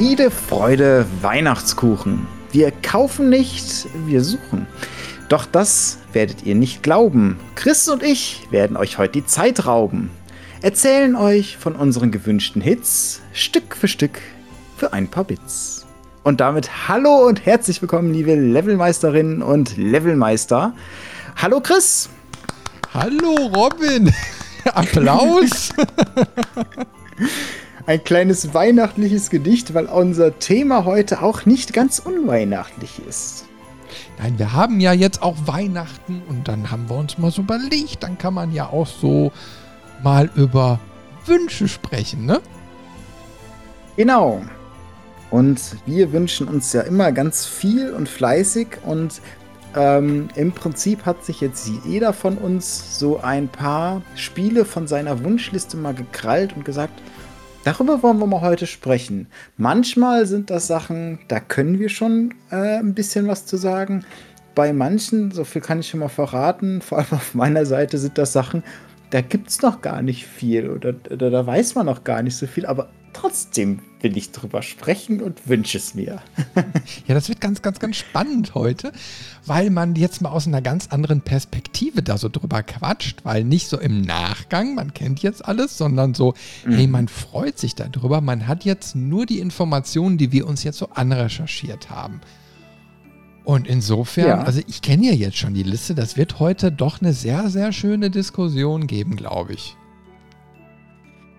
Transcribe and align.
Friede, 0.00 0.30
Freude, 0.30 1.04
Weihnachtskuchen. 1.20 2.26
Wir 2.52 2.70
kaufen 2.70 3.28
nicht, 3.28 3.86
wir 4.06 4.24
suchen. 4.24 4.66
Doch 5.28 5.44
das 5.44 5.98
werdet 6.14 6.46
ihr 6.46 6.54
nicht 6.54 6.82
glauben. 6.82 7.38
Chris 7.54 7.86
und 7.86 8.02
ich 8.02 8.46
werden 8.50 8.78
euch 8.78 8.96
heute 8.96 9.12
die 9.20 9.26
Zeit 9.26 9.66
rauben. 9.66 10.08
Erzählen 10.62 11.16
euch 11.16 11.58
von 11.58 11.76
unseren 11.76 12.10
gewünschten 12.12 12.62
Hits, 12.62 13.20
Stück 13.34 13.76
für 13.76 13.88
Stück, 13.88 14.22
für 14.78 14.94
ein 14.94 15.06
paar 15.06 15.24
Bits. 15.24 15.84
Und 16.22 16.40
damit 16.40 16.88
hallo 16.88 17.26
und 17.26 17.44
herzlich 17.44 17.82
willkommen, 17.82 18.14
liebe 18.14 18.34
Levelmeisterinnen 18.34 19.42
und 19.42 19.76
Levelmeister. 19.76 20.72
Hallo 21.36 21.60
Chris. 21.60 22.08
Hallo 22.94 23.34
Robin. 23.54 24.10
Applaus. 24.64 25.74
ein 27.86 28.02
kleines 28.04 28.54
weihnachtliches 28.54 29.30
Gedicht, 29.30 29.74
weil 29.74 29.86
unser 29.86 30.38
Thema 30.38 30.84
heute 30.84 31.22
auch 31.22 31.46
nicht 31.46 31.72
ganz 31.72 31.98
unweihnachtlich 31.98 33.00
ist. 33.08 33.46
Nein, 34.18 34.38
wir 34.38 34.52
haben 34.52 34.80
ja 34.80 34.92
jetzt 34.92 35.22
auch 35.22 35.36
Weihnachten 35.46 36.22
und 36.28 36.46
dann 36.46 36.70
haben 36.70 36.88
wir 36.88 36.96
uns 36.96 37.18
mal 37.18 37.30
so 37.30 37.42
überlegt, 37.42 38.02
dann 38.02 38.18
kann 38.18 38.34
man 38.34 38.52
ja 38.52 38.66
auch 38.66 38.86
so 38.86 39.32
mal 40.02 40.30
über 40.34 40.78
Wünsche 41.26 41.68
sprechen, 41.68 42.26
ne? 42.26 42.40
Genau. 43.96 44.42
Und 45.30 45.60
wir 45.86 46.12
wünschen 46.12 46.48
uns 46.48 46.72
ja 46.72 46.82
immer 46.82 47.12
ganz 47.12 47.46
viel 47.46 47.92
und 47.92 48.08
fleißig 48.08 48.78
und 48.84 49.20
ähm, 49.76 50.28
im 50.34 50.52
Prinzip 50.52 51.06
hat 51.06 51.24
sich 51.24 51.40
jetzt 51.40 51.70
jeder 51.84 52.12
von 52.12 52.36
uns 52.36 52.98
so 52.98 53.20
ein 53.20 53.48
paar 53.48 54.02
Spiele 54.16 54.64
von 54.64 54.88
seiner 54.88 55.22
Wunschliste 55.22 55.76
mal 55.76 55.94
gekrallt 55.94 56.56
und 56.56 56.64
gesagt, 56.64 57.00
Darüber 57.62 58.02
wollen 58.02 58.18
wir 58.18 58.26
mal 58.26 58.40
heute 58.40 58.66
sprechen. 58.66 59.26
Manchmal 59.58 60.24
sind 60.24 60.48
das 60.48 60.66
Sachen, 60.66 61.18
da 61.28 61.40
können 61.40 61.78
wir 61.78 61.90
schon 61.90 62.32
äh, 62.50 62.78
ein 62.78 62.94
bisschen 62.94 63.28
was 63.28 63.44
zu 63.44 63.58
sagen. 63.58 64.04
Bei 64.54 64.72
manchen, 64.72 65.30
so 65.30 65.44
viel 65.44 65.60
kann 65.60 65.80
ich 65.80 65.88
schon 65.88 66.00
mal 66.00 66.08
verraten, 66.08 66.80
vor 66.80 66.98
allem 66.98 67.12
auf 67.12 67.34
meiner 67.34 67.66
Seite 67.66 67.98
sind 67.98 68.16
das 68.16 68.32
Sachen, 68.32 68.62
da 69.10 69.20
gibt 69.20 69.50
es 69.50 69.60
noch 69.60 69.82
gar 69.82 70.00
nicht 70.00 70.26
viel 70.26 70.70
oder, 70.70 70.94
oder 71.10 71.30
da 71.30 71.46
weiß 71.46 71.74
man 71.74 71.86
noch 71.86 72.02
gar 72.02 72.22
nicht 72.22 72.36
so 72.36 72.46
viel, 72.46 72.64
aber 72.64 72.88
trotzdem 73.12 73.80
will 74.00 74.16
ich 74.16 74.32
drüber 74.32 74.62
sprechen 74.62 75.20
und 75.20 75.48
wünsche 75.48 75.78
es 75.78 75.94
mir. 75.94 76.20
ja, 77.06 77.14
das 77.14 77.28
wird 77.28 77.40
ganz, 77.40 77.62
ganz, 77.62 77.78
ganz 77.78 77.96
spannend 77.96 78.54
heute, 78.54 78.92
weil 79.46 79.70
man 79.70 79.94
jetzt 79.94 80.22
mal 80.22 80.30
aus 80.30 80.46
einer 80.46 80.62
ganz 80.62 80.88
anderen 80.88 81.20
Perspektive 81.20 82.02
da 82.02 82.16
so 82.16 82.28
drüber 82.28 82.62
quatscht, 82.62 83.24
weil 83.24 83.44
nicht 83.44 83.68
so 83.68 83.78
im 83.78 84.00
Nachgang, 84.00 84.74
man 84.74 84.94
kennt 84.94 85.22
jetzt 85.22 85.44
alles, 85.44 85.76
sondern 85.76 86.14
so, 86.14 86.34
mhm. 86.64 86.72
hey, 86.72 86.86
man 86.86 87.08
freut 87.08 87.58
sich 87.58 87.74
darüber, 87.74 88.20
man 88.20 88.46
hat 88.46 88.64
jetzt 88.64 88.96
nur 88.96 89.26
die 89.26 89.38
Informationen, 89.38 90.18
die 90.18 90.32
wir 90.32 90.46
uns 90.46 90.64
jetzt 90.64 90.78
so 90.78 90.88
anrecherchiert 90.90 91.90
haben. 91.90 92.20
Und 93.44 93.66
insofern, 93.66 94.28
ja. 94.28 94.42
also 94.42 94.60
ich 94.66 94.82
kenne 94.82 95.06
ja 95.06 95.12
jetzt 95.12 95.36
schon 95.36 95.54
die 95.54 95.62
Liste, 95.62 95.94
das 95.94 96.16
wird 96.16 96.38
heute 96.38 96.70
doch 96.70 97.00
eine 97.00 97.12
sehr, 97.12 97.48
sehr 97.50 97.72
schöne 97.72 98.10
Diskussion 98.10 98.86
geben, 98.86 99.16
glaube 99.16 99.54
ich. 99.54 99.76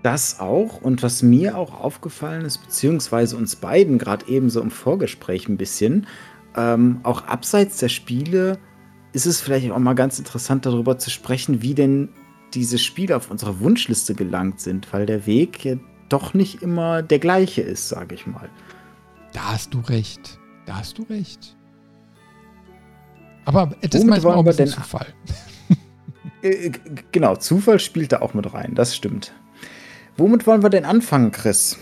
Das 0.03 0.39
auch. 0.39 0.81
Und 0.81 1.03
was 1.03 1.22
mir 1.22 1.57
auch 1.57 1.73
aufgefallen 1.73 2.45
ist, 2.45 2.57
beziehungsweise 2.59 3.38
uns 3.38 3.56
beiden 3.56 3.97
gerade 3.97 4.28
eben 4.28 4.50
so 4.50 4.62
im 4.62 4.72
Vorgespräch 4.72 5.47
ein 5.47 5.57
bisschen, 5.57 6.07
ähm, 6.56 7.00
auch 7.03 7.25
abseits 7.25 7.78
der 7.78 7.89
Spiele 7.89 8.57
ist 9.13 9.25
es 9.25 9.41
vielleicht 9.41 9.72
auch 9.72 9.79
mal 9.79 9.94
ganz 9.94 10.19
interessant 10.19 10.66
darüber 10.66 10.97
zu 10.97 11.09
sprechen, 11.09 11.62
wie 11.62 11.73
denn 11.73 12.09
diese 12.53 12.78
Spiele 12.78 13.16
auf 13.16 13.29
unsere 13.31 13.59
Wunschliste 13.59 14.16
gelangt 14.16 14.59
sind, 14.59 14.91
weil 14.94 15.06
der 15.06 15.25
Weg 15.25 15.63
ja 15.63 15.75
doch 16.09 16.33
nicht 16.33 16.62
immer 16.62 17.01
der 17.01 17.19
gleiche 17.19 17.62
ist, 17.62 17.89
sage 17.89 18.16
ich 18.16 18.28
mal. 18.28 18.50
Da 19.33 19.53
hast 19.53 19.73
du 19.73 19.79
recht. 19.79 20.39
Da 20.66 20.78
hast 20.78 20.97
du 20.97 21.03
recht. 21.03 21.56
Aber 23.45 23.72
es 23.81 23.95
ist 23.95 24.06
manchmal 24.06 24.35
auch 24.35 24.39
ein 24.39 24.45
bisschen 24.45 24.68
Zufall. 24.68 25.07
Äh, 26.44 26.72
genau, 27.12 27.35
Zufall 27.35 27.79
spielt 27.79 28.13
da 28.13 28.22
auch 28.22 28.33
mit 28.33 28.51
rein, 28.51 28.73
das 28.73 28.95
stimmt. 28.95 29.31
Womit 30.18 30.46
wollen 30.46 30.64
wir 30.64 30.70
denn 30.70 30.86
anfangen, 30.86 31.32
Chris? 31.32 31.78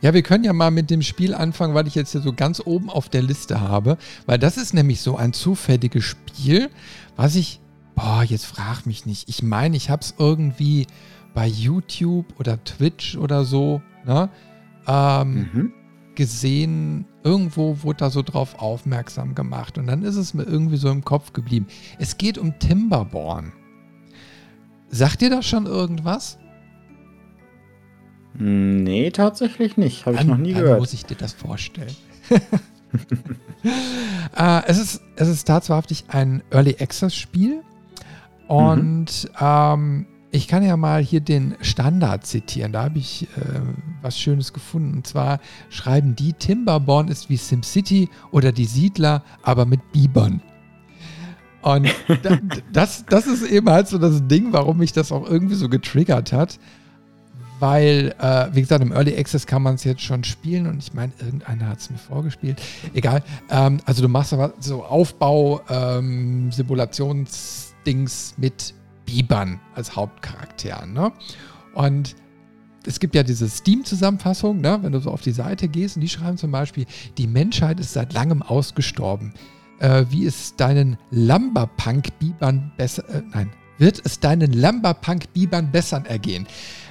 Ja, 0.00 0.12
wir 0.12 0.22
können 0.22 0.44
ja 0.44 0.52
mal 0.52 0.70
mit 0.70 0.90
dem 0.90 1.02
Spiel 1.02 1.34
anfangen, 1.34 1.74
weil 1.74 1.86
ich 1.86 1.94
jetzt 1.94 2.12
hier 2.12 2.20
so 2.20 2.32
ganz 2.32 2.60
oben 2.64 2.90
auf 2.90 3.08
der 3.08 3.22
Liste 3.22 3.60
habe. 3.60 3.96
Weil 4.26 4.38
das 4.38 4.56
ist 4.56 4.74
nämlich 4.74 5.00
so 5.00 5.16
ein 5.16 5.32
zufälliges 5.32 6.04
Spiel, 6.04 6.70
was 7.16 7.34
ich. 7.36 7.60
Boah, 7.94 8.22
jetzt 8.22 8.44
frag 8.44 8.84
mich 8.84 9.06
nicht. 9.06 9.26
Ich 9.28 9.42
meine, 9.42 9.74
ich 9.74 9.88
habe 9.88 10.02
es 10.02 10.14
irgendwie 10.18 10.86
bei 11.32 11.46
YouTube 11.46 12.26
oder 12.38 12.62
Twitch 12.62 13.16
oder 13.16 13.46
so 13.46 13.80
ne, 14.04 14.28
ähm, 14.86 15.48
mhm. 15.52 15.72
gesehen. 16.14 17.06
Irgendwo 17.24 17.82
wurde 17.82 18.00
da 18.00 18.10
so 18.10 18.20
drauf 18.20 18.58
aufmerksam 18.58 19.34
gemacht. 19.34 19.78
Und 19.78 19.86
dann 19.86 20.02
ist 20.02 20.16
es 20.16 20.34
mir 20.34 20.42
irgendwie 20.42 20.76
so 20.76 20.90
im 20.90 21.04
Kopf 21.04 21.32
geblieben. 21.32 21.68
Es 21.98 22.18
geht 22.18 22.36
um 22.36 22.58
Timberborn. 22.58 23.54
Sagt 24.90 25.22
dir 25.22 25.30
das 25.30 25.46
schon 25.46 25.64
irgendwas? 25.64 26.38
Nee, 28.38 29.10
tatsächlich 29.10 29.76
nicht. 29.76 30.06
Habe 30.06 30.16
ich 30.16 30.24
noch 30.24 30.36
nie 30.36 30.52
dann 30.52 30.62
gehört. 30.62 30.80
muss 30.80 30.92
ich 30.92 31.04
dir 31.04 31.14
das 31.14 31.32
vorstellen. 31.32 31.94
äh, 34.36 34.62
es, 34.66 34.78
ist, 34.78 35.02
es 35.16 35.28
ist 35.28 35.46
tatsächlich 35.46 36.04
ein 36.08 36.42
Early 36.50 36.76
Access 36.80 37.14
Spiel. 37.14 37.62
Und 38.48 39.24
mhm. 39.24 39.38
ähm, 39.40 40.06
ich 40.30 40.48
kann 40.48 40.62
ja 40.62 40.76
mal 40.76 41.02
hier 41.02 41.20
den 41.20 41.56
Standard 41.62 42.26
zitieren. 42.26 42.72
Da 42.72 42.84
habe 42.84 42.98
ich 42.98 43.28
äh, 43.36 43.60
was 44.02 44.18
Schönes 44.18 44.52
gefunden. 44.52 44.96
Und 44.96 45.06
zwar 45.06 45.40
schreiben 45.70 46.14
die, 46.14 46.32
Timberborn 46.32 47.08
ist 47.08 47.30
wie 47.30 47.36
SimCity 47.36 48.08
oder 48.30 48.52
die 48.52 48.66
Siedler, 48.66 49.22
aber 49.42 49.64
mit 49.64 49.92
Bibern. 49.92 50.42
Und 51.62 51.88
das, 52.72 53.06
das 53.06 53.26
ist 53.26 53.42
eben 53.42 53.68
halt 53.70 53.88
so 53.88 53.98
das 53.98 54.26
Ding, 54.26 54.52
warum 54.52 54.78
mich 54.78 54.92
das 54.92 55.10
auch 55.10 55.28
irgendwie 55.28 55.54
so 55.54 55.68
getriggert 55.68 56.32
hat 56.32 56.58
weil, 57.58 58.14
äh, 58.18 58.48
wie 58.52 58.60
gesagt, 58.60 58.82
im 58.82 58.92
Early 58.92 59.16
Access 59.16 59.46
kann 59.46 59.62
man 59.62 59.76
es 59.76 59.84
jetzt 59.84 60.02
schon 60.02 60.24
spielen 60.24 60.66
und 60.66 60.78
ich 60.78 60.92
meine, 60.94 61.12
irgendeiner 61.18 61.68
hat 61.68 61.78
es 61.78 61.90
mir 61.90 61.98
vorgespielt. 61.98 62.60
Egal. 62.94 63.22
Ähm, 63.50 63.78
also 63.84 64.02
du 64.02 64.08
machst 64.08 64.32
aber 64.32 64.52
so 64.60 64.84
Aufbau, 64.84 65.60
ähm, 65.68 66.50
mit 68.36 68.74
Bibern 69.06 69.60
als 69.74 69.94
Hauptcharakteren. 69.96 70.92
Ne? 70.92 71.12
Und 71.74 72.16
es 72.84 73.00
gibt 73.00 73.14
ja 73.14 73.22
diese 73.22 73.48
Steam-Zusammenfassung, 73.48 74.60
ne? 74.60 74.78
wenn 74.82 74.92
du 74.92 75.00
so 75.00 75.10
auf 75.10 75.22
die 75.22 75.32
Seite 75.32 75.68
gehst 75.68 75.96
und 75.96 76.02
die 76.02 76.08
schreiben 76.08 76.36
zum 76.36 76.50
Beispiel, 76.50 76.86
die 77.16 77.26
Menschheit 77.26 77.80
ist 77.80 77.92
seit 77.92 78.12
langem 78.12 78.42
ausgestorben. 78.42 79.32
Äh, 79.78 80.06
wie 80.08 80.24
es 80.24 80.56
deinen 80.56 80.96
Lumberpunk-Bibern 81.10 82.72
besser, 82.76 83.08
äh, 83.10 83.22
nein, 83.32 83.50
wird 83.78 84.00
es 84.04 84.20
deinen 84.20 84.52
Lumberpunk-Bibern 84.52 85.70
besser 85.70 86.02
ergehen? 86.06 86.46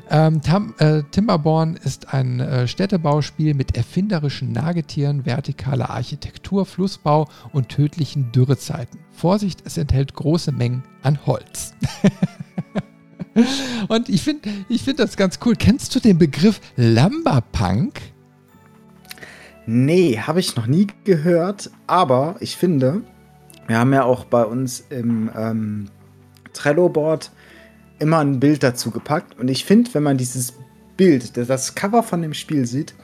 Ähm, 0.10 0.42
Tam, 0.42 0.76
äh, 0.78 1.04
Timberborn 1.12 1.78
ist 1.84 2.14
ein 2.14 2.40
äh, 2.40 2.68
Städtebauspiel 2.68 3.56
mit 3.56 3.76
erfinderischen 3.76 4.52
Nagetieren, 4.52 5.24
vertikaler 5.24 5.90
Architektur, 5.90 6.66
Flussbau 6.66 7.28
und 7.54 7.70
tödlichen 7.70 8.32
Dürrezeiten. 8.32 9.00
Vorsicht, 9.12 9.64
es 9.66 9.78
enthält 9.78 10.14
große 10.14 10.52
Mengen 10.52 10.84
an 11.02 11.20
Holz. 11.26 11.74
und 13.88 14.10
ich 14.10 14.22
finde 14.22 14.50
ich 14.70 14.84
find 14.84 15.00
das 15.00 15.18
ganz 15.18 15.40
cool. 15.44 15.56
Kennst 15.56 15.96
du 15.96 16.00
den 16.00 16.20
Begriff 16.20 16.62
Lumberpunk? 16.76 18.00
Nee, 19.66 20.20
habe 20.20 20.40
ich 20.40 20.56
noch 20.56 20.68
nie 20.68 20.88
gehört, 21.04 21.72
aber 21.88 22.36
ich 22.40 22.56
finde, 22.56 23.02
wir 23.66 23.80
haben 23.80 23.94
ja 23.94 24.04
auch 24.04 24.26
bei 24.26 24.46
uns 24.46 24.86
im 24.92 25.32
ähm, 25.36 25.88
Trello-Board 26.54 27.32
immer 28.00 28.20
ein 28.20 28.40
Bild 28.40 28.64
dazu 28.64 28.92
gepackt. 28.92 29.40
Und 29.40 29.50
ich 29.50 29.66
finde, 29.66 29.94
wenn 29.94 30.04
man 30.04 30.18
dieses 30.18 30.54
Bild, 30.98 31.36
das 31.38 31.76
Cover 31.76 32.04
von 32.04 32.22
dem 32.22 32.34
Spiel 32.34 32.66
sieht, 32.66 32.96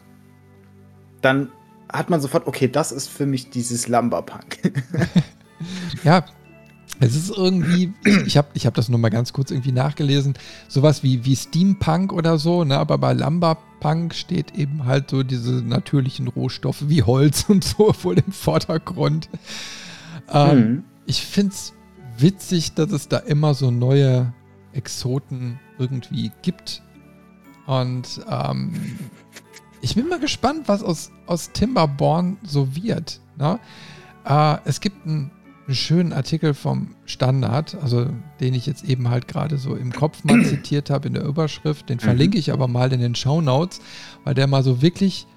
dann 1.21 1.49
hat 1.91 2.09
man 2.09 2.21
sofort, 2.21 2.47
okay, 2.47 2.67
das 2.67 2.91
ist 2.91 3.07
für 3.07 3.25
mich 3.25 3.49
dieses 3.49 3.87
Lumberpunk. 3.87 4.57
ja, 6.03 6.25
Es 7.03 7.15
ist 7.15 7.35
irgendwie, 7.35 7.93
ich 8.27 8.37
habe 8.37 8.49
ich 8.53 8.67
hab 8.67 8.75
das 8.75 8.87
nur 8.87 8.99
mal 8.99 9.09
ganz 9.09 9.33
kurz 9.33 9.49
irgendwie 9.49 9.71
nachgelesen, 9.71 10.35
sowas 10.67 11.01
wie, 11.01 11.25
wie 11.25 11.35
Steampunk 11.35 12.13
oder 12.13 12.37
so, 12.37 12.63
ne? 12.63 12.77
aber 12.77 12.99
bei 12.99 13.13
Lumberpunk 13.13 14.13
steht 14.13 14.55
eben 14.55 14.85
halt 14.85 15.09
so 15.09 15.23
diese 15.23 15.63
natürlichen 15.63 16.27
Rohstoffe 16.27 16.87
wie 16.87 17.01
Holz 17.01 17.45
und 17.49 17.63
so 17.63 17.91
vor 17.91 18.13
dem 18.13 18.31
Vordergrund. 18.31 19.29
Ähm, 20.31 20.57
mhm. 20.57 20.83
Ich 21.07 21.25
finde 21.25 21.53
es 21.53 21.73
witzig, 22.19 22.73
dass 22.75 22.91
es 22.91 23.07
da 23.07 23.17
immer 23.17 23.55
so 23.55 23.71
neue 23.71 24.31
Exoten 24.73 25.59
irgendwie 25.77 26.31
gibt. 26.41 26.81
Und 27.65 28.21
ähm, 28.29 28.73
ich 29.81 29.95
bin 29.95 30.07
mal 30.07 30.19
gespannt, 30.19 30.67
was 30.67 30.83
aus, 30.83 31.11
aus 31.25 31.51
Timberborn 31.51 32.37
so 32.43 32.75
wird. 32.75 33.19
Ne? 33.37 33.59
Äh, 34.25 34.57
es 34.65 34.79
gibt 34.79 35.05
einen, 35.05 35.31
einen, 35.67 35.75
schönen 35.75 36.13
Artikel 36.13 36.53
vom 36.53 36.95
Standard, 37.05 37.77
also 37.81 38.07
den 38.39 38.53
ich 38.53 38.65
jetzt 38.65 38.83
eben 38.83 39.09
halt 39.09 39.27
gerade 39.27 39.57
so 39.57 39.75
im 39.75 39.91
Kopf 39.91 40.23
mal 40.23 40.43
zitiert 40.45 40.89
habe 40.89 41.07
in 41.07 41.13
der 41.13 41.23
Überschrift. 41.23 41.89
Den 41.89 41.99
verlinke 41.99 42.37
ich 42.37 42.51
aber 42.51 42.67
mal 42.67 42.91
in 42.93 42.99
den 42.99 43.15
Show 43.15 43.41
Notes, 43.41 43.81
weil 44.23 44.33
der 44.33 44.47
mal 44.47 44.63
so 44.63 44.81
wirklich 44.81 45.27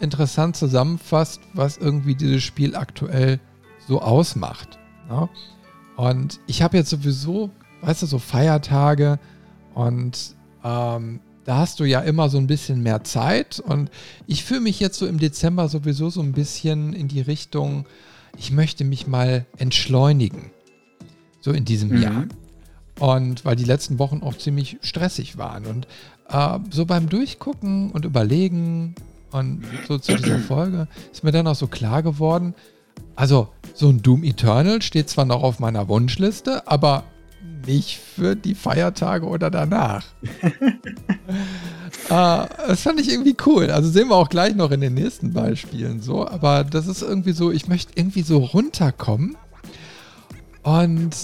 interessant 0.00 0.56
zusammenfasst, 0.56 1.40
was 1.52 1.76
irgendwie 1.76 2.14
dieses 2.14 2.42
Spiel 2.42 2.74
aktuell 2.74 3.38
so 3.86 4.00
ausmacht. 4.00 4.78
Ne? 5.08 5.28
Und 5.96 6.40
ich 6.46 6.62
habe 6.62 6.78
jetzt 6.78 6.88
sowieso, 6.88 7.50
weißt 7.82 8.02
du, 8.02 8.06
so 8.06 8.18
Feiertage 8.18 9.18
und 9.74 10.34
ähm, 10.64 11.20
da 11.44 11.56
hast 11.56 11.80
du 11.80 11.84
ja 11.84 12.00
immer 12.00 12.28
so 12.28 12.38
ein 12.38 12.46
bisschen 12.46 12.82
mehr 12.82 13.02
Zeit 13.04 13.60
und 13.60 13.90
ich 14.26 14.44
fühle 14.44 14.60
mich 14.60 14.78
jetzt 14.78 14.98
so 14.98 15.06
im 15.06 15.18
Dezember 15.18 15.68
sowieso 15.68 16.10
so 16.10 16.20
ein 16.20 16.32
bisschen 16.32 16.92
in 16.92 17.08
die 17.08 17.20
Richtung, 17.20 17.86
ich 18.36 18.52
möchte 18.52 18.84
mich 18.84 19.06
mal 19.06 19.46
entschleunigen. 19.56 20.50
So 21.40 21.52
in 21.52 21.64
diesem 21.64 21.90
mhm. 21.90 22.02
Jahr. 22.02 22.24
Und 22.98 23.44
weil 23.46 23.56
die 23.56 23.64
letzten 23.64 23.98
Wochen 23.98 24.22
auch 24.22 24.36
ziemlich 24.36 24.76
stressig 24.82 25.38
waren. 25.38 25.64
Und 25.64 25.86
äh, 26.28 26.58
so 26.70 26.84
beim 26.84 27.08
Durchgucken 27.08 27.90
und 27.90 28.04
Überlegen 28.04 28.94
und 29.32 29.64
so 29.88 29.98
zu 29.98 30.14
dieser 30.16 30.38
Folge 30.48 30.86
ist 31.10 31.24
mir 31.24 31.32
dann 31.32 31.46
auch 31.46 31.54
so 31.54 31.66
klar 31.66 32.02
geworden, 32.02 32.54
also 33.16 33.48
so 33.74 33.88
ein 33.88 34.02
Doom 34.02 34.24
Eternal 34.24 34.82
steht 34.82 35.08
zwar 35.08 35.24
noch 35.24 35.42
auf 35.42 35.58
meiner 35.58 35.88
Wunschliste, 35.88 36.66
aber 36.66 37.04
nicht 37.66 37.98
für 37.98 38.36
die 38.36 38.54
Feiertage 38.54 39.26
oder 39.26 39.50
danach. 39.50 40.04
äh, 40.42 40.78
das 42.08 42.82
fand 42.82 43.00
ich 43.00 43.10
irgendwie 43.10 43.36
cool. 43.46 43.70
Also 43.70 43.90
sehen 43.90 44.08
wir 44.08 44.16
auch 44.16 44.28
gleich 44.28 44.54
noch 44.54 44.70
in 44.70 44.80
den 44.80 44.94
nächsten 44.94 45.32
Beispielen 45.32 46.00
so. 46.00 46.26
Aber 46.26 46.64
das 46.64 46.86
ist 46.86 47.02
irgendwie 47.02 47.32
so, 47.32 47.50
ich 47.50 47.68
möchte 47.68 47.92
irgendwie 47.96 48.22
so 48.22 48.38
runterkommen. 48.38 49.36
Und 50.62 51.16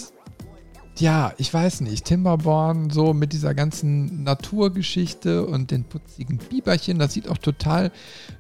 ja, 0.99 1.33
ich 1.37 1.53
weiß 1.53 1.83
nicht, 1.83 2.06
Timberborn 2.06 2.91
so 2.91 3.12
mit 3.12 3.33
dieser 3.33 3.55
ganzen 3.55 4.23
Naturgeschichte 4.25 5.44
und 5.44 5.71
den 5.71 5.85
putzigen 5.85 6.38
Biberchen, 6.38 6.99
das 6.99 7.12
sieht 7.12 7.29
auch 7.29 7.38
total 7.38 7.93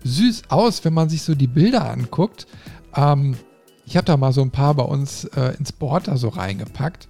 süß 0.04 0.44
aus, 0.48 0.84
wenn 0.84 0.94
man 0.94 1.08
sich 1.10 1.22
so 1.22 1.34
die 1.34 1.48
Bilder 1.48 1.90
anguckt. 1.90 2.46
Ähm, 2.94 3.36
ich 3.84 3.96
habe 3.96 4.06
da 4.06 4.16
mal 4.16 4.32
so 4.32 4.42
ein 4.42 4.50
paar 4.50 4.74
bei 4.74 4.84
uns 4.84 5.24
äh, 5.24 5.54
ins 5.58 5.72
Board 5.72 6.08
da 6.08 6.16
so 6.16 6.28
reingepackt. 6.28 7.08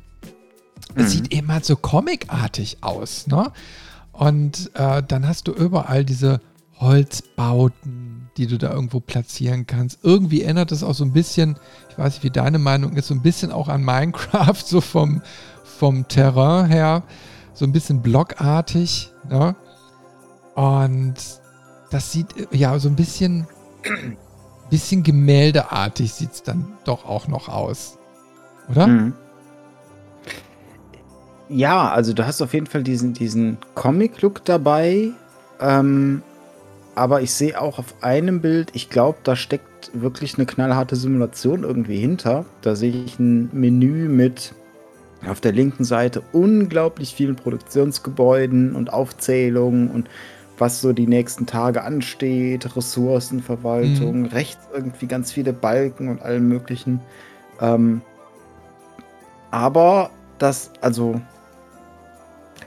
Es 0.94 1.04
mhm. 1.04 1.08
sieht 1.08 1.32
eben 1.32 1.52
halt 1.52 1.64
so 1.64 1.76
comicartig 1.76 2.78
aus, 2.82 3.26
ne? 3.26 3.52
Und 4.12 4.70
äh, 4.74 5.02
dann 5.02 5.28
hast 5.28 5.46
du 5.48 5.52
überall 5.52 6.04
diese 6.04 6.40
Holzbauten, 6.78 8.30
die 8.36 8.46
du 8.46 8.58
da 8.58 8.72
irgendwo 8.72 9.00
platzieren 9.00 9.66
kannst. 9.66 9.98
Irgendwie 10.02 10.42
erinnert 10.42 10.72
es 10.72 10.82
auch 10.82 10.94
so 10.94 11.04
ein 11.04 11.12
bisschen, 11.12 11.58
ich 11.90 11.98
weiß 11.98 12.14
nicht, 12.14 12.24
wie 12.24 12.30
deine 12.30 12.58
Meinung 12.58 12.96
ist, 12.96 13.08
so 13.08 13.14
ein 13.14 13.22
bisschen 13.22 13.52
auch 13.52 13.68
an 13.68 13.84
Minecraft, 13.84 14.62
so 14.64 14.80
vom, 14.80 15.22
vom 15.64 16.08
Terrain 16.08 16.66
her, 16.66 17.02
so 17.54 17.64
ein 17.64 17.72
bisschen 17.72 18.02
blockartig. 18.02 19.10
Ne? 19.28 19.54
Und 20.54 21.14
das 21.90 22.12
sieht 22.12 22.28
ja 22.52 22.78
so 22.78 22.88
ein 22.88 22.96
bisschen, 22.96 23.46
bisschen 24.70 25.02
gemäldeartig 25.02 26.12
sieht 26.12 26.32
es 26.32 26.42
dann 26.42 26.72
doch 26.84 27.04
auch 27.04 27.28
noch 27.28 27.48
aus. 27.48 27.98
Oder? 28.68 28.86
Mhm. 28.86 29.14
Ja, 31.48 31.90
also 31.90 32.12
du 32.12 32.26
hast 32.26 32.42
auf 32.42 32.54
jeden 32.54 32.66
Fall 32.66 32.82
diesen, 32.82 33.12
diesen 33.12 33.58
Comic-Look 33.74 34.44
dabei. 34.44 35.10
Ähm, 35.60 36.22
aber 36.94 37.20
ich 37.20 37.32
sehe 37.32 37.60
auch 37.60 37.78
auf 37.78 37.94
einem 38.02 38.40
Bild, 38.40 38.70
ich 38.72 38.88
glaube, 38.88 39.18
da 39.22 39.36
steckt 39.36 39.90
wirklich 39.92 40.36
eine 40.36 40.46
knallharte 40.46 40.96
Simulation 40.96 41.62
irgendwie 41.62 41.98
hinter. 41.98 42.46
Da 42.62 42.74
sehe 42.74 43.04
ich 43.04 43.18
ein 43.18 43.50
Menü 43.52 44.08
mit 44.08 44.54
auf 45.26 45.40
der 45.40 45.52
linken 45.52 45.84
Seite 45.84 46.22
unglaublich 46.32 47.14
vielen 47.14 47.36
Produktionsgebäuden 47.36 48.74
und 48.74 48.92
Aufzählungen 48.92 49.90
und 49.90 50.08
was 50.58 50.80
so 50.80 50.92
die 50.92 51.06
nächsten 51.06 51.46
Tage 51.46 51.82
ansteht, 51.82 52.76
Ressourcenverwaltung, 52.76 54.20
mhm. 54.20 54.26
rechts 54.26 54.66
irgendwie 54.72 55.06
ganz 55.06 55.32
viele 55.32 55.52
Balken 55.52 56.08
und 56.08 56.22
allem 56.22 56.48
möglichen. 56.48 57.00
Ähm, 57.60 58.00
aber 59.50 60.10
das, 60.38 60.70
also 60.80 61.20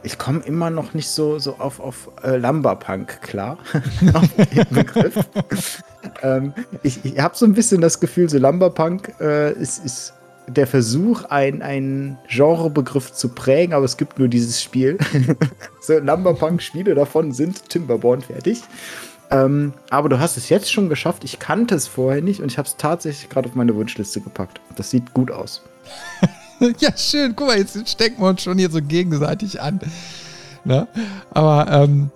ich 0.03 0.17
komme 0.17 0.41
immer 0.41 0.69
noch 0.69 0.93
nicht 0.93 1.09
so, 1.09 1.39
so 1.39 1.55
auf, 1.59 1.79
auf 1.79 2.09
äh, 2.23 2.37
Lumberpunk 2.37 3.21
klar. 3.21 3.57
ähm, 6.21 6.53
ich 6.83 7.03
ich 7.03 7.19
habe 7.19 7.35
so 7.35 7.45
ein 7.45 7.53
bisschen 7.53 7.81
das 7.81 7.99
Gefühl, 7.99 8.29
so 8.29 8.37
Lumberpunk 8.37 9.13
äh, 9.19 9.53
ist, 9.53 9.83
ist 9.83 10.13
der 10.47 10.67
Versuch, 10.67 11.25
einen 11.25 12.17
Genrebegriff 12.27 13.13
zu 13.13 13.29
prägen, 13.29 13.73
aber 13.73 13.85
es 13.85 13.97
gibt 13.97 14.19
nur 14.19 14.27
dieses 14.27 14.61
Spiel. 14.61 14.97
so 15.81 15.97
Lumberpunk-Spiele 15.97 16.95
davon 16.95 17.31
sind 17.31 17.69
Timberborn 17.69 18.21
fertig. 18.21 18.63
Ähm, 19.31 19.73
aber 19.91 20.09
du 20.09 20.19
hast 20.19 20.37
es 20.37 20.49
jetzt 20.49 20.71
schon 20.71 20.89
geschafft. 20.89 21.23
Ich 21.23 21.37
kannte 21.37 21.75
es 21.75 21.87
vorher 21.87 22.21
nicht 22.21 22.41
und 22.41 22.51
ich 22.51 22.57
habe 22.57 22.67
es 22.67 22.77
tatsächlich 22.77 23.29
gerade 23.29 23.47
auf 23.47 23.55
meine 23.55 23.75
Wunschliste 23.75 24.21
gepackt. 24.21 24.59
Das 24.75 24.89
sieht 24.89 25.13
gut 25.13 25.29
aus. 25.29 25.63
ja, 26.79 26.95
schön. 26.97 27.35
Guck 27.35 27.47
mal, 27.47 27.57
jetzt 27.57 27.89
stecken 27.89 28.21
wir 28.21 28.29
uns 28.29 28.43
schon 28.43 28.57
hier 28.57 28.69
so 28.69 28.81
gegenseitig 28.81 29.61
an. 29.61 29.79
Ne? 30.65 30.87
Aber 31.31 31.71
ähm, 31.71 32.11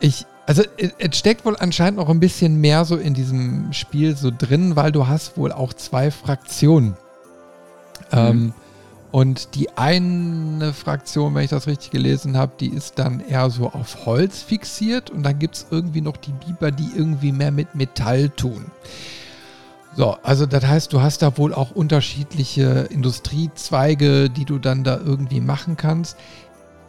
ich, 0.00 0.26
also 0.46 0.62
es 0.78 1.18
steckt 1.18 1.44
wohl 1.44 1.56
anscheinend 1.58 1.98
noch 1.98 2.08
ein 2.08 2.20
bisschen 2.20 2.60
mehr 2.60 2.84
so 2.84 2.96
in 2.96 3.14
diesem 3.14 3.72
Spiel 3.72 4.16
so 4.16 4.30
drin, 4.36 4.76
weil 4.76 4.92
du 4.92 5.08
hast 5.08 5.36
wohl 5.36 5.52
auch 5.52 5.72
zwei 5.72 6.10
Fraktionen. 6.10 6.96
Mhm. 8.12 8.18
Ähm, 8.18 8.52
und 9.12 9.54
die 9.54 9.70
eine 9.78 10.72
Fraktion, 10.72 11.34
wenn 11.34 11.44
ich 11.44 11.50
das 11.50 11.66
richtig 11.66 11.90
gelesen 11.90 12.36
habe, 12.36 12.52
die 12.60 12.68
ist 12.68 12.98
dann 12.98 13.20
eher 13.20 13.48
so 13.50 13.70
auf 13.70 14.04
Holz 14.04 14.42
fixiert 14.42 15.10
und 15.10 15.22
dann 15.22 15.38
gibt 15.38 15.56
es 15.56 15.66
irgendwie 15.70 16.02
noch 16.02 16.16
die 16.16 16.32
Biber, 16.32 16.70
die 16.70 16.90
irgendwie 16.94 17.32
mehr 17.32 17.50
mit 17.50 17.74
Metall 17.74 18.28
tun. 18.28 18.66
So, 19.96 20.18
also 20.22 20.44
das 20.44 20.66
heißt, 20.66 20.92
du 20.92 21.00
hast 21.00 21.22
da 21.22 21.38
wohl 21.38 21.54
auch 21.54 21.70
unterschiedliche 21.70 22.86
Industriezweige, 22.90 24.28
die 24.28 24.44
du 24.44 24.58
dann 24.58 24.84
da 24.84 24.98
irgendwie 24.98 25.40
machen 25.40 25.78
kannst. 25.78 26.18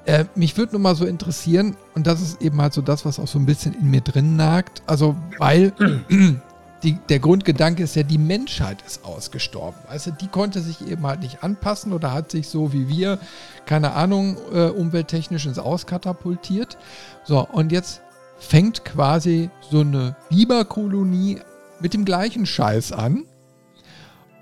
Äh, 0.05 0.25
mich 0.35 0.57
würde 0.57 0.73
nur 0.73 0.81
mal 0.81 0.95
so 0.95 1.05
interessieren, 1.05 1.77
und 1.95 2.05
das 2.05 2.21
ist 2.21 2.41
eben 2.41 2.61
halt 2.61 2.73
so 2.73 2.81
das, 2.81 3.05
was 3.05 3.17
auch 3.19 3.27
so 3.27 3.39
ein 3.39 3.45
bisschen 3.45 3.73
in 3.73 3.89
mir 3.89 4.01
drin 4.01 4.35
nagt. 4.35 4.83
Also, 4.87 5.15
weil 5.37 5.71
die, 6.83 6.97
der 7.07 7.19
Grundgedanke 7.19 7.83
ist 7.83 7.95
ja, 7.95 8.03
die 8.03 8.17
Menschheit 8.17 8.83
ist 8.85 9.05
ausgestorben. 9.05 9.79
Weißt 9.87 10.07
du, 10.07 10.11
die 10.11 10.27
konnte 10.27 10.59
sich 10.59 10.85
eben 10.85 11.07
halt 11.07 11.21
nicht 11.21 11.43
anpassen 11.43 11.93
oder 11.93 12.11
hat 12.11 12.31
sich 12.31 12.49
so 12.49 12.73
wie 12.73 12.89
wir, 12.89 13.19
keine 13.65 13.93
Ahnung, 13.93 14.35
äh, 14.53 14.67
umwelttechnisch 14.67 15.45
ins 15.45 15.59
Auskatapultiert. 15.59 16.77
So, 17.23 17.47
und 17.49 17.71
jetzt 17.71 18.01
fängt 18.37 18.83
quasi 18.83 19.49
so 19.71 19.79
eine 19.79 20.17
Biberkolonie 20.29 21.39
mit 21.79 21.93
dem 21.93 22.05
gleichen 22.05 22.45
Scheiß 22.45 22.91
an. 22.91 23.25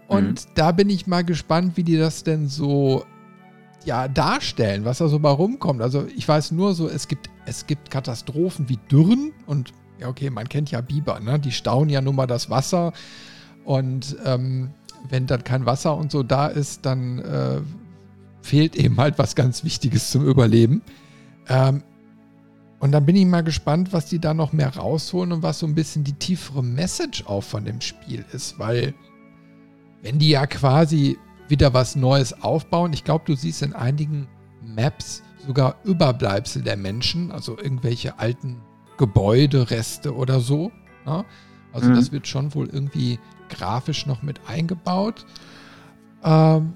Und 0.08 0.46
mhm. 0.46 0.50
da 0.56 0.72
bin 0.72 0.90
ich 0.90 1.08
mal 1.08 1.24
gespannt, 1.24 1.78
wie 1.78 1.84
die 1.84 1.98
das 1.98 2.24
denn 2.24 2.48
so 2.48 3.06
ja, 3.86 4.08
darstellen, 4.08 4.86
was 4.86 4.98
da 4.98 5.08
so 5.08 5.20
mal 5.20 5.32
rumkommt. 5.32 5.82
Also 5.82 6.08
ich 6.16 6.28
weiß 6.28 6.52
nur 6.52 6.74
so, 6.74 6.88
es 6.90 7.08
gibt, 7.08 7.30
es 7.46 7.68
gibt 7.68 7.92
Katastrophen 7.92 8.68
wie 8.70 8.78
Dürren 8.90 9.32
und 9.46 9.74
ja, 10.00 10.10
okay, 10.10 10.30
man 10.30 10.50
kennt 10.50 10.72
ja 10.72 10.82
Biber, 10.82 11.20
ne? 11.20 11.40
Die 11.40 11.52
stauen 11.52 11.90
ja 11.90 12.02
nun 12.02 12.16
mal 12.16 12.28
das 12.28 12.50
Wasser. 12.50 12.92
Und 13.64 14.18
ähm, 14.26 14.72
wenn 15.10 15.26
dann 15.28 15.44
kein 15.44 15.66
Wasser 15.66 15.96
und 15.96 16.12
so 16.12 16.24
da 16.24 16.48
ist, 16.48 16.86
dann 16.86 17.20
äh, 17.20 17.62
fehlt 18.42 18.76
eben 18.76 18.98
halt 18.98 19.18
was 19.18 19.36
ganz 19.36 19.64
Wichtiges 19.64 20.12
zum 20.12 20.26
Überleben. 20.26 20.82
Ähm, 21.48 21.84
und 22.86 22.92
dann 22.92 23.04
bin 23.04 23.16
ich 23.16 23.26
mal 23.26 23.42
gespannt, 23.42 23.94
was 23.94 24.06
die 24.06 24.20
da 24.20 24.36
noch 24.36 24.54
mehr 24.54 24.76
rausholen 24.78 25.32
und 25.32 25.42
was 25.42 25.58
so 25.58 25.66
ein 25.66 25.74
bisschen 25.74 26.04
die 26.04 26.14
tiefere 26.14 26.62
Message 26.62 27.26
auch 27.26 27.42
von 27.42 27.66
dem 27.66 27.82
Spiel 27.82 28.24
ist, 28.32 28.60
weil 28.60 28.94
wenn 30.04 30.20
die 30.20 30.30
ja 30.30 30.46
quasi 30.46 31.18
wieder 31.48 31.74
was 31.74 31.96
Neues 31.96 32.44
aufbauen, 32.44 32.94
ich 32.94 33.04
glaube, 33.04 33.24
du 33.26 33.34
siehst 33.34 33.64
in 33.64 33.74
einigen 33.74 34.28
Maps 34.62 35.24
sogar 35.48 35.78
Überbleibsel 35.84 36.62
der 36.62 36.78
Menschen, 36.78 37.32
also 37.32 37.58
irgendwelche 37.58 38.20
alten 38.20 38.62
Gebäudereste 39.00 40.14
oder 40.14 40.40
so. 40.40 40.72
Ne? 41.08 41.26
Also 41.74 41.90
mhm. 41.90 41.96
das 41.96 42.12
wird 42.12 42.28
schon 42.28 42.54
wohl 42.54 42.68
irgendwie 42.68 43.18
grafisch 43.50 44.06
noch 44.06 44.22
mit 44.22 44.42
eingebaut. 44.46 45.26
Ähm, 46.24 46.74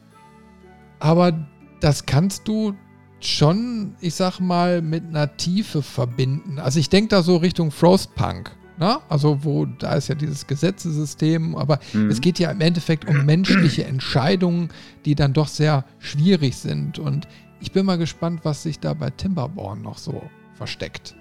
aber 0.98 1.48
das 1.82 2.08
kannst 2.08 2.48
du 2.48 2.74
schon, 3.22 3.96
ich 4.02 4.16
sag 4.16 4.40
mal, 4.40 4.82
mit 4.82 5.06
einer 5.06 5.36
Tiefe 5.38 5.82
verbinden. 5.82 6.60
Also 6.60 6.80
ich 6.80 6.90
denke 6.90 7.10
da 7.10 7.24
so 7.24 7.38
Richtung 7.38 7.72
Frostpunk. 7.72 8.52
Ne? 8.78 8.98
Also 9.10 9.44
wo, 9.44 9.66
da 9.66 9.96
ist 9.96 10.08
ja 10.08 10.16
dieses 10.16 10.48
Gesetzesystem, 10.48 11.56
aber 11.56 11.80
mhm. 11.92 12.10
es 12.10 12.22
geht 12.22 12.40
ja 12.40 12.50
im 12.50 12.62
Endeffekt 12.62 13.08
um 13.10 13.26
menschliche 13.26 13.84
Entscheidungen, 13.86 14.70
die 15.04 15.16
dann 15.16 15.34
doch 15.34 15.50
sehr 15.50 15.84
schwierig 16.00 16.56
sind. 16.56 16.98
Und 16.98 17.28
ich 17.60 17.74
bin 17.74 17.86
mal 17.86 17.98
gespannt, 17.98 18.42
was 18.44 18.64
sich 18.64 18.80
da 18.80 18.94
bei 18.94 19.10
Timberborn 19.10 19.82
noch 19.82 19.98
so 19.98 20.22
versteckt. 20.54 21.16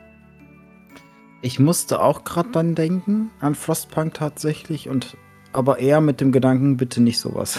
Ich 1.42 1.58
musste 1.58 2.00
auch 2.00 2.22
gerade 2.22 2.50
dann 2.52 2.74
denken 2.76 3.30
an 3.40 3.54
Frostpunk 3.56 4.14
tatsächlich 4.14 4.88
und 4.88 5.16
aber 5.52 5.78
eher 5.78 6.00
mit 6.00 6.20
dem 6.20 6.30
Gedanken, 6.30 6.76
bitte 6.76 7.00
nicht 7.00 7.18
sowas. 7.18 7.58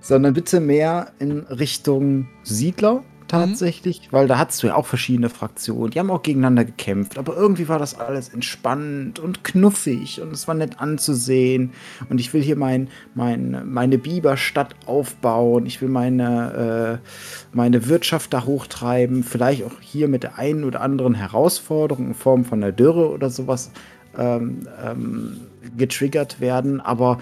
Sondern 0.00 0.34
bitte 0.34 0.60
mehr 0.60 1.12
in 1.18 1.40
Richtung 1.40 2.28
Siedler 2.42 3.02
tatsächlich, 3.30 4.00
mhm. 4.00 4.06
weil 4.12 4.26
da 4.26 4.38
hattest 4.38 4.62
du 4.62 4.66
ja 4.66 4.74
auch 4.74 4.86
verschiedene 4.86 5.28
Fraktionen, 5.28 5.90
die 5.90 6.00
haben 6.00 6.10
auch 6.10 6.22
gegeneinander 6.22 6.64
gekämpft, 6.64 7.16
aber 7.16 7.36
irgendwie 7.36 7.68
war 7.68 7.78
das 7.78 7.98
alles 7.98 8.28
entspannt 8.30 9.20
und 9.20 9.44
knuffig 9.44 10.20
und 10.20 10.32
es 10.32 10.48
war 10.48 10.56
nett 10.56 10.80
anzusehen 10.80 11.70
und 12.08 12.20
ich 12.20 12.34
will 12.34 12.42
hier 12.42 12.56
mein, 12.56 12.88
mein, 13.14 13.70
meine 13.70 13.98
Biberstadt 13.98 14.74
aufbauen, 14.86 15.64
ich 15.66 15.80
will 15.80 15.88
meine, 15.88 17.00
äh, 17.00 17.56
meine 17.56 17.86
Wirtschaft 17.86 18.32
da 18.32 18.44
hochtreiben, 18.44 19.22
vielleicht 19.22 19.62
auch 19.64 19.80
hier 19.80 20.08
mit 20.08 20.24
der 20.24 20.36
einen 20.36 20.64
oder 20.64 20.80
anderen 20.80 21.14
Herausforderung 21.14 22.08
in 22.08 22.14
Form 22.14 22.44
von 22.44 22.62
einer 22.62 22.72
Dürre 22.72 23.10
oder 23.10 23.30
sowas 23.30 23.70
ähm, 24.18 24.66
ähm, 24.84 25.40
getriggert 25.76 26.40
werden, 26.40 26.80
aber 26.80 27.18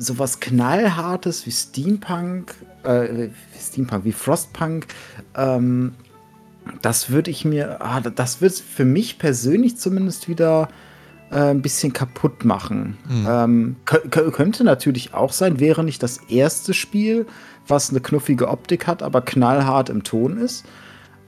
sowas 0.00 0.40
knallhartes 0.40 1.46
wie 1.46 1.52
Steampunk 1.52 2.54
äh, 2.82 3.28
Steampunk, 3.58 4.04
wie 4.04 4.12
Frostpunk, 4.12 4.86
ähm, 5.36 5.92
das 6.82 7.10
würde 7.10 7.30
ich 7.30 7.44
mir, 7.44 7.82
ah, 7.82 8.00
das 8.00 8.40
wird 8.40 8.52
für 8.52 8.84
mich 8.84 9.18
persönlich 9.18 9.76
zumindest 9.76 10.28
wieder 10.28 10.68
äh, 11.30 11.50
ein 11.50 11.62
bisschen 11.62 11.92
kaputt 11.92 12.44
machen. 12.44 12.98
Mhm. 13.08 13.26
Ähm, 13.28 13.76
könnte 13.84 14.64
natürlich 14.64 15.14
auch 15.14 15.32
sein, 15.32 15.60
wäre 15.60 15.84
nicht 15.84 16.02
das 16.02 16.18
erste 16.28 16.74
Spiel, 16.74 17.26
was 17.66 17.90
eine 17.90 18.00
knuffige 18.00 18.48
Optik 18.48 18.86
hat, 18.86 19.02
aber 19.02 19.22
knallhart 19.22 19.88
im 19.88 20.02
Ton 20.04 20.38
ist. 20.38 20.64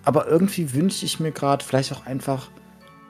Aber 0.05 0.27
irgendwie 0.27 0.75
wünsche 0.75 1.05
ich 1.05 1.21
mir 1.21 1.31
gerade 1.31 1.65
vielleicht 1.65 1.93
auch 1.93 2.07
einfach, 2.07 2.49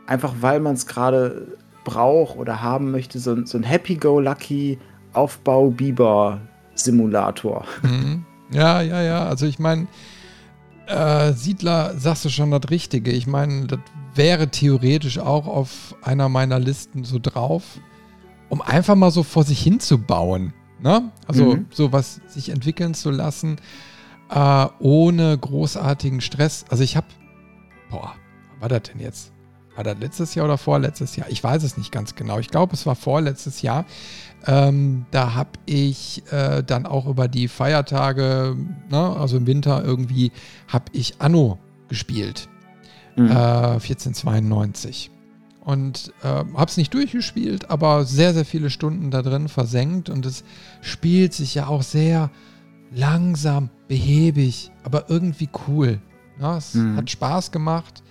einfach 0.06 0.34
weil 0.40 0.60
man 0.60 0.74
es 0.74 0.86
gerade 0.86 1.56
braucht 1.84 2.36
oder 2.36 2.62
haben 2.62 2.90
möchte, 2.90 3.18
so, 3.18 3.44
so 3.44 3.58
ein 3.58 3.64
Happy-Go-Lucky 3.64 4.78
Aufbau-Biber-Simulator. 5.12 7.64
Mhm. 7.82 8.24
Ja, 8.52 8.82
ja, 8.82 9.02
ja. 9.02 9.24
Also 9.24 9.46
ich 9.46 9.58
meine, 9.58 9.86
äh, 10.86 11.32
Siedler, 11.32 11.98
sagst 11.98 12.24
du 12.24 12.28
schon 12.28 12.50
das 12.50 12.70
Richtige. 12.70 13.12
Ich 13.12 13.26
meine, 13.26 13.66
das 13.66 13.80
wäre 14.14 14.48
theoretisch 14.48 15.18
auch 15.18 15.46
auf 15.46 15.94
einer 16.02 16.28
meiner 16.28 16.58
Listen 16.58 17.04
so 17.04 17.18
drauf, 17.18 17.62
um 18.48 18.60
einfach 18.60 18.94
mal 18.94 19.10
so 19.10 19.22
vor 19.22 19.44
sich 19.44 19.62
hin 19.62 19.80
zu 19.80 19.98
bauen. 19.98 20.52
Ne? 20.80 21.10
Also 21.26 21.56
mhm. 21.56 21.66
so 21.70 21.92
was 21.92 22.20
sich 22.26 22.50
entwickeln 22.50 22.94
zu 22.94 23.10
lassen, 23.10 23.56
äh, 24.30 24.66
ohne 24.80 25.38
großartigen 25.38 26.20
Stress. 26.20 26.64
Also 26.68 26.82
ich 26.82 26.96
habe, 26.96 27.06
boah, 27.90 28.14
war 28.60 28.68
das 28.68 28.82
denn 28.82 29.00
jetzt? 29.00 29.32
War 29.74 29.84
das 29.84 29.96
letztes 29.98 30.34
Jahr 30.34 30.46
oder 30.46 30.58
vorletztes 30.58 31.16
Jahr? 31.16 31.30
Ich 31.30 31.42
weiß 31.42 31.62
es 31.62 31.78
nicht 31.78 31.92
ganz 31.92 32.14
genau. 32.14 32.38
Ich 32.38 32.48
glaube, 32.48 32.74
es 32.74 32.84
war 32.84 32.94
vorletztes 32.94 33.62
Jahr. 33.62 33.86
Ähm, 34.46 35.06
da 35.10 35.34
habe 35.34 35.50
ich 35.66 36.22
äh, 36.32 36.62
dann 36.62 36.86
auch 36.86 37.06
über 37.06 37.28
die 37.28 37.48
Feiertage, 37.48 38.56
ne, 38.90 39.16
also 39.16 39.36
im 39.36 39.46
Winter 39.46 39.84
irgendwie, 39.84 40.32
habe 40.68 40.86
ich 40.92 41.20
Anno 41.20 41.58
gespielt. 41.88 42.48
Mhm. 43.16 43.30
Äh, 43.30 43.34
1492. 43.34 45.10
Und 45.64 46.12
äh, 46.22 46.26
habe 46.26 46.66
es 46.66 46.76
nicht 46.76 46.92
durchgespielt, 46.92 47.70
aber 47.70 48.04
sehr, 48.04 48.34
sehr 48.34 48.44
viele 48.44 48.68
Stunden 48.68 49.12
da 49.12 49.22
drin 49.22 49.48
versenkt. 49.48 50.10
Und 50.10 50.26
es 50.26 50.42
spielt 50.80 51.34
sich 51.34 51.54
ja 51.54 51.68
auch 51.68 51.82
sehr 51.82 52.30
langsam, 52.92 53.70
behäbig, 53.86 54.72
aber 54.82 55.08
irgendwie 55.08 55.48
cool. 55.68 56.00
Ja, 56.40 56.56
es 56.56 56.74
mhm. 56.74 56.96
hat 56.96 57.10
Spaß 57.10 57.52
gemacht. 57.52 58.02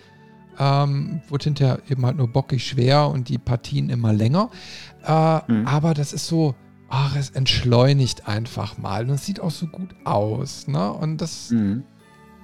Ähm, 0.59 1.21
wurde 1.27 1.45
hinterher 1.45 1.79
eben 1.89 2.05
halt 2.05 2.17
nur 2.17 2.27
bockig 2.27 2.65
schwer 2.65 3.07
und 3.09 3.29
die 3.29 3.37
Partien 3.37 3.89
immer 3.89 4.13
länger. 4.13 4.49
Äh, 5.05 5.51
mhm. 5.51 5.67
Aber 5.67 5.93
das 5.93 6.13
ist 6.13 6.27
so, 6.27 6.55
ach, 6.89 7.15
es 7.15 7.29
entschleunigt 7.31 8.27
einfach 8.27 8.77
mal. 8.77 9.03
Und 9.03 9.15
es 9.15 9.25
sieht 9.25 9.39
auch 9.39 9.51
so 9.51 9.67
gut 9.67 9.95
aus. 10.03 10.67
Ne? 10.67 10.91
Und 10.91 11.17
das 11.17 11.51
mhm. 11.51 11.83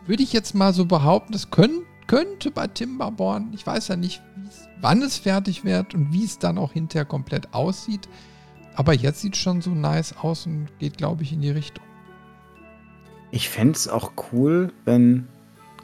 würde 0.06 0.24
ich 0.24 0.34
jetzt 0.34 0.56
mal 0.56 0.74
so 0.74 0.86
behaupten, 0.86 1.34
das 1.34 1.52
können, 1.52 1.82
könnte 2.08 2.52
bei 2.52 2.68
Timberborn, 2.68 3.52
ich 3.54 3.66
weiß 3.66 3.90
ja 3.90 3.96
nicht, 3.96 4.22
wann 4.82 5.02
es 5.02 5.18
fertig 5.18 5.66
wird 5.66 5.94
und 5.94 6.14
wie 6.14 6.24
es 6.24 6.40
dann 6.40 6.58
auch 6.58 6.74
hinterher 6.74 7.06
komplett 7.06 7.54
aussieht. 7.54 8.08
Aber 8.76 8.94
jetzt 8.94 9.22
sieht 9.22 9.36
es 9.36 9.42
schon 9.42 9.62
so 9.62 9.72
nice 9.72 10.16
aus 10.22 10.46
und 10.46 10.68
geht, 10.80 10.98
glaube 10.98 11.24
ich, 11.24 11.34
in 11.34 11.42
die 11.42 11.50
Richtung. 11.50 11.84
Ich 13.32 13.50
fände 13.50 13.74
es 13.74 13.88
auch 13.88 14.12
cool, 14.32 14.72
wenn 14.86 15.28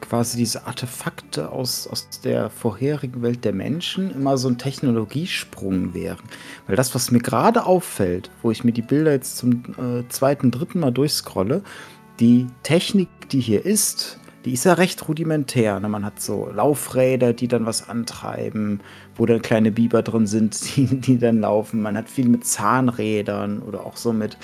quasi 0.08 0.36
diese 0.36 0.66
Artefakte 0.66 1.50
aus, 1.50 1.86
aus 1.86 2.08
der 2.22 2.50
vorherigen 2.50 3.22
Welt 3.22 3.44
der 3.44 3.52
Menschen 3.52 4.10
immer 4.10 4.36
so 4.36 4.48
ein 4.48 4.58
Technologiesprung 4.58 5.94
wären. 5.94 6.18
Weil 6.66 6.76
das, 6.76 6.94
was 6.94 7.10
mir 7.10 7.20
gerade 7.20 7.66
auffällt, 7.66 8.30
wo 8.42 8.50
ich 8.50 8.64
mir 8.64 8.72
die 8.72 8.82
Bilder 8.82 9.12
jetzt 9.12 9.38
zum 9.38 9.62
äh, 9.78 10.08
zweiten, 10.08 10.50
dritten 10.50 10.80
Mal 10.80 10.92
durchscrolle, 10.92 11.62
die 12.20 12.46
Technik, 12.62 13.08
die 13.30 13.40
hier 13.40 13.64
ist, 13.64 14.18
die 14.44 14.52
ist 14.52 14.64
ja 14.64 14.74
recht 14.74 15.08
rudimentär. 15.08 15.80
Ne? 15.80 15.88
Man 15.88 16.04
hat 16.04 16.20
so 16.20 16.50
Laufräder, 16.52 17.32
die 17.32 17.48
dann 17.48 17.64
was 17.64 17.88
antreiben, 17.88 18.80
wo 19.16 19.24
dann 19.24 19.40
kleine 19.40 19.72
Biber 19.72 20.02
drin 20.02 20.26
sind, 20.26 20.76
die, 20.76 20.86
die 20.86 21.18
dann 21.18 21.40
laufen. 21.40 21.80
Man 21.80 21.96
hat 21.96 22.08
viel 22.10 22.28
mit 22.28 22.44
Zahnrädern 22.44 23.60
oder 23.60 23.86
auch 23.86 23.96
so 23.96 24.12
mit, 24.12 24.36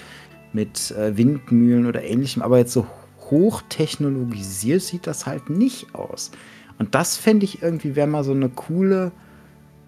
mit 0.52 0.90
äh, 0.92 1.16
Windmühlen 1.16 1.86
oder 1.86 2.02
ähnlichem. 2.02 2.42
Aber 2.42 2.58
jetzt 2.58 2.72
so 2.72 2.86
hochtechnologisiert 3.30 4.82
sieht 4.82 5.06
das 5.06 5.26
halt 5.26 5.50
nicht 5.50 5.94
aus. 5.94 6.30
Und 6.78 6.94
das 6.94 7.16
fände 7.16 7.44
ich 7.44 7.62
irgendwie, 7.62 7.94
wäre 7.94 8.06
mal 8.06 8.24
so 8.24 8.32
eine 8.32 8.48
coole, 8.48 9.12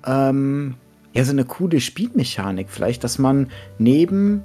ähm, 0.06 0.74
ja, 1.12 1.24
so 1.24 1.32
eine 1.32 1.44
coole 1.44 1.80
Spielmechanik. 1.80 2.68
Vielleicht, 2.70 3.02
dass 3.02 3.18
man 3.18 3.48
neben 3.78 4.44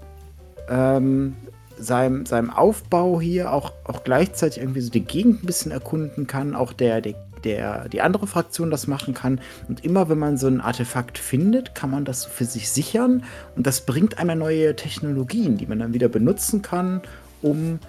ähm, 0.70 1.36
seinem, 1.78 2.26
seinem 2.26 2.50
Aufbau 2.50 3.22
hier 3.22 3.52
auch, 3.52 3.74
auch 3.84 4.04
gleichzeitig 4.04 4.60
irgendwie 4.60 4.82
so 4.82 4.90
die 4.90 5.04
Gegend 5.04 5.44
ein 5.44 5.46
bisschen 5.46 5.72
erkunden 5.72 6.28
kann, 6.28 6.56
auch 6.56 6.74
der, 6.74 7.02
der, 7.02 7.16
der, 7.44 7.90
die 7.90 8.02
andere 8.02 8.28
Fraktion 8.28 8.72
das 8.72 8.88
machen 8.88 9.14
kann. 9.14 9.42
Und 9.68 9.84
immer 9.84 10.10
wenn 10.10 10.20
man 10.20 10.38
so 10.38 10.48
ein 10.48 10.62
Artefakt 10.62 11.18
findet, 11.18 11.76
kann 11.76 11.92
man 11.92 12.06
das 12.06 12.26
für 12.26 12.46
sich 12.46 12.70
sichern 12.70 13.24
und 13.56 13.68
das 13.68 13.82
bringt 13.86 14.20
einem 14.20 14.40
neue 14.40 14.76
Technologien, 14.76 15.58
die 15.58 15.66
man 15.66 15.80
dann 15.80 15.94
wieder 15.94 16.10
benutzen 16.10 16.62
kann, 16.62 17.02
um 17.42 17.80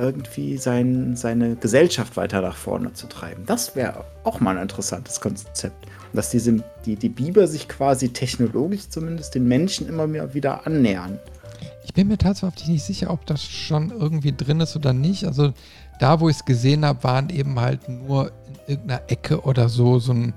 irgendwie 0.00 0.56
sein, 0.56 1.16
seine 1.16 1.56
Gesellschaft 1.56 2.16
weiter 2.16 2.40
nach 2.40 2.56
vorne 2.56 2.92
zu 2.92 3.06
treiben. 3.06 3.44
Das 3.46 3.76
wäre 3.76 4.04
auch 4.24 4.40
mal 4.40 4.56
ein 4.56 4.62
interessantes 4.62 5.20
Konzept. 5.20 5.86
Dass 6.12 6.30
diese, 6.30 6.64
die, 6.84 6.96
die 6.96 7.08
Biber 7.08 7.46
sich 7.46 7.68
quasi 7.68 8.08
technologisch 8.08 8.88
zumindest 8.88 9.34
den 9.34 9.46
Menschen 9.46 9.88
immer 9.88 10.06
mehr 10.06 10.34
wieder 10.34 10.66
annähern. 10.66 11.18
Ich 11.84 11.94
bin 11.94 12.08
mir 12.08 12.18
tatsächlich 12.18 12.68
nicht 12.68 12.84
sicher, 12.84 13.10
ob 13.10 13.26
das 13.26 13.44
schon 13.44 13.90
irgendwie 13.90 14.32
drin 14.32 14.60
ist 14.60 14.74
oder 14.76 14.92
nicht. 14.92 15.24
Also 15.24 15.52
da, 16.00 16.20
wo 16.20 16.28
ich 16.28 16.36
es 16.36 16.44
gesehen 16.44 16.84
habe, 16.84 17.04
waren 17.04 17.28
eben 17.30 17.60
halt 17.60 17.88
nur 17.88 18.32
in 18.46 18.74
irgendeiner 18.74 19.02
Ecke 19.08 19.42
oder 19.42 19.68
so, 19.68 19.98
so 19.98 20.12
ein 20.12 20.34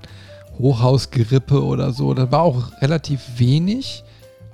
Hochhausgerippe 0.58 1.62
oder 1.62 1.92
so. 1.92 2.14
Da 2.14 2.30
war 2.30 2.42
auch 2.42 2.80
relativ 2.80 3.20
wenig. 3.38 4.04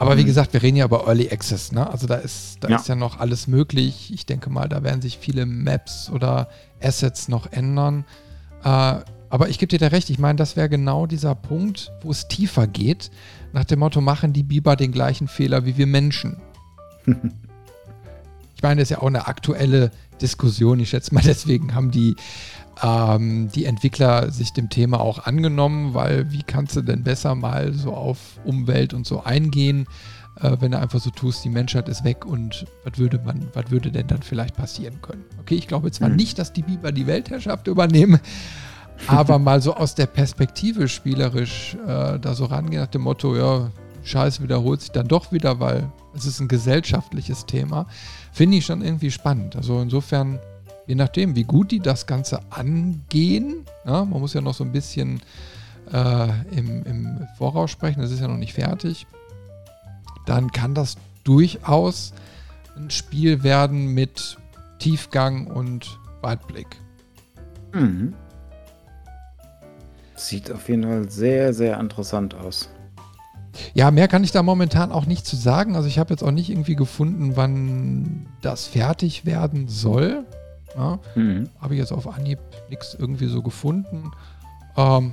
Aber 0.00 0.16
wie 0.16 0.22
mhm. 0.22 0.28
gesagt, 0.28 0.54
wir 0.54 0.62
reden 0.62 0.78
ja 0.78 0.86
über 0.86 1.06
Early 1.06 1.28
Access, 1.30 1.72
ne? 1.72 1.86
Also 1.86 2.06
da 2.06 2.14
ist, 2.14 2.56
da 2.60 2.68
ja. 2.68 2.76
ist 2.76 2.88
ja 2.88 2.94
noch 2.94 3.20
alles 3.20 3.46
möglich. 3.46 4.10
Ich 4.14 4.24
denke 4.24 4.48
mal, 4.48 4.66
da 4.66 4.82
werden 4.82 5.02
sich 5.02 5.18
viele 5.18 5.44
Maps 5.44 6.08
oder 6.08 6.48
Assets 6.82 7.28
noch 7.28 7.52
ändern. 7.52 8.06
Äh, 8.64 8.94
aber 9.28 9.50
ich 9.50 9.58
gebe 9.58 9.68
dir 9.68 9.78
da 9.78 9.88
recht, 9.88 10.08
ich 10.08 10.18
meine, 10.18 10.36
das 10.36 10.56
wäre 10.56 10.70
genau 10.70 11.04
dieser 11.04 11.34
Punkt, 11.34 11.92
wo 12.00 12.10
es 12.12 12.28
tiefer 12.28 12.66
geht. 12.66 13.10
Nach 13.52 13.66
dem 13.66 13.80
Motto, 13.80 14.00
machen 14.00 14.32
die 14.32 14.42
Biber 14.42 14.74
den 14.74 14.90
gleichen 14.90 15.28
Fehler 15.28 15.66
wie 15.66 15.76
wir 15.76 15.86
Menschen. 15.86 16.40
ich 17.04 18.62
meine, 18.62 18.76
das 18.80 18.84
ist 18.84 18.96
ja 18.96 19.02
auch 19.02 19.08
eine 19.08 19.26
aktuelle 19.26 19.90
Diskussion. 20.22 20.80
Ich 20.80 20.88
schätze 20.88 21.14
mal, 21.14 21.22
deswegen 21.22 21.74
haben 21.74 21.90
die 21.90 22.16
ähm, 22.82 23.48
die 23.54 23.64
Entwickler 23.64 24.30
sich 24.30 24.52
dem 24.52 24.68
Thema 24.68 25.00
auch 25.00 25.26
angenommen, 25.26 25.94
weil 25.94 26.30
wie 26.32 26.42
kannst 26.42 26.76
du 26.76 26.82
denn 26.82 27.02
besser 27.02 27.34
mal 27.34 27.72
so 27.72 27.92
auf 27.92 28.18
Umwelt 28.44 28.94
und 28.94 29.06
so 29.06 29.22
eingehen, 29.22 29.86
äh, 30.40 30.56
wenn 30.60 30.72
du 30.72 30.78
einfach 30.78 31.00
so 31.00 31.10
tust, 31.10 31.44
die 31.44 31.50
Menschheit 31.50 31.88
ist 31.88 32.04
weg 32.04 32.24
und 32.24 32.66
was 32.84 32.98
würde 32.98 33.20
man, 33.24 33.48
was 33.52 33.70
würde 33.70 33.90
denn 33.90 34.06
dann 34.06 34.22
vielleicht 34.22 34.56
passieren 34.56 35.00
können? 35.02 35.24
Okay, 35.40 35.56
ich 35.56 35.68
glaube 35.68 35.90
zwar 35.90 36.08
mhm. 36.08 36.16
nicht, 36.16 36.38
dass 36.38 36.52
die 36.52 36.62
Biber 36.62 36.92
die 36.92 37.06
Weltherrschaft 37.06 37.66
übernehmen, 37.66 38.20
aber 39.06 39.38
mal 39.38 39.60
so 39.60 39.74
aus 39.74 39.94
der 39.94 40.06
Perspektive 40.06 40.88
spielerisch 40.88 41.76
äh, 41.86 42.18
da 42.18 42.34
so 42.34 42.46
rangehen 42.46 42.80
nach 42.82 42.88
dem 42.88 43.02
Motto, 43.02 43.36
ja, 43.36 43.70
Scheiß 44.02 44.42
wiederholt 44.42 44.80
sich 44.80 44.92
dann 44.92 45.08
doch 45.08 45.30
wieder, 45.30 45.60
weil 45.60 45.90
es 46.14 46.24
ist 46.24 46.40
ein 46.40 46.48
gesellschaftliches 46.48 47.46
Thema, 47.46 47.86
finde 48.32 48.56
ich 48.56 48.64
schon 48.64 48.82
irgendwie 48.82 49.10
spannend. 49.10 49.56
Also 49.56 49.80
insofern, 49.80 50.38
je 50.90 50.96
nachdem, 50.96 51.36
wie 51.36 51.44
gut 51.44 51.70
die 51.70 51.78
das 51.78 52.08
Ganze 52.08 52.40
angehen, 52.50 53.64
ja, 53.86 54.04
man 54.04 54.20
muss 54.20 54.34
ja 54.34 54.40
noch 54.40 54.54
so 54.54 54.64
ein 54.64 54.72
bisschen 54.72 55.22
äh, 55.92 56.28
im, 56.50 56.84
im 56.84 57.28
Voraus 57.38 57.70
sprechen, 57.70 58.00
das 58.00 58.10
ist 58.10 58.18
ja 58.18 58.26
noch 58.26 58.36
nicht 58.36 58.54
fertig, 58.54 59.06
dann 60.26 60.50
kann 60.50 60.74
das 60.74 60.96
durchaus 61.22 62.12
ein 62.76 62.90
Spiel 62.90 63.44
werden 63.44 63.94
mit 63.94 64.36
Tiefgang 64.80 65.46
und 65.46 66.00
Weitblick. 66.22 66.66
Mhm. 67.72 68.12
Sieht 70.16 70.50
auf 70.50 70.68
jeden 70.68 70.82
Fall 70.82 71.08
sehr, 71.08 71.54
sehr 71.54 71.78
interessant 71.78 72.34
aus. 72.34 72.68
Ja, 73.74 73.92
mehr 73.92 74.08
kann 74.08 74.24
ich 74.24 74.32
da 74.32 74.42
momentan 74.42 74.90
auch 74.90 75.06
nicht 75.06 75.24
zu 75.24 75.36
sagen. 75.36 75.76
Also 75.76 75.86
ich 75.86 76.00
habe 76.00 76.12
jetzt 76.12 76.24
auch 76.24 76.32
nicht 76.32 76.50
irgendwie 76.50 76.74
gefunden, 76.74 77.36
wann 77.36 78.26
das 78.42 78.66
fertig 78.66 79.24
werden 79.24 79.68
soll. 79.68 80.24
Ja, 80.76 80.98
mhm. 81.14 81.48
Habe 81.60 81.74
ich 81.74 81.80
jetzt 81.80 81.92
auf 81.92 82.06
Anhieb 82.06 82.38
nichts 82.68 82.96
irgendwie 82.98 83.26
so 83.26 83.42
gefunden. 83.42 84.10
Ähm, 84.76 85.12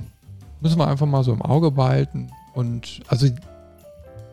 müssen 0.60 0.78
wir 0.78 0.88
einfach 0.88 1.06
mal 1.06 1.24
so 1.24 1.32
im 1.32 1.42
Auge 1.42 1.70
behalten. 1.70 2.30
Und 2.54 3.00
also 3.08 3.28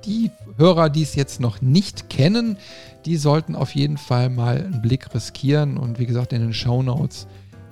die 0.05 0.32
Hörer, 0.58 0.89
die 0.89 1.01
es 1.01 1.15
jetzt 1.15 1.39
noch 1.39 1.62
nicht 1.62 2.10
kennen, 2.10 2.58
die 3.05 3.17
sollten 3.17 3.55
auf 3.55 3.75
jeden 3.75 3.98
Fall 3.98 4.29
mal 4.29 4.58
einen 4.58 4.82
Blick 4.82 5.13
riskieren. 5.13 5.77
Und 5.77 6.00
wie 6.00 6.05
gesagt, 6.05 6.34
in 6.34 6.41
den 6.41 6.53
Show 6.53 6.82
Notes 6.84 7.27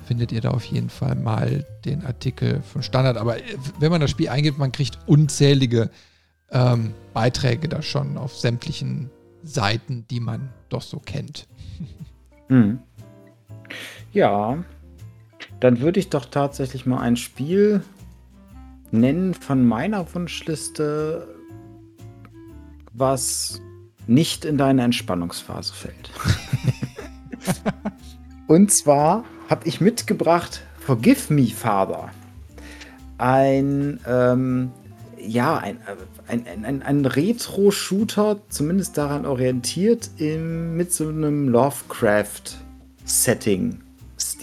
findet 0.06 0.32
ihr 0.32 0.42
da 0.42 0.52
auf 0.52 0.66
jeden 0.66 0.90
Fall 0.90 1.16
mal 1.16 1.66
den 1.86 2.06
Artikel 2.06 2.62
von 2.62 2.84
Standard. 2.84 3.18
Aber 3.18 3.38
äh, 3.38 3.44
wenn 3.80 3.92
man 3.92 4.02
das 4.02 4.12
Spiel 4.12 4.30
eingibt, 4.30 4.58
man 4.58 4.72
kriegt 4.72 5.00
unzählige 5.06 5.90
ähm, 6.52 6.94
Beiträge 7.14 7.68
da 7.68 7.82
schon 7.82 8.18
auf 8.18 8.36
sämtlichen 8.36 9.10
Seiten, 9.44 10.06
die 10.10 10.20
man 10.20 10.50
doch 10.70 10.82
so 10.82 11.00
kennt. 11.00 11.48
Hm. 12.50 12.80
Ja, 14.14 14.64
dann 15.60 15.80
würde 15.82 16.00
ich 16.00 16.10
doch 16.10 16.26
tatsächlich 16.26 16.86
mal 16.86 17.00
ein 17.00 17.18
Spiel 17.18 17.82
nennen 18.92 19.34
von 19.34 19.66
meiner 19.66 20.14
Wunschliste, 20.14 21.28
was 22.94 23.60
nicht 24.06 24.46
in 24.46 24.58
deine 24.58 24.84
Entspannungsphase 24.84 25.74
fällt. 25.74 26.12
Und 28.48 28.72
zwar 28.72 29.24
habe 29.50 29.68
ich 29.68 29.82
mitgebracht 29.82 30.62
Forgive 30.78 31.34
Me, 31.34 31.48
Father. 31.48 32.10
Ein, 33.18 34.00
ähm, 34.06 34.72
ja, 35.18 35.58
ein, 35.58 35.80
ein, 36.28 36.66
ein, 36.66 36.84
ein 36.84 37.06
Retro-Shooter, 37.06 38.42
zumindest 38.50 38.98
daran 38.98 39.26
orientiert, 39.26 40.12
im, 40.18 40.76
mit 40.76 40.94
so 40.94 41.08
einem 41.08 41.48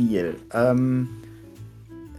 Lovecraft-Setting-Stil. 0.00 0.37
Ähm, 0.52 1.09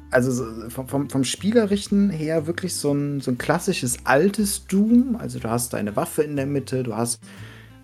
also 0.09 0.43
vom, 0.69 0.87
vom, 0.87 1.09
vom, 1.09 1.23
Spielerischen 1.23 2.09
her 2.09 2.45
wirklich 2.45 2.75
so 2.75 2.91
ein, 2.91 3.21
so 3.21 3.31
ein 3.31 3.37
klassisches 3.37 4.05
altes 4.05 4.67
Doom. 4.67 5.15
Also 5.17 5.39
du 5.39 5.49
hast 5.49 5.73
deine 5.73 5.95
Waffe 5.95 6.23
in 6.23 6.35
der 6.35 6.45
Mitte, 6.45 6.83
du 6.83 6.95
hast 6.95 7.21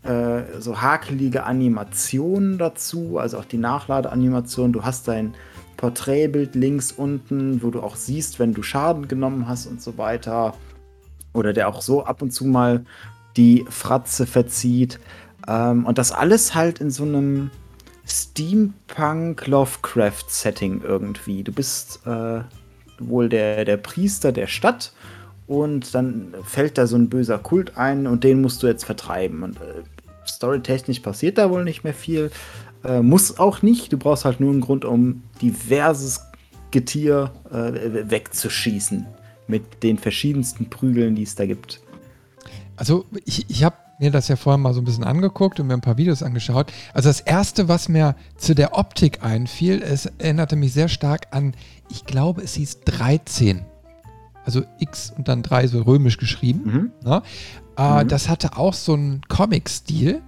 äh, 0.04 0.60
so 0.60 0.82
hakelige 0.82 1.44
Animationen 1.46 2.58
dazu, 2.58 3.18
also 3.18 3.38
auch 3.38 3.46
die 3.46 3.58
Nachladeanimation. 3.58 4.74
Du 4.74 4.84
hast 4.84 5.08
dein 5.08 5.36
Porträtbild 5.78 6.56
links 6.56 6.92
unten, 6.92 7.64
wo 7.64 7.70
du 7.70 7.82
auch 7.82 7.96
siehst, 7.96 8.40
wenn 8.40 8.54
du 8.54 8.62
Schaden 8.62 9.08
genommen 9.08 9.48
hast 9.48 9.68
und 9.68 9.82
so 9.82 9.98
weiter. 9.98 10.54
Oder 11.34 11.54
der 11.54 11.70
auch 11.70 11.82
so 11.82 12.04
ab 12.04 12.22
und 12.22 12.32
zu 12.32 12.46
mal 12.46 12.84
die 13.38 13.64
Fratze 13.70 14.26
verzieht. 14.26 15.00
Ähm, 15.48 15.86
und 15.86 15.98
das 15.98 16.12
alles 16.12 16.56
halt 16.56 16.82
in 16.82 16.90
so 16.90 17.04
einem 17.04 17.52
Steampunk-Lovecraft-Setting 18.08 20.82
irgendwie. 20.82 21.44
Du 21.44 21.52
bist 21.52 22.00
äh, 22.06 22.42
wohl 23.00 23.30
der, 23.30 23.66
der 23.66 23.78
Priester 23.78 24.32
der 24.32 24.48
Stadt 24.48 24.94
und 25.46 25.94
dann 25.94 26.34
fällt 26.44 26.78
da 26.78 26.88
so 26.88 26.96
ein 26.96 27.10
böser 27.10 27.38
Kult 27.38 27.78
ein 27.78 28.08
und 28.08 28.24
den 28.24 28.42
musst 28.42 28.64
du 28.64 28.68
jetzt 28.68 28.86
vertreiben. 28.86 29.44
Und 29.44 29.58
äh, 29.58 29.84
storytechnisch 30.26 31.00
passiert 31.00 31.38
da 31.38 31.50
wohl 31.50 31.64
nicht 31.64 31.84
mehr 31.84 31.94
viel. 31.94 32.32
Äh, 32.84 33.02
muss 33.02 33.40
auch 33.40 33.62
nicht. 33.62 33.94
Du 33.94 33.98
brauchst 33.98 34.26
halt 34.26 34.40
nur 34.40 34.52
einen 34.52 34.62
Grund, 34.62 34.86
um 34.86 35.24
diverses 35.42 36.22
Getier 36.72 37.32
äh, 37.52 38.10
wegzuschießen. 38.10 39.06
Mit 39.50 39.82
den 39.84 39.98
verschiedensten 39.98 40.70
Prügeln, 40.70 41.16
die 41.16 41.24
es 41.24 41.36
da 41.36 41.46
gibt. 41.46 41.80
Also, 42.76 43.06
ich, 43.24 43.50
ich 43.50 43.64
habe 43.64 43.78
mir 44.00 44.12
das 44.12 44.28
ja 44.28 44.36
vorhin 44.36 44.62
mal 44.62 44.74
so 44.74 44.82
ein 44.82 44.86
bisschen 44.86 45.04
angeguckt 45.04 45.60
und 45.60 45.68
mir 45.68 45.74
ein 45.74 45.82
paar 45.82 45.98
Videos 45.98 46.24
angeschaut. 46.24 46.72
Also, 46.94 47.10
das 47.10 47.20
erste, 47.20 47.68
was 47.68 47.90
mir 47.90 48.16
zu 48.38 48.54
der 48.54 48.78
Optik 48.78 49.24
einfiel, 49.24 49.82
es 49.82 50.06
erinnerte 50.06 50.56
mich 50.56 50.74
sehr 50.74 50.88
stark 50.88 51.28
an, 51.32 51.54
ich 51.90 52.06
glaube, 52.06 52.42
es 52.42 52.54
hieß 52.56 52.82
13 52.82 53.66
also 54.48 54.64
X 54.80 55.14
und 55.16 55.28
dann 55.28 55.44
3 55.44 55.68
so 55.68 55.82
römisch 55.82 56.18
geschrieben. 56.18 56.62
Mhm. 56.64 56.92
Ne? 57.04 57.22
Äh, 57.78 58.04
mhm. 58.04 58.08
Das 58.08 58.30
hatte 58.30 58.58
auch 58.58 58.74
so 58.74 58.94
einen 58.94 59.22
Comic-Stil. 59.28 60.22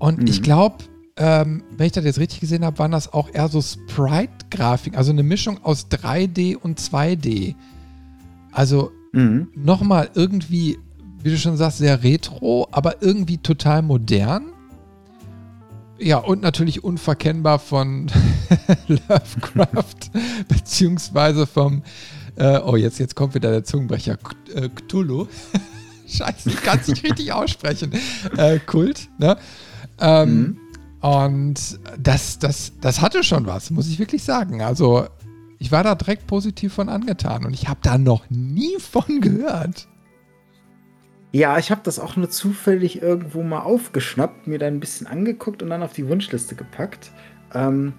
Und 0.00 0.18
mhm. 0.18 0.26
ich 0.26 0.42
glaube, 0.42 0.78
ähm, 1.16 1.62
wenn 1.70 1.86
ich 1.86 1.92
das 1.92 2.04
jetzt 2.04 2.18
richtig 2.18 2.40
gesehen 2.40 2.64
habe, 2.64 2.76
waren 2.80 2.90
das 2.90 3.12
auch 3.12 3.32
eher 3.32 3.46
so 3.46 3.62
Sprite-Grafik, 3.62 4.96
also 4.96 5.12
eine 5.12 5.22
Mischung 5.22 5.62
aus 5.62 5.86
3D 5.90 6.56
und 6.56 6.80
2D. 6.80 7.54
Also 8.50 8.90
mhm. 9.12 9.46
nochmal 9.54 10.10
irgendwie, 10.14 10.78
wie 11.24 11.30
du 11.30 11.38
schon 11.38 11.56
sagst, 11.56 11.78
sehr 11.78 12.02
retro, 12.02 12.68
aber 12.70 13.02
irgendwie 13.02 13.38
total 13.38 13.80
modern. 13.80 14.52
Ja, 15.98 16.18
und 16.18 16.42
natürlich 16.42 16.84
unverkennbar 16.84 17.58
von 17.58 18.10
Lovecraft, 18.88 20.10
beziehungsweise 20.48 21.46
vom, 21.46 21.82
äh, 22.36 22.58
oh, 22.58 22.76
jetzt, 22.76 22.98
jetzt 22.98 23.16
kommt 23.16 23.34
wieder 23.34 23.50
der 23.50 23.64
Zungenbrecher, 23.64 24.18
äh, 24.54 24.68
Cthulhu. 24.68 25.26
Scheiße, 26.06 26.50
ich 26.50 26.62
kann 26.62 26.80
es 26.80 26.88
nicht 26.88 27.02
richtig 27.02 27.32
aussprechen. 27.32 27.92
Äh, 28.36 28.58
Kult, 28.58 29.08
ne? 29.18 29.38
Ähm, 29.98 30.28
mhm. 30.28 30.58
Und 31.00 31.78
das, 31.98 32.38
das, 32.38 32.72
das 32.82 33.00
hatte 33.00 33.24
schon 33.24 33.46
was, 33.46 33.70
muss 33.70 33.88
ich 33.88 33.98
wirklich 33.98 34.22
sagen. 34.22 34.60
Also, 34.60 35.06
ich 35.58 35.72
war 35.72 35.84
da 35.84 35.94
direkt 35.94 36.26
positiv 36.26 36.74
von 36.74 36.90
angetan 36.90 37.46
und 37.46 37.54
ich 37.54 37.66
habe 37.66 37.80
da 37.82 37.96
noch 37.96 38.28
nie 38.28 38.76
von 38.78 39.22
gehört. 39.22 39.88
Ja, 41.34 41.58
ich 41.58 41.72
habe 41.72 41.80
das 41.82 41.98
auch 41.98 42.14
nur 42.14 42.30
zufällig 42.30 43.02
irgendwo 43.02 43.42
mal 43.42 43.62
aufgeschnappt, 43.62 44.46
mir 44.46 44.60
dann 44.60 44.74
ein 44.74 44.78
bisschen 44.78 45.08
angeguckt 45.08 45.64
und 45.64 45.70
dann 45.70 45.82
auf 45.82 45.92
die 45.92 46.08
Wunschliste 46.08 46.54
gepackt. 46.54 47.10
Ähm, 47.52 47.94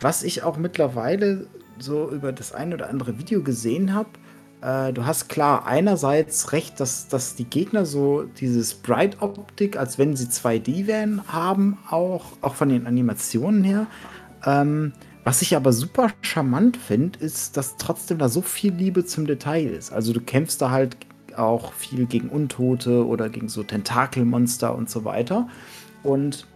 was 0.00 0.24
ich 0.24 0.42
auch 0.42 0.56
mittlerweile 0.56 1.46
so 1.78 2.10
über 2.10 2.32
das 2.32 2.50
ein 2.52 2.74
oder 2.74 2.90
andere 2.90 3.16
Video 3.16 3.44
gesehen 3.44 3.94
habe, 3.94 4.08
äh, 4.60 4.92
du 4.92 5.06
hast 5.06 5.28
klar 5.28 5.68
einerseits 5.68 6.50
recht, 6.50 6.80
dass, 6.80 7.06
dass 7.06 7.36
die 7.36 7.44
Gegner 7.44 7.86
so 7.86 8.24
diese 8.24 8.64
Sprite-Optik, 8.64 9.76
als 9.76 9.96
wenn 9.96 10.16
sie 10.16 10.26
2D 10.26 10.88
wären, 10.88 11.22
haben, 11.28 11.78
auch, 11.90 12.32
auch 12.40 12.56
von 12.56 12.70
den 12.70 12.88
Animationen 12.88 13.62
her. 13.62 13.86
Ähm, 14.44 14.94
was 15.22 15.42
ich 15.42 15.54
aber 15.54 15.72
super 15.72 16.10
charmant 16.22 16.76
finde, 16.76 17.20
ist, 17.20 17.56
dass 17.56 17.76
trotzdem 17.76 18.18
da 18.18 18.28
so 18.28 18.42
viel 18.42 18.72
Liebe 18.72 19.04
zum 19.04 19.28
Detail 19.28 19.68
ist. 19.68 19.92
Also 19.92 20.12
du 20.12 20.20
kämpfst 20.20 20.60
da 20.60 20.70
halt 20.70 20.96
auch 21.38 21.72
viel 21.72 22.06
gegen 22.06 22.28
Untote 22.28 23.06
oder 23.06 23.28
gegen 23.28 23.48
so 23.48 23.62
Tentakelmonster 23.62 24.74
und 24.74 24.90
so 24.90 25.04
weiter. 25.04 25.48
Und 26.02 26.46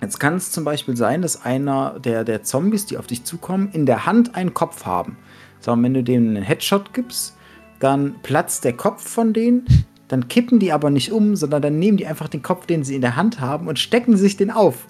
jetzt 0.00 0.18
kann 0.20 0.34
es 0.34 0.50
zum 0.50 0.64
Beispiel 0.64 0.96
sein, 0.96 1.22
dass 1.22 1.44
einer 1.44 1.98
der, 2.00 2.24
der 2.24 2.42
Zombies, 2.42 2.86
die 2.86 2.98
auf 2.98 3.06
dich 3.06 3.24
zukommen, 3.24 3.70
in 3.72 3.86
der 3.86 4.06
Hand 4.06 4.34
einen 4.34 4.54
Kopf 4.54 4.86
haben. 4.86 5.16
So, 5.60 5.72
wenn 5.80 5.94
du 5.94 6.02
denen 6.02 6.36
einen 6.36 6.44
Headshot 6.44 6.94
gibst, 6.94 7.36
dann 7.80 8.16
platzt 8.22 8.64
der 8.64 8.74
Kopf 8.74 9.06
von 9.06 9.32
denen, 9.32 9.66
dann 10.08 10.28
kippen 10.28 10.58
die 10.58 10.72
aber 10.72 10.90
nicht 10.90 11.12
um, 11.12 11.36
sondern 11.36 11.62
dann 11.62 11.78
nehmen 11.78 11.96
die 11.96 12.06
einfach 12.06 12.28
den 12.28 12.42
Kopf, 12.42 12.66
den 12.66 12.82
sie 12.82 12.96
in 12.96 13.00
der 13.00 13.16
Hand 13.16 13.40
haben 13.40 13.68
und 13.68 13.78
stecken 13.78 14.16
sich 14.16 14.36
den 14.36 14.50
auf. 14.50 14.86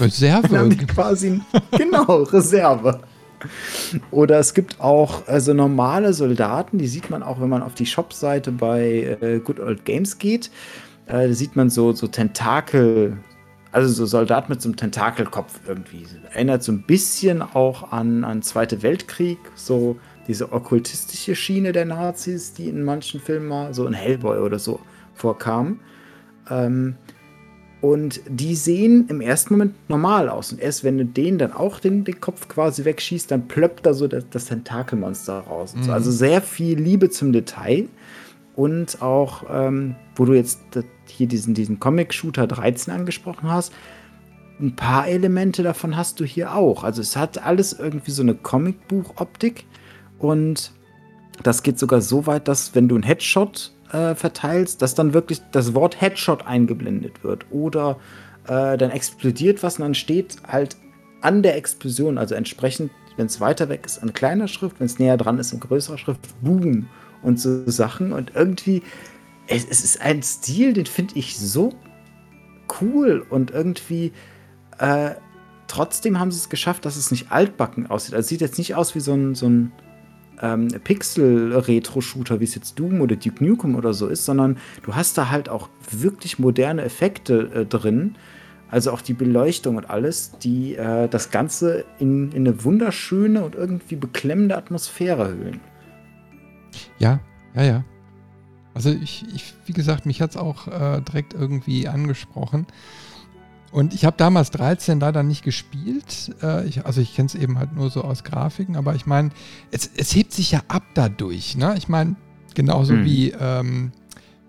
Reserve. 0.00 0.48
dann 0.48 0.58
haben 0.58 0.70
die 0.70 0.84
quasi, 0.84 1.40
genau, 1.70 2.22
Reserve. 2.24 3.00
Oder 4.10 4.38
es 4.38 4.54
gibt 4.54 4.80
auch 4.80 5.26
also 5.26 5.54
normale 5.54 6.12
Soldaten, 6.12 6.78
die 6.78 6.86
sieht 6.86 7.10
man 7.10 7.22
auch, 7.22 7.40
wenn 7.40 7.48
man 7.48 7.62
auf 7.62 7.74
die 7.74 7.86
Shop-Seite 7.86 8.52
bei 8.52 9.18
äh, 9.20 9.38
Good 9.38 9.60
Old 9.60 9.84
Games 9.84 10.18
geht. 10.18 10.50
Äh, 11.06 11.28
da 11.28 11.34
sieht 11.34 11.56
man 11.56 11.70
so, 11.70 11.92
so 11.92 12.06
Tentakel, 12.06 13.18
also 13.72 13.88
so 13.88 14.06
Soldat 14.06 14.48
mit 14.48 14.62
so 14.62 14.68
einem 14.68 14.76
Tentakelkopf 14.76 15.60
irgendwie. 15.66 16.06
Erinnert 16.32 16.62
so 16.62 16.72
ein 16.72 16.82
bisschen 16.82 17.42
auch 17.42 17.92
an, 17.92 18.24
an 18.24 18.42
Zweite 18.42 18.82
Weltkrieg, 18.82 19.38
so 19.54 19.96
diese 20.26 20.52
okkultistische 20.52 21.34
Schiene 21.34 21.72
der 21.72 21.84
Nazis, 21.84 22.54
die 22.54 22.68
in 22.68 22.82
manchen 22.82 23.20
Filmen 23.20 23.48
mal 23.48 23.74
so 23.74 23.86
in 23.86 23.92
Hellboy 23.92 24.38
oder 24.38 24.58
so 24.58 24.80
vorkam. 25.14 25.80
Ähm, 26.50 26.96
und 27.84 28.22
die 28.26 28.54
sehen 28.54 29.08
im 29.08 29.20
ersten 29.20 29.52
Moment 29.52 29.74
normal 29.90 30.30
aus. 30.30 30.52
Und 30.52 30.58
erst 30.58 30.84
wenn 30.84 30.96
du 30.96 31.04
denen 31.04 31.36
dann 31.36 31.52
auch 31.52 31.80
den, 31.80 32.02
den 32.04 32.18
Kopf 32.18 32.48
quasi 32.48 32.86
wegschießt, 32.86 33.30
dann 33.30 33.46
plöppt 33.46 33.84
da 33.84 33.92
so 33.92 34.08
das, 34.08 34.24
das 34.30 34.46
Tentakelmonster 34.46 35.40
raus. 35.40 35.74
Mhm. 35.76 35.82
So. 35.82 35.92
Also 35.92 36.10
sehr 36.10 36.40
viel 36.40 36.80
Liebe 36.80 37.10
zum 37.10 37.34
Detail. 37.34 37.88
und 38.56 39.02
auch, 39.02 39.44
ähm, 39.50 39.96
wo 40.16 40.24
du 40.24 40.32
jetzt 40.32 40.60
hier 41.08 41.26
diesen, 41.26 41.52
diesen 41.52 41.78
Comic-Shooter 41.78 42.46
13 42.46 42.94
angesprochen 42.94 43.50
hast, 43.50 43.70
ein 44.58 44.74
paar 44.76 45.06
Elemente 45.06 45.62
davon 45.62 45.94
hast 45.94 46.20
du 46.20 46.24
hier 46.24 46.54
auch. 46.54 46.84
Also 46.84 47.02
es 47.02 47.16
hat 47.16 47.44
alles 47.44 47.74
irgendwie 47.74 48.12
so 48.12 48.22
eine 48.22 48.34
Comicbuch-Optik 48.34 49.66
und 50.18 50.72
das 51.42 51.62
geht 51.62 51.78
sogar 51.78 52.00
so 52.00 52.26
weit, 52.26 52.48
dass 52.48 52.74
wenn 52.74 52.88
du 52.88 52.94
einen 52.94 53.04
Headshot 53.04 53.74
äh, 53.92 54.14
verteilst, 54.14 54.82
dass 54.82 54.94
dann 54.94 55.14
wirklich 55.14 55.40
das 55.52 55.74
Wort 55.74 56.00
Headshot 56.00 56.46
eingeblendet 56.46 57.22
wird 57.24 57.46
oder 57.50 57.98
äh, 58.46 58.76
dann 58.76 58.90
explodiert 58.90 59.62
was 59.62 59.78
und 59.78 59.82
dann 59.82 59.94
steht 59.94 60.36
halt 60.46 60.76
an 61.20 61.42
der 61.42 61.56
Explosion, 61.56 62.18
also 62.18 62.34
entsprechend, 62.34 62.90
wenn 63.16 63.26
es 63.26 63.40
weiter 63.40 63.68
weg 63.68 63.82
ist, 63.86 64.02
an 64.02 64.12
kleiner 64.12 64.48
Schrift, 64.48 64.78
wenn 64.78 64.86
es 64.86 64.98
näher 64.98 65.16
dran 65.16 65.38
ist, 65.38 65.52
in 65.52 65.60
größerer 65.60 65.98
Schrift, 65.98 66.20
Boom 66.42 66.88
und 67.22 67.40
so 67.40 67.68
Sachen 67.70 68.12
und 68.12 68.32
irgendwie, 68.34 68.82
es, 69.46 69.64
es 69.64 69.84
ist 69.84 70.00
ein 70.00 70.22
Stil, 70.22 70.74
den 70.74 70.86
finde 70.86 71.18
ich 71.18 71.38
so 71.38 71.72
cool 72.80 73.24
und 73.30 73.50
irgendwie 73.50 74.12
äh, 74.78 75.12
trotzdem 75.66 76.18
haben 76.18 76.30
sie 76.30 76.38
es 76.38 76.48
geschafft, 76.48 76.84
dass 76.84 76.96
es 76.96 77.10
nicht 77.10 77.32
altbacken 77.32 77.88
aussieht. 77.88 78.14
Also 78.14 78.24
es 78.24 78.28
sieht 78.28 78.40
jetzt 78.40 78.58
nicht 78.58 78.74
aus 78.74 78.94
wie 78.94 79.00
so 79.00 79.14
ein, 79.14 79.34
so 79.34 79.46
ein 79.46 79.72
ähm, 80.42 80.68
Pixel-Retro-Shooter, 80.68 82.40
wie 82.40 82.44
es 82.44 82.54
jetzt 82.54 82.78
Doom 82.78 83.00
oder 83.00 83.16
Duke 83.16 83.44
Nukem 83.44 83.74
oder 83.74 83.94
so 83.94 84.06
ist, 84.06 84.24
sondern 84.24 84.58
du 84.82 84.94
hast 84.94 85.16
da 85.18 85.30
halt 85.30 85.48
auch 85.48 85.68
wirklich 85.90 86.38
moderne 86.38 86.82
Effekte 86.82 87.50
äh, 87.54 87.66
drin. 87.66 88.16
Also 88.70 88.90
auch 88.90 89.02
die 89.02 89.14
Beleuchtung 89.14 89.76
und 89.76 89.88
alles, 89.88 90.38
die 90.38 90.74
äh, 90.74 91.08
das 91.08 91.30
Ganze 91.30 91.84
in, 91.98 92.32
in 92.32 92.46
eine 92.46 92.64
wunderschöne 92.64 93.44
und 93.44 93.54
irgendwie 93.54 93.96
beklemmende 93.96 94.56
Atmosphäre 94.56 95.28
hüllen. 95.28 95.60
Ja, 96.98 97.20
ja, 97.54 97.62
ja. 97.62 97.84
Also 98.74 98.90
ich, 98.90 99.24
ich 99.32 99.54
wie 99.66 99.72
gesagt, 99.72 100.06
mich 100.06 100.20
hat 100.20 100.30
es 100.30 100.36
auch 100.36 100.66
äh, 100.66 101.00
direkt 101.02 101.34
irgendwie 101.34 101.86
angesprochen. 101.86 102.66
Und 103.74 103.92
ich 103.92 104.04
habe 104.04 104.16
damals 104.16 104.52
13 104.52 105.00
leider 105.00 105.24
nicht 105.24 105.42
gespielt. 105.42 106.32
Äh, 106.40 106.64
ich, 106.68 106.86
also 106.86 107.00
ich 107.00 107.16
kenne 107.16 107.26
es 107.26 107.34
eben 107.34 107.58
halt 107.58 107.74
nur 107.74 107.90
so 107.90 108.02
aus 108.02 108.22
Grafiken, 108.22 108.76
aber 108.76 108.94
ich 108.94 109.04
meine, 109.04 109.30
es, 109.72 109.90
es, 109.96 110.14
hebt 110.14 110.30
sich 110.30 110.52
ja 110.52 110.62
ab 110.68 110.84
dadurch. 110.94 111.56
Ne? 111.56 111.74
Ich 111.76 111.88
meine, 111.88 112.14
genauso 112.54 112.94
hm. 112.94 113.04
wie, 113.04 113.30
ähm, 113.32 113.90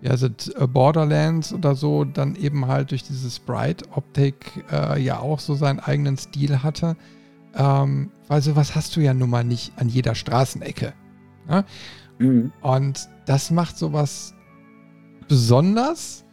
es, 0.03 0.21
äh, 0.21 0.67
Borderlands 0.67 1.53
oder 1.53 1.73
so, 1.73 2.03
dann 2.05 2.35
eben 2.35 2.67
halt 2.67 2.91
durch 2.91 3.01
diese 3.01 3.31
Sprite-Optik 3.31 4.63
äh, 4.71 5.01
ja 5.01 5.17
auch 5.17 5.39
so 5.39 5.55
seinen 5.55 5.79
eigenen 5.79 6.17
Stil 6.17 6.61
hatte. 6.61 6.95
Ähm, 7.55 8.11
weil 8.27 8.43
sowas 8.43 8.75
hast 8.75 8.95
du 8.95 9.01
ja 9.01 9.15
nun 9.15 9.31
mal 9.31 9.43
nicht 9.43 9.73
an 9.77 9.89
jeder 9.89 10.13
Straßenecke. 10.13 10.93
Ne? 11.49 11.65
Mhm. 12.19 12.51
Und 12.61 13.09
das 13.25 13.49
macht 13.49 13.75
sowas 13.79 14.35
besonders 15.27 16.25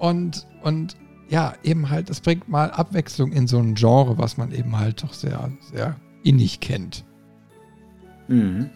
und, 0.00 0.48
und 0.64 0.96
ja, 1.28 1.54
eben 1.62 1.90
halt, 1.90 2.10
es 2.10 2.20
bringt 2.20 2.48
mal 2.48 2.70
Abwechslung 2.70 3.32
in 3.32 3.46
so 3.46 3.58
ein 3.58 3.74
Genre, 3.74 4.18
was 4.18 4.36
man 4.36 4.52
eben 4.52 4.78
halt 4.78 5.02
doch 5.02 5.12
sehr, 5.12 5.50
sehr 5.60 5.96
innig 6.22 6.60
kennt. 6.60 7.04
Mhm. 8.28 8.70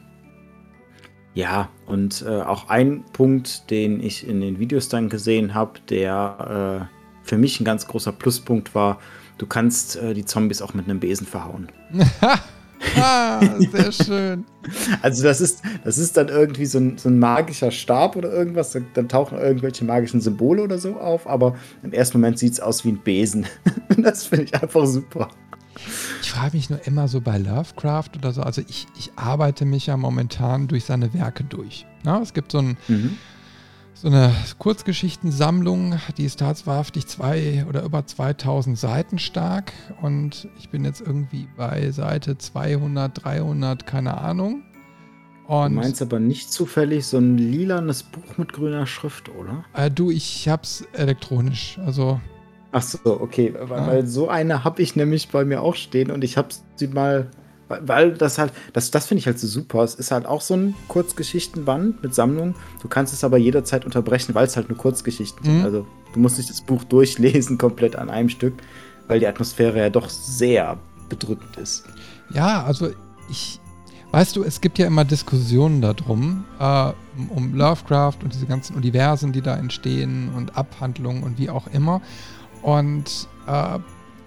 Ja, 1.34 1.68
und 1.86 2.24
äh, 2.26 2.42
auch 2.42 2.68
ein 2.68 3.04
Punkt, 3.12 3.70
den 3.70 4.02
ich 4.02 4.26
in 4.26 4.40
den 4.40 4.58
Videos 4.58 4.88
dann 4.88 5.08
gesehen 5.08 5.54
habe, 5.54 5.78
der 5.88 6.88
äh, 6.90 6.98
für 7.26 7.38
mich 7.38 7.60
ein 7.60 7.64
ganz 7.64 7.86
großer 7.86 8.12
Pluspunkt 8.12 8.74
war, 8.74 8.98
du 9.36 9.46
kannst 9.46 9.96
äh, 9.96 10.14
die 10.14 10.24
Zombies 10.24 10.62
auch 10.62 10.74
mit 10.74 10.86
einem 10.86 11.00
Besen 11.00 11.26
verhauen. 11.26 11.68
ah, 12.96 13.40
sehr 13.72 13.92
schön. 13.92 14.44
Also 15.02 15.22
das 15.22 15.40
ist, 15.40 15.62
das 15.84 15.98
ist 15.98 16.16
dann 16.16 16.28
irgendwie 16.28 16.66
so 16.66 16.78
ein, 16.78 16.98
so 16.98 17.08
ein 17.08 17.18
magischer 17.18 17.70
Stab 17.70 18.16
oder 18.16 18.32
irgendwas. 18.32 18.76
Dann 18.94 19.08
tauchen 19.08 19.38
irgendwelche 19.38 19.84
magischen 19.84 20.20
Symbole 20.20 20.62
oder 20.62 20.78
so 20.78 20.96
auf, 20.96 21.26
aber 21.26 21.56
im 21.82 21.92
ersten 21.92 22.18
Moment 22.18 22.38
sieht 22.38 22.54
es 22.54 22.60
aus 22.60 22.84
wie 22.84 22.90
ein 22.90 22.98
Besen. 22.98 23.46
das 23.96 24.26
finde 24.26 24.44
ich 24.44 24.54
einfach 24.54 24.86
super. 24.86 25.28
Ich 26.22 26.32
frage 26.32 26.56
mich 26.56 26.70
nur 26.70 26.84
immer 26.86 27.06
so 27.08 27.20
bei 27.20 27.38
Lovecraft 27.38 28.10
oder 28.16 28.32
so. 28.32 28.42
Also 28.42 28.62
ich, 28.66 28.86
ich 28.98 29.12
arbeite 29.16 29.64
mich 29.64 29.86
ja 29.86 29.96
momentan 29.96 30.66
durch 30.66 30.84
seine 30.84 31.14
Werke 31.14 31.44
durch. 31.44 31.86
Na, 32.02 32.20
es 32.20 32.34
gibt 32.34 32.52
so 32.52 32.58
ein 32.58 32.76
mhm 32.88 33.16
so 34.00 34.06
eine 34.06 34.32
Kurzgeschichtensammlung, 34.58 35.96
die 36.16 36.24
ist 36.24 36.38
tatsächlich 36.38 37.08
zwei 37.08 37.66
oder 37.68 37.82
über 37.82 38.06
2000 38.06 38.78
Seiten 38.78 39.18
stark 39.18 39.72
und 40.00 40.48
ich 40.56 40.68
bin 40.68 40.84
jetzt 40.84 41.00
irgendwie 41.00 41.48
bei 41.56 41.90
Seite 41.90 42.38
200, 42.38 43.24
300, 43.24 43.86
keine 43.86 44.18
Ahnung. 44.18 44.62
Und 45.48 45.70
du 45.74 45.80
meinst 45.80 46.00
aber 46.00 46.20
nicht 46.20 46.52
zufällig 46.52 47.06
so 47.06 47.18
ein 47.18 47.38
lilanes 47.38 48.04
Buch 48.04 48.36
mit 48.36 48.52
grüner 48.52 48.86
Schrift, 48.86 49.30
oder? 49.30 49.64
Äh, 49.74 49.90
du, 49.90 50.12
ich 50.12 50.48
hab's 50.48 50.84
elektronisch, 50.92 51.80
also. 51.84 52.20
Ach 52.70 52.82
so, 52.82 53.20
okay, 53.20 53.52
weil, 53.58 53.80
ja. 53.80 53.86
weil 53.88 54.06
so 54.06 54.28
eine 54.28 54.62
habe 54.62 54.80
ich 54.80 54.94
nämlich 54.94 55.28
bei 55.30 55.44
mir 55.44 55.62
auch 55.62 55.74
stehen 55.74 56.12
und 56.12 56.22
ich 56.22 56.36
habe 56.36 56.50
sie 56.76 56.86
mal 56.86 57.30
weil 57.68 58.12
das 58.12 58.38
halt, 58.38 58.52
das, 58.72 58.90
das 58.90 59.06
finde 59.06 59.20
ich 59.20 59.26
halt 59.26 59.38
so 59.38 59.46
super. 59.46 59.82
Es 59.82 59.94
ist 59.94 60.10
halt 60.10 60.26
auch 60.26 60.40
so 60.40 60.54
ein 60.54 60.74
Kurzgeschichtenband 60.88 62.02
mit 62.02 62.14
Sammlung. 62.14 62.54
Du 62.82 62.88
kannst 62.88 63.12
es 63.12 63.24
aber 63.24 63.38
jederzeit 63.38 63.84
unterbrechen, 63.84 64.34
weil 64.34 64.46
es 64.46 64.56
halt 64.56 64.68
nur 64.68 64.78
Kurzgeschichten 64.78 65.46
mhm. 65.46 65.56
sind. 65.56 65.64
Also 65.64 65.86
du 66.12 66.20
musst 66.20 66.38
nicht 66.38 66.50
das 66.50 66.60
Buch 66.60 66.84
durchlesen 66.84 67.58
komplett 67.58 67.96
an 67.96 68.10
einem 68.10 68.28
Stück, 68.28 68.54
weil 69.06 69.20
die 69.20 69.26
Atmosphäre 69.26 69.78
ja 69.78 69.90
doch 69.90 70.08
sehr 70.08 70.78
bedrückend 71.08 71.56
ist. 71.56 71.84
Ja, 72.30 72.64
also 72.64 72.90
ich, 73.30 73.60
weißt 74.12 74.36
du, 74.36 74.44
es 74.44 74.60
gibt 74.60 74.78
ja 74.78 74.86
immer 74.86 75.04
Diskussionen 75.04 75.80
darum, 75.80 76.44
äh, 76.58 76.92
um 77.30 77.54
Lovecraft 77.54 78.16
und 78.22 78.34
diese 78.34 78.46
ganzen 78.46 78.76
Universen, 78.76 79.32
die 79.32 79.42
da 79.42 79.56
entstehen 79.56 80.30
und 80.34 80.56
Abhandlungen 80.56 81.22
und 81.22 81.38
wie 81.38 81.50
auch 81.50 81.66
immer. 81.68 82.00
Und 82.62 83.28
äh, 83.46 83.78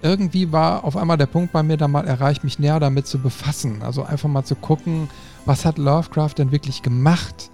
irgendwie 0.01 0.51
war 0.51 0.83
auf 0.83 0.97
einmal 0.97 1.17
der 1.17 1.25
Punkt 1.27 1.51
bei 1.51 1.63
mir 1.63 1.77
da 1.77 1.87
mal 1.87 2.07
erreicht, 2.07 2.43
mich 2.43 2.59
näher 2.59 2.79
damit 2.79 3.07
zu 3.07 3.19
befassen. 3.19 3.81
Also 3.81 4.03
einfach 4.03 4.29
mal 4.29 4.43
zu 4.43 4.55
gucken, 4.55 5.09
was 5.45 5.65
hat 5.65 5.77
Lovecraft 5.77 6.35
denn 6.37 6.51
wirklich 6.51 6.81
gemacht 6.81 7.51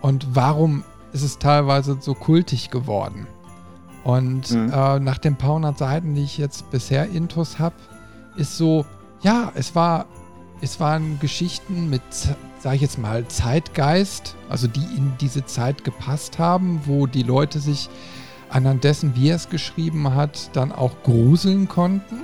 und 0.00 0.26
warum 0.34 0.84
ist 1.12 1.22
es 1.22 1.38
teilweise 1.38 1.96
so 2.00 2.14
kultig 2.14 2.70
geworden. 2.70 3.26
Und 4.04 4.50
mhm. 4.50 4.72
äh, 4.72 5.00
nach 5.00 5.18
den 5.18 5.36
paar 5.36 5.54
hundert 5.54 5.78
Seiten, 5.78 6.14
die 6.14 6.22
ich 6.22 6.38
jetzt 6.38 6.70
bisher 6.70 7.08
intus 7.10 7.58
habe, 7.58 7.74
ist 8.36 8.56
so, 8.56 8.86
ja, 9.22 9.52
es 9.54 9.74
war, 9.74 10.06
es 10.60 10.80
waren 10.80 11.18
Geschichten 11.20 11.90
mit, 11.90 12.02
sag 12.60 12.74
ich 12.74 12.80
jetzt 12.80 12.98
mal, 12.98 13.26
Zeitgeist, 13.28 14.36
also 14.48 14.68
die 14.68 14.84
in 14.96 15.12
diese 15.20 15.44
Zeit 15.44 15.84
gepasst 15.84 16.38
haben, 16.38 16.80
wo 16.84 17.06
die 17.06 17.22
Leute 17.22 17.58
sich 17.58 17.90
anhand 18.50 18.84
dessen, 18.84 19.14
wie 19.14 19.30
er 19.30 19.36
es 19.36 19.48
geschrieben 19.48 20.14
hat, 20.14 20.50
dann 20.54 20.72
auch 20.72 21.02
gruseln 21.02 21.68
konnten. 21.68 22.22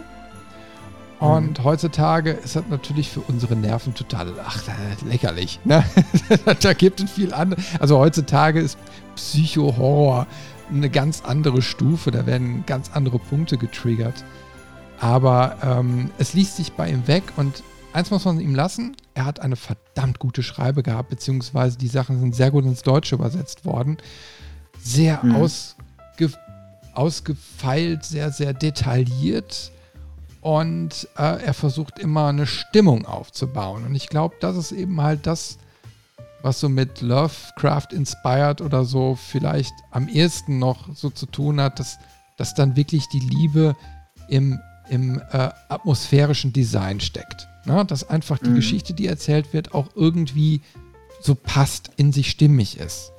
Und 1.20 1.58
mhm. 1.58 1.64
heutzutage 1.64 2.32
ist 2.32 2.56
das 2.56 2.64
natürlich 2.68 3.08
für 3.08 3.20
unsere 3.20 3.56
Nerven 3.56 3.94
total 3.94 4.34
ach, 4.44 4.62
lächerlich. 5.06 5.60
Ne? 5.64 5.84
da 6.60 6.72
gibt 6.72 7.00
es 7.00 7.10
viel 7.10 7.32
andere. 7.32 7.60
Also 7.78 7.98
heutzutage 7.98 8.60
ist 8.60 8.78
Psycho-Horror 9.16 10.26
eine 10.70 10.90
ganz 10.90 11.22
andere 11.24 11.62
Stufe. 11.62 12.10
Da 12.10 12.26
werden 12.26 12.64
ganz 12.66 12.90
andere 12.92 13.18
Punkte 13.18 13.56
getriggert. 13.56 14.24
Aber 15.00 15.56
ähm, 15.62 16.10
es 16.18 16.34
liest 16.34 16.56
sich 16.56 16.72
bei 16.72 16.88
ihm 16.90 17.06
weg 17.06 17.24
und 17.36 17.62
eins 17.92 18.10
muss 18.10 18.24
man 18.24 18.40
ihm 18.40 18.54
lassen. 18.54 18.96
Er 19.14 19.24
hat 19.24 19.40
eine 19.40 19.56
verdammt 19.56 20.18
gute 20.18 20.42
Schreibe 20.42 20.82
gehabt, 20.82 21.10
beziehungsweise 21.10 21.78
die 21.78 21.88
Sachen 21.88 22.20
sind 22.20 22.34
sehr 22.34 22.50
gut 22.50 22.64
ins 22.64 22.82
Deutsche 22.82 23.14
übersetzt 23.14 23.64
worden. 23.64 23.98
Sehr 24.80 25.20
mhm. 25.22 25.36
aus, 25.36 25.73
ausgefeilt, 26.94 28.04
sehr, 28.04 28.30
sehr 28.30 28.52
detailliert 28.54 29.72
und 30.44 31.08
äh, 31.16 31.42
er 31.42 31.54
versucht 31.54 31.98
immer 31.98 32.28
eine 32.28 32.46
Stimmung 32.46 33.06
aufzubauen. 33.06 33.84
Und 33.86 33.94
ich 33.94 34.08
glaube, 34.08 34.36
das 34.40 34.56
ist 34.56 34.72
eben 34.72 35.00
halt 35.00 35.26
das, 35.26 35.56
was 36.42 36.60
so 36.60 36.68
mit 36.68 37.00
Lovecraft 37.00 37.88
inspired 37.92 38.60
oder 38.60 38.84
so 38.84 39.14
vielleicht 39.16 39.72
am 39.90 40.06
ehesten 40.06 40.58
noch 40.58 40.94
so 40.94 41.08
zu 41.08 41.24
tun 41.24 41.58
hat, 41.62 41.80
dass, 41.80 41.98
dass 42.36 42.52
dann 42.52 42.76
wirklich 42.76 43.08
die 43.08 43.20
Liebe 43.20 43.74
im, 44.28 44.60
im 44.90 45.18
äh, 45.32 45.48
atmosphärischen 45.70 46.52
Design 46.52 47.00
steckt. 47.00 47.48
Ne? 47.64 47.82
Dass 47.86 48.10
einfach 48.10 48.38
die 48.38 48.50
mhm. 48.50 48.56
Geschichte, 48.56 48.92
die 48.92 49.06
erzählt 49.06 49.54
wird, 49.54 49.72
auch 49.72 49.88
irgendwie 49.94 50.60
so 51.22 51.34
passt, 51.34 51.90
in 51.96 52.12
sich 52.12 52.30
stimmig 52.30 52.76
ist. 52.76 53.13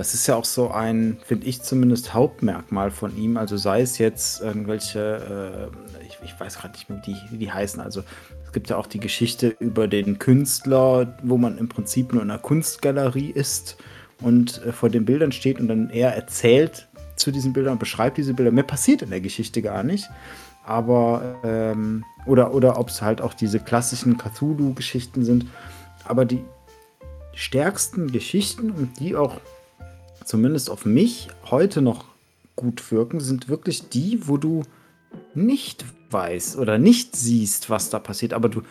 Das 0.00 0.14
ist 0.14 0.26
ja 0.26 0.34
auch 0.34 0.46
so 0.46 0.70
ein, 0.70 1.18
finde 1.26 1.46
ich 1.46 1.60
zumindest, 1.60 2.14
Hauptmerkmal 2.14 2.90
von 2.90 3.14
ihm. 3.18 3.36
Also 3.36 3.58
sei 3.58 3.82
es 3.82 3.98
jetzt 3.98 4.40
irgendwelche, 4.40 5.70
äh, 6.00 6.06
ich, 6.06 6.16
ich, 6.24 6.40
weiß 6.40 6.56
gerade 6.56 6.72
nicht 6.72 6.88
mehr, 6.88 7.02
wie 7.04 7.36
die, 7.36 7.52
heißen. 7.52 7.82
Also 7.82 8.02
es 8.46 8.52
gibt 8.52 8.70
ja 8.70 8.78
auch 8.78 8.86
die 8.86 8.98
Geschichte 8.98 9.48
über 9.60 9.88
den 9.88 10.18
Künstler, 10.18 11.18
wo 11.22 11.36
man 11.36 11.58
im 11.58 11.68
Prinzip 11.68 12.14
nur 12.14 12.22
in 12.22 12.30
einer 12.30 12.40
Kunstgalerie 12.40 13.28
ist 13.28 13.76
und 14.22 14.64
äh, 14.64 14.72
vor 14.72 14.88
den 14.88 15.04
Bildern 15.04 15.32
steht 15.32 15.60
und 15.60 15.68
dann 15.68 15.90
er 15.90 16.14
erzählt 16.14 16.88
zu 17.16 17.30
diesen 17.30 17.52
Bildern 17.52 17.74
und 17.74 17.80
beschreibt 17.80 18.16
diese 18.16 18.32
Bilder. 18.32 18.52
Mehr 18.52 18.64
passiert 18.64 19.02
in 19.02 19.10
der 19.10 19.20
Geschichte 19.20 19.60
gar 19.60 19.82
nicht. 19.82 20.08
Aber, 20.64 21.36
ähm, 21.44 22.06
oder, 22.24 22.54
oder 22.54 22.78
ob 22.78 22.88
es 22.88 23.02
halt 23.02 23.20
auch 23.20 23.34
diese 23.34 23.60
klassischen 23.60 24.16
Cthulhu-Geschichten 24.16 25.26
sind. 25.26 25.44
Aber 26.06 26.24
die, 26.24 26.42
stärksten 27.34 28.12
Geschichten 28.12 28.70
und 28.70 28.98
die 29.00 29.16
auch 29.16 29.40
zumindest 30.30 30.70
auf 30.70 30.86
mich 30.86 31.26
heute 31.50 31.82
noch 31.82 32.04
gut 32.54 32.92
wirken, 32.92 33.18
sind 33.18 33.48
wirklich 33.48 33.88
die, 33.88 34.28
wo 34.28 34.36
du 34.36 34.62
nicht 35.34 35.84
weißt 36.10 36.56
oder 36.56 36.78
nicht 36.78 37.16
siehst, 37.16 37.68
was 37.68 37.90
da 37.90 37.98
passiert, 37.98 38.32
aber 38.32 38.48
du, 38.48 38.62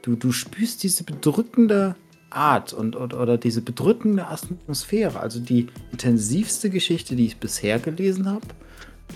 du, 0.00 0.16
du 0.16 0.32
spürst 0.32 0.82
diese 0.82 1.04
bedrückende 1.04 1.96
Art 2.30 2.72
und, 2.72 2.96
oder, 2.96 3.20
oder 3.20 3.36
diese 3.36 3.60
bedrückende 3.60 4.26
Atmosphäre. 4.26 5.20
Also 5.20 5.38
die 5.38 5.66
intensivste 5.92 6.70
Geschichte, 6.70 7.14
die 7.14 7.26
ich 7.26 7.36
bisher 7.36 7.78
gelesen 7.78 8.30
habe, 8.30 8.46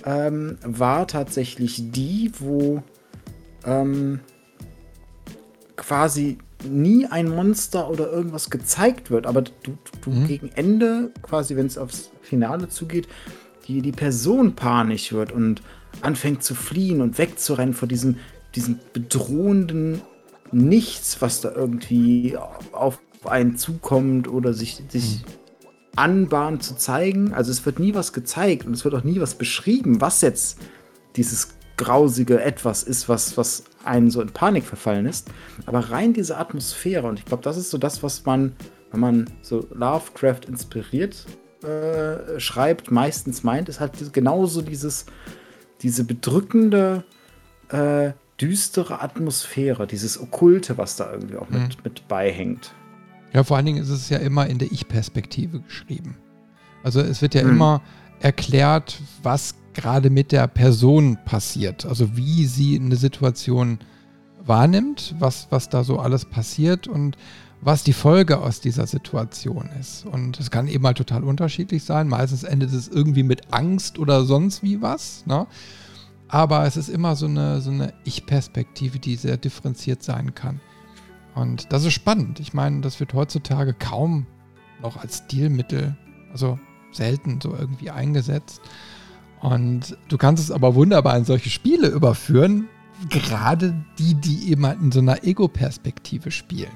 ähm, 0.04 0.58
war 0.62 1.06
tatsächlich 1.06 1.90
die, 1.92 2.30
wo 2.38 2.82
ähm, 3.64 4.20
quasi 5.76 6.36
nie 6.64 7.06
ein 7.06 7.28
Monster 7.28 7.90
oder 7.90 8.10
irgendwas 8.10 8.50
gezeigt 8.50 9.10
wird, 9.10 9.26
aber 9.26 9.42
du, 9.42 9.78
du 10.02 10.10
mhm. 10.10 10.26
gegen 10.26 10.50
Ende, 10.54 11.10
quasi 11.22 11.56
wenn 11.56 11.66
es 11.66 11.78
aufs 11.78 12.10
Finale 12.22 12.68
zugeht, 12.68 13.08
die, 13.66 13.82
die 13.82 13.92
Person 13.92 14.54
panisch 14.56 15.12
wird 15.12 15.32
und 15.32 15.62
anfängt 16.02 16.42
zu 16.42 16.54
fliehen 16.54 17.00
und 17.00 17.18
wegzurennen 17.18 17.74
vor 17.74 17.88
diesem, 17.88 18.18
diesem 18.54 18.80
bedrohenden 18.92 20.02
Nichts, 20.52 21.22
was 21.22 21.40
da 21.40 21.52
irgendwie 21.52 22.36
auf 22.72 22.98
einen 23.24 23.56
zukommt 23.56 24.26
oder 24.26 24.52
sich, 24.52 24.82
sich 24.88 25.22
mhm. 25.22 25.68
anbahnt 25.94 26.62
zu 26.64 26.76
zeigen. 26.76 27.32
Also 27.34 27.52
es 27.52 27.64
wird 27.64 27.78
nie 27.78 27.94
was 27.94 28.12
gezeigt 28.12 28.66
und 28.66 28.72
es 28.72 28.84
wird 28.84 28.94
auch 28.94 29.04
nie 29.04 29.20
was 29.20 29.36
beschrieben, 29.36 30.00
was 30.00 30.20
jetzt 30.22 30.58
dieses 31.16 31.50
grausige 31.76 32.42
Etwas 32.42 32.82
ist, 32.82 33.08
was, 33.08 33.36
was 33.36 33.64
einen 33.84 34.10
so 34.10 34.20
in 34.20 34.30
Panik 34.30 34.64
verfallen 34.64 35.06
ist. 35.06 35.28
Aber 35.66 35.78
rein 35.90 36.12
diese 36.12 36.36
Atmosphäre, 36.36 37.06
und 37.06 37.18
ich 37.18 37.24
glaube, 37.24 37.42
das 37.42 37.56
ist 37.56 37.70
so 37.70 37.78
das, 37.78 38.02
was 38.02 38.24
man, 38.24 38.52
wenn 38.90 39.00
man 39.00 39.30
so 39.42 39.66
Lovecraft 39.72 40.46
inspiriert 40.48 41.26
äh, 41.62 42.40
schreibt, 42.40 42.90
meistens 42.90 43.42
meint, 43.42 43.68
ist 43.68 43.80
halt 43.80 44.12
genauso 44.12 44.62
dieses, 44.62 45.06
diese 45.82 46.04
bedrückende, 46.04 47.04
äh, 47.68 48.12
düstere 48.40 49.02
Atmosphäre, 49.02 49.86
dieses 49.86 50.18
Okkulte, 50.20 50.78
was 50.78 50.96
da 50.96 51.12
irgendwie 51.12 51.36
auch 51.36 51.50
mit, 51.50 51.60
mhm. 51.60 51.82
mit 51.84 52.08
beihängt. 52.08 52.72
Ja, 53.32 53.44
vor 53.44 53.56
allen 53.56 53.66
Dingen 53.66 53.82
ist 53.82 53.90
es 53.90 54.08
ja 54.08 54.18
immer 54.18 54.46
in 54.46 54.58
der 54.58 54.72
Ich-Perspektive 54.72 55.60
geschrieben. 55.60 56.16
Also 56.82 57.00
es 57.00 57.20
wird 57.20 57.34
ja 57.34 57.44
mhm. 57.44 57.50
immer 57.50 57.82
erklärt, 58.20 58.98
was 59.22 59.54
gerade 59.74 60.10
mit 60.10 60.32
der 60.32 60.46
Person 60.48 61.18
passiert. 61.24 61.86
Also 61.86 62.16
wie 62.16 62.46
sie 62.46 62.78
eine 62.78 62.96
Situation 62.96 63.78
wahrnimmt, 64.44 65.14
was, 65.18 65.48
was 65.50 65.68
da 65.68 65.84
so 65.84 65.98
alles 65.98 66.24
passiert 66.24 66.88
und 66.88 67.16
was 67.60 67.84
die 67.84 67.92
Folge 67.92 68.38
aus 68.38 68.60
dieser 68.60 68.86
Situation 68.86 69.68
ist. 69.78 70.06
Und 70.06 70.40
es 70.40 70.50
kann 70.50 70.66
eben 70.66 70.86
halt 70.86 70.96
total 70.96 71.24
unterschiedlich 71.24 71.84
sein. 71.84 72.08
Meistens 72.08 72.42
endet 72.42 72.72
es 72.72 72.88
irgendwie 72.88 73.22
mit 73.22 73.52
Angst 73.52 73.98
oder 73.98 74.24
sonst 74.24 74.62
wie 74.62 74.80
was. 74.80 75.26
Ne? 75.26 75.46
Aber 76.28 76.64
es 76.64 76.76
ist 76.76 76.88
immer 76.88 77.16
so 77.16 77.26
eine, 77.26 77.60
so 77.60 77.70
eine 77.70 77.92
Ich-Perspektive, 78.04 78.98
die 78.98 79.16
sehr 79.16 79.36
differenziert 79.36 80.02
sein 80.02 80.34
kann. 80.34 80.60
Und 81.34 81.72
das 81.72 81.84
ist 81.84 81.92
spannend. 81.92 82.40
Ich 82.40 82.54
meine, 82.54 82.80
das 82.80 82.98
wird 82.98 83.14
heutzutage 83.14 83.74
kaum 83.74 84.26
noch 84.82 84.96
als 84.96 85.18
Stilmittel, 85.18 85.96
also 86.32 86.58
selten 86.92 87.40
so 87.40 87.54
irgendwie 87.54 87.90
eingesetzt. 87.90 88.62
Und 89.40 89.96
du 90.08 90.18
kannst 90.18 90.42
es 90.42 90.50
aber 90.50 90.74
wunderbar 90.74 91.16
in 91.16 91.24
solche 91.24 91.50
Spiele 91.50 91.88
überführen, 91.88 92.68
gerade 93.08 93.74
die, 93.98 94.14
die 94.14 94.50
eben 94.50 94.66
halt 94.66 94.80
in 94.80 94.92
so 94.92 95.00
einer 95.00 95.24
Ego-Perspektive 95.24 96.30
spielen. 96.30 96.72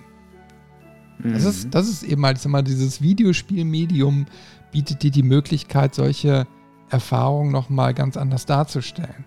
Mhm. 1.19 1.33
Das, 1.35 1.45
ist, 1.45 1.67
mhm. 1.67 1.71
das 1.71 1.89
ist 1.89 2.03
eben 2.03 2.25
halt, 2.25 2.45
mal, 2.47 2.63
dieses 2.63 3.03
Videospielmedium 3.03 4.27
bietet 4.73 5.03
dir 5.03 5.11
die 5.11 5.23
Möglichkeit, 5.23 5.95
solche 5.95 6.47
Erfahrungen 6.89 7.53
nochmal 7.53 7.95
ganz 7.95 8.17
anders 8.17 8.47
darzustellen. 8.47 9.25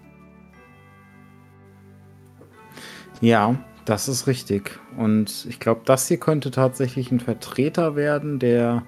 Ja, 3.22 3.56
das 3.86 4.08
ist 4.08 4.28
richtig. 4.28 4.80
Und 4.98 5.46
ich 5.48 5.60
glaube, 5.60 5.82
das 5.86 6.08
hier 6.08 6.18
könnte 6.18 6.52
tatsächlich 6.52 7.12
ein 7.12 7.20
Vertreter 7.20 7.96
werden, 7.96 8.40
der 8.40 8.84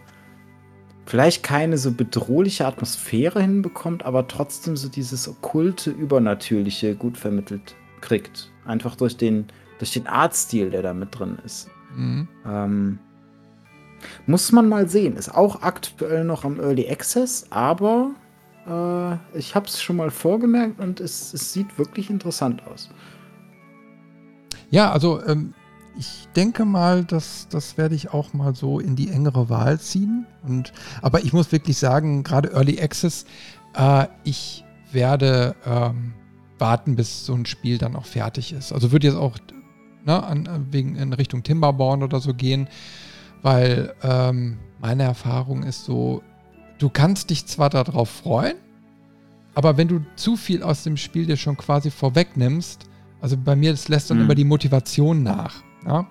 vielleicht 1.10 1.42
keine 1.42 1.80
so 1.80 1.92
bedrohliche 1.92 2.68
Atmosphäre 2.68 3.42
hinbekommt, 3.42 4.06
aber 4.06 4.28
trotzdem 4.28 4.78
so 4.78 4.90
dieses 4.90 5.28
okkulte, 5.28 5.90
übernatürliche 5.90 6.96
gut 6.96 7.18
vermittelt 7.18 7.76
kriegt. 8.00 8.52
Einfach 8.64 8.96
durch 8.96 9.18
den, 9.18 9.48
durch 9.80 9.92
den 9.92 10.06
Artstil, 10.06 10.70
der 10.70 10.84
da 10.84 10.94
mit 10.94 11.18
drin 11.18 11.40
ist. 11.44 11.68
Mhm. 11.96 12.28
Ähm, 12.46 13.00
muss 14.28 14.52
man 14.52 14.70
mal 14.70 14.88
sehen. 14.88 15.16
Ist 15.16 15.34
auch 15.34 15.64
aktuell 15.64 16.24
noch 16.24 16.46
am 16.46 16.60
Early 16.60 16.88
Access, 16.88 17.48
aber 17.50 18.12
äh, 18.68 19.16
ich 19.36 19.56
habe 19.56 19.66
es 19.66 19.82
schon 19.82 19.96
mal 19.96 20.12
vorgemerkt 20.12 20.80
und 20.80 21.00
es, 21.00 21.34
es 21.34 21.52
sieht 21.52 21.80
wirklich 21.80 22.12
interessant 22.12 22.62
aus. 22.68 22.88
Ja, 24.70 24.92
also 24.92 25.26
ähm, 25.26 25.56
ich 26.00 26.30
denke 26.34 26.64
mal, 26.64 27.04
dass 27.04 27.50
das 27.50 27.78
werde 27.78 27.94
ich 27.94 28.14
auch 28.14 28.34
mal 28.34 28.56
so 28.56 28.80
in 28.80 28.96
die 28.96 29.10
engere 29.10 29.50
Wahl 29.50 29.82
ziehen. 29.82 30.26
Und, 30.44 30.72
aber 31.02 31.24
ich 31.26 31.34
muss 31.34 31.52
wirklich 31.52 31.78
sagen, 31.78 32.24
gerade 32.24 32.54
Early 32.54 32.82
Access, 32.82 33.26
äh, 33.76 34.08
ich 34.24 34.64
werde 34.94 35.56
ähm, 35.66 36.14
warten, 36.58 36.96
bis 36.96 37.26
so 37.26 37.34
ein 37.34 37.46
Spiel 37.46 37.78
dann 37.78 37.98
auch 37.98 38.06
fertig 38.06 38.54
ist. 38.54 38.72
Also 38.72 38.94
würde 38.94 39.08
jetzt 39.08 39.18
auch 39.18 39.38
ne, 40.06 40.24
an, 40.24 40.68
wegen 40.72 40.96
in 40.96 41.12
Richtung 41.12 41.44
Timberborn 41.44 42.02
oder 42.02 42.22
so 42.22 42.34
gehen, 42.34 42.70
weil 43.42 43.94
ähm, 44.02 44.58
meine 44.80 45.04
Erfahrung 45.04 45.64
ist 45.64 45.84
so, 45.84 46.24
du 46.78 46.90
kannst 46.90 47.30
dich 47.30 47.46
zwar 47.46 47.70
darauf 47.70 48.10
freuen, 48.10 48.56
aber 49.54 49.76
wenn 49.76 49.90
du 49.90 50.00
zu 50.16 50.38
viel 50.38 50.64
aus 50.64 50.84
dem 50.84 50.96
Spiel 50.96 51.26
dir 51.26 51.36
schon 51.36 51.58
quasi 51.58 51.92
vorwegnimmst, 51.92 52.86
also 53.20 53.36
bei 53.36 53.58
mir, 53.58 53.72
das 53.72 53.90
lässt 53.90 54.10
dann 54.10 54.20
mhm. 54.20 54.24
immer 54.24 54.36
die 54.36 54.46
Motivation 54.46 55.24
nach, 55.24 55.62
ja? 55.86 56.08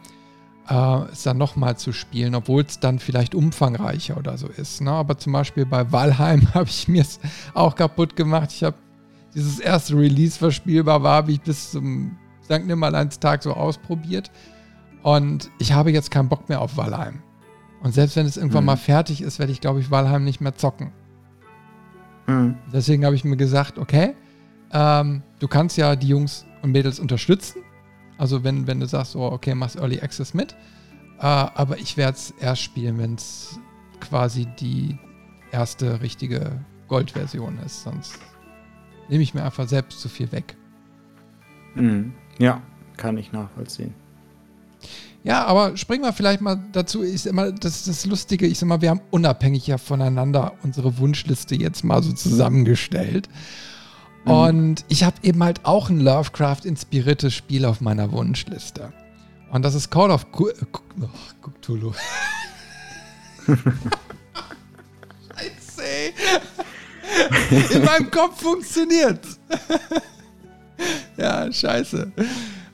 äh, 0.69 1.11
es 1.13 1.23
dann 1.23 1.39
nochmal 1.39 1.77
zu 1.77 1.93
spielen, 1.93 2.35
obwohl 2.35 2.63
es 2.63 2.79
dann 2.81 2.99
vielleicht 2.99 3.35
umfangreicher 3.35 4.17
oder 4.17 4.37
so 4.37 4.49
ist. 4.49 4.81
Ne? 4.81 4.91
Aber 4.91 5.19
zum 5.19 5.33
Beispiel 5.33 5.67
bei 5.67 5.91
Valheim 5.91 6.49
habe 6.55 6.69
ich 6.69 6.89
mir 6.89 7.03
es 7.03 7.21
auch 7.55 7.75
kaputt 7.75 8.17
gemacht. 8.17 8.53
Ich 8.53 8.65
habe 8.65 8.77
dieses 9.35 9.59
erste 9.59 9.97
Release, 9.97 10.41
was 10.41 10.55
spielbar 10.55 11.03
war, 11.03 11.17
habe 11.17 11.33
ich 11.33 11.41
bis 11.41 11.73
zum 11.73 12.17
St. 12.45 12.65
Nimmerleins-Tag 12.65 13.43
so 13.43 13.55
ausprobiert. 13.55 14.31
Und 15.03 15.51
ich 15.59 15.73
habe 15.73 15.93
jetzt 15.93 16.11
keinen 16.11 16.29
Bock 16.29 16.49
mehr 16.49 16.61
auf 16.61 16.77
Valheim. 16.77 17.23
Und 17.83 17.93
selbst 17.95 18.17
wenn 18.17 18.27
es 18.27 18.37
irgendwann 18.37 18.65
mhm. 18.65 18.69
mal 18.69 18.77
fertig 18.77 19.21
ist, 19.21 19.39
werde 19.39 19.53
ich, 19.53 19.61
glaube 19.61 19.81
ich, 19.81 19.91
Valheim 19.91 20.25
nicht 20.25 20.41
mehr 20.41 20.55
zocken. 20.55 20.93
Mhm. 22.27 22.57
Deswegen 22.73 23.05
habe 23.05 23.15
ich 23.15 23.25
mir 23.25 23.37
gesagt, 23.37 23.79
okay, 23.79 24.15
ähm, 24.73 25.23
du 25.39 25.49
kannst 25.49 25.77
ja 25.77 25.95
die 25.95 26.09
Jungs 26.09 26.45
und 26.63 26.73
Mädels 26.73 26.99
unterstützen. 26.99 27.63
Also 28.19 28.45
wenn, 28.45 28.67
wenn 28.67 28.81
du 28.81 28.87
sagst, 28.87 29.17
oh, 29.17 29.27
okay, 29.27 29.55
machst 29.55 29.77
Early 29.77 30.01
Access 30.01 30.35
mit. 30.35 30.53
Äh, 31.19 31.23
aber 31.23 31.79
ich 31.79 31.97
werde 31.97 32.17
es 32.17 32.33
erst 32.39 32.63
spielen, 32.63 32.99
wenn 32.99 33.15
es 33.15 33.59
quasi 34.01 34.47
die 34.59 34.99
erste 35.51 36.01
richtige 36.03 36.65
Gold-Version 36.89 37.59
ist. 37.65 37.83
Sonst 37.85 38.19
nehme 39.09 39.23
ich 39.23 39.35
mir 39.35 39.45
einfach 39.45 39.69
selbst 39.69 40.01
zu 40.01 40.09
viel 40.09 40.31
weg. 40.33 40.57
Mhm. 41.75 42.13
Ja, 42.39 42.63
kann 42.97 43.17
ich 43.17 43.33
nachvollziehen. 43.33 43.95
Ja, 45.25 45.45
aber 45.45 45.77
springen 45.77 46.05
wir 46.05 46.13
vielleicht 46.13 46.41
mal 46.41 46.63
dazu. 46.73 47.03
Ich 47.03 47.31
mal, 47.33 47.53
das 47.53 47.77
ist 47.77 47.89
das 47.89 48.07
Lustige. 48.07 48.47
Ich 48.47 48.59
sag 48.59 48.69
mal, 48.69 48.81
wir 48.81 48.91
haben 48.91 49.01
unabhängig 49.11 49.67
ja 49.67 49.77
voneinander 49.77 50.55
unsere 50.63 50.99
Wunschliste 50.99 51.57
jetzt 51.57 51.85
mal 51.85 52.03
so 52.03 52.13
zusammengestellt. 52.13 53.29
Mhm. 54.29 54.35
Und 54.35 54.85
ich 54.89 55.05
habe 55.05 55.17
eben 55.23 55.43
halt 55.43 55.65
auch 55.65 55.91
ein 55.91 56.01
Lovecraft-inspiriertes 56.01 57.35
Spiel 57.35 57.65
auf 57.65 57.81
meiner 57.81 58.13
Wunschliste. 58.13 58.93
Und 59.51 59.65
das 59.65 59.75
ist 59.75 59.91
Call 59.91 60.11
of 60.11 60.31
Cthulhu. 60.31 60.53
Oh, 61.01 61.09
Cthulhu. 61.63 61.93
Scheiße. 65.37 66.13
In 67.75 67.85
meinem 67.85 68.11
Kopf 68.11 68.43
funktioniert. 68.43 69.21
ja, 71.17 71.51
scheiße. 71.51 72.13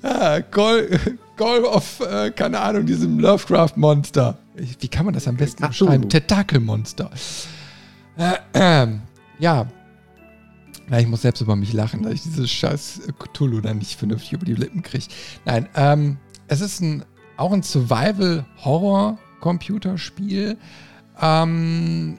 Ah, 0.02 0.40
Call, 0.40 0.98
Call 1.36 1.64
of, 1.64 2.00
äh, 2.00 2.30
keine 2.32 2.58
Ahnung, 2.60 2.84
diesem 2.84 3.20
Lovecraft-Monster. 3.20 4.36
Wie 4.54 4.88
kann 4.88 5.04
man 5.04 5.14
das 5.14 5.28
am 5.28 5.36
besten 5.36 5.66
beschreiben? 5.66 6.08
Tentakelmonster. 6.08 7.10
Äh, 8.16 8.82
äh, 8.84 8.88
ja, 9.38 9.66
ja, 10.90 10.98
ich 10.98 11.06
muss 11.06 11.22
selbst 11.22 11.40
über 11.40 11.56
mich 11.56 11.72
lachen, 11.72 12.02
dass 12.02 12.12
ich 12.12 12.22
dieses 12.22 12.50
scheiß 12.50 13.00
Cthulhu 13.18 13.60
dann 13.60 13.78
nicht 13.78 13.98
vernünftig 13.98 14.34
über 14.34 14.44
die 14.44 14.54
Lippen 14.54 14.82
kriege. 14.82 15.06
Nein, 15.44 15.68
ähm, 15.74 16.18
es 16.46 16.60
ist 16.60 16.80
ein, 16.80 17.04
auch 17.36 17.52
ein 17.52 17.62
Survival-Horror-Computerspiel, 17.62 20.58
ähm, 21.20 22.18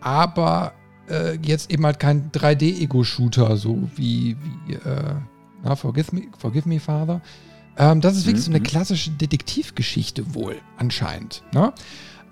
aber 0.00 0.72
äh, 1.08 1.38
jetzt 1.42 1.70
eben 1.70 1.84
halt 1.84 2.00
kein 2.00 2.30
3D-Ego-Shooter, 2.30 3.56
so 3.56 3.88
wie, 3.96 4.36
wie 4.66 4.74
äh, 4.74 5.14
na, 5.62 5.76
Forgive, 5.76 6.14
me, 6.14 6.22
Forgive 6.38 6.68
Me, 6.68 6.80
Father. 6.80 7.20
Ähm, 7.76 8.00
das 8.00 8.16
ist 8.16 8.26
wirklich 8.26 8.42
mhm. 8.42 8.46
so 8.46 8.52
eine 8.52 8.60
mhm. 8.60 8.64
klassische 8.64 9.10
Detektivgeschichte 9.10 10.34
wohl, 10.34 10.56
anscheinend. 10.76 11.42
Ne? 11.52 11.72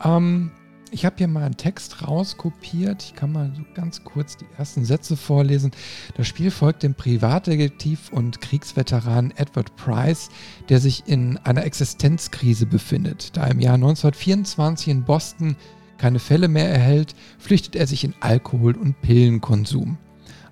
Ähm, 0.03 0.51
ich 0.91 1.05
habe 1.05 1.17
hier 1.19 1.29
mal 1.29 1.45
einen 1.45 1.57
Text 1.57 2.07
rauskopiert. 2.07 3.03
Ich 3.03 3.15
kann 3.15 3.33
mal 3.33 3.53
so 3.57 3.63
ganz 3.75 4.05
kurz 4.05 4.37
die 4.37 4.47
ersten 4.57 4.85
Sätze 4.85 5.17
vorlesen. 5.17 5.73
Das 6.17 6.27
Spiel 6.27 6.51
folgt 6.51 6.83
dem 6.83 6.95
Privatdetektiv 6.95 8.11
und 8.13 8.41
Kriegsveteran 8.41 9.33
Edward 9.37 9.75
Price, 9.77 10.29
der 10.69 10.81
sich 10.81 11.05
in 11.07 11.39
einer 11.39 11.65
Existenzkrise 11.65 12.67
befindet. 12.67 13.37
Da 13.37 13.45
er 13.45 13.51
im 13.53 13.61
Jahr 13.61 13.75
1924 13.75 14.89
in 14.89 15.05
Boston 15.05 15.57
keine 15.99 16.19
Fälle 16.19 16.49
mehr 16.49 16.69
erhält, 16.69 17.15
flüchtet 17.39 17.77
er 17.77 17.87
sich 17.87 18.05
in 18.05 18.15
Alkohol- 18.21 18.77
und 18.77 19.01
Pillenkonsum. 19.01 19.99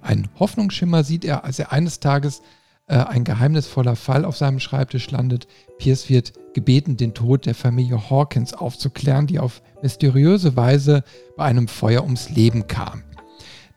Einen 0.01 0.29
Hoffnungsschimmer 0.38 1.05
sieht 1.05 1.25
er, 1.25 1.44
als 1.44 1.59
er 1.59 1.73
eines 1.73 2.01
Tages 2.01 2.42
äh, 2.87 2.97
ein 2.97 3.25
geheimnisvoller 3.25 3.97
Fall 3.97 4.25
auf 4.25 4.37
seinem 4.37 4.61
Schreibtisch 4.61 5.11
landet. 5.11 5.47
Pierce 5.79 6.09
wird 6.09 6.33
gebeten, 6.55 6.97
den 6.97 7.14
Tod 7.14 7.47
der 7.47 7.55
Familie 7.55 8.11
Hawkins 8.11 8.55
aufzuklären, 8.55 9.27
die 9.27 9.38
auf 9.38 9.62
mysteriöse 9.83 10.57
Weise 10.57 11.03
bei 11.37 11.44
einem 11.44 11.68
Feuer 11.68 12.03
ums 12.03 12.31
Leben 12.31 12.66
kam. 12.66 13.03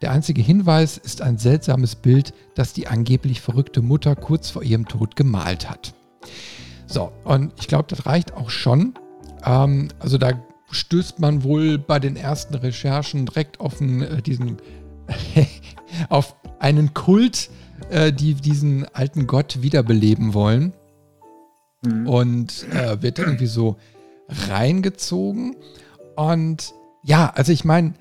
Der 0.02 0.12
einzige 0.12 0.41
Hinweis 0.41 0.98
ist 0.98 1.22
ein 1.22 1.38
seltsames 1.38 1.96
Bild, 1.96 2.34
das 2.54 2.74
die 2.74 2.88
angeblich 2.88 3.41
verrückte 3.41 3.82
Mutter 3.82 4.15
kurz 4.15 4.50
vor 4.50 4.62
ihrem 4.62 4.88
Tod 4.88 5.15
gemalt 5.15 5.70
hat. 5.70 5.93
So, 6.86 7.12
und 7.24 7.54
ich 7.60 7.67
glaube, 7.67 7.86
das 7.88 8.06
reicht 8.06 8.34
auch 8.34 8.50
schon. 8.50 8.93
Ähm, 9.43 9.88
also 10.00 10.17
da 10.17 10.34
stößt 10.70 11.20
man 11.20 11.43
wohl 11.43 11.78
bei 11.78 12.00
den 12.00 12.15
ersten 12.15 12.56
Recherchen 12.56 13.26
direkt 13.26 13.60
auf 13.60 13.82
einen, 13.82 14.02
äh, 14.02 14.22
diesen, 14.22 14.58
auf 16.10 16.36
einen 16.60 16.93
Kult, 16.93 17.50
äh, 17.89 18.11
die 18.11 18.33
diesen 18.33 18.85
alten 18.93 19.27
Gott 19.27 19.61
wiederbeleben 19.61 20.33
wollen. 20.33 20.73
Mhm. 21.83 22.07
Und 22.07 22.65
äh, 22.71 23.01
wird 23.01 23.19
irgendwie 23.19 23.47
so 23.47 23.77
reingezogen. 24.29 25.55
Und 26.15 26.73
ja, 27.03 27.31
also 27.35 27.51
ich 27.51 27.63
meine, 27.63 27.93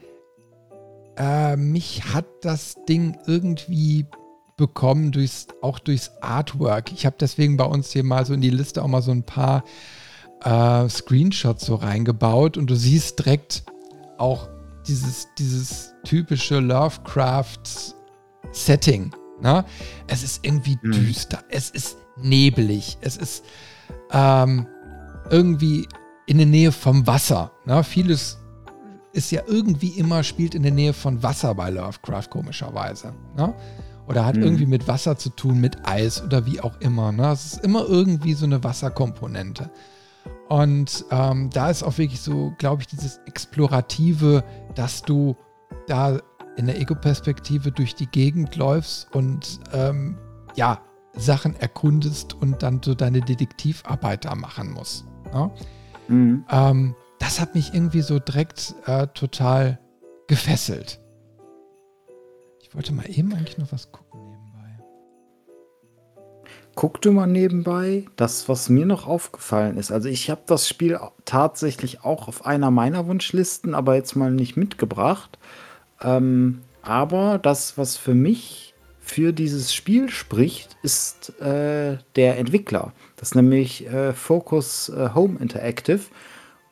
äh, 1.16 1.56
mich 1.56 2.12
hat 2.12 2.26
das 2.42 2.76
Ding 2.88 3.16
irgendwie 3.26 4.06
bekommen, 4.56 5.12
durchs, 5.12 5.46
auch 5.60 5.78
durchs 5.78 6.10
Artwork. 6.20 6.90
Ich 6.92 7.06
habe 7.06 7.16
deswegen 7.20 7.56
bei 7.56 7.64
uns 7.64 7.92
hier 7.92 8.04
mal 8.04 8.24
so 8.24 8.34
in 8.34 8.40
die 8.40 8.50
Liste 8.50 8.82
auch 8.82 8.88
mal 8.88 9.02
so 9.02 9.12
ein 9.12 9.22
paar 9.22 9.64
äh, 10.42 10.88
Screenshots 10.88 11.66
so 11.66 11.74
reingebaut 11.74 12.56
und 12.56 12.68
du 12.68 12.74
siehst 12.74 13.18
direkt 13.18 13.64
auch 14.18 14.48
dieses, 14.86 15.28
dieses 15.38 15.94
typische 16.04 16.60
Lovecraft-Setting. 16.60 19.14
Ne? 19.40 19.64
Es 20.07 20.22
ist 20.22 20.44
irgendwie 20.44 20.79
mhm. 20.83 20.92
düster, 20.92 21.44
es 21.49 21.70
ist 21.70 21.99
nebelig, 22.16 22.99
es 23.01 23.16
ist 23.16 23.44
ähm, 24.12 24.66
irgendwie 25.31 25.87
in 26.27 26.38
der 26.38 26.46
Nähe 26.46 26.72
vom 26.72 27.07
Wasser. 27.07 27.53
Ne? 27.64 27.83
Vieles 27.85 28.38
ist 29.12 29.31
ja 29.31 29.42
irgendwie 29.46 29.99
immer, 29.99 30.22
spielt 30.22 30.55
in 30.55 30.62
der 30.62 30.72
Nähe 30.72 30.92
von 30.92 31.22
Wasser 31.22 31.55
bei 31.55 31.70
Lovecraft, 31.70 32.29
komischerweise. 32.31 33.14
Ne? 33.37 33.55
Oder 34.07 34.25
hat 34.25 34.37
mhm. 34.37 34.42
irgendwie 34.42 34.66
mit 34.66 34.87
Wasser 34.87 35.16
zu 35.16 35.31
tun, 35.31 35.61
mit 35.61 35.87
Eis 35.87 36.22
oder 36.22 36.46
wie 36.46 36.61
auch 36.61 36.81
immer. 36.81 37.12
Ne? 37.12 37.31
Es 37.33 37.55
ist 37.55 37.64
immer 37.64 37.87
irgendwie 37.87 38.35
so 38.35 38.44
eine 38.44 38.62
Wasserkomponente. 38.62 39.70
Und 40.49 41.05
ähm, 41.11 41.51
da 41.51 41.70
ist 41.70 41.83
auch 41.83 41.99
wirklich 41.99 42.20
so, 42.20 42.53
glaube 42.59 42.83
ich, 42.83 42.88
dieses 42.88 43.18
Explorative, 43.27 44.44
dass 44.75 45.03
du 45.03 45.37
da 45.88 46.20
in 46.57 46.66
der 46.66 46.81
Ego-Perspektive 46.81 47.71
durch 47.71 47.95
die 47.95 48.07
Gegend 48.07 48.57
läufst 48.57 49.14
und 49.14 49.61
ähm, 49.73 50.16
ja, 50.55 50.81
Sachen 51.14 51.57
erkundest 51.57 52.35
und 52.35 52.62
dann 52.62 52.81
so 52.83 52.95
deine 52.95 53.21
Detektivarbeit 53.21 54.25
da 54.25 54.35
machen 54.35 54.73
musst. 54.73 55.07
Ne? 55.33 55.51
Mhm. 56.09 56.45
Ähm, 56.51 56.95
das 57.19 57.40
hat 57.40 57.55
mich 57.55 57.75
irgendwie 57.75 58.03
so 58.03 58.19
direkt 58.19 58.75
äh, 58.87 59.07
total 59.09 59.79
gefesselt. 60.27 61.01
Ich 62.61 62.75
wollte 62.75 62.92
mal 62.92 63.09
eben 63.09 63.33
eigentlich 63.33 63.59
noch 63.59 63.73
was 63.73 63.90
gucken 63.92 64.21
nebenbei. 64.31 64.79
Guck 66.75 67.01
du 67.01 67.12
mal 67.12 67.27
nebenbei, 67.27 68.05
das, 68.16 68.49
was 68.49 68.69
mir 68.69 68.85
noch 68.85 69.07
aufgefallen 69.07 69.79
ist. 69.79 69.90
Also 69.90 70.09
ich 70.09 70.31
habe 70.31 70.42
das 70.47 70.69
Spiel 70.69 70.99
tatsächlich 71.25 72.05
auch 72.05 72.29
auf 72.29 72.45
einer 72.45 72.71
meiner 72.71 73.07
Wunschlisten, 73.07 73.75
aber 73.75 73.95
jetzt 73.95 74.16
mal 74.16 74.31
nicht 74.31 74.57
mitgebracht. 74.57 75.38
Ähm, 76.02 76.62
aber 76.82 77.38
das, 77.38 77.78
was 77.78 77.96
für 77.96 78.14
mich 78.14 78.74
für 79.00 79.32
dieses 79.32 79.72
Spiel 79.72 80.11
spricht, 80.11 80.76
ist 80.82 81.40
äh, 81.40 81.98
der 82.16 82.38
Entwickler. 82.38 82.92
Das 83.16 83.30
ist 83.30 83.37
nämlich 83.37 83.87
äh, 83.87 84.12
Focus 84.12 84.88
äh, 84.88 85.11
Home 85.14 85.38
Interactive. 85.38 86.00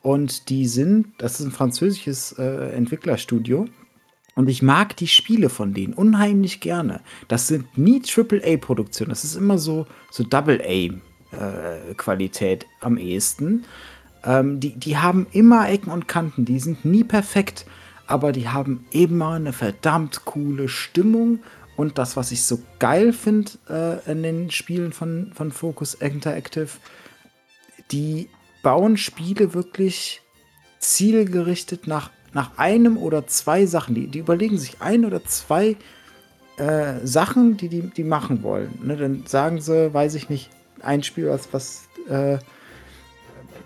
Und 0.01 0.49
die 0.49 0.67
sind, 0.67 1.13
das 1.17 1.39
ist 1.39 1.45
ein 1.47 1.51
französisches 1.51 2.33
äh, 2.37 2.73
Entwicklerstudio. 2.75 3.67
Und 4.35 4.49
ich 4.49 4.61
mag 4.61 4.97
die 4.97 5.07
Spiele 5.07 5.49
von 5.49 5.73
denen 5.73 5.93
unheimlich 5.93 6.59
gerne. 6.59 6.99
Das 7.29 7.47
sind 7.47 7.77
nie 7.77 8.01
AAA-Produktionen. 8.01 9.09
Das 9.09 9.23
ist 9.23 9.35
immer 9.35 9.57
so, 9.57 9.87
so 10.11 10.23
Double-A-Qualität 10.23 12.63
äh, 12.63 12.67
am 12.81 12.97
ehesten. 12.97 13.63
Ähm, 14.25 14.59
die, 14.59 14.75
die 14.75 14.97
haben 14.97 15.27
immer 15.31 15.69
Ecken 15.69 15.91
und 15.91 16.09
Kanten. 16.09 16.43
Die 16.43 16.59
sind 16.59 16.83
nie 16.83 17.05
perfekt 17.05 17.65
aber 18.07 18.31
die 18.31 18.49
haben 18.49 18.85
immer 18.91 19.33
eine 19.33 19.53
verdammt 19.53 20.25
coole 20.25 20.67
Stimmung. 20.67 21.39
Und 21.75 21.97
das, 21.97 22.15
was 22.15 22.31
ich 22.31 22.43
so 22.43 22.59
geil 22.79 23.11
finde 23.11 23.51
äh, 23.69 24.11
in 24.11 24.23
den 24.23 24.51
Spielen 24.51 24.93
von, 24.93 25.31
von 25.33 25.51
Focus 25.51 25.93
Interactive, 25.93 26.69
die 27.91 28.29
bauen 28.63 28.97
Spiele 28.97 29.53
wirklich 29.53 30.21
zielgerichtet 30.79 31.87
nach, 31.87 32.11
nach 32.33 32.57
einem 32.57 32.97
oder 32.97 33.27
zwei 33.27 33.65
Sachen. 33.65 33.95
Die, 33.95 34.07
die 34.07 34.19
überlegen 34.19 34.57
sich 34.57 34.81
ein 34.81 35.03
oder 35.05 35.23
zwei 35.25 35.75
äh, 36.57 37.05
Sachen, 37.05 37.57
die 37.57 37.67
die, 37.67 37.81
die 37.81 38.03
machen 38.03 38.41
wollen. 38.41 38.79
Ne, 38.81 38.95
dann 38.95 39.25
sagen 39.25 39.59
sie, 39.59 39.93
weiß 39.93 40.15
ich 40.15 40.29
nicht, 40.29 40.49
ein 40.81 41.03
Spiel, 41.03 41.29
was, 41.29 41.51
was 41.51 41.89
äh, 42.07 42.37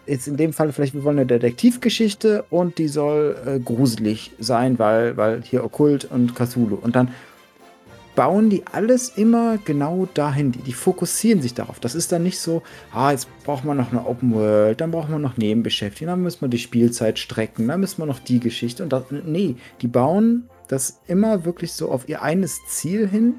jetzt 0.10 0.28
in 0.28 0.38
dem 0.38 0.54
Fall 0.54 0.72
vielleicht, 0.72 0.94
wir 0.94 1.04
wollen 1.04 1.20
eine 1.20 1.28
Detektivgeschichte 1.28 2.46
und 2.50 2.78
die 2.78 2.88
soll 2.88 3.38
äh, 3.46 3.60
gruselig 3.60 4.32
sein, 4.40 4.80
weil, 4.80 5.18
weil 5.18 5.42
hier 5.44 5.64
Okkult 5.64 6.10
und 6.12 6.36
Cthulhu. 6.36 6.76
Und 6.76 6.96
dann 6.96 7.10
bauen 8.16 8.50
die 8.50 8.64
alles 8.70 9.10
immer 9.10 9.58
genau 9.64 10.08
dahin. 10.14 10.52
Die, 10.52 10.60
die 10.60 10.74
fokussieren 10.74 11.42
sich 11.42 11.54
darauf. 11.54 11.80
Das 11.80 11.96
ist 11.96 12.12
dann 12.12 12.24
nicht 12.24 12.40
so, 12.40 12.64
ah, 12.92 13.12
jetzt 13.12 13.30
braucht 13.46 13.64
man 13.64 13.78
noch 13.78 13.92
eine 13.92 14.06
Open 14.06 14.34
World, 14.34 14.82
dann 14.82 14.92
braucht 14.92 15.10
man 15.10 15.22
noch 15.22 15.38
Nebenbeschäftigung, 15.38 16.12
dann 16.12 16.22
müssen 16.24 16.42
wir 16.42 16.50
die 16.50 16.58
Spielzeit 16.58 17.18
strecken, 17.18 17.70
dann 17.70 17.80
müssen 17.80 18.00
wir 18.00 18.06
noch 18.06 18.20
die 18.20 18.42
Geschichte. 18.42 18.84
Und 18.84 18.92
das, 18.92 19.04
nee, 19.10 19.56
die 19.82 19.88
bauen 19.88 20.50
das 20.68 21.00
immer 21.08 21.46
wirklich 21.46 21.72
so 21.72 21.92
auf 21.92 22.10
ihr 22.10 22.22
eines 22.22 22.60
Ziel 22.68 23.08
hin. 23.08 23.36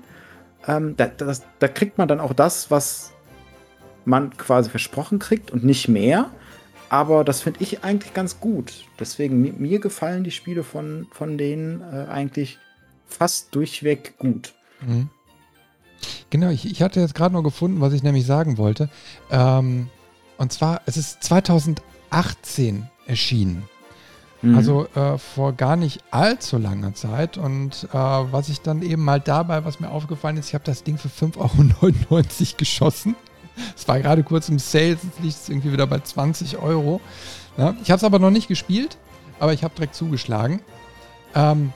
Ähm, 0.67 0.95
da, 0.97 1.07
das, 1.09 1.43
da 1.59 1.69
kriegt 1.69 1.99
man 1.99 2.09
dann 2.09 2.21
auch 2.21 2.33
das, 2.33 2.71
was 2.71 3.13
man 4.05 4.37
quasi 4.37 4.71
versprochen 4.71 5.19
kriegt 5.19 5.51
und 5.51 5.63
nicht 5.63 5.89
mehr. 5.89 6.31
Aber 6.91 7.23
das 7.23 7.41
finde 7.41 7.63
ich 7.63 7.85
eigentlich 7.85 8.13
ganz 8.13 8.41
gut. 8.41 8.85
Deswegen, 8.99 9.41
mir, 9.41 9.53
mir, 9.53 9.79
gefallen 9.79 10.25
die 10.25 10.33
Spiele 10.33 10.65
von, 10.65 11.07
von 11.13 11.39
denen 11.39 11.81
äh, 11.81 12.11
eigentlich 12.11 12.59
fast 13.07 13.55
durchweg 13.55 14.19
gut. 14.19 14.53
Mhm. 14.81 15.09
Genau, 16.31 16.51
ich, 16.51 16.69
ich, 16.69 16.83
hatte 16.83 17.01
jetzt 17.01 17.15
gerade 17.15 17.33
noch 17.33 17.43
gefunden, 17.43 17.81
was 17.81 17.93
ich 17.93 18.03
nämlich 18.03 18.27
sagen 18.27 18.59
wollte. 18.59 18.91
Ähm, 19.31 19.89
und 20.37 20.53
zwar, 20.53 20.83
es 20.87 20.97
ist 20.97 21.23
2018 21.23 22.89
erschienen. 23.07 23.63
Mhm. 24.43 24.57
Also 24.57 24.89
äh, 24.97 25.17
vor 25.17 25.53
gar 25.53 25.77
nicht 25.77 26.03
allzu 26.11 26.59
langer 26.59 26.95
Zeit. 26.95 27.39
Und 27.39 27.89
äh, 27.93 27.97
was 27.97 28.49
ich 28.49 28.63
dann 28.63 28.83
eben 28.83 29.05
mal 29.05 29.21
dabei, 29.21 29.65
was 29.65 29.79
mir 29.79 29.91
aufgefallen 29.91 30.39
ist, 30.39 30.49
ich 30.49 30.55
habe 30.55 30.65
das 30.65 30.83
Ding 30.83 30.99
für 30.99 31.09
5,99 31.09 32.11
Euro 32.11 32.25
geschossen. 32.57 33.15
Es 33.77 33.87
war 33.89 34.01
gerade 34.01 34.23
kurz 34.23 34.49
im 34.49 34.59
Sale, 34.59 34.91
jetzt 34.91 35.05
liegt 35.23 35.35
es 35.35 35.49
irgendwie 35.49 35.73
wieder 35.73 35.87
bei 35.87 36.01
20 36.01 36.59
Euro. 36.59 37.01
Ja, 37.57 37.75
ich 37.83 37.91
habe 37.91 37.97
es 37.99 38.05
aber 38.05 38.19
noch 38.19 38.31
nicht 38.31 38.49
gespielt, 38.49 38.99
aber 39.39 39.53
ich 39.53 39.65
habe 39.65 39.75
direkt 39.75 39.95
zugeschlagen. 39.95 40.61
Ähm, 41.35 41.73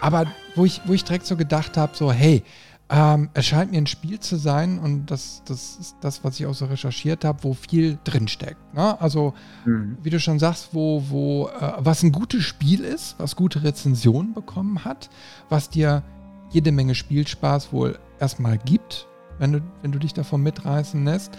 aber 0.00 0.26
wo 0.54 0.64
ich, 0.64 0.80
wo 0.86 0.92
ich 0.92 1.04
direkt 1.04 1.26
so 1.26 1.36
gedacht 1.36 1.76
habe, 1.76 1.96
so, 1.96 2.12
hey, 2.12 2.42
ähm, 2.90 3.28
es 3.34 3.46
scheint 3.46 3.70
mir 3.70 3.78
ein 3.78 3.86
Spiel 3.86 4.18
zu 4.18 4.36
sein 4.36 4.78
und 4.78 5.06
das, 5.06 5.42
das 5.44 5.76
ist 5.76 5.96
das, 6.00 6.24
was 6.24 6.40
ich 6.40 6.46
auch 6.46 6.54
so 6.54 6.66
recherchiert 6.66 7.24
habe, 7.24 7.44
wo 7.44 7.52
viel 7.52 7.98
drinsteckt. 8.04 8.74
Ne? 8.74 8.98
Also, 9.00 9.34
mhm. 9.66 9.98
wie 10.02 10.10
du 10.10 10.18
schon 10.18 10.38
sagst, 10.38 10.70
wo, 10.72 11.04
wo, 11.08 11.48
äh, 11.48 11.72
was 11.78 12.02
ein 12.02 12.12
gutes 12.12 12.44
Spiel 12.44 12.80
ist, 12.80 13.16
was 13.18 13.36
gute 13.36 13.62
Rezensionen 13.62 14.32
bekommen 14.32 14.84
hat, 14.84 15.10
was 15.50 15.68
dir 15.68 16.02
jede 16.50 16.72
Menge 16.72 16.94
Spielspaß 16.94 17.72
wohl 17.72 17.98
erstmal 18.20 18.56
gibt, 18.56 19.06
wenn 19.38 19.52
du, 19.52 19.60
wenn 19.82 19.92
du 19.92 19.98
dich 19.98 20.14
davon 20.14 20.42
mitreißen 20.42 21.04
lässt. 21.04 21.36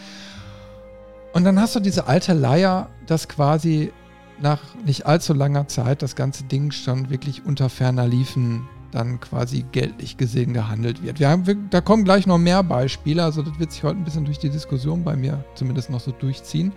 Und 1.33 1.43
dann 1.43 1.59
hast 1.59 1.75
du 1.75 1.79
diese 1.79 2.07
alte 2.07 2.33
Leier, 2.33 2.89
dass 3.05 3.27
quasi 3.27 3.91
nach 4.41 4.59
nicht 4.85 5.05
allzu 5.05 5.33
langer 5.33 5.67
Zeit 5.67 6.01
das 6.01 6.15
ganze 6.15 6.43
Ding 6.45 6.71
schon 6.71 7.09
wirklich 7.09 7.45
unter 7.45 7.69
ferner 7.69 8.07
Liefen 8.07 8.67
dann 8.91 9.19
quasi 9.19 9.63
geldlich 9.71 10.17
gesehen 10.17 10.53
gehandelt 10.53 11.03
wird. 11.03 11.19
Wir 11.19 11.29
haben, 11.29 11.45
wir, 11.45 11.55
da 11.69 11.81
kommen 11.81 12.03
gleich 12.05 12.25
noch 12.25 12.39
mehr 12.39 12.63
Beispiele, 12.63 13.23
also 13.23 13.43
das 13.43 13.59
wird 13.59 13.71
sich 13.71 13.83
heute 13.83 13.97
ein 13.97 14.03
bisschen 14.03 14.25
durch 14.25 14.39
die 14.39 14.49
Diskussion 14.49 15.03
bei 15.03 15.15
mir 15.15 15.43
zumindest 15.53 15.91
noch 15.91 15.99
so 15.99 16.11
durchziehen. 16.11 16.73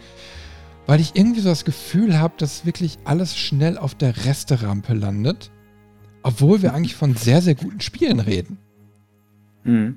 weil 0.86 1.00
ich 1.00 1.14
irgendwie 1.14 1.40
so 1.40 1.48
das 1.48 1.64
Gefühl 1.64 2.18
habe, 2.18 2.34
dass 2.38 2.66
wirklich 2.66 2.98
alles 3.04 3.36
schnell 3.36 3.78
auf 3.78 3.94
der 3.94 4.24
Resterampe 4.26 4.94
landet, 4.94 5.50
obwohl 6.22 6.62
wir 6.62 6.74
eigentlich 6.74 6.96
von 6.96 7.14
sehr, 7.14 7.40
sehr 7.40 7.54
guten 7.54 7.80
Spielen 7.80 8.20
reden. 8.20 8.58
Mhm. 9.64 9.96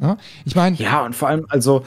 Ja, 0.00 0.16
ich 0.44 0.56
meine. 0.56 0.76
Ja, 0.76 1.04
und 1.04 1.14
vor 1.14 1.28
allem, 1.28 1.46
also 1.48 1.84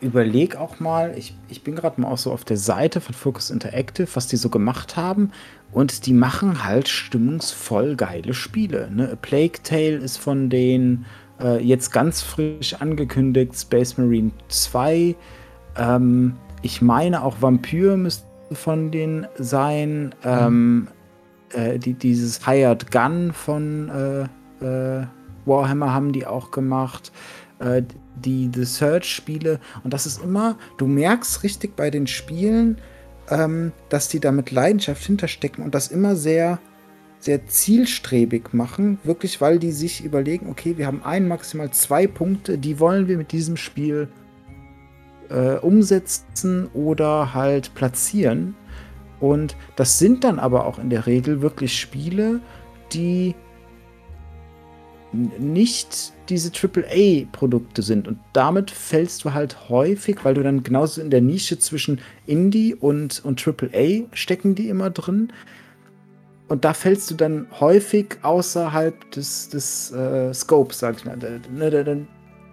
überleg 0.00 0.56
auch 0.56 0.78
mal, 0.78 1.14
ich, 1.16 1.34
ich 1.48 1.62
bin 1.62 1.74
gerade 1.74 2.00
mal 2.00 2.08
auch 2.08 2.18
so 2.18 2.32
auf 2.32 2.44
der 2.44 2.58
Seite 2.58 3.00
von 3.00 3.14
Focus 3.14 3.50
Interactive, 3.50 4.08
was 4.14 4.26
die 4.26 4.36
so 4.36 4.50
gemacht 4.50 4.96
haben. 4.96 5.32
Und 5.72 6.06
die 6.06 6.12
machen 6.12 6.64
halt 6.64 6.88
stimmungsvoll 6.88 7.96
geile 7.96 8.34
Spiele. 8.34 8.90
Ne? 8.90 9.10
A 9.12 9.16
Plague 9.16 9.62
Tale 9.62 9.96
ist 9.96 10.18
von 10.18 10.48
denen 10.48 11.06
äh, 11.40 11.62
jetzt 11.62 11.92
ganz 11.92 12.22
frisch 12.22 12.74
angekündigt, 12.74 13.54
Space 13.56 13.96
Marine 13.96 14.30
2. 14.48 15.16
Ähm, 15.76 16.36
ich 16.62 16.82
meine 16.82 17.22
auch 17.22 17.40
Vampyr 17.40 17.96
müsste 17.96 18.26
von 18.52 18.90
denen 18.90 19.26
sein. 19.36 20.14
Ähm, 20.24 20.88
äh, 21.52 21.78
die, 21.78 21.94
dieses 21.94 22.46
Hired 22.46 22.92
Gun 22.92 23.32
von 23.32 23.88
äh, 24.60 24.64
äh 24.64 25.06
Warhammer 25.46 25.94
haben 25.94 26.10
die 26.10 26.26
auch 26.26 26.50
gemacht 26.50 27.12
äh, 27.58 27.82
die 28.16 28.50
The 28.54 28.64
Search-Spiele. 28.64 29.60
Und 29.84 29.92
das 29.92 30.06
ist 30.06 30.22
immer, 30.22 30.56
du 30.78 30.86
merkst 30.86 31.42
richtig 31.42 31.76
bei 31.76 31.90
den 31.90 32.06
Spielen, 32.06 32.78
ähm, 33.30 33.72
dass 33.88 34.08
die 34.08 34.20
da 34.20 34.32
mit 34.32 34.50
Leidenschaft 34.50 35.04
hinterstecken 35.04 35.64
und 35.64 35.74
das 35.74 35.88
immer 35.88 36.16
sehr, 36.16 36.58
sehr 37.18 37.46
zielstrebig 37.46 38.52
machen. 38.52 38.98
Wirklich, 39.04 39.40
weil 39.40 39.58
die 39.58 39.72
sich 39.72 40.04
überlegen, 40.04 40.48
okay, 40.48 40.76
wir 40.76 40.86
haben 40.86 41.02
ein, 41.02 41.28
maximal 41.28 41.70
zwei 41.70 42.06
Punkte, 42.06 42.58
die 42.58 42.78
wollen 42.78 43.08
wir 43.08 43.16
mit 43.16 43.32
diesem 43.32 43.56
Spiel 43.56 44.08
äh, 45.28 45.56
umsetzen 45.56 46.68
oder 46.72 47.34
halt 47.34 47.74
platzieren. 47.74 48.54
Und 49.18 49.56
das 49.76 49.98
sind 49.98 50.24
dann 50.24 50.38
aber 50.38 50.66
auch 50.66 50.78
in 50.78 50.90
der 50.90 51.06
Regel 51.06 51.40
wirklich 51.40 51.78
Spiele, 51.78 52.40
die 52.92 53.34
nicht 55.12 56.12
diese 56.28 56.50
AAA-Produkte 56.50 57.82
sind. 57.82 58.08
Und 58.08 58.18
damit 58.32 58.70
fällst 58.70 59.24
du 59.24 59.32
halt 59.32 59.68
häufig, 59.68 60.24
weil 60.24 60.34
du 60.34 60.42
dann 60.42 60.62
genauso 60.62 61.00
in 61.00 61.10
der 61.10 61.20
Nische 61.20 61.58
zwischen 61.58 62.00
Indie 62.26 62.74
und, 62.74 63.24
und 63.24 63.46
AAA 63.46 64.06
stecken 64.12 64.54
die 64.54 64.68
immer 64.68 64.90
drin. 64.90 65.32
Und 66.48 66.64
da 66.64 66.74
fällst 66.74 67.10
du 67.10 67.14
dann 67.14 67.46
häufig 67.58 68.18
außerhalb 68.22 69.10
des, 69.10 69.48
des 69.48 69.90
äh, 69.92 70.32
Scopes, 70.32 70.78
sag 70.78 70.98
ich 70.98 71.04
mal. 71.04 71.16
Ne, 71.16 71.70
dann 71.70 72.08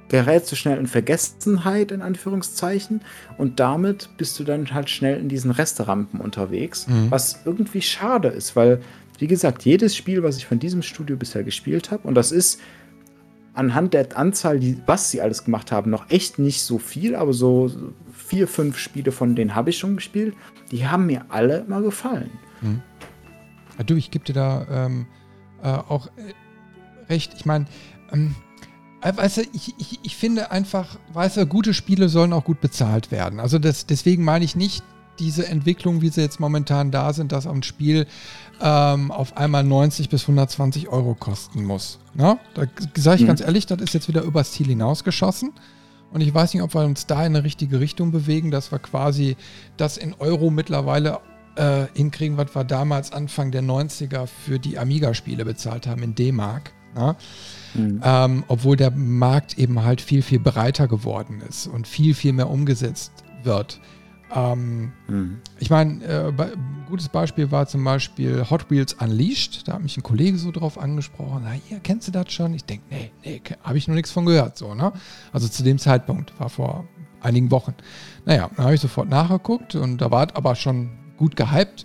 gerätst 0.09 0.51
du 0.51 0.55
schnell 0.55 0.77
in 0.77 0.87
Vergessenheit, 0.87 1.91
in 1.91 2.01
Anführungszeichen. 2.01 3.01
Und 3.37 3.59
damit 3.59 4.09
bist 4.17 4.39
du 4.39 4.43
dann 4.43 4.71
halt 4.73 4.89
schnell 4.89 5.19
in 5.19 5.29
diesen 5.29 5.51
Resterampen 5.51 6.19
unterwegs. 6.19 6.87
Mhm. 6.87 7.09
Was 7.09 7.41
irgendwie 7.45 7.81
schade 7.81 8.29
ist, 8.29 8.55
weil 8.55 8.79
wie 9.19 9.27
gesagt, 9.27 9.65
jedes 9.65 9.95
Spiel, 9.95 10.23
was 10.23 10.37
ich 10.37 10.45
von 10.45 10.59
diesem 10.59 10.81
Studio 10.81 11.15
bisher 11.15 11.43
gespielt 11.43 11.91
habe, 11.91 12.07
und 12.07 12.15
das 12.15 12.31
ist 12.31 12.59
anhand 13.53 13.93
der 13.93 14.17
Anzahl, 14.17 14.59
die, 14.59 14.77
was 14.85 15.11
sie 15.11 15.21
alles 15.21 15.43
gemacht 15.45 15.71
haben, 15.71 15.91
noch 15.91 16.09
echt 16.09 16.39
nicht 16.39 16.61
so 16.61 16.79
viel, 16.79 17.15
aber 17.15 17.33
so 17.33 17.71
vier, 18.13 18.47
fünf 18.47 18.77
Spiele 18.77 19.11
von 19.11 19.35
denen 19.35 19.55
habe 19.55 19.69
ich 19.69 19.77
schon 19.77 19.95
gespielt, 19.95 20.35
die 20.71 20.87
haben 20.87 21.05
mir 21.05 21.25
alle 21.29 21.59
immer 21.59 21.81
gefallen. 21.81 22.31
Hm. 22.61 22.81
Ja, 23.77 23.83
du, 23.83 23.95
ich 23.95 24.11
gebe 24.11 24.25
dir 24.25 24.33
da 24.33 24.67
ähm, 24.69 25.05
äh, 25.61 25.67
auch 25.67 26.07
äh, 26.07 27.11
recht. 27.11 27.33
Ich 27.35 27.45
meine, 27.45 27.65
ähm, 28.11 28.35
äh, 29.01 29.15
weißt 29.15 29.37
du, 29.37 29.41
ich, 29.53 29.73
ich, 29.77 29.99
ich 30.03 30.15
finde 30.15 30.51
einfach, 30.51 30.97
weißt 31.13 31.37
du, 31.37 31.45
gute 31.45 31.73
Spiele 31.73 32.09
sollen 32.09 32.33
auch 32.33 32.45
gut 32.45 32.61
bezahlt 32.61 33.11
werden. 33.11 33.39
Also 33.39 33.59
das, 33.59 33.85
deswegen 33.85 34.23
meine 34.23 34.45
ich 34.45 34.55
nicht 34.55 34.83
diese 35.19 35.47
Entwicklung, 35.47 36.01
wie 36.01 36.09
sie 36.09 36.21
jetzt 36.21 36.39
momentan 36.39 36.91
da 36.91 37.13
sind, 37.13 37.31
dass 37.31 37.45
ein 37.45 37.63
Spiel 37.63 38.07
ähm, 38.61 39.11
auf 39.11 39.37
einmal 39.37 39.63
90 39.63 40.09
bis 40.09 40.23
120 40.23 40.89
Euro 40.89 41.15
kosten 41.15 41.63
muss. 41.63 41.99
Na? 42.13 42.39
Da 42.53 42.63
sage 42.95 43.17
ich 43.17 43.21
mhm. 43.23 43.27
ganz 43.27 43.41
ehrlich, 43.41 43.65
das 43.65 43.81
ist 43.81 43.93
jetzt 43.93 44.07
wieder 44.07 44.21
übers 44.21 44.51
Ziel 44.51 44.67
hinausgeschossen. 44.67 45.53
Und 46.11 46.21
ich 46.21 46.33
weiß 46.33 46.53
nicht, 46.53 46.61
ob 46.61 46.75
wir 46.75 46.81
uns 46.81 47.07
da 47.07 47.25
in 47.25 47.35
eine 47.35 47.43
richtige 47.43 47.79
Richtung 47.79 48.11
bewegen, 48.11 48.51
dass 48.51 48.71
wir 48.71 48.79
quasi 48.79 49.35
das 49.77 49.97
in 49.97 50.13
Euro 50.19 50.51
mittlerweile 50.51 51.19
äh, 51.55 51.85
hinkriegen, 51.95 52.37
was 52.37 52.55
wir 52.55 52.63
damals 52.63 53.11
Anfang 53.11 53.51
der 53.51 53.63
90er 53.63 54.27
für 54.27 54.59
die 54.59 54.77
Amiga-Spiele 54.77 55.43
bezahlt 55.43 55.87
haben 55.87 56.03
in 56.03 56.13
D-Mark. 56.13 56.71
Mhm. 57.73 58.01
Ähm, 58.03 58.43
obwohl 58.47 58.75
der 58.75 58.91
Markt 58.91 59.57
eben 59.57 59.83
halt 59.83 60.01
viel, 60.01 60.21
viel 60.21 60.39
breiter 60.39 60.87
geworden 60.87 61.41
ist 61.47 61.65
und 61.65 61.87
viel, 61.87 62.13
viel 62.13 62.33
mehr 62.33 62.49
umgesetzt 62.49 63.11
wird. 63.43 63.79
Ähm, 64.33 64.91
mhm. 65.07 65.39
Ich 65.59 65.69
meine, 65.69 66.03
äh, 66.03 66.31
gutes 66.93 67.09
Beispiel 67.09 67.49
war 67.49 67.65
zum 67.65 67.83
Beispiel 67.83 68.47
Hot 68.51 68.69
Wheels 68.69 68.93
Unleashed. 68.93 69.67
Da 69.67 69.73
hat 69.73 69.81
mich 69.81 69.97
ein 69.97 70.03
Kollege 70.03 70.37
so 70.37 70.51
drauf 70.51 70.77
angesprochen. 70.77 71.41
Na, 71.43 71.53
hier, 71.53 71.79
kennst 71.79 72.07
du 72.07 72.11
das 72.11 72.31
schon? 72.31 72.53
Ich 72.53 72.65
denke, 72.65 72.83
nee, 72.91 73.11
nee, 73.25 73.41
habe 73.63 73.79
ich 73.79 73.87
noch 73.87 73.95
nichts 73.95 74.11
von 74.11 74.27
gehört. 74.27 74.59
So, 74.59 74.75
ne? 74.75 74.93
Also 75.31 75.47
zu 75.47 75.63
dem 75.63 75.79
Zeitpunkt, 75.79 76.39
war 76.39 76.49
vor 76.49 76.87
einigen 77.19 77.49
Wochen. 77.49 77.73
Naja, 78.25 78.47
dann 78.55 78.65
habe 78.65 78.75
ich 78.75 78.81
sofort 78.81 79.09
nachgeguckt 79.09 79.73
und 79.73 79.97
da 79.97 80.11
war 80.11 80.27
es 80.27 80.35
aber 80.35 80.53
schon 80.53 80.91
gut 81.17 81.35
gehypt. 81.35 81.83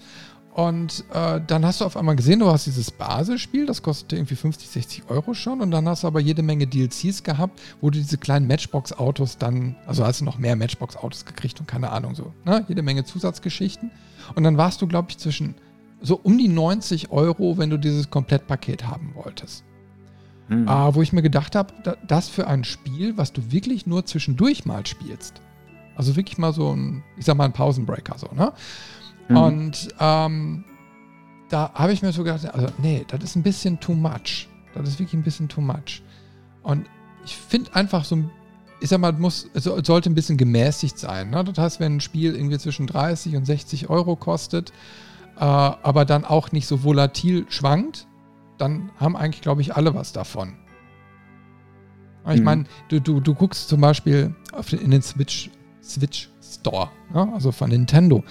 Und 0.55 1.05
äh, 1.13 1.41
dann 1.47 1.65
hast 1.65 1.81
du 1.81 1.85
auf 1.85 1.97
einmal 1.97 2.17
gesehen, 2.17 2.41
du 2.41 2.51
hast 2.51 2.67
dieses 2.67 2.91
Basisspiel, 2.91 3.67
das 3.67 3.83
kostete 3.83 4.17
irgendwie 4.17 4.35
50, 4.35 4.69
60 4.69 5.03
Euro 5.09 5.33
schon. 5.35 5.61
Und 5.61 5.71
dann 5.71 5.89
hast 5.89 6.03
du 6.03 6.09
aber 6.09 6.21
jede 6.21 6.43
Menge 6.43 6.67
DLCs 6.67 7.23
gehabt, 7.23 7.61
wo 7.81 7.91
du 7.91 7.99
diese 7.99 8.19
kleinen 8.19 8.49
Matchbox-Autos 8.49 9.39
dann, 9.39 9.77
also 9.87 10.05
hast 10.05 10.21
du 10.21 10.25
noch 10.25 10.39
mehr 10.39 10.57
Matchbox-Autos 10.57 11.25
gekriegt 11.27 11.61
und 11.61 11.67
keine 11.67 11.91
Ahnung 11.91 12.15
so, 12.15 12.33
ne? 12.45 12.65
Jede 12.69 12.83
Menge 12.83 13.05
Zusatzgeschichten. 13.05 13.91
Und 14.35 14.43
dann 14.43 14.57
warst 14.57 14.83
du, 14.83 14.89
glaube 14.89 15.11
ich, 15.11 15.19
zwischen 15.19 15.55
so 16.01 16.19
um 16.21 16.39
die 16.39 16.49
90 16.49 17.11
Euro, 17.11 17.59
wenn 17.59 17.71
du 17.71 17.77
dieses 17.77 18.11
Komplettpaket 18.11 18.87
haben 18.87 19.13
wolltest. 19.15 19.65
Mhm. 20.49 20.67
Äh, 20.67 20.95
wo 20.95 21.03
ich 21.03 21.13
mir 21.13 21.23
gedacht 21.23 21.55
habe, 21.55 21.73
das 22.07 22.29
für 22.29 22.47
ein 22.47 22.65
Spiel, 22.65 23.17
was 23.17 23.33
du 23.33 23.53
wirklich 23.53 23.87
nur 23.87 24.07
zwischendurch 24.07 24.65
mal 24.65 24.87
spielst. 24.87 25.41
Also 25.95 26.17
wirklich 26.17 26.39
mal 26.39 26.53
so 26.53 26.75
ein, 26.75 27.03
ich 27.17 27.25
sag 27.25 27.37
mal, 27.37 27.45
ein 27.45 27.53
Pausenbreaker 27.53 28.19
so, 28.19 28.29
ne? 28.35 28.53
Mhm. 29.29 29.37
Und 29.37 29.89
ähm, 30.01 30.65
da 31.49 31.73
habe 31.75 31.93
ich 31.93 32.03
mir 32.03 32.13
so 32.13 32.25
gedacht, 32.25 32.53
also 32.53 32.69
nee, 32.79 33.05
das 33.09 33.23
ist 33.23 33.37
ein 33.37 33.43
bisschen 33.43 33.81
too 33.81 33.95
much. 33.95 34.49
Das 34.75 34.89
ist 34.89 34.99
wirklich 34.99 35.15
ein 35.15 35.23
bisschen 35.23 35.49
too 35.49 35.61
much. 35.61 36.03
Und 36.63 36.87
ich 37.25 37.37
finde 37.37 37.75
einfach 37.75 38.05
so, 38.05 38.19
ich 38.81 38.89
sag 38.89 39.01
mal, 39.01 39.13
muss, 39.13 39.49
es 39.55 39.65
sollte 39.65 40.11
ein 40.11 40.15
bisschen 40.15 40.37
gemäßigt 40.37 40.99
sein. 40.99 41.31
Ne? 41.31 41.43
Das 41.45 41.59
heißt, 41.59 41.81
wenn 41.81 41.97
ein 41.97 42.01
Spiel 42.01 42.35
irgendwie 42.35 42.59
zwischen 42.59 42.87
30 42.87 43.37
und 43.37 43.45
60 43.45 43.91
Euro 43.91 44.17
kostet, 44.17 44.73
äh, 45.37 45.45
aber 45.45 46.05
dann 46.05 46.25
auch 46.25 46.53
nicht 46.53 46.67
so 46.67 46.85
volatil 46.85 47.47
schwankt, 47.49 48.07
dann 48.57 48.91
haben 48.99 49.17
eigentlich, 49.17 49.41
glaube 49.41 49.61
ich, 49.61 49.75
alle 49.77 49.95
was 49.95 50.13
davon. 50.13 50.55
Ich 52.29 52.39
mhm. 52.39 52.45
meine, 52.45 52.65
du, 52.89 53.01
du, 53.01 53.21
du 53.21 53.35
guckst 53.35 53.69
zum 53.69 53.81
Beispiel 53.81 54.35
den, 54.71 54.81
in 54.81 54.91
den 54.91 55.03
Switch, 55.03 55.51
Switch 55.83 56.29
Store, 56.43 56.91
ne? 57.13 57.31
also 57.33 57.53
von 57.53 57.71
Nintendo. 57.71 58.23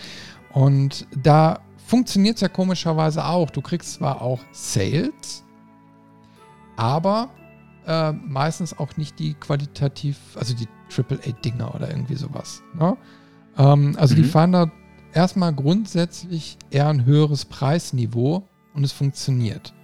Und 0.58 1.06
da 1.16 1.60
funktioniert 1.86 2.38
es 2.38 2.42
ja 2.42 2.48
komischerweise 2.48 3.24
auch. 3.24 3.52
Du 3.52 3.62
kriegst 3.62 3.94
zwar 3.94 4.24
auch 4.24 4.40
Sales, 4.52 5.44
aber 6.78 7.30
äh, 7.86 8.12
meistens 8.12 8.76
auch 8.80 8.98
nicht 8.98 9.20
die 9.20 9.36
qualitativ, 9.36 10.18
also 10.36 10.56
die 10.56 10.68
AAA-Dinger 10.90 11.76
oder 11.76 11.92
irgendwie 11.92 12.16
sowas. 12.16 12.64
Ne? 12.74 12.98
Ähm, 13.56 13.96
also 14.00 14.16
mhm. 14.16 14.18
die 14.18 14.24
fahren 14.24 14.52
da 14.52 14.72
erstmal 15.14 15.54
grundsätzlich 15.54 16.58
eher 16.72 16.88
ein 16.88 17.06
höheres 17.06 17.46
Preisniveau 17.46 18.42
und 18.74 18.84
es 18.84 18.94
funktioniert. 18.94 19.76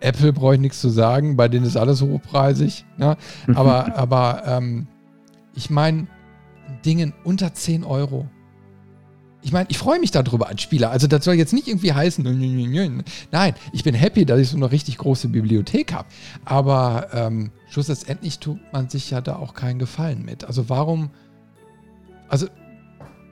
Apple 0.00 0.32
brauche 0.32 0.54
ich 0.54 0.60
nichts 0.60 0.80
zu 0.80 0.88
sagen, 0.88 1.36
bei 1.36 1.48
denen 1.48 1.66
ist 1.66 1.76
alles 1.76 2.00
hochpreisig. 2.00 2.86
Ne? 2.96 3.18
Aber, 3.54 3.94
aber 3.94 4.42
ähm, 4.46 4.88
ich 5.54 5.68
meine, 5.68 6.06
Dingen 6.82 7.12
unter 7.24 7.52
10 7.52 7.84
Euro 7.84 8.26
ich 9.42 9.52
meine, 9.52 9.66
ich 9.70 9.78
freue 9.78 10.00
mich 10.00 10.10
darüber 10.10 10.48
als 10.48 10.62
Spieler. 10.62 10.90
Also 10.90 11.06
das 11.06 11.24
soll 11.24 11.34
jetzt 11.34 11.52
nicht 11.52 11.68
irgendwie 11.68 11.92
heißen, 11.92 12.24
nein, 13.30 13.54
ich 13.72 13.84
bin 13.84 13.94
happy, 13.94 14.26
dass 14.26 14.40
ich 14.40 14.48
so 14.48 14.56
eine 14.56 14.72
richtig 14.72 14.98
große 14.98 15.28
Bibliothek 15.28 15.92
habe. 15.92 16.08
Aber 16.44 17.08
ähm, 17.12 17.52
schlussendlich 17.70 18.40
tut 18.40 18.58
man 18.72 18.88
sich 18.88 19.10
ja 19.10 19.20
da 19.20 19.36
auch 19.36 19.54
keinen 19.54 19.78
Gefallen 19.78 20.24
mit. 20.24 20.44
Also 20.44 20.68
warum, 20.68 21.10
also 22.28 22.48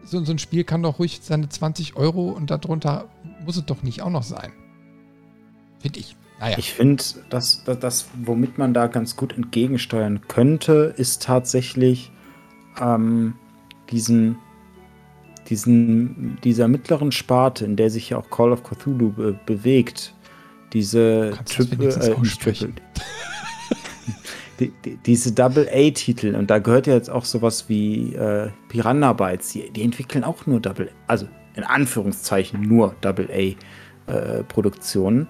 so, 0.04 0.24
so 0.24 0.32
ein 0.32 0.38
Spiel 0.38 0.64
kann 0.64 0.82
doch 0.82 0.98
ruhig 0.98 1.20
seine 1.22 1.48
20 1.48 1.96
Euro 1.96 2.30
und 2.30 2.50
darunter 2.50 3.08
muss 3.44 3.56
es 3.56 3.64
doch 3.64 3.82
nicht 3.82 4.02
auch 4.02 4.10
noch 4.10 4.22
sein. 4.22 4.52
Finde 5.80 5.98
ich. 5.98 6.16
Naja. 6.38 6.58
Ich 6.58 6.72
finde, 6.72 7.02
dass 7.30 7.64
das, 7.64 8.06
womit 8.22 8.58
man 8.58 8.74
da 8.74 8.86
ganz 8.86 9.16
gut 9.16 9.32
entgegensteuern 9.32 10.20
könnte, 10.28 10.94
ist 10.96 11.22
tatsächlich 11.22 12.10
ähm, 12.80 13.34
diesen 13.90 14.36
diesen, 15.48 16.38
dieser 16.42 16.68
mittleren 16.68 17.12
Sparte, 17.12 17.64
in 17.64 17.76
der 17.76 17.90
sich 17.90 18.10
ja 18.10 18.18
auch 18.18 18.28
Call 18.30 18.52
of 18.52 18.62
Cthulhu 18.62 19.10
be 19.10 19.38
bewegt, 19.46 20.14
diese 20.72 21.32
Triple, 21.44 21.88
äh, 21.88 21.90
Triple 21.90 22.72
die, 24.60 24.72
die, 24.84 24.98
diese 25.04 25.32
Double-A-Titel, 25.32 26.34
und 26.34 26.50
da 26.50 26.58
gehört 26.58 26.86
ja 26.86 26.94
jetzt 26.94 27.10
auch 27.10 27.24
sowas 27.24 27.68
wie 27.68 28.14
äh, 28.14 28.50
Piranha 28.68 29.12
Bytes, 29.12 29.52
die, 29.52 29.70
die 29.70 29.82
entwickeln 29.82 30.24
auch 30.24 30.46
nur 30.46 30.60
Double, 30.60 30.90
also 31.06 31.26
in 31.54 31.64
Anführungszeichen 31.64 32.60
nur 32.60 32.94
Double-A-Produktionen. 33.00 35.28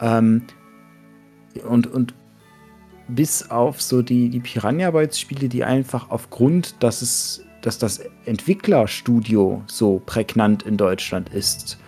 Äh, 0.00 0.18
ähm, 0.18 0.42
und, 1.68 1.88
und 1.88 2.14
bis 3.08 3.50
auf 3.50 3.82
so 3.82 4.02
die, 4.02 4.28
die 4.28 4.40
Piranha 4.40 4.90
Bytes 4.90 5.18
Spiele, 5.18 5.48
die 5.48 5.64
einfach 5.64 6.10
aufgrund, 6.10 6.82
dass 6.82 7.00
es, 7.02 7.44
dass 7.62 7.78
das 7.78 8.00
Entwicklerstudio 8.24 9.62
so 9.66 10.02
prägnant 10.04 10.62
in 10.62 10.76
Deutschland 10.76 11.28
ist, 11.28 11.78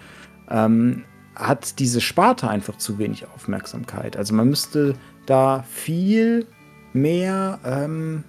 ähm, 0.50 1.04
hat 1.34 1.78
diese 1.78 2.00
Sparte 2.00 2.48
einfach 2.48 2.76
zu 2.76 2.98
wenig 2.98 3.26
Aufmerksamkeit. 3.34 4.16
Also 4.16 4.34
man 4.34 4.48
müsste 4.48 4.94
da 5.26 5.64
viel 5.68 6.46
mehr 6.92 7.58
ähm, 7.64 8.24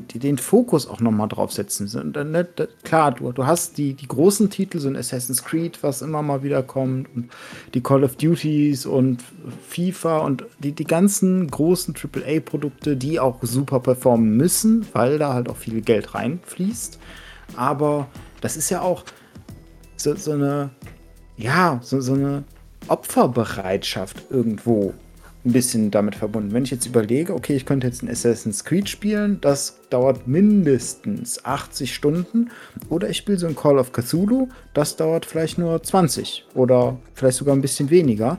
den 0.00 0.38
Fokus 0.38 0.88
auch 0.88 1.00
nochmal 1.00 1.28
draufsetzen. 1.28 2.12
Ne, 2.12 2.48
klar, 2.82 3.12
du, 3.12 3.32
du 3.32 3.46
hast 3.46 3.78
die, 3.78 3.94
die 3.94 4.08
großen 4.08 4.50
Titel, 4.50 4.78
so 4.78 4.88
ein 4.88 4.96
Assassin's 4.96 5.44
Creed, 5.44 5.82
was 5.82 6.02
immer 6.02 6.22
mal 6.22 6.42
wieder 6.42 6.62
kommt, 6.62 7.08
und 7.14 7.30
die 7.74 7.82
Call 7.82 8.04
of 8.04 8.16
Duties 8.16 8.86
und 8.86 9.22
FIFA 9.68 10.18
und 10.18 10.44
die, 10.58 10.72
die 10.72 10.84
ganzen 10.84 11.48
großen 11.48 11.94
AAA-Produkte, 11.94 12.96
die 12.96 13.20
auch 13.20 13.38
super 13.42 13.80
performen 13.80 14.36
müssen, 14.36 14.86
weil 14.92 15.18
da 15.18 15.34
halt 15.34 15.48
auch 15.48 15.56
viel 15.56 15.80
Geld 15.82 16.14
reinfließt. 16.14 16.98
Aber 17.56 18.08
das 18.40 18.56
ist 18.56 18.70
ja 18.70 18.80
auch 18.80 19.04
so, 19.96 20.14
so 20.16 20.32
eine, 20.32 20.70
ja, 21.36 21.80
so, 21.82 22.00
so 22.00 22.14
eine 22.14 22.44
Opferbereitschaft 22.88 24.30
irgendwo 24.30 24.94
ein 25.44 25.52
bisschen 25.52 25.90
damit 25.90 26.14
verbunden. 26.14 26.52
Wenn 26.52 26.64
ich 26.64 26.70
jetzt 26.70 26.86
überlege, 26.86 27.34
okay, 27.34 27.56
ich 27.56 27.66
könnte 27.66 27.86
jetzt 27.86 28.02
ein 28.02 28.08
Assassin's 28.08 28.64
Creed 28.64 28.88
spielen, 28.88 29.38
das 29.40 29.80
dauert 29.90 30.28
mindestens 30.28 31.44
80 31.44 31.94
Stunden. 31.94 32.50
Oder 32.88 33.08
ich 33.10 33.16
spiele 33.16 33.38
so 33.38 33.48
ein 33.48 33.56
Call 33.56 33.78
of 33.78 33.92
Cthulhu, 33.92 34.48
das 34.72 34.96
dauert 34.96 35.26
vielleicht 35.26 35.58
nur 35.58 35.82
20 35.82 36.46
oder 36.54 36.96
vielleicht 37.14 37.38
sogar 37.38 37.56
ein 37.56 37.60
bisschen 37.60 37.90
weniger. 37.90 38.38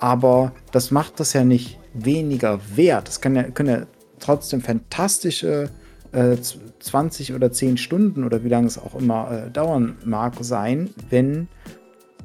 Aber 0.00 0.52
das 0.72 0.90
macht 0.90 1.20
das 1.20 1.32
ja 1.32 1.44
nicht 1.44 1.78
weniger 1.94 2.60
wert. 2.74 3.08
Das 3.08 3.20
kann 3.20 3.36
ja, 3.36 3.44
können 3.44 3.68
ja 3.68 3.86
trotzdem 4.18 4.60
fantastische 4.60 5.70
äh, 6.12 6.36
20 6.80 7.34
oder 7.34 7.52
10 7.52 7.76
Stunden 7.76 8.24
oder 8.24 8.42
wie 8.42 8.48
lange 8.48 8.66
es 8.66 8.78
auch 8.78 8.94
immer 8.96 9.30
äh, 9.30 9.50
dauern 9.50 9.96
mag 10.04 10.34
sein, 10.40 10.90
wenn 11.08 11.48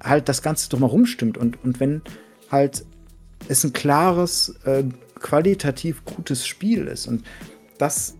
halt 0.03 0.27
das 0.27 0.41
Ganze 0.41 0.69
drumherum 0.69 1.05
stimmt 1.05 1.37
und, 1.37 1.63
und 1.63 1.79
wenn 1.79 2.01
halt 2.49 2.85
es 3.51 3.63
ein 3.63 3.73
klares, 3.73 4.55
äh, 4.65 4.83
qualitativ 5.19 6.03
gutes 6.05 6.47
Spiel 6.47 6.87
ist. 6.87 7.07
Und 7.07 7.23
das, 7.77 8.15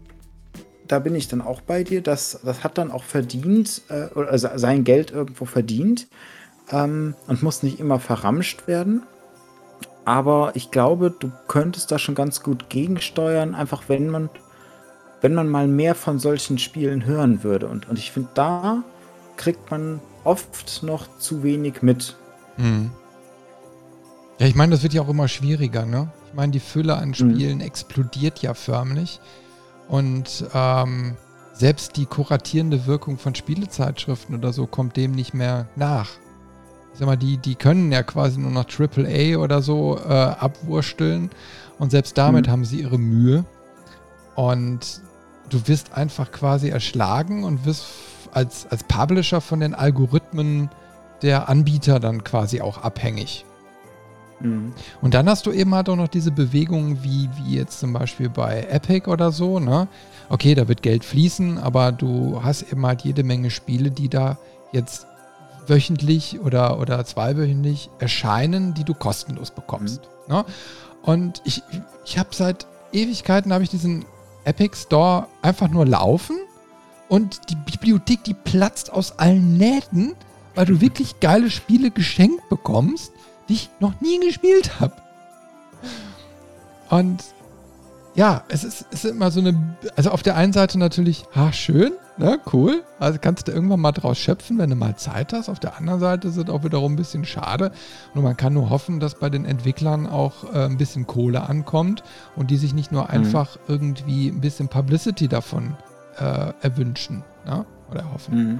da 0.87 0.99
bin 0.99 1.15
ich 1.15 1.27
dann 1.27 1.41
auch 1.41 1.61
bei 1.61 1.83
dir, 1.83 2.01
das, 2.01 2.39
das 2.43 2.63
hat 2.63 2.77
dann 2.77 2.91
auch 2.91 3.03
verdient, 3.03 3.81
äh, 3.89 4.09
also 4.15 4.49
sein 4.55 4.83
Geld 4.83 5.11
irgendwo 5.11 5.45
verdient 5.45 6.07
ähm, 6.71 7.15
und 7.27 7.43
muss 7.43 7.63
nicht 7.63 7.79
immer 7.79 7.99
verramscht 7.99 8.67
werden. 8.67 9.03
Aber 10.03 10.51
ich 10.55 10.71
glaube, 10.71 11.11
du 11.11 11.31
könntest 11.47 11.91
da 11.91 11.99
schon 11.99 12.15
ganz 12.15 12.43
gut 12.43 12.69
gegensteuern, 12.69 13.55
einfach 13.55 13.83
wenn 13.87 14.09
man, 14.09 14.29
wenn 15.21 15.33
man 15.33 15.47
mal 15.47 15.67
mehr 15.67 15.95
von 15.95 16.19
solchen 16.19 16.57
Spielen 16.57 17.05
hören 17.05 17.43
würde. 17.43 17.67
Und, 17.67 17.87
und 17.87 17.99
ich 17.99 18.11
finde, 18.11 18.29
da 18.33 18.83
kriegt 19.37 19.71
man 19.71 20.01
oft 20.23 20.83
noch 20.83 21.19
zu 21.19 21.43
wenig 21.43 21.81
mit. 21.81 22.17
Mhm. 22.57 22.91
Ja, 24.41 24.47
ich 24.47 24.55
meine, 24.55 24.71
das 24.71 24.81
wird 24.81 24.93
ja 24.93 25.03
auch 25.03 25.09
immer 25.09 25.27
schwieriger, 25.27 25.85
ne? 25.85 26.09
Ich 26.27 26.33
meine, 26.33 26.51
die 26.51 26.59
Fülle 26.59 26.97
an 26.97 27.09
mhm. 27.09 27.13
Spielen 27.13 27.57
mhm. 27.59 27.63
explodiert 27.63 28.41
ja 28.41 28.55
förmlich. 28.55 29.19
Und 29.87 30.45
ähm, 30.55 31.15
selbst 31.53 31.95
die 31.95 32.07
kuratierende 32.07 32.87
Wirkung 32.87 33.19
von 33.19 33.35
Spielezeitschriften 33.35 34.35
oder 34.35 34.51
so 34.51 34.65
kommt 34.65 34.97
dem 34.97 35.11
nicht 35.11 35.35
mehr 35.35 35.67
nach. 35.75 36.09
Ich 36.91 36.97
sag 36.97 37.05
mal, 37.05 37.17
die, 37.17 37.37
die 37.37 37.53
können 37.53 37.91
ja 37.91 38.01
quasi 38.01 38.39
nur 38.39 38.49
noch 38.49 38.65
AAA 38.65 39.37
oder 39.37 39.61
so 39.61 39.99
äh, 39.99 40.11
abwursteln. 40.11 41.29
Und 41.77 41.91
selbst 41.91 42.17
damit 42.17 42.47
mhm. 42.47 42.51
haben 42.51 42.65
sie 42.65 42.81
ihre 42.81 42.97
Mühe. 42.97 43.45
Und 44.33 45.01
du 45.51 45.67
wirst 45.67 45.93
einfach 45.93 46.31
quasi 46.31 46.69
erschlagen 46.69 47.43
und 47.43 47.63
wirst 47.67 47.85
als, 48.31 48.65
als 48.71 48.85
Publisher 48.85 49.39
von 49.39 49.59
den 49.59 49.75
Algorithmen 49.75 50.71
der 51.21 51.47
Anbieter 51.47 51.99
dann 51.99 52.23
quasi 52.23 52.59
auch 52.59 52.79
abhängig. 52.79 53.45
Mhm. 54.41 54.73
Und 55.01 55.13
dann 55.13 55.27
hast 55.29 55.45
du 55.45 55.51
eben 55.51 55.73
halt 55.73 55.89
auch 55.89 55.95
noch 55.95 56.07
diese 56.07 56.31
Bewegungen 56.31 57.03
wie, 57.03 57.29
wie 57.37 57.55
jetzt 57.55 57.79
zum 57.79 57.93
Beispiel 57.93 58.29
bei 58.29 58.67
Epic 58.69 59.09
oder 59.09 59.31
so, 59.31 59.59
ne? 59.59 59.87
Okay, 60.29 60.55
da 60.55 60.67
wird 60.67 60.81
Geld 60.81 61.03
fließen, 61.03 61.57
aber 61.57 61.91
du 61.91 62.41
hast 62.43 62.71
eben 62.71 62.85
halt 62.85 63.01
jede 63.01 63.23
Menge 63.23 63.49
Spiele, 63.49 63.91
die 63.91 64.07
da 64.07 64.37
jetzt 64.71 65.05
wöchentlich 65.67 66.39
oder, 66.39 66.79
oder 66.79 67.03
zweiwöchentlich 67.05 67.89
erscheinen, 67.99 68.73
die 68.73 68.83
du 68.83 68.93
kostenlos 68.93 69.51
bekommst. 69.51 70.01
Mhm. 70.27 70.35
Ne? 70.35 70.45
Und 71.01 71.41
ich, 71.45 71.63
ich 72.05 72.17
habe 72.17 72.29
seit 72.31 72.65
Ewigkeiten 72.93 73.53
habe 73.53 73.63
ich 73.63 73.69
diesen 73.69 74.05
Epic 74.43 74.75
Store 74.75 75.27
einfach 75.41 75.69
nur 75.69 75.85
laufen 75.85 76.37
und 77.09 77.49
die 77.49 77.55
Bibliothek, 77.55 78.23
die 78.23 78.33
platzt 78.33 78.91
aus 78.91 79.19
allen 79.19 79.57
Nähten, 79.57 80.13
weil 80.55 80.65
du 80.65 80.81
wirklich 80.81 81.19
geile 81.19 81.49
Spiele 81.49 81.91
geschenkt 81.91 82.47
bekommst 82.49 83.11
die 83.49 83.53
ich 83.53 83.69
noch 83.79 83.99
nie 84.01 84.19
gespielt 84.19 84.79
habe. 84.79 84.93
Und 86.89 87.23
ja, 88.13 88.43
es 88.49 88.63
ist, 88.63 88.85
es 88.91 89.05
ist 89.05 89.11
immer 89.11 89.31
so 89.31 89.39
eine, 89.39 89.77
also 89.95 90.11
auf 90.11 90.21
der 90.21 90.35
einen 90.35 90.51
Seite 90.51 90.77
natürlich, 90.77 91.23
ha, 91.33 91.53
schön, 91.53 91.93
ne, 92.17 92.39
cool. 92.51 92.83
Also 92.99 93.19
kannst 93.21 93.47
du 93.47 93.53
irgendwann 93.53 93.79
mal 93.79 93.93
draus 93.93 94.17
schöpfen, 94.17 94.57
wenn 94.57 94.69
du 94.69 94.75
mal 94.75 94.97
Zeit 94.97 95.31
hast. 95.31 95.47
Auf 95.47 95.59
der 95.59 95.77
anderen 95.77 96.01
Seite 96.01 96.27
ist 96.27 96.35
es 96.35 96.49
auch 96.49 96.63
wiederum 96.63 96.93
ein 96.93 96.97
bisschen 96.97 97.23
schade. 97.23 97.71
Und 98.13 98.23
man 98.23 98.35
kann 98.35 98.53
nur 98.53 98.69
hoffen, 98.69 98.99
dass 98.99 99.15
bei 99.15 99.29
den 99.29 99.45
Entwicklern 99.45 100.07
auch 100.07 100.53
äh, 100.53 100.65
ein 100.65 100.77
bisschen 100.77 101.07
Kohle 101.07 101.47
ankommt 101.47 102.03
und 102.35 102.51
die 102.51 102.57
sich 102.57 102.73
nicht 102.73 102.91
nur 102.91 103.03
mhm. 103.03 103.09
einfach 103.09 103.57
irgendwie 103.67 104.27
ein 104.27 104.41
bisschen 104.41 104.67
Publicity 104.67 105.29
davon 105.29 105.75
äh, 106.19 106.51
erwünschen 106.61 107.23
ne, 107.45 107.65
oder 107.89 108.11
hoffen. 108.11 108.35
Mhm. 108.35 108.59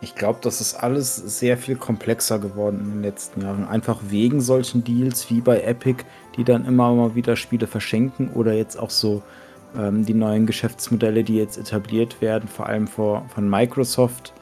Ich 0.00 0.14
glaube, 0.14 0.38
das 0.42 0.60
ist 0.60 0.74
alles 0.74 1.16
sehr 1.16 1.58
viel 1.58 1.76
komplexer 1.76 2.38
geworden 2.38 2.80
in 2.80 2.90
den 2.92 3.02
letzten 3.02 3.42
Jahren. 3.42 3.66
Einfach 3.66 3.98
wegen 4.08 4.40
solchen 4.40 4.84
Deals 4.84 5.30
wie 5.30 5.40
bei 5.40 5.60
Epic, 5.60 6.04
die 6.36 6.44
dann 6.44 6.64
immer 6.66 6.92
mal 6.94 7.14
wieder 7.14 7.36
Spiele 7.36 7.66
verschenken 7.66 8.30
oder 8.32 8.52
jetzt 8.52 8.78
auch 8.78 8.90
so 8.90 9.22
ähm, 9.76 10.04
die 10.04 10.14
neuen 10.14 10.46
Geschäftsmodelle, 10.46 11.24
die 11.24 11.36
jetzt 11.36 11.58
etabliert 11.58 12.20
werden, 12.20 12.48
vor 12.48 12.66
allem 12.66 12.86
vor, 12.86 13.26
von 13.34 13.48
Microsoft 13.48 14.32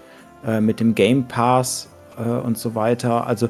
äh, 0.47 0.61
mit 0.61 0.81
dem 0.81 0.95
Game 0.95 1.27
Pass 1.27 1.89
äh, 2.19 2.29
und 2.29 2.59
so 2.59 2.75
weiter. 2.75 3.27
Also, 3.27 3.49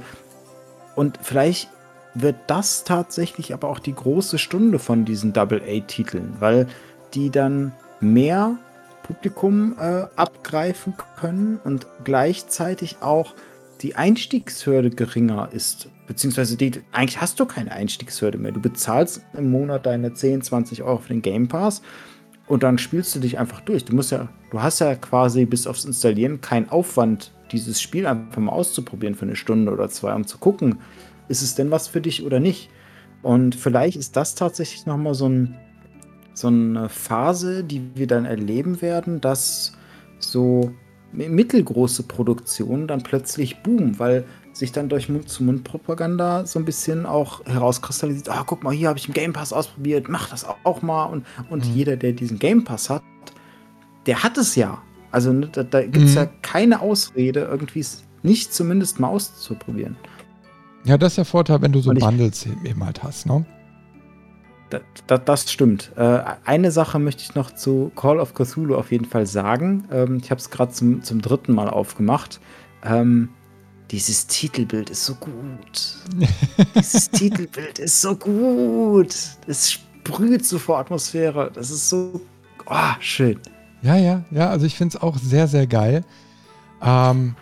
und 0.94 1.18
vielleicht 1.20 1.68
wird 2.14 2.36
das 2.46 2.84
tatsächlich 2.84 3.52
aber 3.52 3.68
auch 3.68 3.78
die 3.78 3.94
große 3.94 4.38
Stunde 4.38 4.78
von 4.78 5.04
diesen 5.04 5.32
Double-A-Titeln, 5.32 6.36
weil 6.40 6.66
die 7.14 7.30
dann 7.30 7.72
mehr 8.00 8.56
Publikum 9.06 9.76
äh, 9.78 10.06
abgreifen 10.16 10.94
können 11.16 11.60
und 11.62 11.86
gleichzeitig 12.02 12.96
auch 13.00 13.34
die 13.82 13.94
Einstiegshürde 13.94 14.90
geringer 14.90 15.50
ist. 15.52 15.88
Beziehungsweise 16.06 16.56
die, 16.56 16.72
eigentlich 16.92 17.20
hast 17.20 17.38
du 17.38 17.46
keine 17.46 17.72
Einstiegshürde 17.72 18.38
mehr. 18.38 18.52
Du 18.52 18.60
bezahlst 18.60 19.22
im 19.34 19.50
Monat 19.50 19.86
deine 19.86 20.14
10, 20.14 20.42
20 20.42 20.82
Euro 20.82 20.98
für 20.98 21.08
den 21.08 21.22
Game 21.22 21.46
Pass 21.46 21.82
und 22.48 22.62
dann 22.62 22.78
spielst 22.78 23.14
du 23.14 23.20
dich 23.20 23.38
einfach 23.38 23.60
durch. 23.60 23.84
Du 23.84 23.94
musst 23.94 24.10
ja, 24.10 24.28
du 24.50 24.60
hast 24.60 24.80
ja 24.80 24.94
quasi 24.96 25.44
bis 25.44 25.66
aufs 25.66 25.84
Installieren 25.84 26.40
keinen 26.40 26.68
Aufwand, 26.68 27.32
dieses 27.52 27.80
Spiel 27.80 28.06
einfach 28.06 28.40
mal 28.40 28.52
auszuprobieren 28.52 29.14
für 29.14 29.26
eine 29.26 29.36
Stunde 29.36 29.72
oder 29.72 29.88
zwei, 29.88 30.14
um 30.14 30.26
zu 30.26 30.38
gucken, 30.38 30.78
ist 31.28 31.42
es 31.42 31.54
denn 31.54 31.70
was 31.70 31.86
für 31.86 32.00
dich 32.00 32.24
oder 32.24 32.40
nicht. 32.40 32.70
Und 33.22 33.54
vielleicht 33.54 33.96
ist 33.96 34.16
das 34.16 34.34
tatsächlich 34.34 34.86
nochmal 34.86 35.14
so 35.14 35.28
ein 35.28 35.56
so 36.36 36.48
eine 36.48 36.90
Phase, 36.90 37.64
die 37.64 37.82
wir 37.94 38.06
dann 38.06 38.26
erleben 38.26 38.82
werden, 38.82 39.22
dass 39.22 39.72
so 40.18 40.70
mittelgroße 41.12 42.02
Produktionen 42.02 42.86
dann 42.86 43.02
plötzlich 43.02 43.62
boomen, 43.62 43.98
weil 43.98 44.24
sich 44.52 44.70
dann 44.70 44.90
durch 44.90 45.08
Mund-zu-Mund-Propaganda 45.08 46.44
so 46.44 46.58
ein 46.58 46.66
bisschen 46.66 47.06
auch 47.06 47.44
herauskristallisiert, 47.46 48.28
ah, 48.28 48.44
guck 48.46 48.64
mal, 48.64 48.74
hier 48.74 48.88
habe 48.88 48.98
ich 48.98 49.06
einen 49.06 49.14
Game 49.14 49.32
Pass 49.32 49.54
ausprobiert, 49.54 50.10
mach 50.10 50.28
das 50.28 50.46
auch 50.64 50.82
mal. 50.82 51.06
Und, 51.06 51.24
und 51.48 51.66
mhm. 51.66 51.74
jeder, 51.74 51.96
der 51.96 52.12
diesen 52.12 52.38
Game 52.38 52.64
Pass 52.64 52.90
hat, 52.90 53.02
der 54.04 54.22
hat 54.22 54.36
es 54.36 54.56
ja. 54.56 54.82
Also 55.10 55.32
ne, 55.32 55.48
da, 55.50 55.62
da 55.62 55.82
gibt 55.82 56.04
es 56.04 56.10
mhm. 56.10 56.16
ja 56.16 56.26
keine 56.42 56.82
Ausrede, 56.82 57.40
irgendwie 57.40 57.80
es 57.80 58.04
nicht 58.22 58.52
zumindest 58.52 59.00
mal 59.00 59.08
auszuprobieren. 59.08 59.96
Ja, 60.84 60.98
das 60.98 61.12
ist 61.12 61.16
der 61.16 61.24
Vorteil, 61.24 61.62
wenn 61.62 61.72
du 61.72 61.80
so 61.80 61.92
Bundles 61.94 62.46
eben 62.62 62.84
halt 62.84 63.02
hast, 63.02 63.24
ne? 63.24 63.46
Das, 64.70 65.24
das 65.24 65.52
stimmt. 65.52 65.92
Äh, 65.96 66.22
eine 66.44 66.70
Sache 66.70 66.98
möchte 66.98 67.22
ich 67.22 67.34
noch 67.34 67.52
zu 67.52 67.92
Call 67.94 68.18
of 68.18 68.34
Cthulhu 68.34 68.74
auf 68.74 68.90
jeden 68.90 69.04
Fall 69.04 69.26
sagen. 69.26 69.84
Ähm, 69.92 70.20
ich 70.22 70.30
habe 70.30 70.40
es 70.40 70.50
gerade 70.50 70.72
zum, 70.72 71.02
zum 71.02 71.22
dritten 71.22 71.52
Mal 71.52 71.70
aufgemacht. 71.70 72.40
Ähm, 72.82 73.28
dieses 73.90 74.26
Titelbild 74.26 74.90
ist 74.90 75.04
so 75.04 75.14
gut. 75.14 75.98
dieses 76.74 77.10
Titelbild 77.10 77.78
ist 77.78 78.00
so 78.00 78.16
gut. 78.16 79.14
Es 79.46 79.72
sprüht 79.72 80.44
so 80.44 80.58
vor 80.58 80.78
Atmosphäre. 80.78 81.50
Das 81.54 81.70
ist 81.70 81.88
so 81.88 82.20
oh, 82.66 82.94
schön. 82.98 83.38
Ja, 83.82 83.96
ja, 83.96 84.24
ja. 84.32 84.50
Also 84.50 84.66
ich 84.66 84.74
finde 84.74 84.96
es 84.96 85.02
auch 85.02 85.16
sehr, 85.18 85.46
sehr 85.46 85.68
geil. 85.68 86.04
Ähm, 86.82 87.36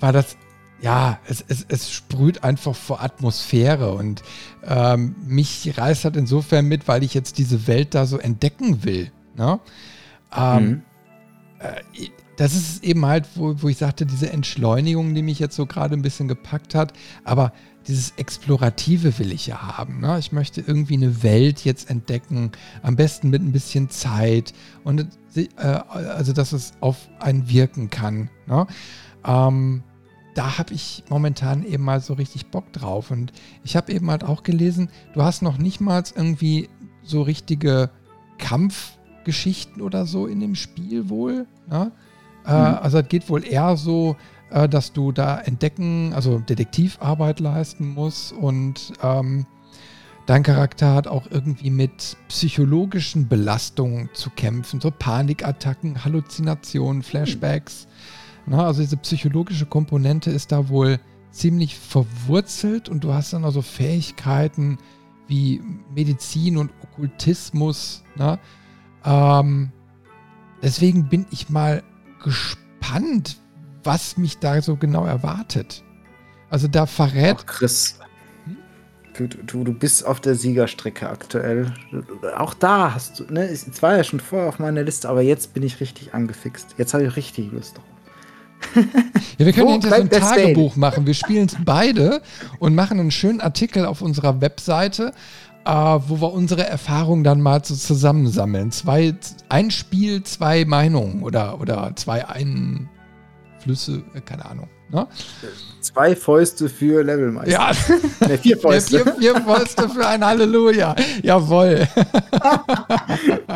weil 0.00 0.12
das, 0.12 0.36
ja, 0.80 1.18
es, 1.26 1.44
es, 1.46 1.66
es 1.68 1.92
sprüht 1.92 2.42
einfach 2.42 2.74
vor 2.74 3.02
Atmosphäre 3.02 3.92
und 3.92 4.22
ähm, 4.66 5.14
mich 5.26 5.72
reißt 5.76 6.04
halt 6.04 6.16
insofern 6.16 6.66
mit, 6.66 6.88
weil 6.88 7.02
ich 7.02 7.14
jetzt 7.14 7.38
diese 7.38 7.66
Welt 7.66 7.94
da 7.94 8.06
so 8.06 8.18
entdecken 8.18 8.82
will. 8.84 9.12
Ne? 9.36 9.60
Ähm, 10.36 10.64
mhm. 10.64 10.82
äh, 11.58 12.08
das 12.36 12.54
ist 12.54 12.82
eben 12.84 13.04
halt, 13.04 13.26
wo, 13.34 13.54
wo 13.60 13.68
ich 13.68 13.76
sagte, 13.76 14.06
diese 14.06 14.32
Entschleunigung, 14.32 15.14
die 15.14 15.22
mich 15.22 15.38
jetzt 15.38 15.54
so 15.54 15.66
gerade 15.66 15.94
ein 15.94 16.00
bisschen 16.00 16.26
gepackt 16.26 16.74
hat. 16.74 16.94
Aber 17.22 17.52
dieses 17.86 18.12
Explorative 18.16 19.18
will 19.18 19.32
ich 19.32 19.46
ja 19.46 19.76
haben. 19.76 20.00
Ne? 20.00 20.18
Ich 20.18 20.32
möchte 20.32 20.62
irgendwie 20.62 20.94
eine 20.94 21.22
Welt 21.22 21.64
jetzt 21.66 21.90
entdecken, 21.90 22.52
am 22.82 22.96
besten 22.96 23.28
mit 23.28 23.42
ein 23.42 23.52
bisschen 23.52 23.90
Zeit 23.90 24.54
und 24.84 25.06
äh, 25.34 25.46
also, 25.58 26.32
dass 26.32 26.52
es 26.52 26.72
auf 26.80 26.96
einen 27.18 27.50
wirken 27.50 27.90
kann. 27.90 28.30
Ne? 28.46 28.66
Ähm, 29.26 29.82
da 30.34 30.58
habe 30.58 30.74
ich 30.74 31.04
momentan 31.08 31.64
eben 31.64 31.84
mal 31.84 32.00
so 32.00 32.14
richtig 32.14 32.46
Bock 32.46 32.72
drauf. 32.72 33.10
Und 33.10 33.32
ich 33.64 33.76
habe 33.76 33.92
eben 33.92 34.10
halt 34.10 34.24
auch 34.24 34.42
gelesen, 34.42 34.88
du 35.14 35.22
hast 35.22 35.42
noch 35.42 35.58
nicht 35.58 35.80
mal 35.80 36.02
irgendwie 36.14 36.68
so 37.02 37.22
richtige 37.22 37.90
Kampfgeschichten 38.38 39.82
oder 39.82 40.06
so 40.06 40.26
in 40.26 40.40
dem 40.40 40.54
Spiel 40.54 41.08
wohl. 41.08 41.46
Ne? 41.68 41.92
Äh, 42.46 42.52
mhm. 42.52 42.78
also 42.82 42.98
es 42.98 43.08
geht 43.08 43.28
wohl 43.28 43.44
eher 43.44 43.76
so, 43.76 44.16
äh, 44.50 44.68
dass 44.68 44.92
du 44.92 45.12
da 45.12 45.40
entdecken, 45.40 46.12
also 46.14 46.38
Detektivarbeit 46.38 47.40
leisten 47.40 47.88
musst 47.88 48.32
und 48.32 48.92
ähm, 49.02 49.46
dein 50.26 50.42
Charakter 50.42 50.94
hat 50.94 51.06
auch 51.06 51.26
irgendwie 51.30 51.70
mit 51.70 52.16
psychologischen 52.28 53.28
Belastungen 53.28 54.10
zu 54.12 54.30
kämpfen, 54.30 54.80
so 54.80 54.90
Panikattacken, 54.90 56.04
Halluzinationen, 56.04 57.02
Flashbacks. 57.02 57.86
Na, 58.50 58.66
also 58.66 58.82
diese 58.82 58.96
psychologische 58.96 59.64
Komponente 59.64 60.32
ist 60.32 60.50
da 60.50 60.68
wohl 60.68 60.98
ziemlich 61.30 61.78
verwurzelt 61.78 62.88
und 62.88 63.04
du 63.04 63.14
hast 63.14 63.32
dann 63.32 63.44
also 63.44 63.62
Fähigkeiten 63.62 64.76
wie 65.28 65.62
Medizin 65.94 66.56
und 66.56 66.72
Okkultismus. 66.82 68.02
Ne? 68.16 68.40
Ähm, 69.04 69.70
deswegen 70.60 71.08
bin 71.08 71.26
ich 71.30 71.48
mal 71.48 71.84
gespannt, 72.24 73.36
was 73.84 74.16
mich 74.16 74.38
da 74.38 74.60
so 74.60 74.74
genau 74.74 75.06
erwartet. 75.06 75.84
Also 76.50 76.66
da 76.66 76.86
verrät. 76.86 77.36
Ach, 77.38 77.46
Chris. 77.46 78.00
Du, 79.14 79.28
du, 79.28 79.62
du 79.62 79.72
bist 79.72 80.04
auf 80.04 80.20
der 80.20 80.34
Siegerstrecke 80.34 81.08
aktuell. 81.08 81.72
Auch 82.36 82.54
da 82.54 82.94
hast 82.94 83.20
du, 83.20 83.32
ne, 83.32 83.44
es 83.44 83.80
war 83.80 83.96
ja 83.96 84.02
schon 84.02 84.18
vorher 84.18 84.48
auf 84.48 84.58
meiner 84.58 84.82
Liste, 84.82 85.08
aber 85.08 85.22
jetzt 85.22 85.54
bin 85.54 85.62
ich 85.62 85.78
richtig 85.78 86.14
angefixt. 86.14 86.74
Jetzt 86.78 86.94
habe 86.94 87.04
ich 87.04 87.14
richtig 87.14 87.52
Lust 87.52 87.76
drauf. 87.76 87.84
Ja, 89.38 89.46
wir 89.46 89.52
können 89.52 89.68
hinterher 89.68 89.98
so 89.98 90.02
ein 90.02 90.10
Tagebuch 90.10 90.72
Stain? 90.72 90.80
machen. 90.80 91.06
Wir 91.06 91.14
spielen 91.14 91.46
es 91.46 91.56
beide 91.64 92.20
und 92.58 92.74
machen 92.74 93.00
einen 93.00 93.10
schönen 93.10 93.40
Artikel 93.40 93.86
auf 93.86 94.02
unserer 94.02 94.40
Webseite 94.40 95.12
äh, 95.64 95.70
wo 95.70 96.20
wir 96.20 96.32
unsere 96.32 96.66
Erfahrungen 96.66 97.24
dann 97.24 97.40
mal 97.40 97.64
so 97.64 97.74
zusammensammeln. 97.74 98.70
Zwei, 98.70 99.14
ein 99.48 99.70
Spiel, 99.70 100.22
zwei 100.22 100.64
Meinungen 100.64 101.22
oder, 101.22 101.60
oder 101.60 101.92
zwei 101.96 102.26
Einflüsse, 102.26 104.02
äh, 104.14 104.20
keine 104.20 104.46
Ahnung. 104.46 104.68
Ne? 104.90 105.06
Zwei 105.80 106.16
Fäuste 106.16 106.68
für 106.68 107.04
Levelmeister. 107.04 107.52
Ja, 107.52 107.72
ne, 108.26 108.38
vier 108.38 108.58
Fäuste. 108.58 108.98
Ja, 108.98 109.04
vier, 109.04 109.14
vier 109.14 109.40
Fäuste 109.42 109.88
für 109.88 110.06
ein 110.06 110.24
Halleluja. 110.24 110.96
Jawohl. 111.22 111.86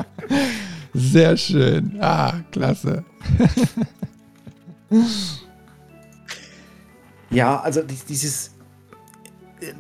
Sehr 0.95 1.37
schön. 1.37 1.99
Ah, 2.01 2.35
klasse. 2.53 3.05
ja, 7.31 7.61
also 7.61 7.83
dieses, 7.83 8.53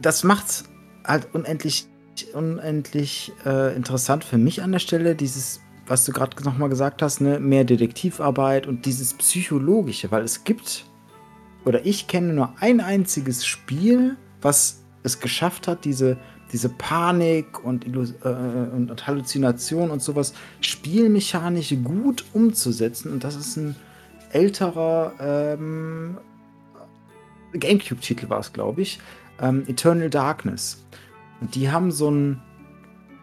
das 0.00 0.24
macht 0.24 0.64
halt 1.04 1.34
unendlich 1.34 1.86
unendlich 2.32 3.32
äh, 3.44 3.74
interessant 3.74 4.24
für 4.24 4.38
mich 4.38 4.62
an 4.62 4.72
der 4.72 4.78
Stelle, 4.78 5.14
dieses, 5.14 5.60
was 5.86 6.04
du 6.04 6.12
gerade 6.12 6.42
nochmal 6.44 6.68
gesagt 6.68 7.02
hast, 7.02 7.20
ne, 7.20 7.40
mehr 7.40 7.64
Detektivarbeit 7.64 8.66
und 8.66 8.86
dieses 8.86 9.14
Psychologische, 9.14 10.10
weil 10.10 10.22
es 10.22 10.44
gibt, 10.44 10.86
oder 11.64 11.84
ich 11.84 12.06
kenne 12.06 12.32
nur 12.32 12.54
ein 12.60 12.80
einziges 12.80 13.46
Spiel, 13.46 14.16
was 14.40 14.84
es 15.02 15.20
geschafft 15.20 15.66
hat, 15.68 15.84
diese, 15.84 16.16
diese 16.52 16.68
Panik 16.68 17.64
und, 17.64 17.86
äh, 17.86 18.28
und 18.28 19.06
Halluzination 19.06 19.90
und 19.90 20.02
sowas 20.02 20.34
spielmechanisch 20.60 21.74
gut 21.82 22.24
umzusetzen. 22.32 23.12
Und 23.12 23.24
das 23.24 23.34
ist 23.34 23.56
ein 23.56 23.76
älterer 24.35 25.12
ähm, 25.20 26.18
Gamecube-Titel 27.53 28.28
war 28.28 28.41
es, 28.41 28.53
glaube 28.53 28.82
ich. 28.82 28.99
Ähm, 29.41 29.64
Eternal 29.66 30.11
Darkness. 30.11 30.85
Und 31.41 31.55
die 31.55 31.70
haben 31.70 31.91
so 31.91 32.11
ein, 32.11 32.43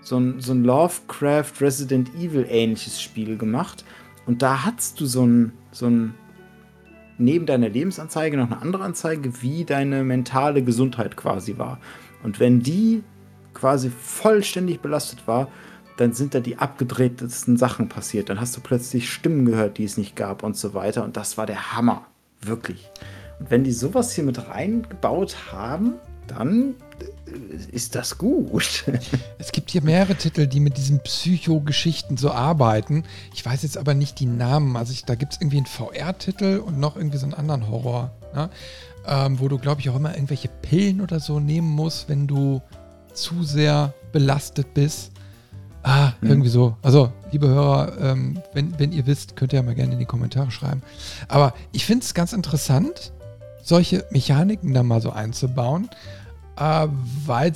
so 0.02 0.18
ein, 0.18 0.40
so 0.40 0.54
ein 0.54 0.64
Lovecraft 0.64 1.54
Resident 1.62 2.10
Evil 2.16 2.46
ähnliches 2.50 3.02
Spiel 3.02 3.38
gemacht. 3.38 3.86
Und 4.26 4.42
da 4.42 4.66
hast 4.66 5.00
du 5.00 5.06
so 5.06 5.26
ein, 5.26 5.54
so 5.72 5.88
ein, 5.88 6.14
neben 7.18 7.46
deiner 7.46 7.70
Lebensanzeige 7.70 8.38
noch 8.38 8.52
eine 8.52 8.62
andere 8.62 8.84
Anzeige, 8.84 9.42
wie 9.42 9.66
deine 9.66 10.04
mentale 10.04 10.64
Gesundheit 10.64 11.18
quasi 11.18 11.58
war. 11.58 11.80
Und 12.24 12.40
wenn 12.40 12.62
die 12.62 13.04
quasi 13.54 13.90
vollständig 13.90 14.80
belastet 14.80 15.28
war, 15.28 15.48
dann 15.98 16.14
sind 16.14 16.34
da 16.34 16.40
die 16.40 16.58
abgedrehtesten 16.58 17.58
Sachen 17.58 17.90
passiert. 17.90 18.30
Dann 18.30 18.40
hast 18.40 18.56
du 18.56 18.62
plötzlich 18.62 19.12
Stimmen 19.12 19.46
gehört, 19.46 19.78
die 19.78 19.84
es 19.84 19.98
nicht 19.98 20.16
gab 20.16 20.44
und 20.44 20.58
so 20.58 20.74
weiter. 20.74 21.04
Und 21.04 21.18
das 21.18 21.38
war 21.38 21.46
der 21.46 21.74
Hammer. 21.74 22.06
Wirklich. 22.42 22.90
Und 23.40 23.52
wenn 23.52 23.64
die 23.64 23.72
sowas 23.72 24.14
hier 24.14 24.24
mit 24.24 24.48
reingebaut 24.48 25.52
haben, 25.52 25.94
dann 26.28 26.76
ist 27.72 27.96
das 27.96 28.18
gut. 28.18 28.86
Es 29.38 29.52
gibt 29.52 29.72
hier 29.72 29.82
mehrere 29.82 30.16
Titel, 30.16 30.46
die 30.46 30.60
mit 30.60 30.78
diesen 30.78 31.00
Psycho-Geschichten 31.00 32.16
so 32.16 32.32
arbeiten. 32.32 33.04
Ich 33.34 33.44
weiß 33.44 33.64
jetzt 33.64 33.78
aber 33.78 33.96
nicht 33.96 34.20
die 34.20 34.28
Namen. 34.28 34.78
Also 34.78 34.94
ich, 34.94 35.04
da 35.04 35.16
gibt 35.16 35.34
es 35.34 35.42
irgendwie 35.42 35.58
einen 35.58 35.66
VR-Titel 35.66 36.62
und 36.64 36.80
noch 36.80 36.96
irgendwie 36.96 37.18
so 37.18 37.26
einen 37.26 37.34
anderen 37.34 37.68
Horror, 37.68 38.12
ne? 38.36 38.50
ähm, 39.08 39.40
wo 39.40 39.48
du, 39.48 39.58
glaube 39.58 39.82
ich, 39.82 39.90
auch 39.90 39.96
immer 39.96 40.14
irgendwelche 40.14 40.48
Pillen 40.48 41.02
oder 41.02 41.20
so 41.20 41.40
nehmen 41.40 41.70
musst, 41.70 42.08
wenn 42.08 42.28
du 42.28 42.62
zu 43.14 43.44
sehr 43.44 43.94
belastet 44.12 44.74
bist. 44.74 45.12
Ah, 45.84 46.14
hm. 46.20 46.30
irgendwie 46.30 46.50
so. 46.50 46.78
Also, 46.82 47.12
liebe 47.32 47.48
Hörer, 47.48 47.98
ähm, 48.00 48.40
wenn, 48.54 48.78
wenn 48.80 48.92
ihr 48.92 49.06
wisst, 49.08 49.36
könnt 49.36 49.54
ihr 49.54 49.60
ja 49.60 49.64
mal 49.64 49.76
gerne 49.76 49.94
in 49.94 50.00
die 50.00 50.06
Kommentare 50.06 50.52
schreiben. 50.52 50.82
Aber 51.28 51.54
ich 51.72 51.86
finde 51.86 52.06
es 52.06 52.14
ganz 52.14 52.34
interessant, 52.34 53.14
solche 53.64 54.06
Mechaniken 54.12 54.74
da 54.74 54.84
mal 54.84 55.02
so 55.02 55.12
einzubauen 55.12 55.90
äh, 56.62 56.88
weil 57.26 57.54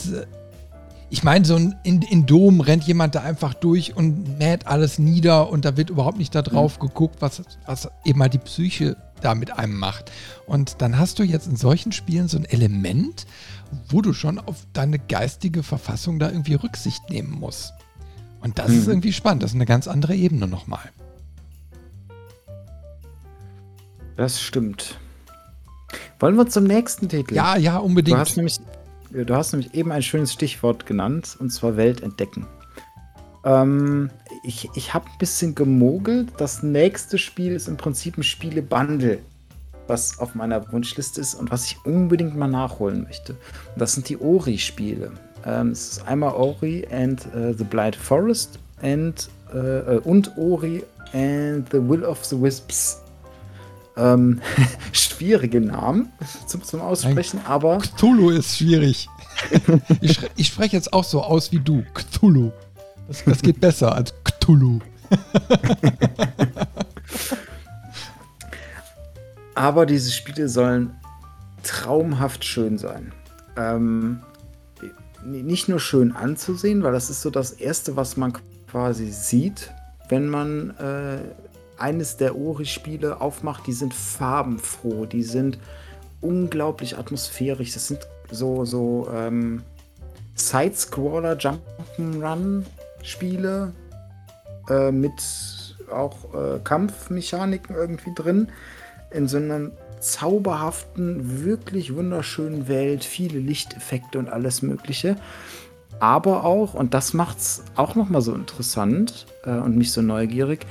ich 1.10 1.24
meine, 1.24 1.46
so 1.46 1.56
ein, 1.56 1.76
in, 1.84 2.02
in 2.02 2.26
Dom 2.26 2.60
rennt 2.60 2.84
jemand 2.86 3.16
da 3.16 3.22
einfach 3.22 3.54
durch 3.54 3.96
und 3.96 4.40
mäht 4.40 4.68
alles 4.68 4.98
nieder 5.00 5.50
und 5.50 5.64
da 5.64 5.78
wird 5.78 5.90
überhaupt 5.90 6.18
nicht 6.18 6.34
darauf 6.34 6.78
mhm. 6.78 6.88
geguckt, 6.88 7.18
was, 7.22 7.44
was 7.66 7.90
eben 8.04 8.20
mal 8.20 8.30
die 8.30 8.40
Psyche 8.40 8.98
da 9.22 9.36
mit 9.36 9.58
einem 9.58 9.78
macht. 9.78 10.12
Und 10.48 10.82
dann 10.82 10.98
hast 10.98 11.20
du 11.20 11.24
jetzt 11.24 11.48
in 11.48 11.56
solchen 11.56 11.92
Spielen 11.92 12.28
so 12.28 12.38
ein 12.38 12.46
Element, 12.46 13.28
wo 13.88 14.02
du 14.02 14.14
schon 14.14 14.40
auf 14.40 14.66
deine 14.74 15.00
geistige 15.00 15.64
Verfassung 15.64 16.20
da 16.20 16.30
irgendwie 16.30 16.56
Rücksicht 16.56 17.10
nehmen 17.10 17.32
musst. 17.32 17.74
Und 18.46 18.60
das 18.60 18.70
mhm. 18.70 18.78
ist 18.78 18.88
irgendwie 18.88 19.12
spannend. 19.12 19.42
Das 19.42 19.52
ist 19.52 19.56
eine 19.56 19.66
ganz 19.66 19.88
andere 19.88 20.14
Ebene 20.14 20.48
nochmal. 20.48 20.92
Das 24.16 24.40
stimmt. 24.40 25.00
Wollen 26.20 26.36
wir 26.36 26.48
zum 26.48 26.66
nächsten 26.66 27.10
Titel? 27.10 27.34
Ja, 27.34 27.58
ja, 27.58 27.78
unbedingt. 27.78 28.16
Du 28.16 28.22
hast 28.22 28.38
nämlich 28.38 28.60
Du 29.12 29.34
hast 29.34 29.54
nämlich 29.54 29.74
eben 29.74 29.92
ein 29.92 30.04
schönes 30.04 30.32
Stichwort 30.34 30.86
genannt, 30.86 31.38
und 31.40 31.50
zwar 31.50 31.76
Welt 31.76 32.04
entdecken. 32.04 32.46
Ähm, 33.46 34.12
ich 34.44 34.70
ich 34.76 34.94
habe 34.94 35.06
ein 35.08 35.18
bisschen 35.18 35.56
gemogelt. 35.56 36.34
Das 36.38 36.62
nächste 36.62 37.18
Spiel 37.18 37.54
ist 37.54 37.68
im 37.68 37.78
Prinzip 37.78 38.18
ein 38.18 38.24
Spiele-Bundle, 38.24 39.20
was 39.88 40.20
auf 40.20 40.36
meiner 40.36 40.72
Wunschliste 40.72 41.20
ist 41.20 41.34
und 41.34 41.50
was 41.50 41.66
ich 41.66 41.78
unbedingt 41.84 42.38
mal 42.38 42.48
nachholen 42.48 43.04
möchte. 43.04 43.34
Und 43.74 43.82
das 43.82 43.94
sind 43.94 44.08
die 44.08 44.20
Ori-Spiele. 44.20 45.14
Ähm, 45.46 45.72
es 45.72 45.90
ist 45.90 46.08
einmal 46.08 46.34
Ori 46.34 46.88
and 46.92 47.26
uh, 47.36 47.54
the 47.54 47.64
Blind 47.64 47.96
Forest 47.96 48.60
and, 48.82 49.30
uh, 49.54 50.00
und 50.04 50.36
Ori 50.38 50.84
and 51.14 51.68
the 51.72 51.78
Will 51.78 52.04
of 52.04 52.24
the 52.26 52.42
Wisps. 52.42 53.02
Ähm, 53.98 54.42
schwierige 54.92 55.62
Namen 55.62 56.10
zum, 56.48 56.64
zum 56.64 56.82
Aussprechen, 56.82 57.40
Ein 57.40 57.46
aber. 57.46 57.78
Cthulhu 57.78 58.32
ist 58.32 58.58
schwierig. 58.58 59.08
ich, 60.02 60.20
ich 60.36 60.48
spreche 60.48 60.76
jetzt 60.76 60.92
auch 60.92 61.04
so 61.04 61.22
aus 61.22 61.52
wie 61.52 61.60
du. 61.60 61.84
Cthulhu. 61.94 62.52
Das, 63.08 63.24
das 63.24 63.42
geht 63.42 63.62
besser 63.62 63.94
als 63.96 64.14
Cthulhu. 64.24 64.80
aber 69.56 69.86
diese 69.86 70.12
Spiele 70.12 70.50
sollen 70.50 70.96
traumhaft 71.64 72.44
schön 72.44 72.78
sein. 72.78 73.14
Ähm, 73.58 74.22
nicht 75.26 75.68
nur 75.68 75.80
schön 75.80 76.12
anzusehen, 76.12 76.84
weil 76.84 76.94
das 76.94 77.10
ist 77.10 77.22
so 77.22 77.30
das 77.30 77.52
Erste, 77.52 77.96
was 77.96 78.18
man 78.18 78.34
quasi 78.70 79.12
sieht, 79.12 79.72
wenn 80.10 80.30
man 80.30 80.72
äh, 80.78 81.20
eines 81.78 82.18
der 82.18 82.38
Ori-Spiele 82.38 83.22
aufmacht. 83.22 83.68
Die 83.68 83.74
sind 83.74 83.94
farbenfroh, 83.94 85.06
die 85.06 85.24
sind 85.24 85.60
unglaublich 86.22 86.98
atmosphärisch. 86.98 87.74
Das 87.74 87.88
sind 87.88 88.08
so, 88.32 88.66
so 88.66 89.08
ähm, 89.14 89.62
Side-Scroller, 90.36 91.38
Jump'n'Run-Spiele 91.38 93.74
äh, 94.70 94.92
mit 94.92 95.12
auch 95.92 96.34
äh, 96.34 96.60
Kampfmechaniken 96.64 97.76
irgendwie 97.76 98.14
drin. 98.16 98.48
In 99.12 99.28
so 99.28 99.38
einer 99.38 99.70
zauberhaften, 100.00 101.44
wirklich 101.44 101.96
wunderschönen 101.96 102.68
Welt, 102.68 103.04
viele 103.04 103.40
Lichteffekte 103.40 104.20
und 104.20 104.30
alles 104.30 104.62
Mögliche. 104.62 105.16
Aber 106.00 106.44
auch, 106.44 106.74
und 106.74 106.94
das 106.94 107.14
macht 107.14 107.38
es 107.38 107.64
auch 107.76 107.96
nochmal 107.96 108.22
so 108.22 108.34
interessant 108.34 109.26
äh, 109.46 109.52
und 109.52 109.78
mich 109.78 109.92
so 109.92 110.02
neugierig, 110.02 110.66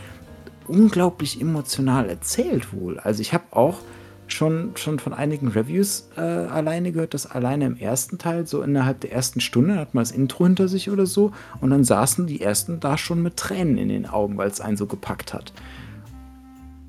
unglaublich 0.67 1.41
emotional 1.41 2.09
erzählt 2.09 2.73
wohl. 2.73 2.99
Also 2.99 3.21
ich 3.21 3.33
habe 3.33 3.45
auch 3.51 3.79
schon, 4.27 4.73
schon 4.77 4.99
von 4.99 5.13
einigen 5.13 5.49
Reviews 5.49 6.09
äh, 6.17 6.21
alleine 6.21 6.93
gehört, 6.93 7.15
dass 7.15 7.31
alleine 7.31 7.67
im 7.67 7.77
ersten 7.77 8.19
Teil, 8.19 8.47
so 8.47 8.63
innerhalb 8.63 9.01
der 9.01 9.13
ersten 9.13 9.41
Stunde, 9.41 9.77
hat 9.77 9.95
man 9.95 10.03
das 10.03 10.13
Intro 10.13 10.45
hinter 10.45 10.69
sich 10.69 10.91
oder 10.91 11.07
so, 11.07 11.33
und 11.61 11.71
dann 11.71 11.85
saßen 11.85 12.27
die 12.27 12.41
ersten 12.41 12.81
da 12.81 12.99
schon 12.99 13.23
mit 13.23 13.37
Tränen 13.37 13.79
in 13.79 13.89
den 13.89 14.07
Augen, 14.07 14.37
weil 14.37 14.49
es 14.49 14.61
einen 14.61 14.77
so 14.77 14.87
gepackt 14.87 15.35
hat. 15.35 15.53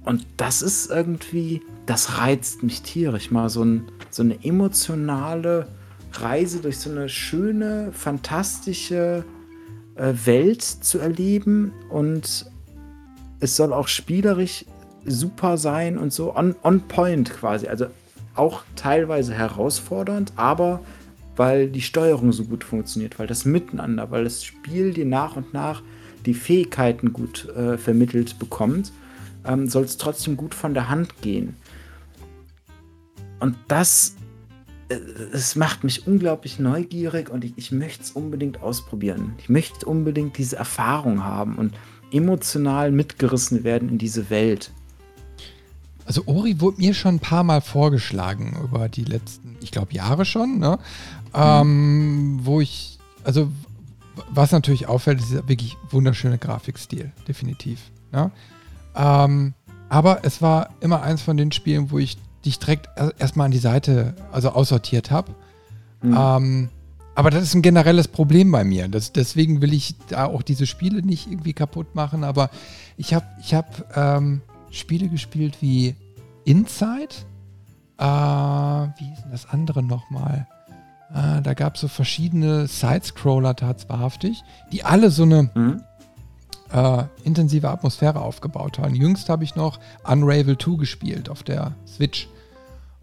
Und 0.06 0.26
das 0.38 0.62
ist 0.62 0.92
irgendwie, 0.92 1.62
das 1.88 2.20
reizt 2.20 2.62
mich 2.62 2.84
tierisch, 2.84 3.32
mal 3.32 3.50
so, 3.50 3.64
ein, 3.64 3.92
so 4.12 4.22
eine 4.22 4.44
emotionale 4.44 5.68
Reise 6.14 6.60
durch 6.60 6.78
so 6.78 6.92
eine 6.92 7.10
schöne, 7.10 7.92
fantastische 7.92 9.26
äh, 9.96 10.14
Welt 10.26 10.62
zu 10.62 11.00
erleben. 11.00 11.74
Und 11.90 12.46
es 13.40 13.56
soll 13.56 13.74
auch 13.74 13.88
spielerisch 13.88 14.66
super 15.06 15.58
sein 15.58 15.98
und 15.98 16.14
so 16.14 16.36
on, 16.36 16.56
on 16.64 16.82
point 16.82 17.32
quasi. 17.34 17.68
Also 17.68 17.88
auch 18.36 18.62
teilweise 18.76 19.34
herausfordernd, 19.34 20.34
aber 20.36 20.82
weil 21.36 21.68
die 21.68 21.82
Steuerung 21.82 22.32
so 22.32 22.46
gut 22.46 22.64
funktioniert, 22.64 23.18
weil 23.18 23.28
das 23.28 23.44
Miteinander, 23.44 24.12
weil 24.12 24.24
das 24.24 24.44
Spiel 24.44 24.94
dir 24.94 25.06
nach 25.06 25.36
und 25.36 25.54
nach 25.54 25.82
die 26.26 26.34
Fähigkeiten 26.34 27.12
gut 27.12 27.50
äh, 27.50 27.78
vermittelt 27.78 28.40
bekommt 28.40 28.92
ähm, 29.46 29.68
soll 29.68 29.84
es 29.84 29.98
trotzdem 29.98 30.38
gut 30.38 30.54
von 30.54 30.74
der 30.74 30.90
Hand 30.90 31.22
gehen. 31.22 31.56
Und 33.40 33.56
das, 33.68 34.16
äh, 34.90 34.96
es 35.34 35.56
macht 35.56 35.84
mich 35.84 36.08
unglaublich 36.08 36.60
neugierig 36.60 37.30
und 37.30 37.44
ich, 37.44 37.54
ich 37.56 37.72
möchte 37.72 38.04
es 38.04 38.12
unbedingt 38.12 38.62
ausprobieren. 38.62 39.34
Ich 39.38 39.50
möchte 39.50 39.86
unbedingt 39.86 40.38
diese 40.38 40.56
Erfahrung 40.56 41.24
haben 41.24 41.56
und 41.56 41.74
emotional 42.12 42.92
mitgerissen 42.92 43.64
werden 43.64 43.90
in 43.90 43.98
diese 43.98 44.30
Welt. 44.30 44.72
Also 46.06 46.24
Ori 46.28 46.62
wurde 46.62 46.78
mir 46.78 46.94
schon 46.94 47.16
ein 47.16 47.20
paar 47.20 47.44
Mal 47.44 47.62
vorgeschlagen 47.62 48.58
über 48.64 48.90
die 48.90 49.06
letzten, 49.06 49.58
ich 49.62 49.72
glaube, 49.72 49.94
Jahre 49.94 50.24
schon, 50.24 50.60
ne? 50.60 50.78
Mhm. 51.34 51.42
Ähm, 51.42 52.40
wo 52.44 52.62
ich, 52.62 53.00
also 53.24 53.50
was 54.30 54.52
natürlich 54.52 54.88
auffällt, 54.88 55.20
ist 55.20 55.30
dieser 55.30 55.48
wirklich 55.48 55.78
wunderschöne 55.90 56.38
Grafikstil, 56.38 57.12
definitiv. 57.28 57.80
Ne? 58.12 58.32
Ähm, 58.96 59.54
aber 59.90 60.20
es 60.24 60.42
war 60.42 60.70
immer 60.80 61.02
eins 61.02 61.22
von 61.22 61.38
den 61.38 61.52
Spielen, 61.52 61.92
wo 61.92 62.00
ich 62.00 62.18
dich 62.44 62.60
direkt 62.60 62.90
erstmal 63.18 63.46
an 63.46 63.52
die 63.52 63.58
Seite, 63.58 64.14
also 64.32 64.50
aussortiert 64.50 65.12
habe. 65.12 65.34
Mhm. 66.02 66.18
Ähm, 66.18 66.70
aber 67.16 67.30
das 67.30 67.44
ist 67.44 67.54
ein 67.54 67.62
generelles 67.62 68.08
Problem 68.08 68.52
bei 68.52 68.64
mir. 68.64 68.88
Das, 68.88 69.14
deswegen 69.14 69.62
will 69.62 69.74
ich 69.74 69.96
da 70.10 70.26
auch 70.26 70.42
diese 70.42 70.68
Spiele 70.68 71.02
nicht 71.02 71.28
irgendwie 71.28 71.54
kaputt 71.54 71.96
machen. 71.96 72.24
Aber 72.24 72.50
ich 72.98 73.14
habe 73.14 73.26
ich 73.40 73.54
hab, 73.54 73.96
ähm, 73.96 74.42
Spiele 74.70 75.08
gespielt 75.08 75.58
wie 75.62 75.96
Inside. 76.44 77.16
Äh, 77.98 78.04
wie 78.04 79.06
hieß 79.06 79.22
denn 79.24 79.32
das 79.32 79.50
andere 79.50 79.82
nochmal? 79.82 80.48
Äh, 81.14 81.42
da 81.42 81.54
gab 81.54 81.76
es 81.76 81.82
so 81.82 81.88
verschiedene 81.88 82.68
Sidescroller 82.68 83.56
tatsächlich, 83.56 84.44
die 84.74 84.84
alle 84.84 85.10
so 85.10 85.24
eine 85.24 85.50
mhm 85.56 85.82
äh, 86.72 87.04
intensive 87.24 87.70
Atmosphäre 87.70 88.22
aufgebaut 88.22 88.80
haben. 88.80 88.96
Jüngst 88.96 89.30
habe 89.30 89.44
ich 89.44 89.56
noch 89.56 89.80
Unravel 90.04 90.58
2 90.58 90.78
gespielt 90.78 91.30
auf 91.30 91.44
der 91.44 91.76
Switch. 91.86 92.28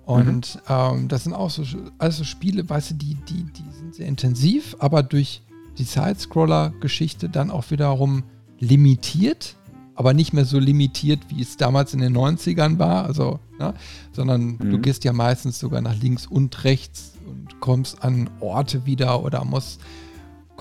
Und 0.05 0.57
mhm. 0.57 0.61
ähm, 0.69 1.09
das 1.09 1.25
sind 1.25 1.33
auch 1.33 1.51
so, 1.51 1.63
also 1.99 2.25
Spiele, 2.25 2.69
weißt 2.69 2.91
du, 2.91 2.95
die, 2.95 3.15
die, 3.15 3.45
die 3.45 3.73
sind 3.79 3.95
sehr 3.95 4.07
intensiv, 4.07 4.77
aber 4.81 5.03
durch 5.03 5.43
die 5.79 5.85
Side-Scroller-Geschichte 5.85 7.29
dann 7.29 7.51
auch 7.51 7.71
wiederum 7.71 8.25
limitiert, 8.59 9.57
aber 9.95 10.13
nicht 10.13 10.33
mehr 10.33 10.45
so 10.45 10.59
limitiert, 10.59 11.21
wie 11.29 11.43
es 11.43 11.57
damals 11.57 11.95
in 11.95 12.01
den 12.01 12.17
90ern 12.17 12.79
war, 12.79 13.05
also, 13.05 13.39
ne, 13.59 13.75
sondern 14.13 14.59
mhm. 14.59 14.71
du 14.71 14.79
gehst 14.79 15.05
ja 15.05 15.13
meistens 15.13 15.59
sogar 15.59 15.81
nach 15.81 15.97
links 15.97 16.27
und 16.27 16.65
rechts 16.65 17.13
und 17.27 17.61
kommst 17.61 18.03
an 18.03 18.29
Orte 18.41 18.87
wieder 18.87 19.23
oder 19.23 19.45
musst 19.45 19.81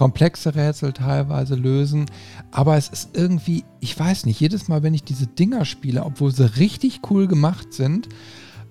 komplexe 0.01 0.55
Rätsel 0.55 0.93
teilweise 0.93 1.53
lösen. 1.53 2.07
Aber 2.49 2.75
es 2.75 2.89
ist 2.89 3.15
irgendwie, 3.15 3.65
ich 3.81 3.99
weiß 3.99 4.25
nicht, 4.25 4.39
jedes 4.39 4.67
Mal, 4.67 4.81
wenn 4.81 4.95
ich 4.95 5.03
diese 5.03 5.27
Dinger 5.27 5.63
spiele, 5.63 6.03
obwohl 6.03 6.31
sie 6.31 6.57
richtig 6.57 7.01
cool 7.11 7.27
gemacht 7.27 7.71
sind, 7.71 8.09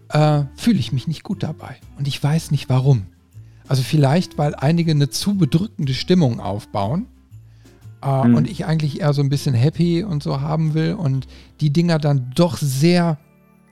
äh, 0.08 0.42
fühle 0.56 0.80
ich 0.80 0.90
mich 0.90 1.06
nicht 1.06 1.22
gut 1.22 1.44
dabei. 1.44 1.76
Und 1.96 2.08
ich 2.08 2.20
weiß 2.20 2.50
nicht 2.50 2.68
warum. 2.68 3.06
Also 3.68 3.84
vielleicht, 3.84 4.38
weil 4.38 4.56
einige 4.56 4.90
eine 4.90 5.08
zu 5.08 5.36
bedrückende 5.36 5.94
Stimmung 5.94 6.40
aufbauen. 6.40 7.06
Äh, 8.02 8.26
mhm. 8.26 8.34
Und 8.34 8.50
ich 8.50 8.66
eigentlich 8.66 9.00
eher 9.00 9.12
so 9.12 9.22
ein 9.22 9.28
bisschen 9.28 9.54
happy 9.54 10.02
und 10.02 10.24
so 10.24 10.40
haben 10.40 10.74
will. 10.74 10.94
Und 10.94 11.28
die 11.60 11.72
Dinger 11.72 12.00
dann 12.00 12.32
doch 12.34 12.58
sehr 12.58 13.18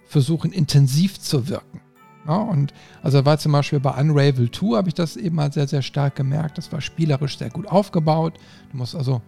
versuchen, 0.07 0.53
intensiv 0.53 1.19
zu 1.19 1.49
wirken. 1.49 1.81
Ja, 2.29 2.37
und 2.37 2.75
also 3.03 3.25
war 3.25 3.39
zum 3.39 3.53
Beispiel 3.53 3.81
bei 3.81 3.99
Unravel 3.99 4.51
2 4.51 4.77
habe 4.77 4.89
ich 4.89 4.95
das 4.95 5.17
eben 5.17 5.37
mal 5.37 5.51
sehr, 5.51 5.67
sehr 5.67 5.81
stark 5.81 6.15
gemerkt. 6.15 6.59
Das 6.59 6.71
war 6.71 6.83
spielerisch 6.83 7.39
sehr 7.39 7.49
gut 7.49 7.67
aufgebaut. 7.67 8.35
Du 8.71 8.77
musst 8.77 8.95
also, 8.95 9.23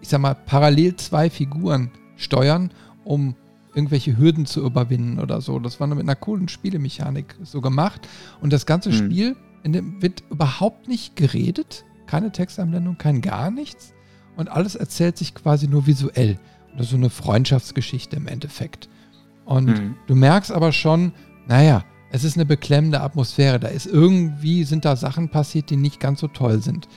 ich 0.00 0.08
sag 0.08 0.22
mal, 0.22 0.34
parallel 0.34 0.96
zwei 0.96 1.28
Figuren 1.28 1.90
steuern, 2.16 2.70
um 3.04 3.36
irgendwelche 3.74 4.16
Hürden 4.16 4.46
zu 4.46 4.64
überwinden 4.64 5.20
oder 5.20 5.42
so. 5.42 5.58
Das 5.58 5.78
war 5.78 5.86
mit 5.88 6.00
einer 6.00 6.16
coolen 6.16 6.48
Spielemechanik 6.48 7.36
so 7.42 7.60
gemacht. 7.60 8.08
Und 8.40 8.54
das 8.54 8.64
ganze 8.64 8.88
mhm. 8.88 8.94
Spiel, 8.94 9.36
in 9.62 9.74
dem 9.74 10.00
wird 10.00 10.24
überhaupt 10.30 10.88
nicht 10.88 11.16
geredet, 11.16 11.84
keine 12.06 12.32
Textanblendung, 12.32 12.96
kein 12.96 13.20
gar 13.20 13.50
nichts. 13.50 13.92
Und 14.36 14.48
alles 14.48 14.74
erzählt 14.74 15.18
sich 15.18 15.34
quasi 15.34 15.68
nur 15.68 15.86
visuell. 15.86 16.38
Das 16.72 16.86
ist 16.86 16.90
so 16.92 16.96
eine 16.96 17.10
Freundschaftsgeschichte 17.10 18.16
im 18.16 18.26
Endeffekt. 18.26 18.88
Und 19.44 19.66
mhm. 19.66 19.96
du 20.06 20.14
merkst 20.14 20.50
aber 20.50 20.72
schon, 20.72 21.12
naja, 21.46 21.84
es 22.10 22.24
ist 22.24 22.36
eine 22.36 22.46
beklemmende 22.46 23.00
Atmosphäre. 23.00 23.60
Da 23.60 23.68
ist 23.68 23.86
irgendwie, 23.86 24.64
sind 24.64 24.84
da 24.84 24.96
Sachen 24.96 25.28
passiert, 25.28 25.70
die 25.70 25.76
nicht 25.76 26.00
ganz 26.00 26.20
so 26.20 26.28
toll 26.28 26.60
sind. 26.60 26.88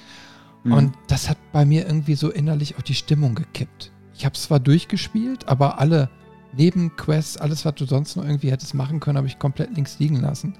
Mhm. 0.63 0.73
Und 0.73 0.93
das 1.07 1.29
hat 1.29 1.37
bei 1.51 1.65
mir 1.65 1.85
irgendwie 1.85 2.15
so 2.15 2.29
innerlich 2.29 2.77
auch 2.77 2.81
die 2.81 2.95
Stimmung 2.95 3.35
gekippt. 3.35 3.91
Ich 4.15 4.25
habe 4.25 4.35
es 4.35 4.43
zwar 4.43 4.59
durchgespielt, 4.59 5.47
aber 5.47 5.79
alle 5.79 6.09
Nebenquests, 6.55 7.37
alles, 7.37 7.65
was 7.65 7.75
du 7.75 7.85
sonst 7.85 8.15
noch 8.15 8.23
irgendwie 8.23 8.51
hättest 8.51 8.73
machen 8.73 8.99
können, 8.99 9.17
habe 9.17 9.27
ich 9.27 9.39
komplett 9.39 9.75
links 9.75 9.99
liegen 9.99 10.17
lassen. 10.17 10.55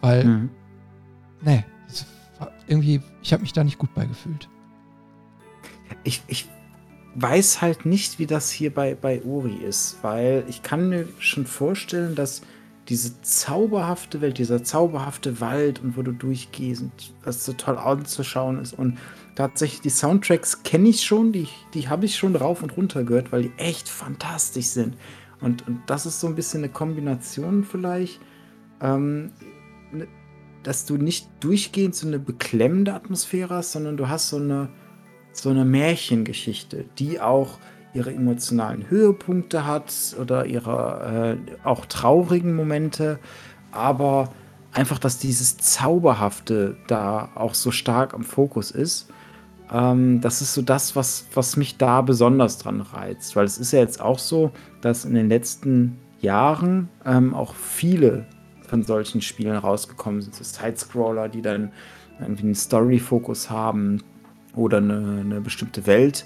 Weil, 0.00 0.24
mhm. 0.24 0.50
nee, 1.42 1.64
irgendwie, 2.66 3.00
ich 3.22 3.32
habe 3.32 3.42
mich 3.42 3.52
da 3.52 3.64
nicht 3.64 3.78
gut 3.78 3.94
bei 3.94 4.06
gefühlt. 4.06 4.48
Ich, 6.04 6.22
ich 6.26 6.48
weiß 7.14 7.60
halt 7.60 7.86
nicht, 7.86 8.18
wie 8.18 8.26
das 8.26 8.50
hier 8.50 8.74
bei, 8.74 8.94
bei 8.94 9.22
Uri 9.22 9.54
ist, 9.54 9.98
weil 10.02 10.44
ich 10.48 10.62
kann 10.62 10.88
mir 10.88 11.06
schon 11.18 11.46
vorstellen, 11.46 12.14
dass 12.14 12.42
diese 12.88 13.20
zauberhafte 13.22 14.20
Welt, 14.20 14.38
dieser 14.38 14.64
zauberhafte 14.64 15.40
Wald 15.40 15.82
und 15.82 15.96
wo 15.96 16.02
du 16.02 16.12
durchgehst 16.12 16.82
und 16.82 16.92
was 17.22 17.44
so 17.44 17.52
toll 17.52 17.78
anzuschauen 17.78 18.60
ist. 18.60 18.72
Und 18.72 18.98
tatsächlich 19.36 19.80
die 19.80 19.90
Soundtracks 19.90 20.62
kenne 20.64 20.88
ich 20.88 21.02
schon, 21.04 21.32
die, 21.32 21.48
die 21.74 21.88
habe 21.88 22.06
ich 22.06 22.16
schon 22.16 22.34
rauf 22.34 22.62
und 22.62 22.76
runter 22.76 23.04
gehört, 23.04 23.30
weil 23.30 23.44
die 23.44 23.52
echt 23.56 23.88
fantastisch 23.88 24.66
sind. 24.66 24.96
Und, 25.40 25.66
und 25.66 25.80
das 25.86 26.06
ist 26.06 26.20
so 26.20 26.26
ein 26.26 26.34
bisschen 26.34 26.60
eine 26.64 26.72
Kombination 26.72 27.64
vielleicht, 27.64 28.20
ähm, 28.80 29.32
ne, 29.92 30.08
dass 30.62 30.84
du 30.84 30.96
nicht 30.96 31.28
durchgehend 31.40 31.94
so 31.94 32.06
eine 32.06 32.18
beklemmende 32.18 32.94
Atmosphäre 32.94 33.56
hast, 33.56 33.72
sondern 33.72 33.96
du 33.96 34.08
hast 34.08 34.28
so 34.28 34.36
eine, 34.36 34.68
so 35.32 35.50
eine 35.50 35.64
Märchengeschichte, 35.64 36.84
die 36.98 37.20
auch 37.20 37.58
ihre 37.94 38.12
emotionalen 38.12 38.88
Höhepunkte 38.88 39.66
hat 39.66 39.92
oder 40.20 40.46
ihre 40.46 41.38
äh, 41.38 41.66
auch 41.66 41.86
traurigen 41.86 42.54
Momente, 42.54 43.18
aber 43.70 44.30
einfach, 44.72 44.98
dass 44.98 45.18
dieses 45.18 45.58
Zauberhafte 45.58 46.76
da 46.86 47.30
auch 47.34 47.54
so 47.54 47.70
stark 47.70 48.14
am 48.14 48.22
Fokus 48.22 48.70
ist. 48.70 49.08
Ähm, 49.70 50.20
das 50.20 50.40
ist 50.40 50.54
so 50.54 50.62
das, 50.62 50.96
was, 50.96 51.26
was 51.34 51.56
mich 51.56 51.76
da 51.76 52.00
besonders 52.00 52.58
dran 52.58 52.80
reizt, 52.80 53.36
weil 53.36 53.44
es 53.44 53.58
ist 53.58 53.72
ja 53.72 53.80
jetzt 53.80 54.00
auch 54.00 54.18
so, 54.18 54.50
dass 54.80 55.04
in 55.04 55.14
den 55.14 55.28
letzten 55.28 55.98
Jahren 56.20 56.88
ähm, 57.04 57.34
auch 57.34 57.54
viele 57.54 58.26
von 58.66 58.82
solchen 58.82 59.20
Spielen 59.20 59.56
rausgekommen 59.56 60.22
sind. 60.22 60.34
So 60.34 60.44
Sidescroller, 60.44 61.28
die 61.28 61.42
dann 61.42 61.72
irgendwie 62.20 62.44
einen 62.44 62.54
Story-Fokus 62.54 63.50
haben 63.50 64.02
oder 64.54 64.78
eine, 64.78 65.20
eine 65.20 65.40
bestimmte 65.40 65.86
Welt 65.86 66.24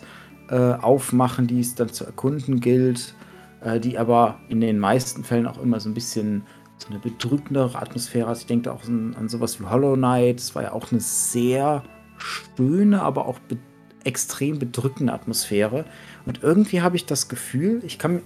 äh, 0.49 0.73
aufmachen, 0.75 1.47
die 1.47 1.61
es 1.61 1.75
dann 1.75 1.89
zu 1.89 2.05
erkunden 2.05 2.61
gilt, 2.61 3.15
äh, 3.63 3.81
die 3.81 3.99
aber 3.99 4.39
in 4.49 4.61
den 4.61 4.79
meisten 4.79 5.25
Fällen 5.25 5.47
auch 5.47 5.59
immer 5.59 5.81
so 5.81 5.89
ein 5.89 5.95
bisschen 5.95 6.43
so 6.79 6.89
eine 6.91 6.99
bedrückendere 6.99 7.79
Atmosphäre 7.79 8.29
hat. 8.29 8.39
Ich 8.39 8.47
denke 8.47 8.73
auch 8.73 8.85
an, 8.85 9.17
an 9.19 9.29
sowas 9.29 9.61
wie 9.61 9.65
Hollow 9.65 9.95
Knight. 9.95 10.39
Das 10.39 10.55
war 10.55 10.63
ja 10.63 10.73
auch 10.73 10.93
eine 10.93 11.01
sehr 11.01 11.83
schöne, 12.19 13.03
aber 13.03 13.27
auch 13.27 13.39
be 13.41 13.57
extrem 14.05 14.61
bedrückende 14.61 15.13
Atmosphäre. 15.13 15.85
Und 16.27 16.45
irgendwie 16.45 16.81
habe 16.81 16.95
ich 16.95 17.07
das 17.07 17.29
Gefühl, 17.29 17.83
ich 17.85 17.99
kann 17.99 18.23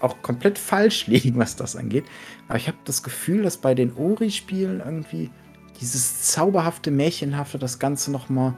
auch 0.00 0.20
komplett 0.20 0.58
falsch 0.58 1.06
liegen, 1.06 1.38
was 1.38 1.54
das 1.54 1.76
angeht, 1.76 2.04
aber 2.48 2.58
ich 2.58 2.66
habe 2.66 2.78
das 2.84 3.04
Gefühl, 3.04 3.44
dass 3.44 3.56
bei 3.56 3.76
den 3.76 3.94
Ori-Spielen 3.94 4.82
irgendwie 4.84 5.30
dieses 5.80 6.22
zauberhafte, 6.22 6.90
märchenhafte 6.90 7.58
das 7.58 7.78
Ganze 7.78 8.10
nochmal 8.10 8.54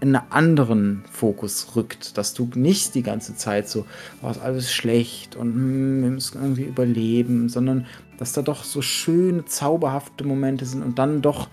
in 0.00 0.14
einen 0.14 0.30
anderen 0.30 1.04
Fokus 1.10 1.74
rückt, 1.74 2.16
dass 2.18 2.34
du 2.34 2.48
nicht 2.54 2.94
die 2.94 3.02
ganze 3.02 3.34
Zeit 3.36 3.68
so, 3.68 3.84
oh, 4.22 4.30
ist 4.30 4.40
alles 4.40 4.72
schlecht 4.72 5.36
und 5.36 5.54
hm, 5.54 6.02
wir 6.02 6.10
müssen 6.10 6.40
irgendwie 6.40 6.64
überleben, 6.64 7.48
sondern 7.48 7.86
dass 8.18 8.32
da 8.32 8.42
doch 8.42 8.64
so 8.64 8.82
schöne, 8.82 9.44
zauberhafte 9.44 10.24
Momente 10.24 10.64
sind 10.66 10.82
und 10.82 10.98
dann 10.98 11.22
doch 11.22 11.48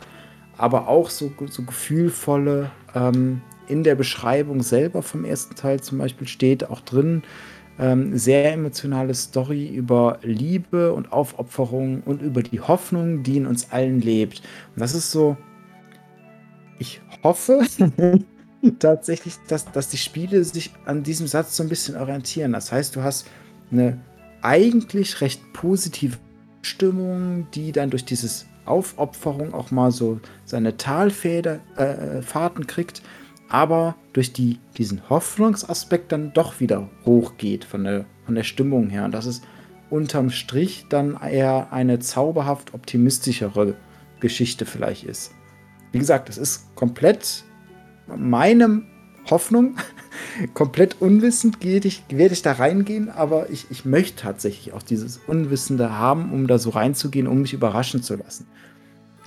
aber 0.57 0.87
auch 0.87 1.09
so, 1.09 1.31
so 1.49 1.63
gefühlvolle, 1.63 2.71
ähm, 2.93 3.41
in 3.67 3.83
der 3.83 3.95
Beschreibung 3.95 4.61
selber 4.61 5.01
vom 5.01 5.25
ersten 5.25 5.55
Teil 5.55 5.81
zum 5.81 5.97
Beispiel 5.97 6.27
steht 6.27 6.69
auch 6.69 6.81
drin, 6.81 7.23
ähm, 7.79 8.17
sehr 8.17 8.53
emotionale 8.53 9.13
Story 9.13 9.67
über 9.67 10.19
Liebe 10.21 10.93
und 10.93 11.11
Aufopferung 11.11 12.01
und 12.03 12.21
über 12.21 12.41
die 12.41 12.61
Hoffnung, 12.61 13.23
die 13.23 13.37
in 13.37 13.47
uns 13.47 13.71
allen 13.71 14.01
lebt. 14.01 14.41
Und 14.75 14.81
das 14.81 14.93
ist 14.93 15.11
so, 15.11 15.35
ich 16.79 17.01
hoffe 17.23 17.61
tatsächlich, 18.79 19.35
dass, 19.47 19.71
dass 19.71 19.89
die 19.89 19.97
Spiele 19.97 20.43
sich 20.43 20.71
an 20.85 21.03
diesem 21.03 21.27
Satz 21.27 21.55
so 21.55 21.63
ein 21.63 21.69
bisschen 21.69 21.95
orientieren. 21.95 22.53
Das 22.53 22.71
heißt, 22.71 22.95
du 22.95 23.03
hast 23.03 23.27
eine 23.71 23.99
eigentlich 24.41 25.21
recht 25.21 25.41
positive 25.53 26.17
Stimmung, 26.61 27.47
die 27.53 27.71
dann 27.71 27.89
durch 27.89 28.05
dieses 28.05 28.45
Aufopferung 28.65 29.53
auch 29.53 29.71
mal 29.71 29.91
so 29.91 30.19
seine 30.45 30.77
Talfahrten 30.77 31.61
äh, 31.77 32.65
kriegt 32.65 33.01
aber 33.49 33.95
durch 34.13 34.33
die, 34.33 34.59
diesen 34.77 35.07
Hoffnungsaspekt 35.09 36.11
dann 36.11 36.33
doch 36.33 36.59
wieder 36.59 36.89
hochgeht 37.05 37.63
von 37.63 37.83
der, 37.83 38.05
von 38.25 38.35
der 38.35 38.43
Stimmung 38.43 38.89
her. 38.89 39.05
Und 39.05 39.11
das 39.11 39.25
ist 39.25 39.43
unterm 39.89 40.29
Strich 40.29 40.87
dann 40.89 41.17
eher 41.21 41.71
eine 41.71 41.99
zauberhaft 41.99 42.73
optimistischere 42.73 43.75
Geschichte 44.19 44.65
vielleicht 44.65 45.03
ist. 45.03 45.31
Wie 45.91 45.99
gesagt, 45.99 46.29
es 46.29 46.37
ist 46.37 46.75
komplett 46.75 47.43
meine 48.07 48.83
Hoffnung, 49.29 49.75
komplett 50.53 51.01
unwissend 51.01 51.63
werde 51.63 51.87
ich, 51.87 52.03
werde 52.09 52.33
ich 52.33 52.41
da 52.41 52.53
reingehen, 52.53 53.09
aber 53.09 53.49
ich, 53.49 53.67
ich 53.69 53.85
möchte 53.85 54.23
tatsächlich 54.23 54.73
auch 54.73 54.83
dieses 54.83 55.19
Unwissende 55.27 55.97
haben, 55.97 56.31
um 56.31 56.47
da 56.47 56.57
so 56.57 56.69
reinzugehen, 56.71 57.27
um 57.27 57.41
mich 57.41 57.53
überraschen 57.53 58.03
zu 58.03 58.15
lassen. 58.15 58.45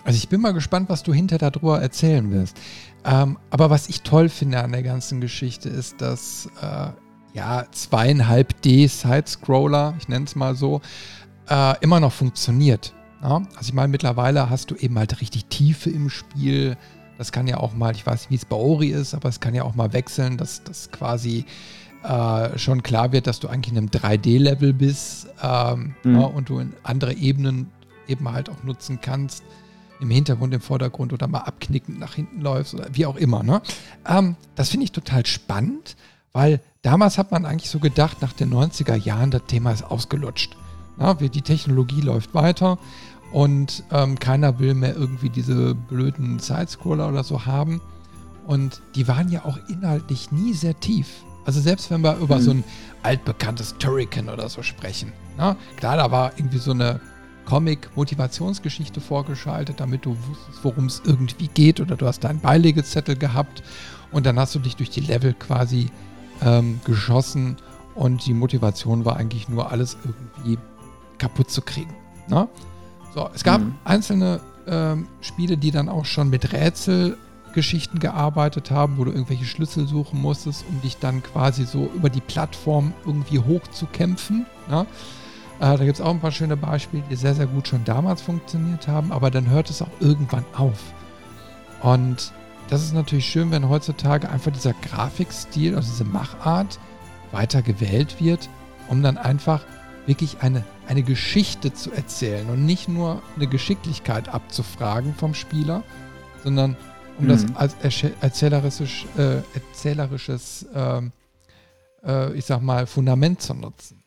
Also 0.04 0.16
ich 0.16 0.28
bin 0.28 0.40
mal 0.40 0.52
gespannt, 0.52 0.88
was 0.88 1.02
du 1.02 1.12
hinterher 1.12 1.50
darüber 1.50 1.80
erzählen 1.80 2.30
wirst. 2.30 2.56
Ähm, 3.04 3.36
aber 3.50 3.70
was 3.70 3.88
ich 3.88 4.02
toll 4.02 4.28
finde 4.28 4.60
an 4.60 4.72
der 4.72 4.82
ganzen 4.82 5.20
Geschichte 5.20 5.68
ist, 5.68 6.00
dass 6.00 6.48
äh, 6.62 6.88
ja 7.34 7.66
zweieinhalb 7.72 8.60
D 8.62 8.86
Side-Scroller, 8.86 9.94
ich 9.98 10.08
nenne 10.08 10.24
es 10.24 10.34
mal 10.34 10.54
so, 10.54 10.80
äh, 11.48 11.74
immer 11.80 12.00
noch 12.00 12.12
funktioniert. 12.12 12.94
Ja? 13.22 13.42
Also 13.56 13.68
ich 13.68 13.72
meine, 13.74 13.88
mittlerweile 13.88 14.48
hast 14.50 14.70
du 14.70 14.76
eben 14.76 14.98
halt 14.98 15.20
richtig 15.20 15.46
Tiefe 15.46 15.90
im 15.90 16.10
Spiel. 16.10 16.76
Das 17.18 17.32
kann 17.32 17.48
ja 17.48 17.58
auch 17.58 17.74
mal, 17.74 17.94
ich 17.94 18.06
weiß 18.06 18.22
nicht, 18.22 18.30
wie 18.30 18.36
es 18.36 18.44
bei 18.44 18.56
Ori 18.56 18.88
ist, 18.88 19.12
aber 19.12 19.28
es 19.28 19.40
kann 19.40 19.54
ja 19.54 19.64
auch 19.64 19.74
mal 19.74 19.92
wechseln, 19.92 20.36
dass 20.36 20.62
das 20.62 20.90
quasi 20.90 21.44
äh, 22.04 22.56
schon 22.56 22.82
klar 22.84 23.12
wird, 23.12 23.26
dass 23.26 23.40
du 23.40 23.48
eigentlich 23.48 23.72
in 23.72 23.78
einem 23.78 23.88
3D-Level 23.88 24.72
bist 24.72 25.26
ähm, 25.42 25.96
mhm. 26.04 26.20
ja, 26.20 26.26
und 26.26 26.48
du 26.48 26.60
in 26.60 26.72
andere 26.84 27.14
Ebenen 27.14 27.70
eben 28.06 28.30
halt 28.30 28.48
auch 28.48 28.62
nutzen 28.62 29.00
kannst 29.02 29.42
im 30.00 30.10
Hintergrund, 30.10 30.54
im 30.54 30.60
Vordergrund 30.60 31.12
oder 31.12 31.26
mal 31.26 31.40
abknickend 31.40 31.98
nach 31.98 32.14
hinten 32.14 32.40
läufst 32.40 32.72
oder 32.74 32.86
wie 32.92 33.04
auch 33.04 33.16
immer. 33.16 33.42
Ne? 33.42 33.60
Ähm, 34.06 34.36
das 34.54 34.70
finde 34.70 34.84
ich 34.84 34.92
total 34.92 35.26
spannend, 35.26 35.96
weil 36.32 36.60
damals 36.82 37.18
hat 37.18 37.32
man 37.32 37.44
eigentlich 37.44 37.70
so 37.70 37.80
gedacht, 37.80 38.22
nach 38.22 38.32
den 38.32 38.54
90er 38.54 38.94
Jahren, 38.94 39.32
das 39.32 39.42
Thema 39.48 39.72
ist 39.72 39.82
ausgelutscht. 39.82 40.56
Na, 40.96 41.14
die 41.14 41.42
Technologie 41.42 42.00
läuft 42.00 42.34
weiter 42.34 42.78
und 43.32 43.84
ähm, 43.90 44.18
keiner 44.18 44.58
will 44.58 44.74
mehr 44.74 44.96
irgendwie 44.96 45.30
diese 45.30 45.74
blöden 45.74 46.38
Sidescroller 46.38 47.08
oder 47.08 47.24
so 47.24 47.46
haben. 47.46 47.80
Und 48.46 48.80
die 48.94 49.06
waren 49.08 49.28
ja 49.28 49.44
auch 49.44 49.58
inhaltlich 49.68 50.32
nie 50.32 50.54
sehr 50.54 50.78
tief. 50.80 51.08
Also 51.44 51.60
selbst 51.60 51.90
wenn 51.90 52.02
wir 52.02 52.16
über 52.16 52.36
mhm. 52.36 52.42
so 52.42 52.50
ein 52.52 52.64
altbekanntes 53.02 53.76
Turrican 53.78 54.28
oder 54.28 54.48
so 54.48 54.62
sprechen. 54.62 55.12
Na, 55.36 55.56
klar, 55.76 55.96
da 55.96 56.10
war 56.10 56.32
irgendwie 56.36 56.58
so 56.58 56.72
eine 56.72 57.00
Comic-Motivationsgeschichte 57.44 59.00
vorgeschaltet, 59.00 59.80
damit 59.80 60.04
du 60.04 60.10
wusstest, 60.28 60.62
worum 60.62 60.86
es 60.86 61.00
irgendwie 61.04 61.48
geht 61.48 61.80
oder 61.80 61.96
du 61.96 62.06
hast 62.06 62.24
deinen 62.24 62.40
Beilegezettel 62.40 63.16
gehabt 63.16 63.62
und 64.12 64.26
dann 64.26 64.38
hast 64.38 64.54
du 64.54 64.58
dich 64.58 64.76
durch 64.76 64.90
die 64.90 65.00
Level 65.00 65.32
quasi 65.32 65.90
ähm, 66.42 66.80
geschossen 66.84 67.56
und 67.94 68.26
die 68.26 68.34
Motivation 68.34 69.04
war 69.04 69.16
eigentlich 69.16 69.48
nur 69.48 69.70
alles 69.72 69.96
irgendwie 70.04 70.58
kaputt 71.16 71.50
zu 71.50 71.62
kriegen. 71.62 71.94
Na? 72.28 72.48
So, 73.14 73.28
es 73.34 73.44
gab 73.44 73.60
mhm. 73.60 73.74
einzelne 73.84 74.40
ähm, 74.66 75.08
Spiele, 75.20 75.56
die 75.56 75.70
dann 75.70 75.88
auch 75.88 76.04
schon 76.04 76.30
mit 76.30 76.52
Rätselgeschichten 76.52 78.00
gearbeitet 78.00 78.70
haben, 78.70 78.98
wo 78.98 79.04
du 79.04 79.10
irgendwelche 79.10 79.44
Schlüssel 79.44 79.86
suchen 79.86 80.20
musstest, 80.20 80.64
um 80.68 80.80
dich 80.82 80.98
dann 80.98 81.22
quasi 81.22 81.64
so 81.64 81.90
über 81.94 82.10
die 82.10 82.20
Plattform 82.20 82.92
irgendwie 83.06 83.38
hochzukämpfen. 83.38 84.46
Ne? 84.68 84.86
Äh, 85.60 85.76
da 85.76 85.84
gibt 85.84 85.94
es 85.94 86.00
auch 86.00 86.10
ein 86.10 86.20
paar 86.20 86.32
schöne 86.32 86.56
Beispiele, 86.56 87.02
die 87.10 87.16
sehr, 87.16 87.34
sehr 87.34 87.46
gut 87.46 87.68
schon 87.68 87.84
damals 87.84 88.22
funktioniert 88.22 88.86
haben, 88.86 89.10
aber 89.12 89.30
dann 89.30 89.48
hört 89.48 89.70
es 89.70 89.82
auch 89.82 90.00
irgendwann 90.00 90.44
auf. 90.54 90.78
Und 91.82 92.32
das 92.68 92.82
ist 92.82 92.92
natürlich 92.92 93.26
schön, 93.26 93.50
wenn 93.50 93.68
heutzutage 93.68 94.28
einfach 94.28 94.52
dieser 94.52 94.74
Grafikstil, 94.74 95.74
also 95.74 95.88
diese 95.90 96.04
Machart 96.04 96.78
weiter 97.32 97.62
gewählt 97.62 98.20
wird, 98.20 98.48
um 98.88 99.02
dann 99.02 99.16
einfach 99.16 99.62
wirklich 100.08 100.38
eine, 100.40 100.64
eine 100.88 101.04
Geschichte 101.04 101.72
zu 101.72 101.92
erzählen 101.92 102.48
und 102.48 102.66
nicht 102.66 102.88
nur 102.88 103.22
eine 103.36 103.46
Geschicklichkeit 103.46 104.28
abzufragen 104.28 105.14
vom 105.14 105.34
Spieler, 105.34 105.84
sondern 106.42 106.76
um 107.18 107.26
mhm. 107.26 107.28
das 107.28 107.46
als 107.54 107.76
erzählerisch, 108.20 109.06
äh, 109.16 109.42
erzählerisches, 109.54 110.66
äh, 110.74 111.02
äh, 112.04 112.32
ich 112.34 112.46
sag 112.46 112.62
mal, 112.62 112.88
Fundament 112.88 113.40
zu 113.40 113.54
nutzen. 113.54 114.02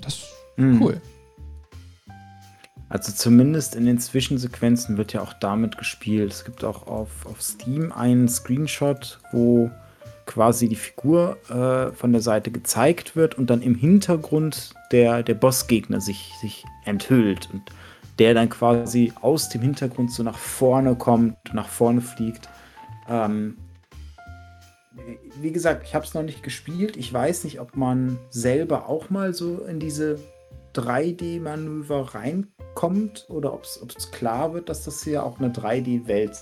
Das 0.00 0.36
Mhm. 0.56 0.82
Cool. 0.82 1.00
Also 2.88 3.12
zumindest 3.12 3.74
in 3.74 3.84
den 3.84 3.98
Zwischensequenzen 3.98 4.96
wird 4.96 5.12
ja 5.12 5.20
auch 5.20 5.32
damit 5.32 5.76
gespielt. 5.76 6.32
Es 6.32 6.44
gibt 6.44 6.64
auch 6.64 6.86
auf, 6.86 7.26
auf 7.26 7.42
Steam 7.42 7.92
einen 7.92 8.28
Screenshot, 8.28 9.20
wo 9.32 9.70
quasi 10.24 10.68
die 10.68 10.76
Figur 10.76 11.36
äh, 11.50 11.92
von 11.92 12.12
der 12.12 12.22
Seite 12.22 12.50
gezeigt 12.50 13.16
wird 13.16 13.36
und 13.36 13.50
dann 13.50 13.62
im 13.62 13.74
Hintergrund 13.74 14.74
der, 14.92 15.22
der 15.22 15.34
Bossgegner 15.34 16.00
sich, 16.00 16.32
sich 16.40 16.64
enthüllt 16.84 17.48
und 17.52 17.62
der 18.18 18.34
dann 18.34 18.48
quasi 18.48 19.12
aus 19.20 19.48
dem 19.48 19.62
Hintergrund 19.62 20.10
so 20.12 20.22
nach 20.22 20.38
vorne 20.38 20.96
kommt, 20.96 21.36
nach 21.52 21.68
vorne 21.68 22.00
fliegt. 22.00 22.48
Ähm, 23.08 23.58
wie 25.40 25.52
gesagt, 25.52 25.84
ich 25.84 25.94
habe 25.94 26.04
es 26.04 26.14
noch 26.14 26.22
nicht 26.22 26.42
gespielt. 26.42 26.96
Ich 26.96 27.12
weiß 27.12 27.44
nicht, 27.44 27.60
ob 27.60 27.76
man 27.76 28.18
selber 28.30 28.88
auch 28.88 29.10
mal 29.10 29.34
so 29.34 29.64
in 29.64 29.78
diese 29.78 30.18
3D-Manöver 30.74 32.14
reinkommt 32.14 33.26
oder 33.28 33.52
ob 33.52 33.64
es 33.64 34.10
klar 34.10 34.54
wird, 34.54 34.68
dass 34.68 34.84
das 34.84 35.02
hier 35.02 35.22
auch 35.24 35.38
eine 35.38 35.50
3D-Welt 35.50 36.38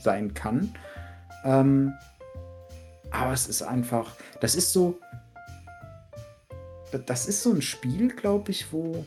sein 0.00 0.34
kann. 0.34 0.74
Ähm, 1.44 1.92
aber 3.10 3.32
es 3.32 3.48
ist 3.48 3.62
einfach, 3.62 4.16
das 4.40 4.54
ist 4.54 4.72
so, 4.72 4.98
das 6.92 7.26
ist 7.26 7.42
so 7.42 7.52
ein 7.52 7.62
Spiel, 7.62 8.08
glaube 8.08 8.50
ich, 8.50 8.72
wo 8.72 9.04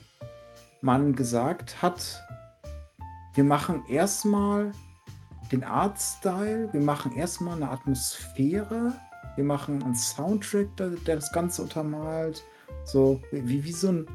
man 0.82 1.16
gesagt 1.16 1.82
hat, 1.82 2.22
wir 3.34 3.44
machen 3.44 3.84
erstmal 3.90 4.72
den 5.52 5.64
Artstyle, 5.64 6.70
wir 6.72 6.82
machen 6.82 7.16
erstmal 7.16 7.56
eine 7.56 7.70
Atmosphäre, 7.70 8.94
wir 9.36 9.44
machen 9.44 9.84
einen 9.84 9.96
Soundtrack, 9.96 10.76
der, 10.78 10.90
der 10.90 11.16
das 11.16 11.32
Ganze 11.32 11.62
untermalt. 11.64 12.44
So 12.86 13.22
wie, 13.32 13.64
wie 13.64 13.72
so 13.72 13.90
ein 13.90 14.08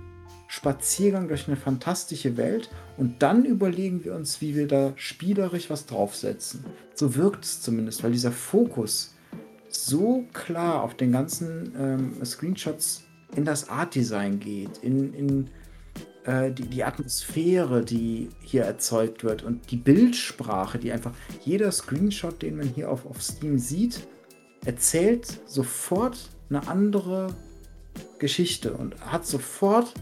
Spaziergang 0.48 1.28
durch 1.28 1.48
eine 1.48 1.56
fantastische 1.56 2.36
Welt 2.36 2.70
und 2.96 3.22
dann 3.22 3.44
überlegen 3.44 4.04
wir 4.04 4.14
uns, 4.14 4.40
wie 4.40 4.54
wir 4.54 4.68
da 4.68 4.92
spielerisch 4.96 5.70
was 5.70 5.86
draufsetzen. 5.86 6.64
So 6.94 7.16
wirkt 7.16 7.44
es 7.44 7.60
zumindest, 7.62 8.04
weil 8.04 8.12
dieser 8.12 8.32
Fokus 8.32 9.14
so 9.68 10.24
klar 10.32 10.82
auf 10.82 10.94
den 10.94 11.12
ganzen 11.12 11.74
ähm, 11.78 12.24
Screenshots 12.24 13.05
in 13.36 13.44
das 13.44 13.68
Art-Design 13.68 14.40
geht, 14.40 14.78
in, 14.78 15.12
in 15.14 15.50
äh, 16.24 16.50
die, 16.50 16.66
die 16.66 16.84
Atmosphäre, 16.84 17.84
die 17.84 18.30
hier 18.40 18.64
erzeugt 18.64 19.24
wird 19.24 19.42
und 19.42 19.70
die 19.70 19.76
Bildsprache, 19.76 20.78
die 20.78 20.92
einfach 20.92 21.12
jeder 21.44 21.70
Screenshot, 21.70 22.42
den 22.42 22.56
man 22.56 22.68
hier 22.68 22.90
auf, 22.90 23.06
auf 23.06 23.22
Steam 23.22 23.58
sieht, 23.58 24.06
erzählt 24.64 25.40
sofort 25.46 26.30
eine 26.50 26.66
andere 26.68 27.28
Geschichte 28.18 28.72
und 28.72 29.00
hat 29.00 29.26
sofort 29.26 29.94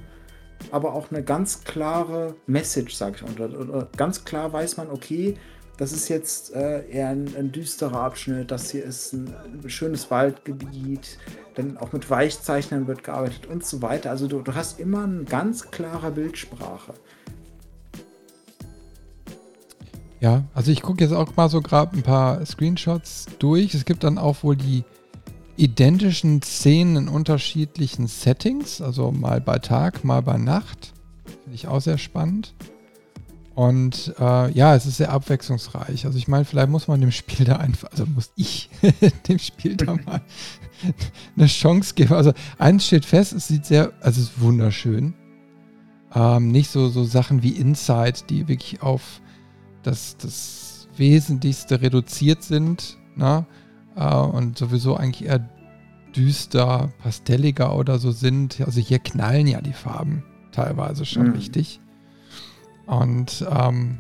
aber 0.71 0.95
auch 0.95 1.11
eine 1.11 1.23
ganz 1.23 1.65
klare 1.65 2.37
Message, 2.47 2.95
sag 2.95 3.17
ich 3.17 3.23
mal. 3.23 3.51
Oder, 3.51 3.61
oder 3.61 3.89
ganz 3.97 4.25
klar 4.25 4.53
weiß 4.53 4.79
man, 4.79 4.91
okay, 4.91 5.37
das 5.77 5.93
ist 5.93 6.09
jetzt 6.09 6.55
äh, 6.55 6.89
eher 6.89 7.09
ein, 7.09 7.35
ein, 7.37 7.51
düsterer 7.51 8.01
Abschnitt, 8.01 8.51
das 8.51 8.71
hier 8.71 8.85
ist 8.85 9.13
ein, 9.13 9.35
ein, 9.45 9.69
schönes 9.71 10.11
Waldgebiet, 10.11 11.19
dann 11.55 11.77
auch 11.79 11.93
mit 11.93 12.09
Weichzeichnern 12.09 12.87
wird 12.87 13.03
gearbeitet 13.03 13.47
und 13.47 13.65
so 13.65 13.83
weiter. 13.83 14.11
Also 14.11 14.29
du, 14.29 14.41
du 14.41 14.55
hast 14.55 14.79
immer 14.79 15.05
eine 15.05 15.25
ganz 15.25 15.71
klare 15.71 16.13
Bildsprache. 16.13 16.95
Ja, 20.21 20.45
also 20.55 20.71
ich 20.71 20.81
gucke 20.81 21.03
jetzt 21.05 21.13
auch 21.13 21.37
mal 21.37 21.49
so 21.51 21.61
gerade 21.61 21.97
ein 21.97 22.03
paar 22.03 22.45
Screenshots 22.47 23.27
durch. 23.39 23.75
Es 23.75 23.85
gibt 23.85 24.05
dann 24.05 24.17
auch 24.17 24.43
wohl 24.43 24.57
die 24.57 24.85
identischen 25.57 26.41
Szenen 26.41 26.97
in 26.97 27.09
unterschiedlichen 27.09 28.07
Settings, 28.07 28.81
also 28.81 29.13
mal 29.13 29.41
bei 29.41 29.59
Tag, 29.59 30.05
mal 30.05 30.23
bei 30.23 30.39
Nacht. 30.39 30.95
Finde 31.43 31.55
ich 31.55 31.69
auch 31.69 31.81
sehr 31.81 31.99
spannend. 31.99 32.55
Und 33.55 34.13
äh, 34.19 34.51
ja, 34.51 34.75
es 34.75 34.85
ist 34.85 34.97
sehr 34.97 35.13
abwechslungsreich. 35.13 36.07
Also 36.07 36.19
ich 36.19 36.27
meine, 36.27 36.45
vielleicht 36.45 36.71
muss 36.71 36.89
man 36.89 37.01
dem 37.01 37.13
Spiel 37.13 37.47
da 37.47 37.57
einfach, 37.57 37.91
also 37.93 38.05
muss 38.07 38.33
ich 38.35 38.69
dem 39.29 39.39
Spiel 39.39 39.77
da 39.77 39.95
mal 40.07 40.23
eine 41.37 41.47
Chance 41.47 41.95
geben. 41.95 42.15
Also 42.15 42.33
eins 42.59 42.87
steht 42.87 43.05
fest, 43.05 43.33
es 43.33 43.47
sieht 43.47 43.65
sehr, 43.65 43.93
also 44.01 44.21
es 44.21 44.29
ist 44.29 44.41
wunderschön. 44.41 45.15
Ähm, 46.15 46.51
nicht 46.51 46.71
so, 46.71 46.89
so 46.89 47.05
Sachen 47.05 47.43
wie 47.43 47.51
Inside, 47.51 48.25
die 48.29 48.49
wirklich 48.49 48.83
auf 48.83 49.21
das, 49.83 50.17
das 50.17 50.89
Wesentlichste 50.97 51.81
reduziert 51.81 52.43
sind. 52.43 52.99
Ne? 53.15 53.47
Äh, 53.95 54.17
und 54.17 54.59
sowieso 54.59 54.97
eigentlich 54.97 55.29
eher 55.29 55.49
düster, 56.17 56.93
pastelliger 57.03 57.77
oder 57.77 58.01
so 58.01 58.11
sind. 58.11 58.61
Also 58.61 58.81
hier 58.81 58.99
knallen 58.99 59.47
ja 59.47 59.61
die 59.61 59.73
Farben 59.73 60.25
teilweise 60.51 61.05
schon 61.05 61.29
mhm. 61.29 61.35
richtig. 61.35 61.81
Und 62.87 63.47
ähm, 63.51 63.99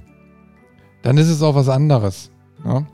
dann 1.03 1.18
ist 1.18 1.28
es 1.28 1.43
auch 1.43 1.55
was 1.55 1.68
anderes. 1.68 2.30
Ne? 2.64 2.87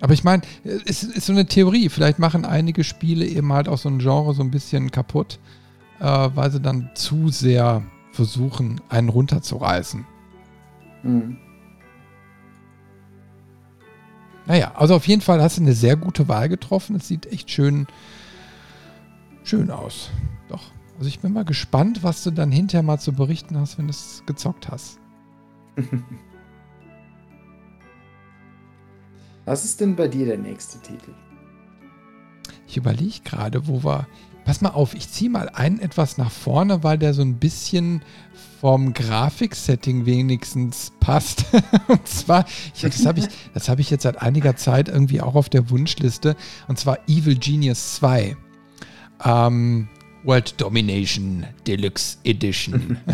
Aber 0.00 0.12
ich 0.12 0.24
meine, 0.24 0.42
es 0.64 1.02
ist 1.02 1.26
so 1.26 1.32
eine 1.32 1.46
Theorie. 1.46 1.88
Vielleicht 1.88 2.18
machen 2.18 2.44
einige 2.44 2.84
Spiele 2.84 3.26
eben 3.26 3.52
halt 3.52 3.68
auch 3.68 3.78
so 3.78 3.88
ein 3.88 3.98
Genre 3.98 4.34
so 4.34 4.42
ein 4.42 4.50
bisschen 4.50 4.90
kaputt, 4.90 5.38
äh, 6.00 6.04
weil 6.04 6.50
sie 6.50 6.60
dann 6.60 6.90
zu 6.94 7.28
sehr 7.28 7.82
versuchen, 8.12 8.80
einen 8.88 9.08
runterzureißen. 9.08 10.04
Mhm. 11.02 11.38
Naja, 14.46 14.72
also 14.76 14.94
auf 14.94 15.06
jeden 15.06 15.20
Fall 15.20 15.42
hast 15.42 15.58
du 15.58 15.62
eine 15.62 15.74
sehr 15.74 15.96
gute 15.96 16.26
Wahl 16.26 16.48
getroffen. 16.48 16.96
Es 16.96 17.08
sieht 17.08 17.26
echt 17.26 17.50
schön, 17.50 17.86
schön 19.44 19.70
aus. 19.70 20.10
Also 20.98 21.08
ich 21.08 21.20
bin 21.20 21.32
mal 21.32 21.44
gespannt, 21.44 22.02
was 22.02 22.24
du 22.24 22.32
dann 22.32 22.50
hinterher 22.50 22.82
mal 22.82 22.98
zu 22.98 23.12
berichten 23.12 23.56
hast, 23.56 23.78
wenn 23.78 23.86
du 23.86 23.92
es 23.92 24.24
gezockt 24.26 24.68
hast. 24.68 24.98
Was 29.44 29.64
ist 29.64 29.80
denn 29.80 29.96
bei 29.96 30.08
dir 30.08 30.26
der 30.26 30.36
nächste 30.36 30.78
Titel? 30.80 31.14
Ich 32.66 32.76
überlege 32.76 33.20
gerade, 33.24 33.66
wo 33.66 33.82
wir. 33.82 34.06
Pass 34.44 34.60
mal 34.60 34.70
auf, 34.70 34.92
ich 34.92 35.08
ziehe 35.08 35.30
mal 35.30 35.48
einen 35.48 35.78
etwas 35.78 36.18
nach 36.18 36.30
vorne, 36.30 36.82
weil 36.82 36.98
der 36.98 37.14
so 37.14 37.22
ein 37.22 37.38
bisschen 37.38 38.02
vom 38.60 38.92
Grafiksetting 38.92 40.04
wenigstens 40.04 40.92
passt. 41.00 41.46
und 41.88 42.06
zwar, 42.06 42.44
ich, 42.74 42.82
das 42.82 43.06
habe 43.06 43.20
ich, 43.20 43.28
hab 43.68 43.78
ich 43.78 43.88
jetzt 43.88 44.02
seit 44.02 44.20
einiger 44.20 44.56
Zeit 44.56 44.90
irgendwie 44.90 45.22
auch 45.22 45.34
auf 45.34 45.48
der 45.48 45.70
Wunschliste. 45.70 46.36
Und 46.66 46.78
zwar 46.78 46.98
Evil 47.08 47.38
Genius 47.38 47.94
2. 47.96 48.36
Ähm, 49.24 49.88
World 50.24 50.60
Domination 50.60 51.46
Deluxe 51.66 52.18
Edition. 52.24 52.98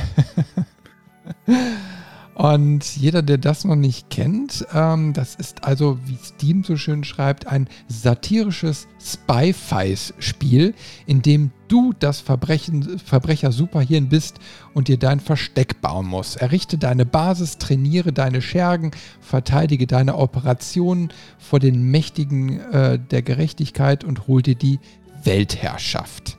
Und 2.35 2.97
jeder, 2.97 3.23
der 3.23 3.39
das 3.39 3.65
noch 3.65 3.77
nicht 3.77 4.11
kennt, 4.11 4.67
ähm, 4.75 5.13
das 5.13 5.37
ist 5.37 5.63
also, 5.63 5.99
wie 6.05 6.19
Steam 6.21 6.65
so 6.65 6.77
schön 6.77 7.05
schreibt, 7.05 7.47
ein 7.47 7.69
satirisches 7.87 8.89
Spy-Fice-Spiel, 9.01 10.75
in 11.07 11.23
dem 11.23 11.53
du 11.69 11.93
das 11.97 12.21
Verbrechen, 12.21 12.99
Verbrecher-Superhirn 12.99 14.09
bist 14.09 14.41
und 14.75 14.89
dir 14.89 14.99
dein 14.99 15.21
Versteck 15.21 15.81
bauen 15.81 16.07
musst. 16.07 16.39
Errichte 16.39 16.77
deine 16.77 17.07
Basis, 17.07 17.59
trainiere 17.59 18.13
deine 18.13 18.43
Schergen, 18.43 18.91
verteidige 19.21 19.87
deine 19.87 20.17
Operationen 20.17 21.13
vor 21.39 21.61
den 21.61 21.89
Mächtigen 21.89 22.59
äh, 22.73 22.99
der 22.99 23.23
Gerechtigkeit 23.23 24.03
und 24.03 24.27
hol 24.27 24.43
dir 24.43 24.57
die 24.57 24.81
Weltherrschaft. 25.23 26.37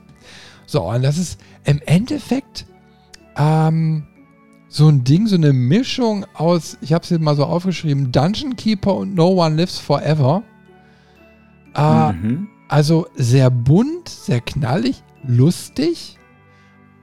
So, 0.66 0.82
und 0.90 1.02
das 1.02 1.16
ist 1.16 1.40
im 1.64 1.80
Endeffekt 1.86 2.66
ähm, 3.36 4.06
so 4.68 4.88
ein 4.88 5.04
Ding, 5.04 5.26
so 5.26 5.36
eine 5.36 5.52
Mischung 5.52 6.26
aus, 6.34 6.76
ich 6.80 6.92
habe 6.92 7.02
es 7.02 7.08
hier 7.08 7.18
mal 7.18 7.36
so 7.36 7.44
aufgeschrieben, 7.44 8.10
Dungeon 8.12 8.56
Keeper 8.56 8.94
und 8.94 9.14
No 9.14 9.28
One 9.28 9.56
Lives 9.56 9.78
Forever. 9.78 10.42
Äh, 11.74 12.12
mhm. 12.12 12.48
Also 12.68 13.06
sehr 13.14 13.50
bunt, 13.50 14.08
sehr 14.08 14.40
knallig, 14.40 15.02
lustig. 15.24 16.18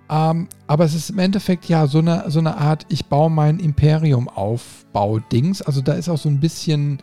Ähm, 0.09 0.49
aber 0.67 0.83
es 0.83 0.93
ist 0.93 1.09
im 1.09 1.19
Endeffekt 1.19 1.65
ja 1.69 1.87
so 1.87 1.99
eine, 1.99 2.25
so 2.27 2.39
eine 2.39 2.57
Art, 2.57 2.85
ich 2.89 3.05
baue 3.05 3.31
mein 3.31 3.59
Imperium 3.59 4.27
aufbau-Dings. 4.27 5.61
Also 5.61 5.81
da 5.81 5.93
ist 5.93 6.09
auch 6.09 6.17
so 6.17 6.27
ein 6.27 6.41
bisschen 6.41 6.99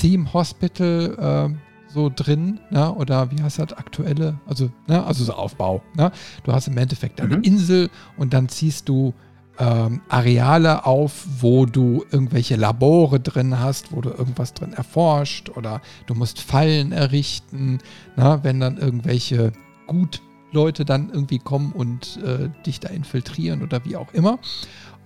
Theme 0.00 0.32
Hospital 0.32 1.50
äh, 1.50 1.73
so 1.94 2.10
drin, 2.14 2.60
ne? 2.70 2.92
oder 2.92 3.30
wie 3.30 3.42
heißt 3.42 3.60
das, 3.60 3.72
aktuelle, 3.72 4.38
also, 4.46 4.70
ne? 4.88 5.04
also 5.04 5.24
so 5.24 5.32
Aufbau. 5.32 5.82
Ne? 5.96 6.10
Du 6.42 6.52
hast 6.52 6.68
im 6.68 6.76
Endeffekt 6.76 7.20
eine 7.20 7.38
mhm. 7.38 7.44
Insel 7.44 7.90
und 8.18 8.34
dann 8.34 8.48
ziehst 8.48 8.88
du 8.88 9.14
ähm, 9.58 10.00
Areale 10.08 10.84
auf, 10.84 11.26
wo 11.40 11.64
du 11.64 12.04
irgendwelche 12.10 12.56
Labore 12.56 13.20
drin 13.20 13.58
hast, 13.58 13.92
wo 13.92 14.00
du 14.00 14.10
irgendwas 14.10 14.52
drin 14.52 14.72
erforscht 14.72 15.50
oder 15.50 15.80
du 16.06 16.14
musst 16.14 16.40
Fallen 16.40 16.92
errichten, 16.92 17.78
ne? 18.16 18.40
wenn 18.42 18.60
dann 18.60 18.76
irgendwelche 18.76 19.52
gut 19.86 20.20
Leute 20.52 20.84
dann 20.84 21.10
irgendwie 21.10 21.38
kommen 21.38 21.72
und 21.72 22.18
äh, 22.24 22.48
dich 22.64 22.80
da 22.80 22.88
infiltrieren 22.88 23.62
oder 23.62 23.84
wie 23.84 23.96
auch 23.96 24.12
immer. 24.12 24.38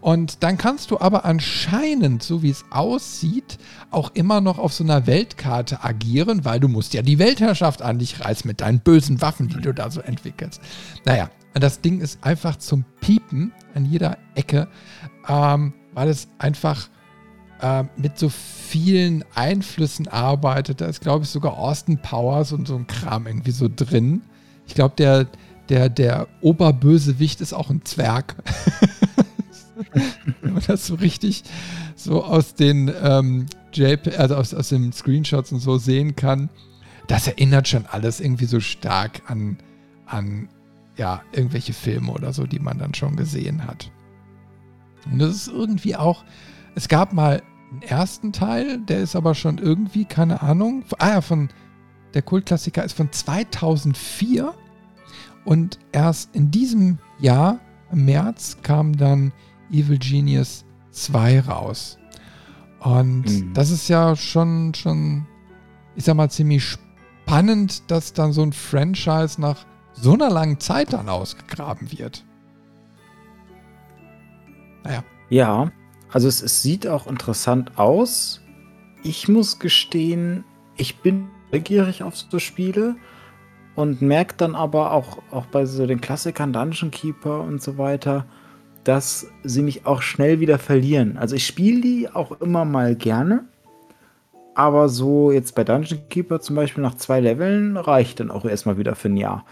Und 0.01 0.43
dann 0.45 0.59
kannst 0.59 0.91
du 0.91 1.01
aber 1.01 1.25
anscheinend, 1.25 2.23
so 2.23 2.43
wie 2.43 2.51
es 2.51 2.65
aussieht, 2.71 3.59
auch 3.91 4.13
immer 4.15 4.41
noch 4.41 4.59
auf 4.59 4.73
so 4.73 4.85
einer 4.85 5.07
Weltkarte 5.07 5.83
agieren, 5.83 6.45
weil 6.45 6.61
du 6.61 6.69
musst 6.69 6.95
ja 6.95 7.03
die 7.03 7.19
Weltherrschaft 7.19 7.83
an 7.83 7.99
dich 7.99 8.21
reißen 8.21 8.47
mit 8.47 8.61
deinen 8.61 8.81
bösen 8.81 9.21
Waffen, 9.21 9.49
die 9.49 9.61
du 9.61 9.75
da 9.75 9.91
so 9.91 10.01
entwickelst. 10.01 10.61
Naja, 11.05 11.31
das 11.55 11.81
Ding 11.81 12.01
ist 12.01 12.23
einfach 12.23 12.57
zum 12.57 12.85
Piepen 13.01 13.53
an 13.75 13.85
jeder 13.85 14.19
Ecke, 14.37 14.69
ähm, 15.29 15.75
weil 15.95 16.09
es 16.09 16.29
einfach 16.39 16.89
äh, 17.61 17.85
mit 17.97 18.19
so 18.19 18.29
vielen 18.29 19.25
Einflüssen 19.35 20.07
arbeitet. 20.07 20.81
Da 20.81 20.87
ist, 20.87 21.01
glaube 21.01 21.25
ich, 21.25 21.31
sogar 21.31 21.59
Austin 21.59 22.01
Powers 22.01 22.53
und 22.53 22.69
so 22.69 22.77
ein 22.77 22.87
Kram 22.87 23.27
irgendwie 23.27 23.51
so 23.51 23.69
drin. 23.75 24.23
Ich 24.67 24.75
glaube, 24.75 24.95
der, 24.97 25.27
der, 25.69 25.89
der 25.89 26.29
Oberbösewicht 26.41 27.41
ist 27.41 27.53
auch 27.53 27.71
ein 27.71 27.85
Zwerg. 27.85 28.37
Wenn 30.43 30.55
man 30.55 30.63
das 30.67 30.87
so 30.87 30.95
richtig 30.95 31.45
so 31.95 32.25
aus 32.25 32.55
den 32.55 32.93
ähm, 33.03 33.47
JP, 33.73 34.17
also 34.17 34.37
aus, 34.37 34.55
aus 34.55 34.69
den 34.71 34.93
Screenshots 34.93 35.53
und 35.53 35.61
so 35.61 35.79
sehen 35.79 36.17
kann, 36.17 36.49
das 37.07 37.27
erinnert 37.27 37.69
schon 37.69 37.87
alles 37.87 38.21
irgendwie 38.21 38.45
so 38.45 38.61
stark 38.61 39.23
an, 39.27 39.57
an 40.07 40.49
ja, 40.97 41.23
irgendwelche 41.33 41.73
Filme 41.73 42.13
oder 42.13 42.33
so, 42.33 42.47
die 42.47 42.59
man 42.59 42.79
dann 42.79 42.95
schon 42.95 43.17
gesehen 43.17 43.67
hat. 43.67 43.91
Und 45.11 45.21
das 45.21 45.31
ist 45.35 45.49
irgendwie 45.49 45.97
auch, 45.97 46.25
es 46.75 46.89
gab 46.89 47.13
mal 47.13 47.43
einen 47.71 47.83
ersten 47.83 48.33
Teil, 48.33 48.79
der 48.81 49.01
ist 49.01 49.17
aber 49.17 49.35
schon 49.35 49.59
irgendwie, 49.59 50.05
keine 50.05 50.43
Ahnung, 50.43 50.85
ah 50.99 51.09
ja, 51.09 51.21
von, 51.21 51.49
der 52.15 52.23
Kultklassiker 52.23 52.85
ist 52.85 52.95
von 52.95 53.13
2004 53.13 54.55
und 55.45 55.79
erst 55.93 56.35
in 56.35 56.51
diesem 56.51 56.99
Jahr, 57.19 57.61
im 57.93 58.05
März, 58.05 58.59
kam 58.63 58.97
dann 58.97 59.33
Evil 59.71 59.99
Genius 59.99 60.65
2 60.91 61.41
raus. 61.41 61.99
Und 62.81 63.25
mhm. 63.25 63.53
das 63.55 63.71
ist 63.71 63.89
ja 63.89 64.17
schon, 64.17 64.75
schon, 64.75 65.27
ich 65.97 66.05
sag 66.05 66.15
mal, 66.17 66.31
ziemlich 66.31 66.65
spannend, 66.65 67.91
dass 67.91 68.13
dann 68.13 68.33
so 68.33 68.43
ein 68.43 68.53
Franchise 68.53 69.41
nach 69.41 69.67
so 69.93 70.15
einer 70.15 70.31
langen 70.31 70.61
Zeit 70.61 70.93
dann 70.93 71.09
ausgegraben 71.09 71.91
wird. 71.93 72.25
Naja. 74.85 75.03
Ja, 75.29 75.71
also 76.11 76.29
es, 76.29 76.41
es 76.41 76.63
sieht 76.63 76.87
auch 76.87 77.07
interessant 77.07 77.79
aus. 77.79 78.41
Ich 79.03 79.29
muss 79.29 79.59
gestehen, 79.59 80.45
ich 80.77 80.99
bin 80.99 81.29
neugierig 81.53 82.03
auf 82.03 82.17
so 82.17 82.39
Spiele 82.39 82.97
und 83.75 84.03
merke 84.03 84.35
dann 84.37 84.55
aber 84.55 84.93
auch, 84.93 85.19
auch 85.31 85.47
bei 85.47 85.67
so 85.67 85.87
den 85.87 86.01
Klassikern 86.01 86.53
Dungeon 86.53 86.91
Keeper 86.91 87.43
und 87.43 87.63
so 87.63 87.79
weiter, 87.79 88.27
dass 88.85 89.27
sie 89.45 89.63
mich 89.63 89.87
auch 89.87 90.03
schnell 90.03 90.41
wieder 90.41 90.59
verlieren. 90.59 91.17
Also 91.19 91.37
ich 91.37 91.47
spiele 91.47 91.81
die 91.81 92.09
auch 92.09 92.41
immer 92.41 92.65
mal 92.65 92.95
gerne, 92.97 93.45
aber 94.55 94.89
so 94.89 95.31
jetzt 95.31 95.55
bei 95.55 95.65
Dungeon 95.65 96.09
Keeper 96.09 96.41
zum 96.41 96.57
Beispiel 96.57 96.83
nach 96.83 96.97
zwei 96.97 97.21
Leveln 97.21 97.77
reicht 97.77 98.21
dann 98.21 98.31
auch 98.31 98.45
erstmal 98.45 98.79
wieder 98.79 98.95
für 98.95 99.09
ein 99.09 99.17
Jahr. 99.17 99.45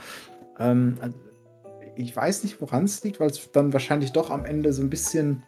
Ähm, 0.58 0.96
ich 1.96 2.14
weiß 2.14 2.44
nicht, 2.44 2.60
woran 2.60 2.84
es 2.84 3.02
liegt, 3.04 3.20
weil 3.20 3.30
es 3.30 3.50
dann 3.52 3.72
wahrscheinlich 3.72 4.12
doch 4.12 4.30
am 4.30 4.44
Ende 4.44 4.72
so 4.72 4.82
ein 4.82 4.90
bisschen 4.90 5.42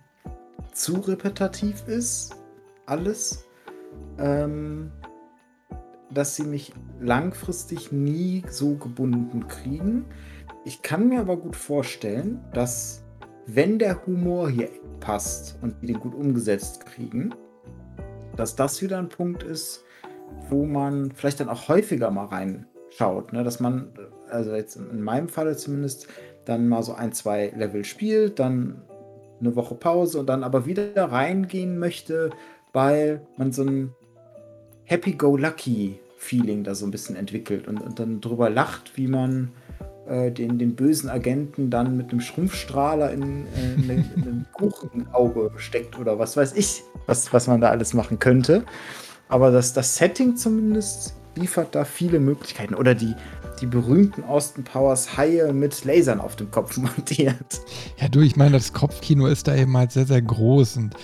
zu 0.72 1.00
repetitiv 1.00 1.86
ist, 1.86 2.36
alles. 2.86 3.44
Ähm, 4.18 4.90
dass 6.10 6.36
sie 6.36 6.44
mich 6.44 6.72
langfristig 7.00 7.92
nie 7.92 8.42
so 8.48 8.76
gebunden 8.76 9.46
kriegen. 9.48 10.06
Ich 10.64 10.82
kann 10.82 11.08
mir 11.08 11.20
aber 11.20 11.36
gut 11.36 11.56
vorstellen, 11.56 12.40
dass 12.52 13.02
wenn 13.48 13.78
der 13.78 14.06
Humor 14.06 14.50
hier 14.50 14.68
passt 15.00 15.58
und 15.62 15.74
die 15.82 15.88
den 15.88 16.00
gut 16.00 16.14
umgesetzt 16.14 16.84
kriegen, 16.84 17.34
dass 18.36 18.54
das 18.54 18.82
wieder 18.82 18.98
ein 18.98 19.08
Punkt 19.08 19.42
ist, 19.42 19.84
wo 20.50 20.66
man 20.66 21.10
vielleicht 21.12 21.40
dann 21.40 21.48
auch 21.48 21.68
häufiger 21.68 22.10
mal 22.10 22.26
reinschaut. 22.26 23.32
Ne? 23.32 23.42
Dass 23.42 23.58
man, 23.58 23.92
also 24.30 24.54
jetzt 24.54 24.76
in 24.76 25.02
meinem 25.02 25.28
Falle 25.28 25.56
zumindest, 25.56 26.08
dann 26.44 26.68
mal 26.68 26.82
so 26.82 26.92
ein, 26.92 27.12
zwei 27.12 27.52
Level 27.56 27.84
spielt, 27.84 28.38
dann 28.38 28.82
eine 29.40 29.56
Woche 29.56 29.74
Pause 29.74 30.20
und 30.20 30.26
dann 30.26 30.44
aber 30.44 30.66
wieder 30.66 30.92
reingehen 31.10 31.78
möchte, 31.78 32.30
weil 32.74 33.26
man 33.38 33.52
so 33.52 33.62
ein 33.62 33.94
Happy-Go-Lucky-Feeling 34.84 36.64
da 36.64 36.74
so 36.74 36.86
ein 36.86 36.90
bisschen 36.90 37.16
entwickelt 37.16 37.66
und, 37.66 37.80
und 37.80 37.98
dann 37.98 38.20
drüber 38.20 38.50
lacht, 38.50 38.96
wie 38.96 39.06
man 39.06 39.52
äh, 40.08 40.30
den, 40.30 40.58
den 40.58 40.74
bösen 40.74 41.10
Agenten 41.10 41.70
dann 41.70 41.96
mit 41.96 42.10
einem 42.10 42.20
Schrumpfstrahler 42.20 43.12
in, 43.12 43.46
äh, 43.56 43.74
in, 43.74 43.90
in 43.90 44.22
ein 44.22 44.46
Kuchenauge 44.52 45.50
steckt 45.56 45.98
oder 45.98 46.18
was 46.18 46.36
weiß 46.36 46.54
ich, 46.54 46.82
was, 47.06 47.32
was 47.32 47.46
man 47.46 47.60
da 47.60 47.70
alles 47.70 47.94
machen 47.94 48.18
könnte. 48.18 48.64
Aber 49.28 49.50
das, 49.50 49.72
das 49.72 49.96
Setting 49.96 50.36
zumindest 50.36 51.14
liefert 51.34 51.74
da 51.74 51.84
viele 51.84 52.18
Möglichkeiten. 52.18 52.74
Oder 52.74 52.94
die, 52.94 53.14
die 53.60 53.66
berühmten 53.66 54.24
Austin 54.24 54.64
Powers 54.64 55.16
Haie 55.16 55.52
mit 55.52 55.84
Lasern 55.84 56.20
auf 56.20 56.36
dem 56.36 56.50
Kopf 56.50 56.76
montiert. 56.78 57.60
Ja, 57.98 58.08
du, 58.08 58.20
ich 58.20 58.36
meine, 58.36 58.52
das 58.52 58.72
Kopfkino 58.72 59.26
ist 59.26 59.48
da 59.48 59.54
eben 59.54 59.76
halt 59.76 59.92
sehr, 59.92 60.06
sehr 60.06 60.22
groß 60.22 60.76
und 60.78 60.94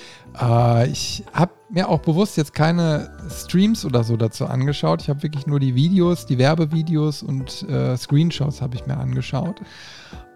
äh, 0.41 0.89
ich 0.89 1.25
habe 1.33 1.53
mir 1.71 1.89
auch 1.89 2.01
bewusst 2.01 2.37
jetzt 2.37 2.55
keine 2.55 3.11
Streams 3.31 3.85
oder 3.85 4.05
so 4.05 4.17
dazu 4.17 4.47
angeschaut. 4.47 5.03
Ich 5.03 5.09
habe 5.09 5.23
wirklich 5.23 5.47
nur 5.47 5.61
die 5.61 5.75
Videos, 5.75 6.27
die 6.27 6.39
Werbevideos 6.39 7.23
und 7.23 7.69
äh, 7.69 7.97
Screenshots 7.97 8.63
habe 8.63 8.77
ich 8.77 8.87
mir 8.87 8.97
angeschaut. 8.97 9.61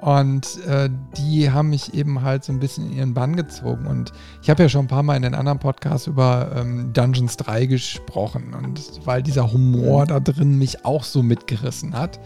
Und 0.00 0.64
äh, 0.66 0.88
die 1.16 1.50
haben 1.50 1.70
mich 1.70 1.92
eben 1.92 2.22
halt 2.22 2.44
so 2.44 2.52
ein 2.52 2.60
bisschen 2.60 2.90
in 2.90 2.96
ihren 2.96 3.14
Bann 3.14 3.34
gezogen. 3.34 3.86
Und 3.86 4.12
ich 4.42 4.50
habe 4.50 4.62
ja 4.62 4.68
schon 4.68 4.84
ein 4.84 4.88
paar 4.88 5.02
Mal 5.02 5.16
in 5.16 5.22
den 5.22 5.34
anderen 5.34 5.58
Podcasts 5.58 6.06
über 6.06 6.52
ähm, 6.56 6.92
Dungeons 6.92 7.36
3 7.36 7.66
gesprochen. 7.66 8.54
Und 8.54 8.80
weil 9.04 9.22
dieser 9.22 9.52
Humor 9.52 10.06
da 10.06 10.20
drin 10.20 10.56
mich 10.56 10.84
auch 10.84 11.02
so 11.02 11.22
mitgerissen 11.22 11.96
hat. 11.96 12.20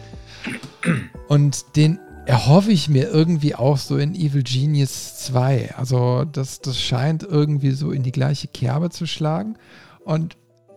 Und 1.29 1.77
den 1.77 1.99
erhoffe 2.27 2.70
ich 2.70 2.89
mir 2.89 3.09
irgendwie 3.09 3.55
auch 3.55 3.77
so 3.77 3.97
in 3.97 4.14
Evil 4.14 4.43
Genius 4.43 5.18
2. 5.18 5.75
Also 5.77 6.25
das, 6.25 6.61
das 6.61 6.81
scheint 6.81 7.23
irgendwie 7.23 7.73
so 7.73 7.91
in 7.91 8.03
die 8.03 8.12
gleiche 8.12 8.49
Kerbe 8.49 8.91
zu 8.91 9.07
schlagen. 9.07 9.57
Und 10.05 10.37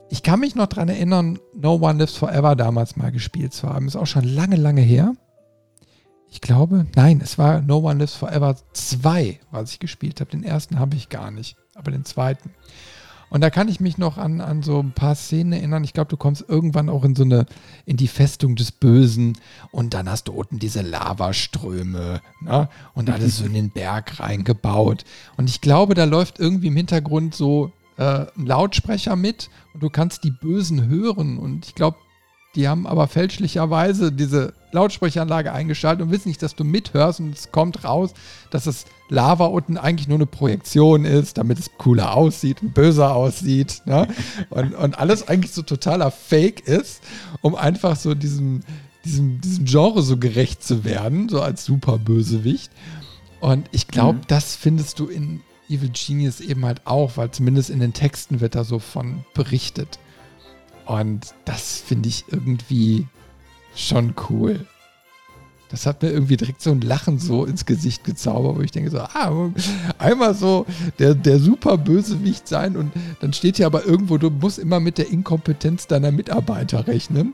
ich 0.09 0.23
kann 0.23 0.39
mich 0.39 0.55
noch 0.55 0.67
daran 0.67 0.89
erinnern, 0.89 1.39
No 1.53 1.75
One 1.75 1.99
Lives 1.99 2.17
Forever 2.17 2.55
damals 2.55 2.95
mal 2.95 3.11
gespielt 3.11 3.53
zu 3.53 3.69
haben. 3.69 3.87
Ist 3.87 3.95
auch 3.95 4.07
schon 4.07 4.23
lange, 4.23 4.55
lange 4.55 4.81
her. 4.81 5.13
Ich 6.29 6.41
glaube, 6.41 6.85
nein, 6.95 7.21
es 7.23 7.37
war 7.37 7.61
No 7.61 7.77
One 7.77 7.99
Lives 7.99 8.15
Forever 8.15 8.55
2, 8.73 9.39
was 9.51 9.71
ich 9.71 9.79
gespielt 9.79 10.19
habe. 10.19 10.31
Den 10.31 10.43
ersten 10.43 10.79
habe 10.79 10.95
ich 10.95 11.09
gar 11.09 11.31
nicht, 11.31 11.55
aber 11.75 11.91
den 11.91 12.05
zweiten. 12.05 12.51
Und 13.29 13.41
da 13.41 13.49
kann 13.49 13.67
ich 13.67 13.79
mich 13.79 13.97
noch 13.97 14.17
an, 14.17 14.41
an 14.41 14.63
so 14.63 14.79
ein 14.79 14.91
paar 14.91 15.15
Szenen 15.15 15.53
erinnern. 15.53 15.83
Ich 15.83 15.93
glaube, 15.93 16.09
du 16.09 16.17
kommst 16.17 16.45
irgendwann 16.47 16.89
auch 16.89 17.03
in 17.03 17.15
so 17.15 17.23
eine, 17.23 17.45
in 17.85 17.97
die 17.97 18.07
Festung 18.07 18.55
des 18.55 18.71
Bösen 18.71 19.37
und 19.71 19.93
dann 19.93 20.09
hast 20.09 20.27
du 20.27 20.33
unten 20.33 20.59
diese 20.59 20.81
Lavaströme 20.81 22.21
ne? 22.41 22.69
und 22.93 23.09
alles 23.09 23.37
so 23.37 23.45
in 23.45 23.53
den 23.53 23.71
Berg 23.71 24.19
reingebaut. 24.19 25.03
Und 25.37 25.49
ich 25.49 25.61
glaube, 25.61 25.95
da 25.95 26.05
läuft 26.05 26.39
irgendwie 26.39 26.67
im 26.67 26.75
Hintergrund 26.75 27.35
so 27.35 27.71
äh, 27.97 28.25
ein 28.37 28.45
Lautsprecher 28.45 29.15
mit 29.15 29.49
und 29.73 29.83
du 29.83 29.89
kannst 29.89 30.23
die 30.23 30.31
Bösen 30.31 30.87
hören. 30.87 31.37
Und 31.37 31.65
ich 31.65 31.75
glaube, 31.75 31.97
die 32.55 32.67
haben 32.67 32.87
aber 32.87 33.07
fälschlicherweise 33.07 34.11
diese 34.11 34.53
Lautsprecheranlage 34.71 35.51
eingeschaltet 35.51 36.05
und 36.05 36.11
wissen 36.11 36.29
nicht, 36.29 36.41
dass 36.41 36.55
du 36.55 36.63
mithörst 36.63 37.19
und 37.19 37.35
es 37.35 37.51
kommt 37.51 37.83
raus, 37.83 38.13
dass 38.49 38.65
das 38.65 38.85
Lava 39.09 39.45
unten 39.45 39.77
eigentlich 39.77 40.07
nur 40.07 40.17
eine 40.17 40.25
Projektion 40.25 41.05
ist, 41.05 41.37
damit 41.37 41.59
es 41.59 41.71
cooler 41.77 42.15
aussieht 42.15 42.61
und 42.61 42.73
böser 42.73 43.13
aussieht. 43.13 43.81
Ne? 43.85 44.07
Und, 44.49 44.73
und 44.73 44.97
alles 44.97 45.27
eigentlich 45.27 45.51
so 45.51 45.61
totaler 45.61 46.11
Fake 46.11 46.67
ist, 46.67 47.01
um 47.41 47.55
einfach 47.55 47.95
so 47.95 48.15
diesem, 48.15 48.61
diesem, 49.03 49.41
diesem 49.41 49.65
Genre 49.65 50.01
so 50.01 50.17
gerecht 50.17 50.63
zu 50.63 50.83
werden, 50.83 51.29
so 51.29 51.41
als 51.41 51.65
super 51.65 51.97
Bösewicht. 51.97 52.71
Und 53.41 53.67
ich 53.71 53.87
glaube, 53.87 54.19
mhm. 54.19 54.27
das 54.27 54.55
findest 54.55 54.99
du 54.99 55.07
in 55.07 55.41
Evil 55.69 55.89
Genius 55.89 56.41
eben 56.41 56.65
halt 56.65 56.81
auch, 56.85 57.17
weil 57.17 57.31
zumindest 57.31 57.69
in 57.69 57.79
den 57.79 57.93
Texten 57.93 58.39
wird 58.39 58.55
da 58.55 58.63
so 58.63 58.79
von 58.79 59.25
berichtet. 59.33 59.99
Und 60.85 61.33
das 61.45 61.79
finde 61.79 62.09
ich 62.09 62.25
irgendwie 62.29 63.07
schon 63.75 64.13
cool. 64.29 64.65
Das 65.69 65.85
hat 65.85 66.03
mir 66.03 66.11
irgendwie 66.11 66.37
direkt 66.37 66.61
so 66.61 66.71
ein 66.71 66.81
Lachen 66.81 67.17
so 67.17 67.43
ins 67.43 67.65
Gesicht 67.65 68.03
gezaubert, 68.03 68.55
wo 68.55 68.61
ich 68.61 68.71
denke 68.71 68.91
so, 68.91 68.99
ah, 68.99 69.51
einmal 69.97 70.35
so 70.35 70.65
der, 70.99 71.15
der 71.15 71.39
super 71.39 71.77
Bösewicht 71.77 72.47
sein 72.47 72.77
und 72.77 72.91
dann 73.19 73.33
steht 73.33 73.57
hier 73.57 73.65
aber 73.65 73.83
irgendwo, 73.83 74.17
du 74.17 74.29
musst 74.29 74.59
immer 74.59 74.79
mit 74.79 74.97
der 74.99 75.09
Inkompetenz 75.09 75.87
deiner 75.87 76.11
Mitarbeiter 76.11 76.87
rechnen, 76.87 77.33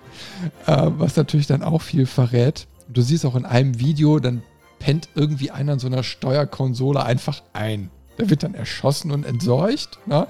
äh, 0.66 0.88
was 0.98 1.18
natürlich 1.18 1.48
dann 1.48 1.62
auch 1.62 1.82
viel 1.82 2.06
verrät. 2.06 2.68
Du 2.88 3.02
siehst 3.02 3.26
auch 3.26 3.36
in 3.36 3.46
einem 3.46 3.80
Video, 3.80 4.18
dann 4.20 4.44
pennt 4.80 5.10
irgendwie 5.14 5.52
einer 5.52 5.74
an 5.74 5.80
so 5.80 5.88
einer 5.88 6.04
Steuerkonsole 6.04 7.04
einfach 7.04 7.44
ein. 7.54 7.92
Der 8.18 8.30
wird 8.30 8.44
dann 8.44 8.54
erschossen 8.54 9.12
und 9.12 9.26
entsorgt, 9.26 10.00
ne? 10.06 10.28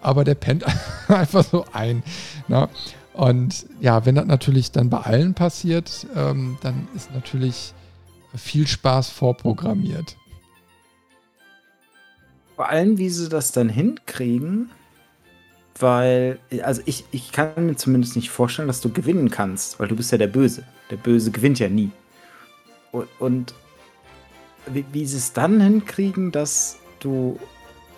aber 0.00 0.24
der 0.24 0.34
pennt 0.34 0.64
einfach 1.08 1.44
so 1.44 1.64
ein. 1.72 2.02
Ne? 2.48 2.68
Und 3.12 3.66
ja, 3.80 4.04
wenn 4.06 4.16
das 4.16 4.26
natürlich 4.26 4.72
dann 4.72 4.90
bei 4.90 4.98
allen 4.98 5.34
passiert, 5.34 6.06
ähm, 6.16 6.58
dann 6.62 6.88
ist 6.94 7.12
natürlich 7.12 7.72
viel 8.34 8.66
Spaß 8.66 9.10
vorprogrammiert. 9.10 10.16
Vor 12.56 12.68
allem, 12.68 12.98
wie 12.98 13.08
sie 13.08 13.28
das 13.28 13.52
dann 13.52 13.68
hinkriegen, 13.68 14.70
weil, 15.78 16.38
also 16.62 16.82
ich, 16.86 17.04
ich 17.10 17.32
kann 17.32 17.66
mir 17.66 17.76
zumindest 17.76 18.16
nicht 18.16 18.30
vorstellen, 18.30 18.68
dass 18.68 18.80
du 18.80 18.90
gewinnen 18.90 19.30
kannst, 19.30 19.80
weil 19.80 19.88
du 19.88 19.96
bist 19.96 20.12
ja 20.12 20.18
der 20.18 20.28
Böse. 20.28 20.64
Der 20.90 20.96
Böse 20.96 21.30
gewinnt 21.30 21.58
ja 21.58 21.68
nie. 21.68 21.90
Und, 22.92 23.08
und 23.18 23.54
wie, 24.66 24.84
wie 24.92 25.06
sie 25.06 25.16
es 25.16 25.32
dann 25.32 25.60
hinkriegen, 25.60 26.30
dass 26.30 26.78
du 27.04 27.38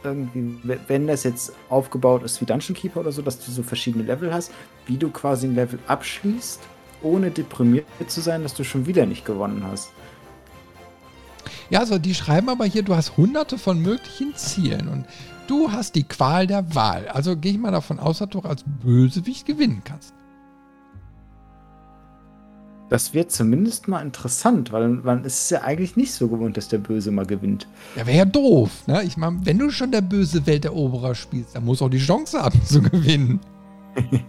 irgendwie, 0.02 0.58
wenn 0.86 1.06
das 1.06 1.24
jetzt 1.24 1.52
aufgebaut 1.68 2.22
ist 2.22 2.40
wie 2.40 2.44
Dungeon 2.44 2.74
Keeper 2.74 3.00
oder 3.00 3.12
so, 3.12 3.22
dass 3.22 3.44
du 3.44 3.50
so 3.50 3.62
verschiedene 3.62 4.04
Level 4.04 4.32
hast, 4.32 4.52
wie 4.86 4.96
du 4.96 5.10
quasi 5.10 5.46
ein 5.46 5.54
Level 5.54 5.78
abschließt, 5.86 6.60
ohne 7.02 7.30
deprimiert 7.30 7.86
zu 8.06 8.20
sein, 8.20 8.42
dass 8.42 8.54
du 8.54 8.64
schon 8.64 8.86
wieder 8.86 9.06
nicht 9.06 9.24
gewonnen 9.24 9.64
hast. 9.68 9.90
Ja, 11.70 11.80
also 11.80 11.98
die 11.98 12.14
schreiben 12.14 12.48
aber 12.48 12.64
hier, 12.64 12.82
du 12.82 12.94
hast 12.94 13.16
hunderte 13.16 13.58
von 13.58 13.80
möglichen 13.80 14.36
Zielen 14.36 14.88
und 14.88 15.06
du 15.48 15.72
hast 15.72 15.94
die 15.96 16.04
Qual 16.04 16.46
der 16.46 16.74
Wahl. 16.74 17.08
Also 17.08 17.36
gehe 17.36 17.52
ich 17.52 17.58
mal 17.58 17.72
davon 17.72 17.98
aus, 17.98 18.18
dass 18.18 18.28
du 18.28 18.40
als 18.40 18.64
Bösewicht 18.64 19.46
gewinnen 19.46 19.82
kannst. 19.84 20.14
Das 22.88 23.14
wird 23.14 23.32
zumindest 23.32 23.88
mal 23.88 24.00
interessant, 24.00 24.70
weil 24.70 24.88
man 24.88 25.24
ist 25.24 25.44
es 25.44 25.50
ja 25.50 25.62
eigentlich 25.62 25.96
nicht 25.96 26.12
so 26.12 26.28
gewohnt, 26.28 26.56
dass 26.56 26.68
der 26.68 26.78
Böse 26.78 27.10
mal 27.10 27.26
gewinnt. 27.26 27.66
Ja, 27.96 28.06
wäre 28.06 28.18
ja 28.18 28.24
doof. 28.24 28.70
Ne? 28.86 29.02
Ich 29.04 29.16
meine, 29.16 29.40
wenn 29.42 29.58
du 29.58 29.70
schon 29.70 29.90
der 29.90 30.02
böse 30.02 30.46
Welteroberer 30.46 31.16
spielst, 31.16 31.56
dann 31.56 31.64
muss 31.64 31.82
auch 31.82 31.90
die 31.90 31.98
Chance 31.98 32.40
haben 32.40 32.62
zu 32.64 32.80
gewinnen. 32.82 33.40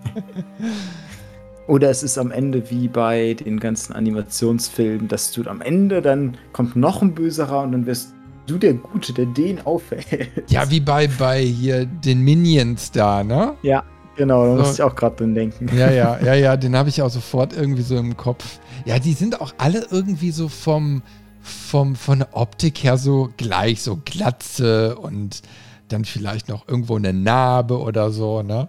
Oder 1.68 1.90
es 1.90 2.02
ist 2.02 2.18
am 2.18 2.32
Ende 2.32 2.72
wie 2.72 2.88
bei 2.88 3.36
den 3.36 3.60
ganzen 3.60 3.94
Animationsfilmen, 3.94 5.08
dass 5.08 5.32
du 5.34 5.44
am 5.48 5.62
Ende 5.62 6.02
dann 6.02 6.38
kommt 6.54 6.76
noch 6.76 7.02
ein 7.02 7.14
Böserer 7.14 7.62
und 7.62 7.74
dann 7.74 7.86
wirst 7.86 8.14
du 8.48 8.58
der 8.58 8.74
Gute, 8.74 9.14
der 9.14 9.26
den 9.26 9.64
aufhält. 9.66 10.30
Ja, 10.48 10.72
wie 10.72 10.80
bei, 10.80 11.08
bei 11.08 11.42
hier 11.42 11.86
den 11.86 12.22
Minions 12.22 12.92
da, 12.92 13.24
ne? 13.24 13.54
Ja, 13.62 13.84
Genau, 14.18 14.46
da 14.46 14.52
so. 14.52 14.64
muss 14.64 14.74
ich 14.74 14.82
auch 14.82 14.96
gerade 14.96 15.16
drin 15.16 15.36
denken. 15.36 15.70
Ja, 15.76 15.92
ja, 15.92 16.20
ja, 16.24 16.34
ja, 16.34 16.58
den 16.58 16.76
habe 16.76 16.90
ich 16.90 17.02
auch 17.02 17.10
sofort 17.10 17.56
irgendwie 17.56 17.84
so 17.84 17.96
im 17.96 18.18
Kopf. 18.18 18.60
Ja, 18.86 19.00
die 19.00 19.14
sind 19.14 19.40
auch 19.40 19.54
alle 19.58 19.86
irgendwie 19.92 20.32
so 20.32 20.50
vom, 20.50 21.04
vom, 21.42 21.96
von 21.96 22.20
der 22.20 22.36
Optik 22.36 22.84
her 22.84 22.98
so 22.98 23.30
gleich, 23.38 23.82
so 23.82 24.02
Glatze 24.04 24.96
und 24.98 25.42
dann 25.88 26.04
vielleicht 26.04 26.50
noch 26.50 26.68
irgendwo 26.68 26.98
eine 26.98 27.14
Narbe 27.14 27.80
oder 27.80 28.12
so, 28.12 28.42
ne? 28.42 28.68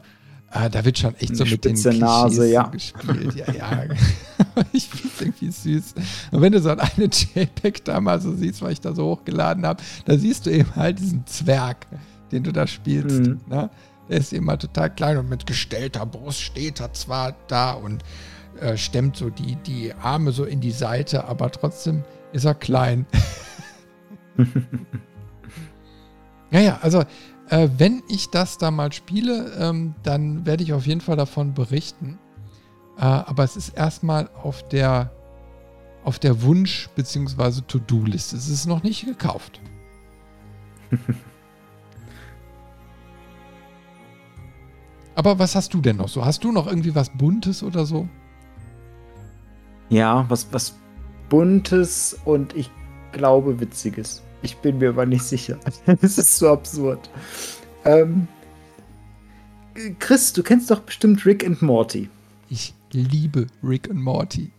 Ah, 0.51 0.69
da 0.71 0.83
wird 0.83 0.99
schon 0.99 1.15
echt 1.17 1.37
so 1.37 1.45
mit 1.45 1.63
den 1.65 1.75
Klischees 1.75 1.99
Nase, 1.99 2.51
ja. 2.51 2.63
gespielt. 2.69 3.35
Ja, 3.35 3.53
ja. 3.53 3.85
ich 4.73 4.89
finde 4.89 5.09
es 5.15 5.21
irgendwie 5.21 5.51
süß. 5.51 5.95
Und 6.31 6.41
wenn 6.41 6.53
du 6.53 6.61
so 6.61 6.71
eine 6.71 7.05
JPEG 7.05 7.85
da 7.85 8.01
mal 8.01 8.19
so 8.19 8.35
siehst, 8.35 8.63
was 8.63 8.73
ich 8.73 8.81
da 8.81 8.95
so 8.95 9.05
hochgeladen 9.05 9.67
habe, 9.67 9.83
da 10.07 10.17
siehst 10.17 10.47
du 10.47 10.51
eben 10.51 10.75
halt 10.75 11.01
diesen 11.01 11.27
Zwerg, 11.27 11.87
den 12.33 12.45
du 12.45 12.53
da 12.53 12.67
spielst. 12.67 13.21
Mhm. 13.21 13.41
Ne? 13.47 13.69
Der 14.09 14.19
ist 14.19 14.33
immer 14.33 14.59
total 14.59 14.95
klein 14.95 15.19
und 15.19 15.29
mit 15.29 15.47
gestellter 15.47 16.07
Brust 16.07 16.41
steht 16.41 16.81
er 16.81 16.93
zwar 16.93 17.37
da 17.47 17.73
und 17.73 18.03
äh, 18.61 18.77
stemmt 18.77 19.17
so 19.17 19.31
die, 19.31 19.57
die 19.57 19.93
Arme 19.95 20.33
so 20.33 20.45
in 20.45 20.61
die 20.61 20.71
Seite, 20.71 21.25
aber 21.25 21.51
trotzdem 21.51 22.05
ist 22.33 22.45
er 22.45 22.55
klein. 22.55 23.07
ja, 26.51 26.61
ja, 26.61 26.79
also 26.83 27.05
äh, 27.51 27.69
wenn 27.77 28.03
ich 28.09 28.31
das 28.31 28.59
da 28.59 28.71
mal 28.71 28.93
spiele, 28.93 29.53
ähm, 29.59 29.95
dann 30.03 30.47
werde 30.47 30.63
ich 30.63 30.73
auf 30.73 30.87
jeden 30.87 31.01
Fall 31.01 31.17
davon 31.17 31.55
berichten. 31.55 32.19
Äh, 32.99 33.03
aber 33.03 33.45
es 33.45 33.57
ist 33.57 33.71
erstmal 33.71 34.29
auf 34.43 34.67
der, 34.69 35.13
auf 36.05 36.19
der 36.19 36.43
Wunsch- 36.43 36.89
bzw. 36.95 37.61
To-Do-Liste. 37.67 38.37
Es 38.37 38.49
ist 38.49 38.67
noch 38.67 38.83
nicht 38.83 39.07
gekauft. 39.07 39.61
aber 45.19 45.41
was 45.41 45.57
hast 45.57 45.75
du 45.75 45.81
denn 45.81 45.97
noch 45.97 46.09
so? 46.09 46.25
Hast 46.25 46.45
du 46.45 46.53
noch 46.53 46.69
irgendwie 46.69 46.95
was 46.95 47.11
Buntes 47.11 47.65
oder 47.65 47.85
so? 47.85 48.09
Ja, 49.89 50.25
was, 50.29 50.47
was 50.53 50.77
Buntes 51.29 52.17
und 52.25 52.55
ich 52.55 52.71
glaube 53.11 53.59
Witziges. 53.59 54.23
Ich 54.43 54.57
bin 54.59 54.79
mir 54.79 54.91
aber 54.91 55.07
nicht 55.07 55.25
sicher. 55.25 55.59
Es 56.03 56.19
ist 56.19 56.39
so 56.39 56.51
absurd. 56.51 57.11
Ähm, 57.85 58.29
Chris, 59.99 60.33
du 60.33 60.45
kennst 60.45 60.71
doch 60.71 60.81
bestimmt 60.81 61.27
Rick 61.27 61.45
and 61.45 61.63
Morty. 61.63 62.09
Ich 62.49 62.73
liebe 62.93 63.49
Rick 63.65 63.91
and 63.91 64.01
Morty. 64.01 64.53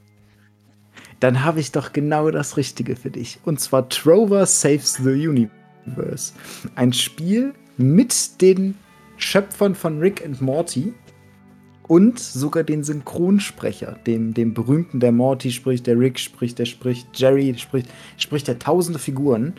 Dann 1.21 1.45
habe 1.45 1.61
ich 1.61 1.71
doch 1.71 1.93
genau 1.93 2.31
das 2.31 2.57
Richtige 2.57 2.97
für 2.97 3.11
dich. 3.11 3.39
Und 3.45 3.61
zwar 3.61 3.87
Trover 3.87 4.45
Saves 4.45 4.95
the 4.95 5.25
Universe. 5.25 6.33
Ein 6.75 6.91
Spiel 6.91 7.53
mit 7.77 8.41
den 8.41 8.75
Schöpfern 9.19 9.75
von 9.75 9.99
Rick 9.99 10.25
and 10.25 10.41
Morty 10.41 10.93
und 11.87 12.19
sogar 12.19 12.63
den 12.63 12.83
Synchronsprecher, 12.83 13.97
dem, 14.05 14.33
dem 14.33 14.53
berühmten, 14.53 14.99
der 14.99 15.11
Morty 15.11 15.51
spricht, 15.51 15.87
der 15.87 15.99
Rick 15.99 16.19
spricht, 16.19 16.59
der 16.59 16.65
spricht, 16.65 17.07
Jerry 17.19 17.53
spricht, 17.57 17.89
spricht 18.17 18.47
der 18.47 18.59
tausende 18.59 18.99
Figuren. 18.99 19.55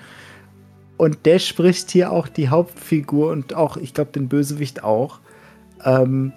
Und 0.97 1.27
der 1.27 1.39
spricht 1.39 1.91
hier 1.91 2.13
auch 2.13 2.29
die 2.29 2.49
Hauptfigur 2.49 3.33
und 3.33 3.55
auch, 3.55 3.77
ich 3.77 3.95
glaube, 3.95 4.13
den 4.13 4.29
Bösewicht 4.29 4.85
auch. 4.85 5.21
Ähm, 5.85 6.33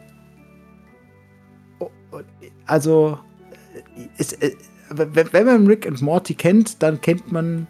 also, 2.65 3.19
es, 4.17 4.33
äh, 4.33 4.55
wenn 4.89 5.45
man 5.45 5.67
Rick 5.67 5.85
und 5.85 6.01
Morty 6.01 6.33
kennt, 6.33 6.81
dann 6.81 7.01
kennt 7.01 7.31
man 7.31 7.67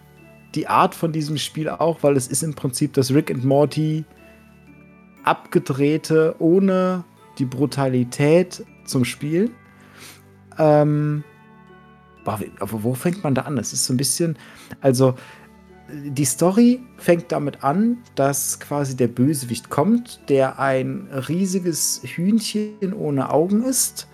die 0.55 0.67
Art 0.67 0.95
von 0.95 1.11
diesem 1.11 1.37
Spiel 1.37 1.69
auch, 1.69 2.03
weil 2.03 2.15
es 2.15 2.27
ist 2.27 2.43
im 2.43 2.53
Prinzip 2.53 2.93
das 2.93 3.13
Rick 3.13 3.29
und 3.29 3.43
Morty 3.43 4.05
abgedrehte, 5.23 6.35
ohne 6.39 7.03
die 7.37 7.45
Brutalität 7.45 8.65
zum 8.85 9.05
Spiel. 9.05 9.51
Ähm, 10.57 11.23
aber 12.25 12.83
wo 12.83 12.93
fängt 12.93 13.23
man 13.23 13.35
da 13.35 13.43
an? 13.43 13.57
Es 13.57 13.73
ist 13.73 13.85
so 13.85 13.93
ein 13.93 13.97
bisschen, 13.97 14.37
also 14.81 15.15
die 15.91 16.25
Story 16.25 16.81
fängt 16.97 17.31
damit 17.31 17.63
an, 17.63 17.97
dass 18.15 18.59
quasi 18.59 18.95
der 18.95 19.07
Bösewicht 19.07 19.69
kommt, 19.69 20.21
der 20.29 20.59
ein 20.59 21.07
riesiges 21.27 22.01
Hühnchen 22.03 22.93
ohne 22.93 23.29
Augen 23.29 23.63
ist. 23.63 24.07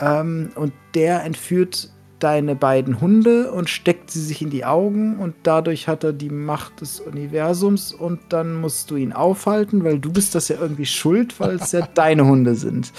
Ähm, 0.00 0.50
und 0.54 0.72
der 0.94 1.24
entführt 1.24 1.90
deine 2.18 2.56
beiden 2.56 3.00
Hunde 3.00 3.52
und 3.52 3.70
steckt 3.70 4.10
sie 4.10 4.20
sich 4.20 4.42
in 4.42 4.50
die 4.50 4.64
Augen 4.64 5.18
und 5.18 5.34
dadurch 5.42 5.88
hat 5.88 6.04
er 6.04 6.12
die 6.12 6.30
Macht 6.30 6.80
des 6.80 7.00
Universums 7.00 7.92
und 7.92 8.20
dann 8.28 8.54
musst 8.54 8.90
du 8.90 8.96
ihn 8.96 9.12
aufhalten, 9.12 9.84
weil 9.84 9.98
du 9.98 10.12
bist 10.12 10.34
das 10.34 10.48
ja 10.48 10.56
irgendwie 10.60 10.86
schuld, 10.86 11.38
weil 11.38 11.56
es 11.56 11.72
ja 11.72 11.86
deine 11.94 12.26
Hunde 12.26 12.54
sind. 12.54 12.92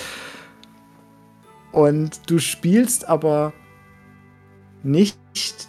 Und 1.71 2.29
du 2.29 2.39
spielst 2.39 3.07
aber 3.07 3.53
nicht 4.83 5.17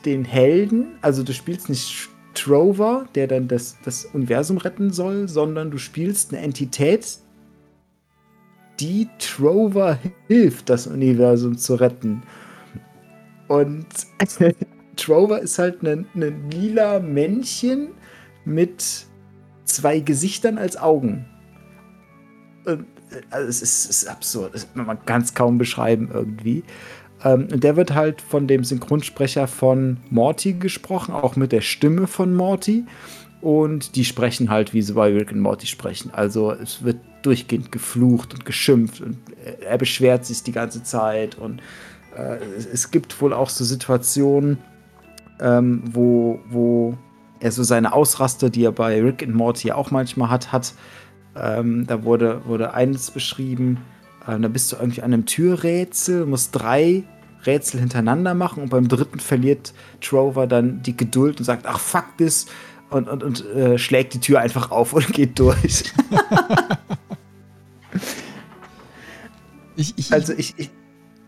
den 0.06 0.24
Helden, 0.24 0.96
also 1.02 1.22
du 1.22 1.32
spielst 1.32 1.68
nicht 1.68 2.08
Trover, 2.34 3.06
der 3.14 3.26
dann 3.26 3.48
das, 3.48 3.76
das 3.84 4.04
Universum 4.06 4.56
retten 4.58 4.92
soll, 4.92 5.28
sondern 5.28 5.70
du 5.70 5.78
spielst 5.78 6.32
eine 6.32 6.42
Entität, 6.42 7.18
die 8.78 9.08
Trover 9.18 9.98
hilft, 10.26 10.70
das 10.70 10.86
Universum 10.86 11.58
zu 11.58 11.74
retten. 11.74 12.22
Und 13.50 13.86
Trover 14.94 15.40
ist 15.40 15.58
halt 15.58 15.82
ein 15.82 16.06
lila 16.52 17.00
Männchen 17.00 17.88
mit 18.44 19.06
zwei 19.64 19.98
Gesichtern 19.98 20.56
als 20.56 20.76
Augen. 20.76 21.26
Und, 22.64 22.86
also 23.30 23.48
es, 23.48 23.60
ist, 23.60 23.90
es 23.90 24.02
ist 24.02 24.08
absurd. 24.08 24.54
Das 24.54 24.72
kann 24.72 24.86
man 24.86 24.98
ganz 25.04 25.34
kaum 25.34 25.58
beschreiben 25.58 26.10
irgendwie. 26.14 26.62
Ähm, 27.24 27.48
der 27.48 27.74
wird 27.74 27.92
halt 27.92 28.22
von 28.22 28.46
dem 28.46 28.62
Synchronsprecher 28.62 29.48
von 29.48 29.96
Morty 30.10 30.52
gesprochen, 30.52 31.12
auch 31.12 31.34
mit 31.34 31.50
der 31.50 31.60
Stimme 31.60 32.06
von 32.06 32.36
Morty. 32.36 32.84
Und 33.40 33.96
die 33.96 34.04
sprechen 34.04 34.48
halt, 34.48 34.74
wie 34.74 34.82
sie 34.82 34.92
bei 34.92 35.12
Rick 35.12 35.32
und 35.32 35.40
Morty 35.40 35.66
sprechen. 35.66 36.12
Also 36.12 36.52
es 36.52 36.84
wird 36.84 36.98
durchgehend 37.22 37.72
geflucht 37.72 38.32
und 38.32 38.44
geschimpft 38.44 39.00
und 39.00 39.16
er 39.60 39.76
beschwert 39.76 40.24
sich 40.24 40.44
die 40.44 40.52
ganze 40.52 40.84
Zeit 40.84 41.34
und 41.34 41.60
äh, 42.20 42.38
es 42.72 42.90
gibt 42.90 43.20
wohl 43.20 43.32
auch 43.32 43.48
so 43.48 43.64
Situationen, 43.64 44.58
ähm, 45.40 45.82
wo, 45.92 46.40
wo 46.48 46.96
er 47.40 47.52
so 47.52 47.62
seine 47.62 47.92
Ausraster, 47.92 48.50
die 48.50 48.64
er 48.64 48.72
bei 48.72 49.00
Rick 49.02 49.22
and 49.22 49.34
Morty 49.34 49.72
auch 49.72 49.90
manchmal 49.90 50.30
hat, 50.30 50.52
hat. 50.52 50.74
Ähm, 51.36 51.86
da 51.86 52.04
wurde, 52.04 52.42
wurde 52.44 52.74
eines 52.74 53.10
beschrieben, 53.10 53.78
äh, 54.26 54.38
da 54.38 54.48
bist 54.48 54.72
du 54.72 54.76
irgendwie 54.76 55.02
an 55.02 55.12
einem 55.12 55.26
Türrätsel, 55.26 56.26
musst 56.26 56.50
drei 56.52 57.04
Rätsel 57.46 57.80
hintereinander 57.80 58.34
machen 58.34 58.62
und 58.62 58.68
beim 58.68 58.88
dritten 58.88 59.20
verliert 59.20 59.72
Trover 60.00 60.46
dann 60.46 60.82
die 60.82 60.96
Geduld 60.96 61.38
und 61.38 61.44
sagt, 61.44 61.66
ach 61.66 61.80
fuck 61.80 62.04
this 62.18 62.46
und, 62.90 63.08
und, 63.08 63.22
und 63.22 63.46
äh, 63.46 63.78
schlägt 63.78 64.14
die 64.14 64.20
Tür 64.20 64.40
einfach 64.40 64.70
auf 64.70 64.92
und 64.92 65.06
geht 65.12 65.38
durch. 65.38 65.84
ich, 69.76 69.94
ich, 69.96 70.12
also 70.12 70.34
ich, 70.36 70.54
ich 70.58 70.70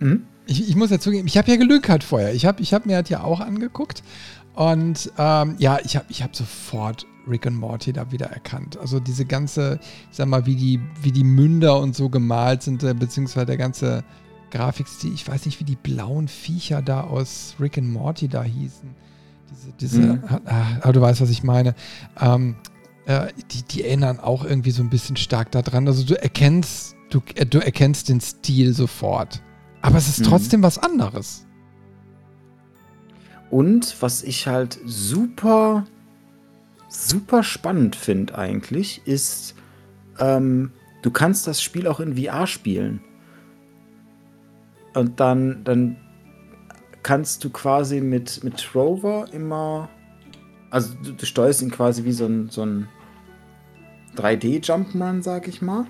hm? 0.00 0.26
Ich, 0.52 0.68
ich 0.68 0.76
muss 0.76 0.90
ja 0.90 0.98
zugeben, 0.98 1.26
ich 1.26 1.36
habe 1.38 1.50
ja 1.50 1.56
gelügt 1.56 1.88
halt 1.88 2.04
vorher. 2.04 2.34
Ich 2.34 2.46
habe 2.46 2.62
ich 2.62 2.74
hab 2.74 2.86
mir 2.86 2.96
halt 2.96 3.08
ja 3.08 3.24
auch 3.24 3.40
angeguckt. 3.40 4.02
Und 4.54 5.10
ähm, 5.18 5.56
ja, 5.58 5.78
ich 5.82 5.96
habe 5.96 6.06
ich 6.10 6.22
hab 6.22 6.36
sofort 6.36 7.06
Rick 7.26 7.46
und 7.46 7.56
Morty 7.56 7.92
da 7.92 8.12
wieder 8.12 8.26
erkannt. 8.26 8.78
Also 8.78 9.00
diese 9.00 9.24
ganze, 9.24 9.80
ich 10.10 10.16
sag 10.16 10.26
mal, 10.26 10.44
wie 10.46 10.56
die, 10.56 10.80
wie 11.00 11.12
die 11.12 11.24
Münder 11.24 11.78
und 11.78 11.96
so 11.96 12.08
gemalt 12.08 12.62
sind, 12.62 12.82
äh, 12.82 12.92
beziehungsweise 12.94 13.46
der 13.46 13.56
ganze 13.56 14.04
Grafikstil. 14.50 15.14
Ich 15.14 15.26
weiß 15.26 15.46
nicht, 15.46 15.58
wie 15.60 15.64
die 15.64 15.76
blauen 15.76 16.28
Viecher 16.28 16.82
da 16.82 17.02
aus 17.02 17.54
Rick 17.58 17.78
und 17.78 17.90
Morty 17.90 18.28
da 18.28 18.42
hießen. 18.42 18.90
Diese, 19.50 19.72
diese, 19.80 20.00
mhm. 20.00 20.24
ah, 20.44 20.78
ah, 20.82 20.92
du 20.92 21.00
weißt, 21.00 21.20
was 21.20 21.30
ich 21.30 21.42
meine. 21.42 21.74
Ähm, 22.20 22.56
äh, 23.06 23.28
die, 23.50 23.62
die 23.62 23.84
erinnern 23.84 24.20
auch 24.20 24.44
irgendwie 24.44 24.70
so 24.70 24.82
ein 24.82 24.90
bisschen 24.90 25.16
stark 25.16 25.50
daran. 25.50 25.86
Also 25.86 26.04
du 26.04 26.20
erkennst, 26.20 26.94
du, 27.08 27.22
äh, 27.34 27.46
du 27.46 27.58
erkennst 27.58 28.10
den 28.10 28.20
Stil 28.20 28.74
sofort. 28.74 29.40
Aber 29.82 29.98
es 29.98 30.08
ist 30.08 30.20
mhm. 30.20 30.24
trotzdem 30.24 30.62
was 30.62 30.78
anderes. 30.78 31.46
Und 33.50 34.00
was 34.00 34.22
ich 34.22 34.46
halt 34.46 34.78
super, 34.86 35.84
super 36.88 37.42
spannend 37.42 37.96
finde 37.96 38.38
eigentlich, 38.38 39.02
ist, 39.04 39.54
ähm, 40.18 40.72
du 41.02 41.10
kannst 41.10 41.46
das 41.46 41.60
Spiel 41.60 41.86
auch 41.86 42.00
in 42.00 42.16
VR 42.16 42.46
spielen. 42.46 43.00
Und 44.94 45.20
dann, 45.20 45.64
dann 45.64 45.96
kannst 47.02 47.44
du 47.44 47.50
quasi 47.50 48.00
mit, 48.00 48.42
mit 48.44 48.58
Trover 48.58 49.26
immer, 49.32 49.90
also 50.70 50.94
du, 51.02 51.12
du 51.12 51.26
steuerst 51.26 51.60
ihn 51.60 51.70
quasi 51.70 52.04
wie 52.04 52.12
so 52.12 52.26
ein, 52.26 52.48
so 52.48 52.64
ein 52.64 52.88
3D-Jumpman, 54.16 55.22
sag 55.22 55.48
ich 55.48 55.60
mal. 55.60 55.86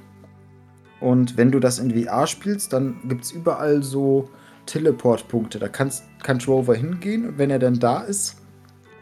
Und 1.03 1.37
wenn 1.37 1.51
du 1.51 1.59
das 1.59 1.79
in 1.79 1.91
VR 1.91 2.27
spielst, 2.27 2.73
dann 2.73 2.97
gibt 3.09 3.25
es 3.25 3.33
überall 3.33 3.83
so 3.83 4.31
Teleportpunkte. 4.67 5.59
Da 5.59 5.69
kannst, 5.69 6.05
kann 6.23 6.39
Trover 6.39 6.75
hingehen 6.75 7.29
und 7.29 7.39
wenn 7.39 7.51
er 7.51 7.59
dann 7.59 7.79
da 7.79 8.03
ist, 8.03 8.37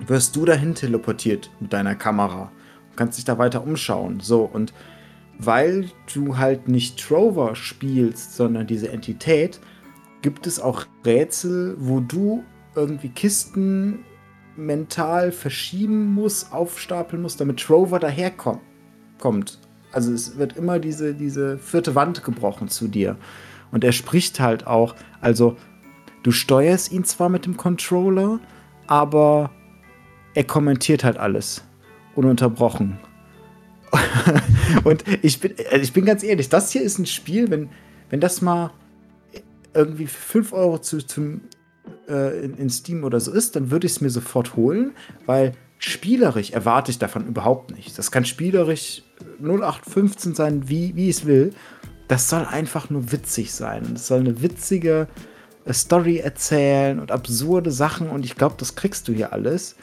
wirst 0.07 0.35
du 0.35 0.47
dahin 0.47 0.75
teleportiert 0.75 1.51
mit 1.61 1.73
deiner 1.73 1.95
Kamera. 1.95 2.51
Du 2.91 2.97
kannst 2.97 3.19
dich 3.19 3.27
da 3.27 3.37
weiter 3.37 3.63
umschauen. 3.63 4.21
So, 4.21 4.45
und 4.45 4.73
weil 5.39 5.91
du 6.15 6.39
halt 6.39 6.69
nicht 6.69 6.99
Trover 6.99 7.55
spielst, 7.55 8.35
sondern 8.35 8.67
diese 8.67 8.91
Entität, 8.91 9.61
gibt 10.23 10.47
es 10.47 10.59
auch 10.59 10.87
Rätsel, 11.05 11.77
wo 11.79 12.01
du 12.01 12.45
irgendwie 12.75 13.09
Kisten 13.11 14.05
mental 14.57 15.33
verschieben 15.33 16.15
musst, 16.15 16.53
aufstapeln 16.53 17.23
musst, 17.23 17.41
damit 17.41 17.61
Trover 17.61 17.99
daherkommt. 17.99 19.60
Also 19.93 20.13
es 20.13 20.39
wird 20.39 20.57
immer 20.57 20.79
diese, 20.79 21.15
diese 21.15 21.59
vierte 21.59 21.95
Wand 21.95 22.23
gebrochen 22.25 22.69
zu 22.69 22.89
dir. 22.89 23.17
Und 23.73 23.85
er 23.85 23.93
spricht 23.93 24.41
halt 24.41 24.67
auch, 24.67 24.95
also 25.21 25.57
du 26.23 26.31
steuerst 26.31 26.93
ihn 26.93 27.05
zwar 27.05 27.29
mit 27.29 27.47
dem 27.47 27.57
Controller, 27.57 28.41
aber 28.87 29.51
er 30.35 30.45
kommentiert 30.45 31.05
halt 31.05 31.19
alles. 31.19 31.65
Ununterbrochen. 32.15 32.99
und 34.85 35.05
ich 35.23 35.41
bin, 35.41 35.55
also 35.71 35.83
ich 35.83 35.93
bin 35.93 36.05
ganz 36.05 36.23
ehrlich, 36.23 36.49
das 36.49 36.71
hier 36.71 36.83
ist 36.83 36.99
ein 36.99 37.07
Spiel, 37.07 37.51
wenn, 37.51 37.71
wenn 38.09 38.21
das 38.21 38.41
mal 38.41 38.71
irgendwie 39.75 40.07
5 40.07 40.53
Euro 40.53 40.79
zu, 40.79 41.05
zum, 41.05 41.43
äh, 42.09 42.45
in, 42.45 42.55
in, 42.57 42.71
Steam 42.71 43.05
oder 43.05 43.21
so 43.21 43.33
ist, 43.33 43.57
dann 43.57 43.71
würde 43.71 43.87
ich 43.87 43.95
es 43.95 44.01
mir 44.01 44.11
sofort 44.11 44.57
holen, 44.57 44.93
weil 45.27 45.53
spielerisch 45.79 46.51
erwarte 46.51 46.91
ich 46.91 46.99
davon 46.99 47.27
überhaupt 47.27 47.71
nichts. 47.73 47.95
Das 47.95 48.11
kann 48.11 48.25
spielerisch 48.25 49.03
0815 49.41 50.35
sein, 50.35 50.69
wie, 50.69 50.95
wie 50.97 51.09
es 51.09 51.25
will. 51.27 51.53
Das 52.09 52.29
soll 52.29 52.45
einfach 52.45 52.91
nur 52.91 53.13
witzig 53.13 53.53
sein. 53.53 53.87
Das 53.93 54.09
soll 54.09 54.21
eine 54.21 54.43
witzige 54.43 55.09
äh, 55.65 55.73
Story 55.73 56.19
erzählen 56.19 56.99
und 56.99 57.13
absurde 57.13 57.71
Sachen 57.71 58.11
und 58.11 58.25
ich 58.25 58.37
glaube, 58.37 58.57
das 58.59 58.75
kriegst 58.75 59.09
du 59.09 59.13
hier 59.13 59.33
alles. 59.33 59.77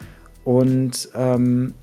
Und 0.44 1.10
ähm, 1.14 1.74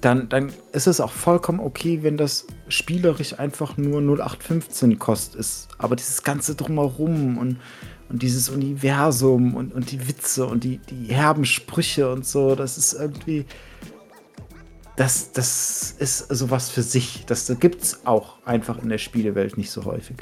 dann, 0.00 0.28
dann 0.28 0.52
ist 0.72 0.88
es 0.88 1.00
auch 1.00 1.12
vollkommen 1.12 1.60
okay, 1.60 2.02
wenn 2.02 2.16
das 2.16 2.46
spielerisch 2.68 3.38
einfach 3.38 3.76
nur 3.76 4.00
0815 4.00 4.98
kostet 4.98 5.36
ist. 5.36 5.68
Aber 5.78 5.96
dieses 5.96 6.22
Ganze 6.24 6.54
drumherum 6.54 7.38
und, 7.38 7.58
und 8.08 8.22
dieses 8.22 8.48
Universum 8.48 9.54
und, 9.54 9.72
und 9.72 9.92
die 9.92 10.08
Witze 10.08 10.46
und 10.46 10.64
die, 10.64 10.78
die 10.78 11.14
herben 11.14 11.44
Sprüche 11.44 12.12
und 12.12 12.26
so, 12.26 12.54
das 12.54 12.78
ist 12.78 12.94
irgendwie. 12.94 13.46
Das, 14.96 15.32
das 15.32 15.94
ist 15.98 16.28
sowas 16.28 16.68
für 16.68 16.82
sich. 16.82 17.24
Das 17.26 17.52
gibt 17.58 17.82
es 17.82 18.06
auch 18.06 18.36
einfach 18.44 18.82
in 18.82 18.88
der 18.88 18.98
Spielewelt 18.98 19.56
nicht 19.56 19.70
so 19.70 19.84
häufig. 19.84 20.18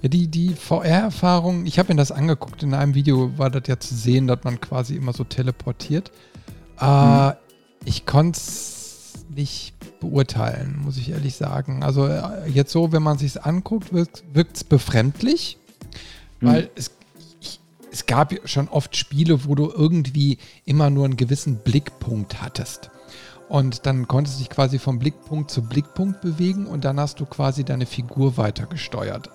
Ja, 0.00 0.08
die, 0.08 0.28
die 0.28 0.54
VR-Erfahrung, 0.54 1.66
ich 1.66 1.78
habe 1.78 1.92
mir 1.92 1.98
das 1.98 2.12
angeguckt, 2.12 2.62
in 2.62 2.74
einem 2.74 2.94
Video 2.94 3.36
war 3.36 3.50
das 3.50 3.62
ja 3.66 3.78
zu 3.78 3.94
sehen, 3.94 4.26
dass 4.26 4.44
man 4.44 4.60
quasi 4.60 4.96
immer 4.96 5.12
so 5.12 5.24
teleportiert. 5.24 6.12
Äh, 6.80 7.32
ich 7.84 8.06
konnte 8.06 8.38
es 8.38 9.24
nicht 9.28 9.74
beurteilen, 10.00 10.78
muss 10.84 10.96
ich 10.96 11.10
ehrlich 11.10 11.34
sagen. 11.34 11.82
Also 11.82 12.06
äh, 12.06 12.48
jetzt 12.48 12.72
so, 12.72 12.92
wenn 12.92 13.02
man 13.02 13.18
sich 13.18 13.42
anguckt, 13.42 13.92
wirkt 13.92 14.56
es 14.56 14.64
befremdlich, 14.64 15.58
mhm. 16.40 16.46
weil 16.46 16.70
es, 16.76 16.92
es 17.90 18.06
gab 18.06 18.34
schon 18.48 18.68
oft 18.68 18.96
Spiele, 18.96 19.44
wo 19.46 19.54
du 19.54 19.70
irgendwie 19.70 20.38
immer 20.64 20.90
nur 20.90 21.04
einen 21.04 21.16
gewissen 21.16 21.56
Blickpunkt 21.56 22.40
hattest. 22.40 22.90
Und 23.48 23.86
dann 23.86 24.06
konntest 24.06 24.36
du 24.36 24.40
dich 24.40 24.50
quasi 24.50 24.78
vom 24.78 24.98
Blickpunkt 24.98 25.50
zu 25.50 25.62
Blickpunkt 25.62 26.20
bewegen 26.20 26.66
und 26.66 26.84
dann 26.84 27.00
hast 27.00 27.18
du 27.20 27.26
quasi 27.26 27.64
deine 27.64 27.86
Figur 27.86 28.36
weiter 28.36 28.66
gesteuert. 28.66 29.30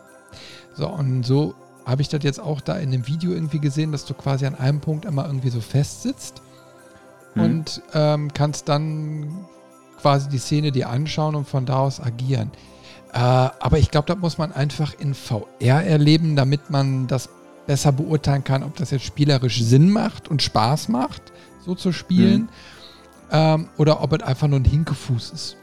So, 0.76 0.88
und 0.88 1.23
so 1.23 1.56
habe 1.85 2.02
ich 2.02 2.10
das 2.10 2.23
jetzt 2.23 2.40
auch 2.40 2.61
da 2.61 2.77
in 2.77 2.91
dem 2.91 3.07
Video 3.07 3.31
irgendwie 3.31 3.60
gesehen, 3.60 3.91
dass 3.91 4.06
du 4.06 4.14
quasi 4.14 4.45
an 4.45 4.56
einem 4.56 4.80
Punkt 4.80 5.06
immer 5.06 5.26
irgendwie 5.26 5.49
so 5.49 5.61
fest 5.61 6.03
sitzt 6.03 6.41
hm. 7.34 7.44
und 7.44 7.81
ähm, 7.94 8.31
kannst 8.34 8.69
dann 8.69 9.45
quasi 9.99 10.30
die 10.30 10.38
Szene 10.38 10.72
dir 10.72 10.90
anschauen 10.90 11.35
und 11.35 11.48
von 11.48 11.65
da 11.65 11.80
aus 11.80 11.99
agieren. 11.99 12.52
Äh, 13.14 13.18
aber 13.18 13.80
ich 13.80 13.91
glaube, 13.91 14.07
da 14.07 14.15
muss 14.15 14.38
man 14.38 14.52
einfach 14.52 14.94
in 14.99 15.14
VR 15.14 15.84
erleben, 15.84 16.35
damit 16.35 16.69
man 16.69 17.07
das 17.07 17.30
besser 17.65 17.91
beurteilen 17.91 18.44
kann, 18.44 18.64
ob 18.64 18.76
das 18.76 18.91
jetzt 18.91 19.06
spielerisch 19.06 19.61
Sinn 19.61 19.90
macht 19.91 20.27
und 20.27 20.41
Spaß 20.41 20.90
macht, 20.90 21.31
so 21.65 21.76
zu 21.76 21.91
spielen, 21.91 22.41
hm. 22.41 22.49
Ähm, 23.34 23.68
oder 23.78 24.02
ob 24.02 24.14
es 24.14 24.22
einfach 24.22 24.48
nur 24.48 24.60
ein 24.60 24.66
Hinkefuß 24.66 25.32
ist. 25.32 25.58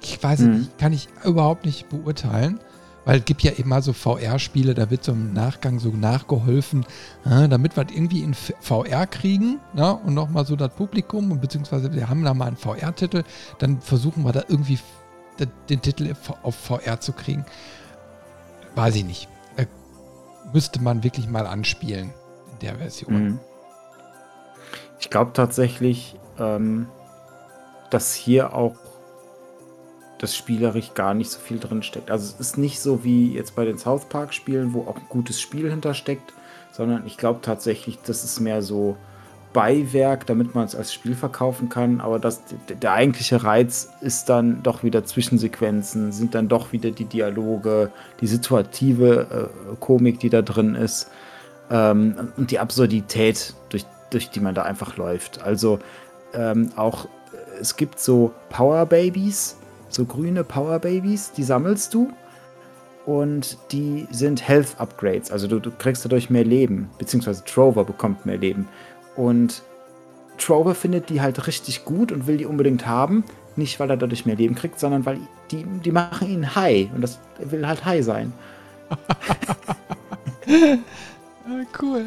Ich, 0.00 0.14
ich 0.14 0.22
weiß 0.22 0.40
hm. 0.40 0.58
nicht, 0.58 0.78
kann 0.78 0.92
ich 0.92 1.08
überhaupt 1.24 1.64
nicht 1.64 1.88
beurteilen. 1.88 2.58
Weil 3.04 3.18
es 3.18 3.26
gibt 3.26 3.42
ja 3.42 3.52
immer 3.52 3.82
so 3.82 3.92
VR-Spiele, 3.92 4.72
da 4.72 4.90
wird 4.90 5.04
so 5.04 5.12
im 5.12 5.34
Nachgang 5.34 5.78
so 5.78 5.90
nachgeholfen, 5.90 6.86
äh, 7.26 7.48
damit 7.48 7.76
wir 7.76 7.84
irgendwie 7.90 8.22
in 8.22 8.32
VR 8.32 9.06
kriegen 9.06 9.60
ne? 9.74 9.94
und 9.94 10.14
nochmal 10.14 10.46
so 10.46 10.56
das 10.56 10.72
Publikum, 10.74 11.38
beziehungsweise 11.38 11.92
wir 11.92 12.08
haben 12.08 12.24
da 12.24 12.32
mal 12.32 12.46
einen 12.46 12.56
VR-Titel, 12.56 13.24
dann 13.58 13.82
versuchen 13.82 14.24
wir 14.24 14.32
da 14.32 14.44
irgendwie 14.48 14.78
den 15.68 15.82
Titel 15.82 16.14
auf 16.42 16.54
VR 16.54 17.00
zu 17.00 17.12
kriegen. 17.12 17.44
Weiß 18.74 18.94
ich 18.96 19.04
nicht. 19.04 19.28
Da 19.56 19.64
müsste 20.54 20.80
man 20.80 21.04
wirklich 21.04 21.28
mal 21.28 21.46
anspielen 21.46 22.10
in 22.52 22.58
der 22.60 22.76
Version. 22.76 23.14
Mhm. 23.14 23.40
Ich 24.98 25.10
glaube 25.10 25.32
tatsächlich, 25.34 26.16
ähm, 26.38 26.88
dass 27.90 28.14
hier 28.14 28.54
auch 28.54 28.76
das 30.18 30.36
spielerisch 30.36 30.94
gar 30.94 31.14
nicht 31.14 31.30
so 31.30 31.38
viel 31.38 31.58
drin 31.58 31.82
steckt. 31.82 32.10
Also 32.10 32.24
es 32.24 32.40
ist 32.40 32.58
nicht 32.58 32.80
so 32.80 33.04
wie 33.04 33.34
jetzt 33.34 33.54
bei 33.56 33.64
den 33.64 33.78
South 33.78 34.06
Park 34.06 34.32
Spielen, 34.32 34.72
wo 34.72 34.82
auch 34.82 34.96
ein 34.96 35.06
gutes 35.08 35.40
Spiel 35.40 35.70
hintersteckt, 35.70 36.32
sondern 36.72 37.06
ich 37.06 37.16
glaube 37.16 37.40
tatsächlich, 37.42 37.98
das 38.04 38.24
ist 38.24 38.40
mehr 38.40 38.62
so 38.62 38.96
Beiwerk, 39.52 40.26
damit 40.26 40.54
man 40.54 40.64
es 40.64 40.74
als 40.74 40.92
Spiel 40.92 41.14
verkaufen 41.14 41.68
kann. 41.70 42.00
Aber 42.00 42.18
das, 42.18 42.42
der 42.68 42.92
eigentliche 42.92 43.44
Reiz 43.44 43.88
ist 44.00 44.28
dann 44.28 44.62
doch 44.62 44.82
wieder 44.82 45.04
Zwischensequenzen, 45.04 46.12
sind 46.12 46.34
dann 46.34 46.48
doch 46.48 46.72
wieder 46.72 46.90
die 46.90 47.04
Dialoge, 47.06 47.90
die 48.20 48.26
situative 48.26 49.50
äh, 49.72 49.76
Komik, 49.76 50.20
die 50.20 50.30
da 50.30 50.42
drin 50.42 50.74
ist 50.74 51.10
ähm, 51.70 52.32
und 52.36 52.50
die 52.50 52.58
Absurdität, 52.58 53.54
durch, 53.70 53.86
durch 54.10 54.30
die 54.30 54.40
man 54.40 54.54
da 54.54 54.62
einfach 54.62 54.96
läuft. 54.96 55.42
Also 55.42 55.78
ähm, 56.34 56.70
auch 56.76 57.08
es 57.60 57.76
gibt 57.76 58.00
so 58.00 58.32
Power 58.50 58.86
Babies, 58.86 59.56
so 59.88 60.04
grüne 60.04 60.44
Power 60.44 60.78
Babies, 60.78 61.32
die 61.32 61.44
sammelst 61.44 61.94
du 61.94 62.12
und 63.06 63.58
die 63.70 64.06
sind 64.10 64.46
Health 64.46 64.76
Upgrades. 64.78 65.30
Also 65.30 65.46
du, 65.46 65.60
du 65.60 65.70
kriegst 65.70 66.04
dadurch 66.04 66.30
mehr 66.30 66.44
Leben, 66.44 66.90
beziehungsweise 66.98 67.44
Trover 67.44 67.84
bekommt 67.84 68.26
mehr 68.26 68.38
Leben. 68.38 68.68
Und 69.16 69.62
Trover 70.38 70.74
findet 70.74 71.10
die 71.10 71.20
halt 71.20 71.46
richtig 71.46 71.84
gut 71.84 72.10
und 72.10 72.26
will 72.26 72.38
die 72.38 72.46
unbedingt 72.46 72.86
haben. 72.86 73.24
Nicht, 73.56 73.78
weil 73.78 73.90
er 73.90 73.96
dadurch 73.96 74.26
mehr 74.26 74.36
Leben 74.36 74.56
kriegt, 74.56 74.80
sondern 74.80 75.06
weil 75.06 75.18
die, 75.50 75.64
die 75.64 75.92
machen 75.92 76.28
ihn 76.28 76.56
high. 76.56 76.88
Und 76.92 77.02
das 77.02 77.20
will 77.38 77.66
halt 77.66 77.84
high 77.84 78.04
sein. 78.04 78.32
Ah, 81.46 81.62
cool. 81.82 82.06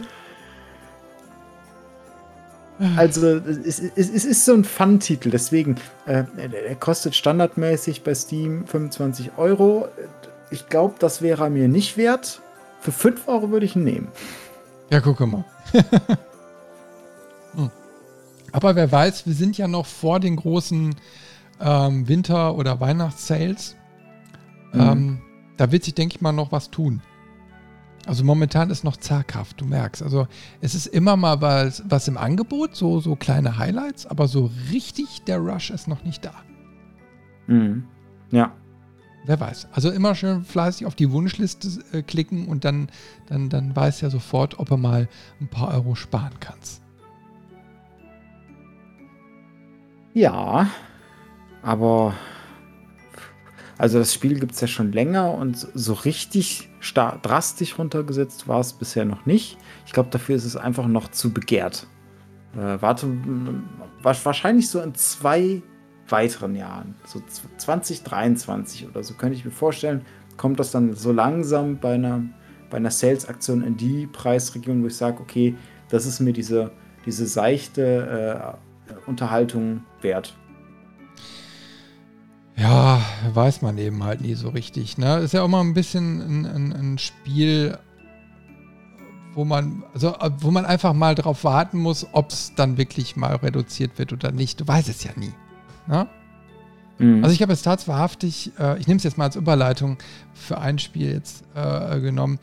Also 2.95 3.37
es, 3.37 3.79
es, 3.79 4.09
es, 4.09 4.25
ist 4.25 4.45
so 4.45 4.53
ein 4.53 4.63
Fun-Titel, 4.63 5.31
deswegen, 5.31 5.77
äh, 6.05 6.25
er 6.37 6.75
kostet 6.75 7.15
standardmäßig 7.15 8.03
bei 8.03 8.13
Steam 8.13 8.67
25 8.67 9.31
Euro. 9.37 9.87
Ich 10.51 10.69
glaube, 10.69 10.93
das 10.99 11.23
wäre 11.23 11.45
er 11.45 11.49
mir 11.49 11.67
nicht 11.67 11.97
wert. 11.97 12.39
Für 12.79 12.91
5 12.91 13.27
Euro 13.27 13.49
würde 13.49 13.65
ich 13.65 13.75
ihn 13.75 13.83
nehmen. 13.83 14.09
Ja, 14.91 14.99
guck 14.99 15.19
mal. 15.21 15.43
hm. 17.55 17.71
Aber 18.51 18.75
wer 18.75 18.91
weiß, 18.91 19.25
wir 19.25 19.33
sind 19.33 19.57
ja 19.57 19.67
noch 19.67 19.87
vor 19.87 20.19
den 20.19 20.35
großen 20.35 20.95
ähm, 21.59 22.07
Winter- 22.07 22.55
oder 22.55 22.79
Weihnachtssales. 22.79 23.75
Mhm. 24.73 24.79
Ähm, 24.79 25.21
da 25.57 25.71
wird 25.71 25.83
sich, 25.83 25.95
denke 25.95 26.15
ich 26.15 26.21
mal, 26.21 26.31
noch 26.31 26.51
was 26.51 26.69
tun. 26.69 27.01
Also 28.07 28.23
momentan 28.23 28.69
ist 28.69 28.85
noch 28.85 28.95
zaghaft, 28.97 29.59
du 29.59 29.65
merkst. 29.65 30.01
Also 30.01 30.27
es 30.61 30.73
ist 30.75 30.87
immer 30.87 31.17
mal 31.17 31.41
was, 31.41 31.83
was 31.89 32.07
im 32.07 32.17
Angebot, 32.17 32.73
so, 32.73 33.01
so 33.01 33.17
kleine 33.17 33.57
Highlights, 33.57 34.07
aber 34.07 34.27
so 34.27 34.49
richtig 34.71 35.23
der 35.25 35.39
Rush 35.39 35.69
ist 35.71 35.89
noch 35.89 36.03
nicht 36.03 36.23
da. 36.23 36.33
Mhm. 37.47 37.83
Ja. 38.31 38.53
Wer 39.25 39.39
weiß. 39.41 39.67
Also 39.73 39.91
immer 39.91 40.15
schön 40.15 40.45
fleißig 40.45 40.87
auf 40.87 40.95
die 40.95 41.11
Wunschliste 41.11 41.67
äh, 41.91 42.01
klicken 42.01 42.47
und 42.47 42.63
dann, 42.63 42.87
dann, 43.27 43.49
dann 43.49 43.75
weiß 43.75 43.99
ja 43.99 44.09
sofort, 44.09 44.57
ob 44.57 44.71
er 44.71 44.77
mal 44.77 45.09
ein 45.41 45.49
paar 45.49 45.73
Euro 45.73 45.95
sparen 45.95 46.39
kannst. 46.39 46.81
Ja, 50.13 50.67
aber 51.61 52.13
also 53.77 53.99
das 53.99 54.13
Spiel 54.13 54.39
gibt 54.39 54.53
es 54.53 54.61
ja 54.61 54.67
schon 54.67 54.91
länger 54.91 55.33
und 55.33 55.67
so 55.73 55.93
richtig 55.93 56.69
drastisch 57.21 57.77
runtergesetzt 57.77 58.47
war 58.47 58.59
es 58.59 58.73
bisher 58.73 59.05
noch 59.05 59.25
nicht. 59.25 59.57
Ich 59.85 59.93
glaube, 59.93 60.09
dafür 60.09 60.35
ist 60.35 60.45
es 60.45 60.55
einfach 60.55 60.87
noch 60.87 61.11
zu 61.11 61.31
begehrt. 61.31 61.87
Äh, 62.55 62.81
warte, 62.81 63.07
wahrscheinlich 64.01 64.69
so 64.69 64.81
in 64.81 64.95
zwei 64.95 65.61
weiteren 66.09 66.55
Jahren, 66.55 66.95
so 67.05 67.21
2023 67.57 68.87
oder 68.87 69.03
so, 69.03 69.13
könnte 69.13 69.37
ich 69.37 69.45
mir 69.45 69.51
vorstellen, 69.51 70.05
kommt 70.37 70.59
das 70.59 70.71
dann 70.71 70.93
so 70.93 71.11
langsam 71.11 71.77
bei 71.77 71.95
einer, 71.95 72.23
bei 72.69 72.77
einer 72.77 72.91
Sales-Aktion 72.91 73.61
in 73.63 73.77
die 73.77 74.07
Preisregion, 74.07 74.81
wo 74.81 74.87
ich 74.87 74.95
sage, 74.95 75.19
okay, 75.19 75.55
das 75.89 76.05
ist 76.05 76.19
mir 76.19 76.33
diese, 76.33 76.71
diese 77.05 77.27
seichte 77.27 78.55
äh, 78.89 78.97
Unterhaltung 79.07 79.83
wert. 80.01 80.35
Ja, 82.57 83.01
weiß 83.33 83.61
man 83.61 83.77
eben 83.77 84.03
halt 84.03 84.21
nie 84.21 84.33
so 84.33 84.49
richtig. 84.49 84.97
Ne? 84.97 85.17
Ist 85.17 85.33
ja 85.33 85.43
auch 85.43 85.47
mal 85.47 85.61
ein 85.61 85.75
bisschen 85.75 86.21
ein, 86.21 86.45
ein, 86.45 86.73
ein 86.73 86.97
Spiel, 86.97 87.77
wo 89.35 89.45
man, 89.45 89.83
also 89.93 90.15
wo 90.39 90.49
man 90.49 90.65
einfach 90.65 90.93
mal 90.93 91.13
drauf 91.13 91.43
warten 91.43 91.77
muss, 91.77 92.07
ob 92.13 92.31
es 92.31 92.53
dann 92.55 92.77
wirklich 92.77 93.15
mal 93.15 93.35
reduziert 93.35 93.99
wird 93.99 94.11
oder 94.11 94.31
nicht. 94.31 94.59
Du 94.59 94.67
weißt 94.67 94.89
es 94.89 95.03
ja 95.03 95.11
nie. 95.15 95.31
Ne? 95.85 96.07
Mhm. 96.97 97.23
Also 97.23 97.35
ich 97.35 97.43
habe 97.43 97.53
es 97.53 97.61
tatsächlich, 97.61 98.51
äh, 98.59 98.79
ich 98.79 98.87
nehme 98.87 98.97
es 98.97 99.03
jetzt 99.03 99.19
mal 99.19 99.25
als 99.25 99.35
Überleitung 99.35 99.97
für 100.33 100.57
ein 100.57 100.79
Spiel 100.79 101.11
jetzt 101.13 101.43
äh, 101.53 101.99
genommen. 101.99 102.39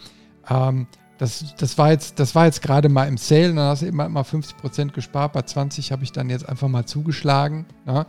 Ähm, 0.48 0.86
das, 1.18 1.56
das 1.56 1.76
war 1.76 1.90
jetzt, 1.90 2.20
das 2.20 2.36
war 2.36 2.44
jetzt 2.44 2.62
gerade 2.62 2.88
mal 2.88 3.08
im 3.08 3.16
Sale, 3.16 3.48
dann 3.48 3.58
hast 3.58 3.82
du 3.82 3.86
immer 3.86 4.08
mal 4.08 4.22
50% 4.22 4.92
gespart. 4.92 5.32
Bei 5.32 5.42
20 5.42 5.90
habe 5.90 6.04
ich 6.04 6.12
dann 6.12 6.30
jetzt 6.30 6.48
einfach 6.48 6.68
mal 6.68 6.86
zugeschlagen. 6.86 7.66
Ja? 7.84 8.06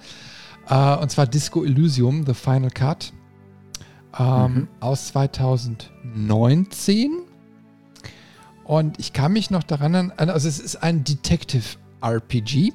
Äh, 0.69 0.97
und 0.97 1.11
zwar 1.11 1.27
Disco 1.27 1.63
Elysium, 1.63 2.25
The 2.25 2.33
Final 2.33 2.71
Cut. 2.71 3.13
Ähm, 4.17 4.53
mhm. 4.53 4.67
Aus 4.79 5.07
2019. 5.07 7.11
Und 8.63 8.99
ich 8.99 9.13
kann 9.13 9.33
mich 9.33 9.51
noch 9.51 9.63
daran 9.63 9.93
erinnern, 9.93 10.13
also 10.17 10.47
es 10.47 10.59
ist 10.59 10.81
ein 10.81 11.03
Detective 11.03 11.77
RPG. 12.01 12.71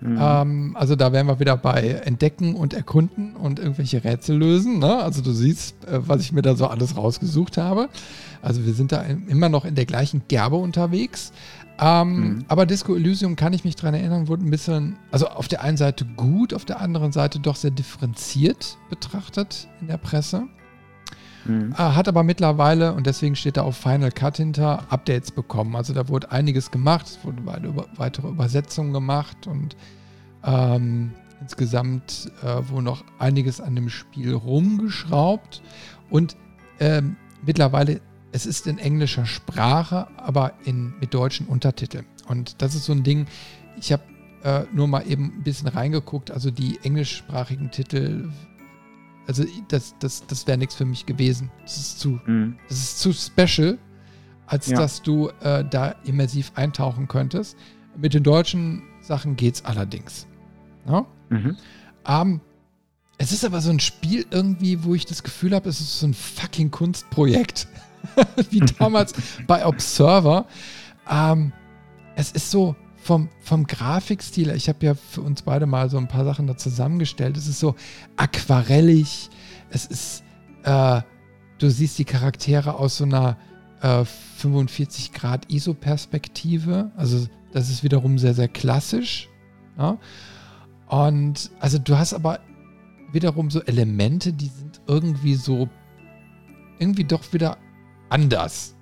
Mhm. 0.00 0.18
Ähm, 0.18 0.76
also 0.78 0.96
da 0.96 1.12
wären 1.12 1.26
wir 1.26 1.40
wieder 1.40 1.56
bei 1.56 2.00
Entdecken 2.04 2.54
und 2.54 2.72
Erkunden 2.72 3.36
und 3.36 3.58
irgendwelche 3.58 4.02
Rätsel 4.02 4.36
lösen. 4.36 4.78
Ne? 4.78 4.96
Also 4.96 5.22
du 5.22 5.32
siehst, 5.32 5.84
äh, 5.84 6.08
was 6.08 6.22
ich 6.22 6.32
mir 6.32 6.42
da 6.42 6.56
so 6.56 6.66
alles 6.66 6.96
rausgesucht 6.96 7.58
habe. 7.58 7.88
Also 8.42 8.64
wir 8.64 8.72
sind 8.72 8.92
da 8.92 9.02
immer 9.02 9.50
noch 9.50 9.66
in 9.66 9.74
der 9.74 9.84
gleichen 9.84 10.22
Gerbe 10.28 10.56
unterwegs. 10.56 11.32
Ähm, 11.80 12.20
mhm. 12.20 12.44
Aber 12.48 12.66
Disco 12.66 12.94
Elysium 12.94 13.36
kann 13.36 13.54
ich 13.54 13.64
mich 13.64 13.74
daran 13.74 13.94
erinnern, 13.94 14.28
wurde 14.28 14.44
ein 14.44 14.50
bisschen, 14.50 14.98
also 15.10 15.28
auf 15.28 15.48
der 15.48 15.62
einen 15.62 15.78
Seite 15.78 16.04
gut, 16.04 16.52
auf 16.52 16.66
der 16.66 16.80
anderen 16.80 17.10
Seite 17.10 17.40
doch 17.40 17.56
sehr 17.56 17.70
differenziert 17.70 18.76
betrachtet 18.90 19.66
in 19.80 19.88
der 19.88 19.96
Presse. 19.96 20.42
Mhm. 21.46 21.72
Äh, 21.72 21.76
hat 21.76 22.06
aber 22.06 22.22
mittlerweile, 22.22 22.92
und 22.92 23.06
deswegen 23.06 23.34
steht 23.34 23.56
da 23.56 23.62
auf 23.62 23.78
Final 23.78 24.12
Cut 24.12 24.36
hinter, 24.36 24.92
Updates 24.92 25.30
bekommen. 25.30 25.74
Also 25.74 25.94
da 25.94 26.08
wurde 26.08 26.30
einiges 26.30 26.70
gemacht, 26.70 27.06
es 27.06 27.24
wurden 27.24 27.46
weitere 27.96 28.28
Übersetzungen 28.28 28.92
gemacht 28.92 29.46
und 29.46 29.74
ähm, 30.44 31.12
insgesamt 31.40 32.30
äh, 32.42 32.68
wurde 32.68 32.84
noch 32.84 33.04
einiges 33.18 33.60
an 33.60 33.74
dem 33.74 33.88
Spiel 33.88 34.34
rumgeschraubt. 34.34 35.62
Und 36.10 36.36
ähm, 36.78 37.16
mittlerweile, 37.44 38.02
es 38.32 38.46
ist 38.46 38.66
in 38.66 38.78
englischer 38.78 39.26
Sprache, 39.26 40.06
aber 40.16 40.52
in, 40.64 40.94
mit 41.00 41.14
deutschen 41.14 41.46
Untertiteln. 41.46 42.06
Und 42.28 42.62
das 42.62 42.74
ist 42.74 42.84
so 42.84 42.92
ein 42.92 43.02
Ding, 43.02 43.26
ich 43.78 43.92
habe 43.92 44.02
äh, 44.44 44.64
nur 44.72 44.88
mal 44.88 45.06
eben 45.06 45.38
ein 45.38 45.42
bisschen 45.42 45.68
reingeguckt. 45.68 46.30
Also 46.30 46.50
die 46.50 46.78
englischsprachigen 46.82 47.70
Titel 47.70 48.30
also 49.30 49.44
das, 49.68 49.94
das, 50.00 50.26
das 50.26 50.48
wäre 50.48 50.58
nichts 50.58 50.74
für 50.74 50.84
mich 50.84 51.06
gewesen. 51.06 51.52
Das 51.62 51.76
ist 51.76 52.00
zu, 52.00 52.20
mhm. 52.26 52.56
das 52.68 52.78
ist 52.78 52.98
zu 52.98 53.12
special, 53.12 53.78
als 54.46 54.66
ja. 54.66 54.76
dass 54.76 55.02
du 55.02 55.28
äh, 55.40 55.64
da 55.64 55.94
immersiv 56.04 56.50
eintauchen 56.56 57.06
könntest. 57.06 57.56
Mit 57.96 58.12
den 58.12 58.24
deutschen 58.24 58.82
Sachen 59.00 59.36
geht 59.36 59.54
es 59.54 59.64
allerdings. 59.64 60.26
Ja? 60.84 61.06
Mhm. 61.28 61.56
Um, 62.04 62.40
es 63.18 63.30
ist 63.30 63.44
aber 63.44 63.60
so 63.60 63.70
ein 63.70 63.78
Spiel 63.78 64.26
irgendwie, 64.30 64.82
wo 64.82 64.96
ich 64.96 65.06
das 65.06 65.22
Gefühl 65.22 65.54
habe, 65.54 65.68
es 65.68 65.80
ist 65.80 66.00
so 66.00 66.08
ein 66.08 66.14
fucking 66.14 66.72
Kunstprojekt. 66.72 67.68
Wie 68.50 68.60
damals 68.60 69.14
bei 69.46 69.64
Observer. 69.66 70.46
Um, 71.08 71.52
es 72.16 72.32
ist 72.32 72.50
so, 72.50 72.76
vom, 73.02 73.28
vom 73.40 73.66
Grafikstil, 73.66 74.50
ich 74.50 74.68
habe 74.68 74.84
ja 74.84 74.94
für 74.94 75.22
uns 75.22 75.42
beide 75.42 75.66
mal 75.66 75.88
so 75.88 75.96
ein 75.96 76.08
paar 76.08 76.24
Sachen 76.24 76.46
da 76.46 76.56
zusammengestellt. 76.56 77.36
Es 77.36 77.46
ist 77.46 77.58
so 77.58 77.74
aquarellig, 78.16 79.30
es 79.70 79.86
ist, 79.86 80.22
äh, 80.64 81.00
du 81.58 81.70
siehst 81.70 81.98
die 81.98 82.04
Charaktere 82.04 82.74
aus 82.74 82.98
so 82.98 83.04
einer 83.04 83.38
äh, 83.80 84.04
45 84.04 85.12
Grad 85.12 85.50
ISO-Perspektive. 85.50 86.90
Also 86.96 87.26
das 87.52 87.70
ist 87.70 87.82
wiederum 87.82 88.18
sehr, 88.18 88.34
sehr 88.34 88.48
klassisch. 88.48 89.28
Ja? 89.78 89.98
Und 90.88 91.50
also 91.58 91.78
du 91.78 91.96
hast 91.96 92.12
aber 92.12 92.40
wiederum 93.12 93.50
so 93.50 93.62
Elemente, 93.62 94.32
die 94.32 94.48
sind 94.48 94.80
irgendwie 94.86 95.34
so, 95.34 95.68
irgendwie 96.78 97.04
doch 97.04 97.32
wieder 97.32 97.56
anders. 98.10 98.76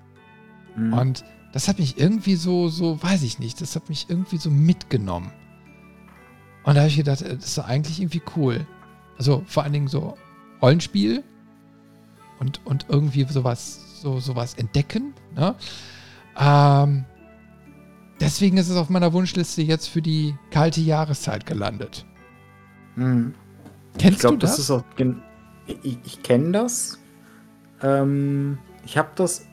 Mhm. 0.76 0.92
Und 0.92 1.24
das 1.52 1.68
hat 1.68 1.78
mich 1.78 1.98
irgendwie 1.98 2.36
so, 2.36 2.68
so, 2.68 3.02
weiß 3.02 3.22
ich 3.22 3.38
nicht, 3.38 3.60
das 3.60 3.74
hat 3.76 3.88
mich 3.88 4.06
irgendwie 4.08 4.38
so 4.38 4.50
mitgenommen. 4.50 5.32
Und 6.64 6.74
da 6.74 6.80
habe 6.80 6.88
ich 6.88 6.96
gedacht, 6.96 7.22
äh, 7.22 7.36
das 7.36 7.46
ist 7.46 7.58
eigentlich 7.58 8.00
irgendwie 8.00 8.22
cool. 8.36 8.66
Also 9.16 9.42
vor 9.46 9.62
allen 9.62 9.72
Dingen 9.72 9.88
so 9.88 10.16
Rollenspiel 10.60 11.24
und, 12.38 12.64
und 12.66 12.86
irgendwie 12.88 13.24
sowas, 13.24 14.00
so, 14.00 14.20
sowas 14.20 14.54
entdecken. 14.54 15.14
Ne? 15.34 15.54
Ähm, 16.38 17.04
deswegen 18.20 18.58
ist 18.58 18.68
es 18.68 18.76
auf 18.76 18.90
meiner 18.90 19.12
Wunschliste 19.12 19.62
jetzt 19.62 19.88
für 19.88 20.02
die 20.02 20.36
kalte 20.50 20.80
Jahreszeit 20.80 21.46
gelandet. 21.46 22.04
Hm. 22.94 23.34
Kennst 23.98 24.16
ich 24.16 24.20
glaub, 24.20 24.32
du 24.32 24.38
das? 24.38 24.52
das 24.52 24.58
ist 24.60 24.70
auch, 24.70 24.84
ich, 25.66 25.98
ich 26.04 26.22
kenne 26.22 26.52
das. 26.52 26.98
Ähm, 27.82 28.58
ich 28.88 28.96
habe 28.96 29.10
das 29.16 29.44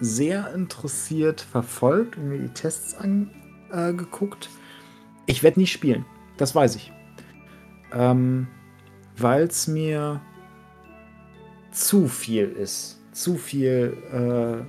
sehr 0.00 0.54
interessiert 0.54 1.42
verfolgt 1.42 2.16
und 2.16 2.30
mir 2.30 2.38
die 2.38 2.48
Tests 2.48 2.96
angeguckt. 2.96 4.46
Äh, 4.46 5.30
ich 5.30 5.42
werde 5.42 5.60
nicht 5.60 5.72
spielen, 5.72 6.06
das 6.38 6.54
weiß 6.54 6.76
ich. 6.76 6.90
Ähm, 7.92 8.48
Weil 9.18 9.42
es 9.42 9.68
mir 9.68 10.22
zu 11.70 12.08
viel 12.08 12.48
ist. 12.48 12.98
Zu 13.12 13.34
viel. 13.34 13.98
Äh, 14.10 14.64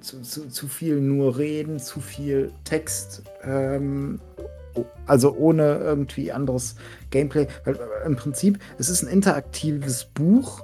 zu, 0.00 0.20
zu, 0.20 0.48
zu, 0.48 0.68
viel 0.68 1.00
nur 1.00 1.38
reden, 1.38 1.78
zu 1.78 2.00
viel 2.00 2.52
Text. 2.64 3.22
Ähm, 3.42 4.20
also 5.06 5.34
ohne 5.34 5.78
irgendwie 5.78 6.30
anderes 6.30 6.76
Gameplay. 7.10 7.48
Weil 7.64 7.76
äh, 7.76 8.04
im 8.04 8.16
Prinzip, 8.16 8.58
es 8.76 8.90
ist 8.90 9.02
ein 9.02 9.08
interaktives 9.08 10.04
Buch 10.04 10.62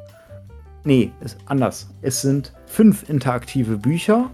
Nee, 0.85 1.13
ist 1.21 1.39
anders. 1.47 1.89
Es 2.03 2.21
sind 2.21 2.53
fünf 2.67 3.09
interaktive 3.09 3.79
Bücher, 3.79 4.31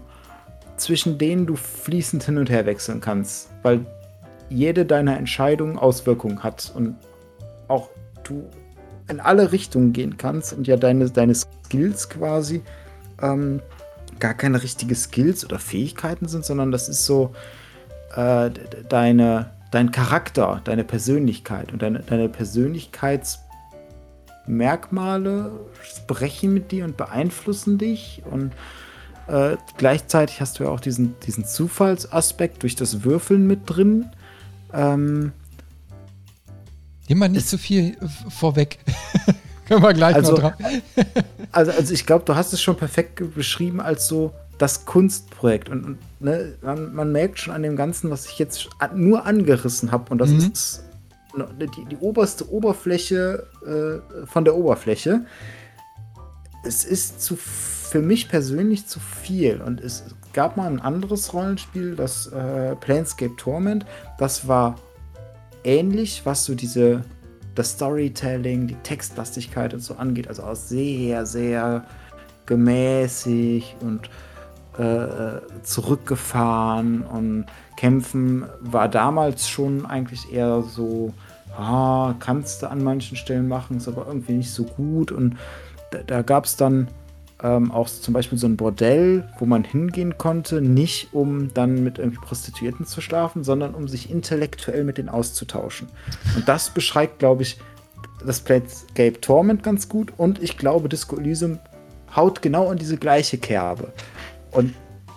zwischen 0.75 1.17
denen 1.17 1.45
du 1.45 1.55
fließend 1.55 2.23
hin 2.23 2.37
und 2.37 2.49
her 2.49 2.65
wechseln 2.65 2.99
kannst, 2.99 3.49
weil 3.63 3.85
jede 4.49 4.85
deiner 4.85 5.17
Entscheidungen 5.17 5.77
Auswirkungen 5.77 6.43
hat 6.43 6.73
und 6.75 6.97
auch 7.69 7.89
du 8.23 8.49
in 9.07 9.21
alle 9.21 9.53
Richtungen 9.53 9.93
gehen 9.93 10.17
kannst 10.17 10.51
und 10.53 10.67
ja 10.67 10.75
deine, 10.75 11.09
deine 11.09 11.35
Skills 11.35 12.09
quasi 12.09 12.61
ähm, 13.21 13.61
gar 14.19 14.33
keine 14.33 14.61
richtige 14.61 14.95
Skills 14.95 15.45
oder 15.45 15.57
Fähigkeiten 15.57 16.27
sind, 16.27 16.43
sondern 16.43 16.71
das 16.71 16.89
ist 16.89 17.05
so 17.05 17.33
äh, 18.15 18.49
deine, 18.89 19.51
dein 19.71 19.91
Charakter, 19.91 20.59
deine 20.65 20.83
Persönlichkeit 20.83 21.71
und 21.71 21.81
deine, 21.81 21.99
deine 21.99 22.27
Persönlichkeits- 22.27 23.39
Merkmale 24.47 25.51
sprechen 25.83 26.53
mit 26.53 26.71
dir 26.71 26.85
und 26.85 26.97
beeinflussen 26.97 27.77
dich. 27.77 28.21
Und 28.29 28.51
äh, 29.27 29.57
gleichzeitig 29.77 30.41
hast 30.41 30.59
du 30.59 30.63
ja 30.63 30.69
auch 30.69 30.79
diesen, 30.79 31.15
diesen 31.21 31.45
Zufallsaspekt 31.45 32.63
durch 32.63 32.75
das 32.75 33.03
Würfeln 33.03 33.47
mit 33.47 33.61
drin. 33.65 34.07
Ähm, 34.73 35.33
mal 37.09 37.29
nicht 37.29 37.47
zu 37.47 37.57
so 37.57 37.61
viel 37.61 37.97
vorweg. 38.29 38.79
Können 39.67 39.83
wir 39.83 39.93
gleich 39.93 40.15
also, 40.15 40.33
noch 40.33 40.39
dran. 40.39 40.53
also, 41.51 41.71
also 41.71 41.93
ich 41.93 42.05
glaube, 42.05 42.25
du 42.25 42.35
hast 42.35 42.51
es 42.53 42.61
schon 42.61 42.75
perfekt 42.75 43.35
beschrieben 43.35 43.79
als 43.79 44.07
so 44.07 44.33
das 44.57 44.85
Kunstprojekt. 44.85 45.69
Und, 45.69 45.85
und 45.85 45.97
ne, 46.19 46.55
man, 46.61 46.93
man, 46.93 47.11
merkt 47.11 47.39
schon 47.39 47.53
an 47.53 47.63
dem 47.63 47.75
Ganzen, 47.75 48.09
was 48.09 48.25
ich 48.27 48.37
jetzt 48.37 48.69
nur 48.93 49.25
angerissen 49.25 49.91
habe. 49.91 50.11
Und 50.11 50.17
das 50.17 50.29
mhm. 50.29 50.39
ist 50.39 50.83
die, 51.35 51.85
die 51.85 51.97
oberste 51.97 52.49
Oberfläche 52.51 53.47
äh, 53.65 54.25
von 54.25 54.45
der 54.45 54.55
Oberfläche. 54.55 55.25
Es 56.63 56.83
ist 56.83 57.21
zu, 57.21 57.35
für 57.35 58.01
mich 58.01 58.29
persönlich 58.29 58.87
zu 58.87 58.99
viel. 58.99 59.61
Und 59.61 59.81
es 59.81 60.03
gab 60.33 60.57
mal 60.57 60.67
ein 60.67 60.79
anderes 60.79 61.33
Rollenspiel, 61.33 61.95
das 61.95 62.27
äh, 62.27 62.75
Planescape 62.75 63.35
Torment. 63.37 63.85
Das 64.17 64.47
war 64.47 64.75
ähnlich, 65.63 66.21
was 66.25 66.45
so 66.45 66.55
diese 66.55 67.03
das 67.55 67.71
Storytelling, 67.71 68.67
die 68.67 68.75
Textlastigkeit 68.75 69.73
und 69.73 69.81
so 69.81 69.95
angeht. 69.95 70.27
Also 70.27 70.43
auch 70.43 70.55
sehr, 70.55 71.25
sehr 71.25 71.85
gemäßig 72.45 73.75
und 73.81 74.09
äh, 74.77 75.41
zurückgefahren 75.63 77.01
und 77.01 77.45
Kämpfen 77.81 78.45
war 78.59 78.87
damals 78.87 79.49
schon 79.49 79.87
eigentlich 79.87 80.31
eher 80.31 80.61
so, 80.61 81.15
ah, 81.57 82.13
kannst 82.19 82.61
du 82.61 82.69
an 82.69 82.83
manchen 82.83 83.17
Stellen 83.17 83.47
machen, 83.47 83.77
ist 83.77 83.87
aber 83.87 84.05
irgendwie 84.05 84.33
nicht 84.33 84.51
so 84.51 84.65
gut. 84.65 85.11
Und 85.11 85.37
da, 85.89 85.97
da 86.05 86.21
gab 86.21 86.45
es 86.45 86.55
dann 86.57 86.89
ähm, 87.41 87.71
auch 87.71 87.87
zum 87.89 88.13
Beispiel 88.13 88.37
so 88.37 88.45
ein 88.45 88.55
Bordell, 88.55 89.27
wo 89.39 89.47
man 89.47 89.63
hingehen 89.63 90.19
konnte, 90.19 90.61
nicht 90.61 91.11
um 91.11 91.51
dann 91.55 91.83
mit 91.83 91.97
irgendwie 91.97 92.19
Prostituierten 92.19 92.85
zu 92.85 93.01
schlafen, 93.01 93.43
sondern 93.43 93.73
um 93.73 93.87
sich 93.87 94.11
intellektuell 94.11 94.83
mit 94.83 94.99
denen 94.99 95.09
auszutauschen. 95.09 95.87
Und 96.35 96.47
das 96.47 96.69
beschreibt, 96.69 97.17
glaube 97.17 97.41
ich, 97.41 97.57
das 98.23 98.41
Playscape 98.41 99.19
Torment 99.21 99.63
ganz 99.63 99.89
gut 99.89 100.13
und 100.17 100.39
ich 100.43 100.55
glaube, 100.55 100.87
Disco 100.87 101.17
Elysium 101.17 101.57
haut 102.15 102.43
genau 102.43 102.71
in 102.71 102.77
diese 102.77 102.97
gleiche 102.97 103.39
Kerbe. 103.39 103.91
Und 104.51 104.75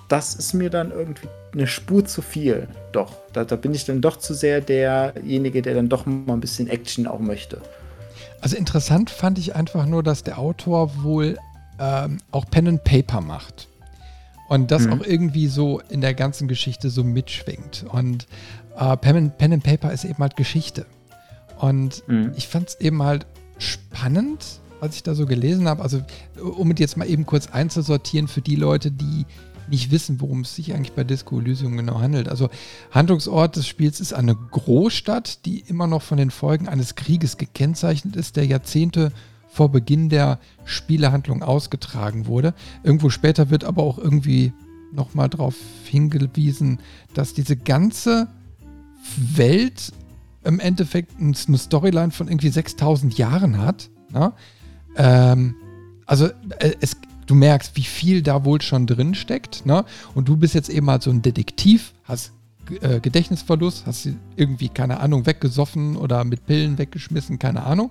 das 0.09 0.35
ist 0.35 0.55
mir 0.55 0.71
dann 0.71 0.93
irgendwie 0.93 1.29
eine 1.55 1.67
Spur 1.67 2.05
zu 2.05 2.23
viel. 2.23 2.69
Doch, 2.93 3.15
da, 3.33 3.45
da 3.45 3.57
bin 3.57 3.75
ich 3.75 3.85
dann 3.85 4.01
doch 4.01 4.17
zu 4.19 4.35
sehr 4.35 4.61
derjenige, 4.61 5.63
der 5.63 5.75
dann 5.75 5.89
doch 5.89 6.07
mal 6.07 6.35
ein 6.35 6.41
bisschen 6.41 6.69
Action 6.69 7.07
auch 7.07 7.21
möchte. 7.21 7.61
Also 8.41 8.57
interessant 8.57 9.11
fand 9.11 9.39
ich 9.39 9.57
einfach 9.57 9.87
nur, 9.87 10.03
dass 10.03 10.23
der 10.23 10.39
Autor 10.39 11.03
wohl 11.03 11.39
ähm, 11.79 12.19
auch 12.31 12.45
Pen 12.51 12.69
and 12.69 12.85
Paper 12.85 13.21
macht. 13.21 13.69
Und 14.49 14.71
das 14.71 14.83
mhm. 14.83 14.93
auch 14.93 15.07
irgendwie 15.07 15.47
so 15.47 15.81
in 15.89 16.01
der 16.01 16.15
ganzen 16.15 16.49
Geschichte 16.49 16.91
so 16.91 17.03
mitschwingt. 17.03 17.87
Und 17.91 18.27
äh, 18.77 18.97
Pen, 18.97 19.31
Pen 19.31 19.55
and 19.55 19.65
Paper 19.65 19.93
ist 19.93 20.05
eben 20.05 20.19
halt 20.19 20.37
Geschichte. 20.37 20.87
Und 21.59 22.07
mhm. 22.09 22.33
ich 22.37 22.49
fand 22.49 22.69
es 22.69 22.81
eben 22.81 23.03
halt 23.03 23.27
spannend, 23.59 24.61
was 24.81 24.95
ich 24.95 25.03
da 25.03 25.15
so 25.15 25.25
gelesen 25.25 25.67
habe. 25.69 25.83
Also, 25.83 26.03
um 26.41 26.71
es 26.73 26.79
jetzt 26.79 26.97
mal 26.97 27.09
eben 27.09 27.25
kurz 27.25 27.49
einzusortieren 27.49 28.29
für 28.29 28.43
die 28.43 28.57
Leute, 28.57 28.91
die 28.91 29.25
nicht 29.69 29.91
wissen, 29.91 30.21
worum 30.21 30.43
es 30.43 30.55
sich 30.55 30.75
eigentlich 30.75 30.93
bei 30.93 31.05
Disco 31.05 31.39
Elysium 31.39 31.77
genau 31.77 32.01
handelt. 32.01 32.29
Also 32.29 32.49
Handlungsort 32.91 33.57
des 33.57 33.67
Spiels 33.67 34.01
ist 34.01 34.13
eine 34.13 34.35
Großstadt, 34.35 35.45
die 35.47 35.61
immer 35.61 35.87
noch 35.87 36.03
von 36.03 36.19
den 36.19 36.31
Folgen 36.31 36.69
eines 36.69 36.95
Krieges 36.95 37.37
gekennzeichnet 37.37 38.17
ist, 38.17 38.37
der 38.37 38.47
Jahrzehnte 38.47 39.13
vor 39.49 39.71
Beginn 39.71 40.09
der 40.09 40.41
Spielehandlung 40.65 41.43
ausgetragen 41.43 42.27
wurde. 42.27 42.55
Irgendwo 42.83 43.09
später 43.09 43.51
wird 43.51 43.65
aber 43.65 43.83
auch 43.83 43.99
irgendwie 43.99 44.53
nochmal 44.93 45.29
darauf 45.29 45.55
hingewiesen, 45.85 46.81
dass 47.15 47.35
diese 47.35 47.57
ganze 47.57 48.29
Welt 49.17 49.93
im 50.45 50.61
Endeffekt 50.61 51.13
eine 51.21 51.59
Storyline 51.59 52.11
von 52.11 52.29
irgendwie 52.29 52.49
6000 52.49 53.17
Jahren 53.17 53.59
hat. 53.59 53.91
Ne? 54.11 54.33
Ähm, 54.97 55.57
also 56.07 56.27
äh, 56.59 56.75
es, 56.81 56.97
du 57.27 57.35
merkst, 57.35 57.77
wie 57.77 57.83
viel 57.83 58.23
da 58.23 58.45
wohl 58.45 58.61
schon 58.61 58.87
drin 58.87 59.15
steckt. 59.15 59.67
Ne? 59.67 59.85
Und 60.15 60.29
du 60.29 60.37
bist 60.37 60.55
jetzt 60.55 60.69
eben 60.69 60.89
halt 60.91 61.03
so 61.03 61.11
ein 61.11 61.23
Detektiv, 61.23 61.95
hast 62.05 62.33
äh, 62.81 63.01
Gedächtnisverlust, 63.01 63.87
hast 63.87 64.09
irgendwie, 64.37 64.69
keine 64.69 65.01
Ahnung, 65.01 65.27
weggesoffen 65.27 65.97
oder 65.97 66.25
mit 66.25 66.47
Pillen 66.47 66.79
weggeschmissen, 66.79 67.39
keine 67.39 67.65
Ahnung. 67.65 67.91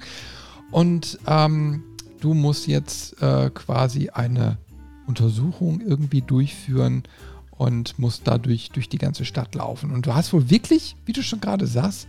Und 0.72 1.20
ähm, 1.28 1.84
du 2.20 2.34
musst 2.34 2.68
jetzt 2.68 3.22
äh, 3.22 3.50
quasi 3.52 4.10
eine 4.10 4.58
Untersuchung 5.06 5.82
irgendwie 5.82 6.22
durchführen 6.22 7.04
und 7.52 8.00
musst 8.00 8.24
dadurch 8.26 8.70
durch 8.72 8.90
die 8.90 8.98
ganze 8.98 9.26
Stadt 9.26 9.54
laufen. 9.56 9.92
Und 9.92 10.06
du 10.06 10.16
hast 10.16 10.34
wohl 10.34 10.50
wirklich, 10.50 10.96
wie 11.06 11.14
du 11.14 11.22
schon 11.22 11.40
gerade 11.40 11.68
sagst, 11.68 12.08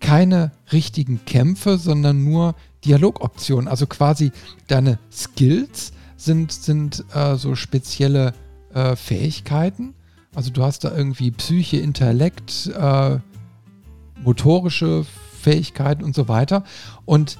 keine 0.00 0.52
richtigen 0.72 1.24
Kämpfe, 1.24 1.78
sondern 1.78 2.22
nur 2.24 2.54
Dialogoptionen. 2.84 3.68
Also 3.68 3.86
quasi 3.86 4.30
deine 4.66 4.98
Skills 5.10 5.92
sind, 6.18 6.52
sind 6.52 7.04
äh, 7.14 7.36
so 7.36 7.54
spezielle 7.54 8.34
äh, 8.74 8.96
Fähigkeiten. 8.96 9.94
Also 10.34 10.50
du 10.50 10.62
hast 10.62 10.84
da 10.84 10.94
irgendwie 10.94 11.30
Psyche, 11.30 11.78
Intellekt, 11.78 12.66
äh, 12.66 13.18
motorische 14.22 15.06
Fähigkeiten 15.40 16.04
und 16.04 16.14
so 16.14 16.28
weiter. 16.28 16.64
Und 17.06 17.38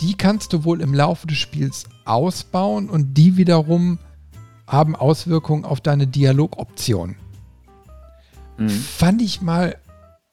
die 0.00 0.14
kannst 0.14 0.52
du 0.52 0.64
wohl 0.64 0.80
im 0.80 0.92
Laufe 0.92 1.26
des 1.26 1.38
Spiels 1.38 1.84
ausbauen 2.04 2.90
und 2.90 3.14
die 3.14 3.36
wiederum 3.36 3.98
haben 4.66 4.94
Auswirkungen 4.94 5.64
auf 5.64 5.80
deine 5.80 6.06
Dialogoption. 6.06 7.16
Mhm. 8.58 8.68
Fand 8.68 9.22
ich 9.22 9.40
mal 9.40 9.76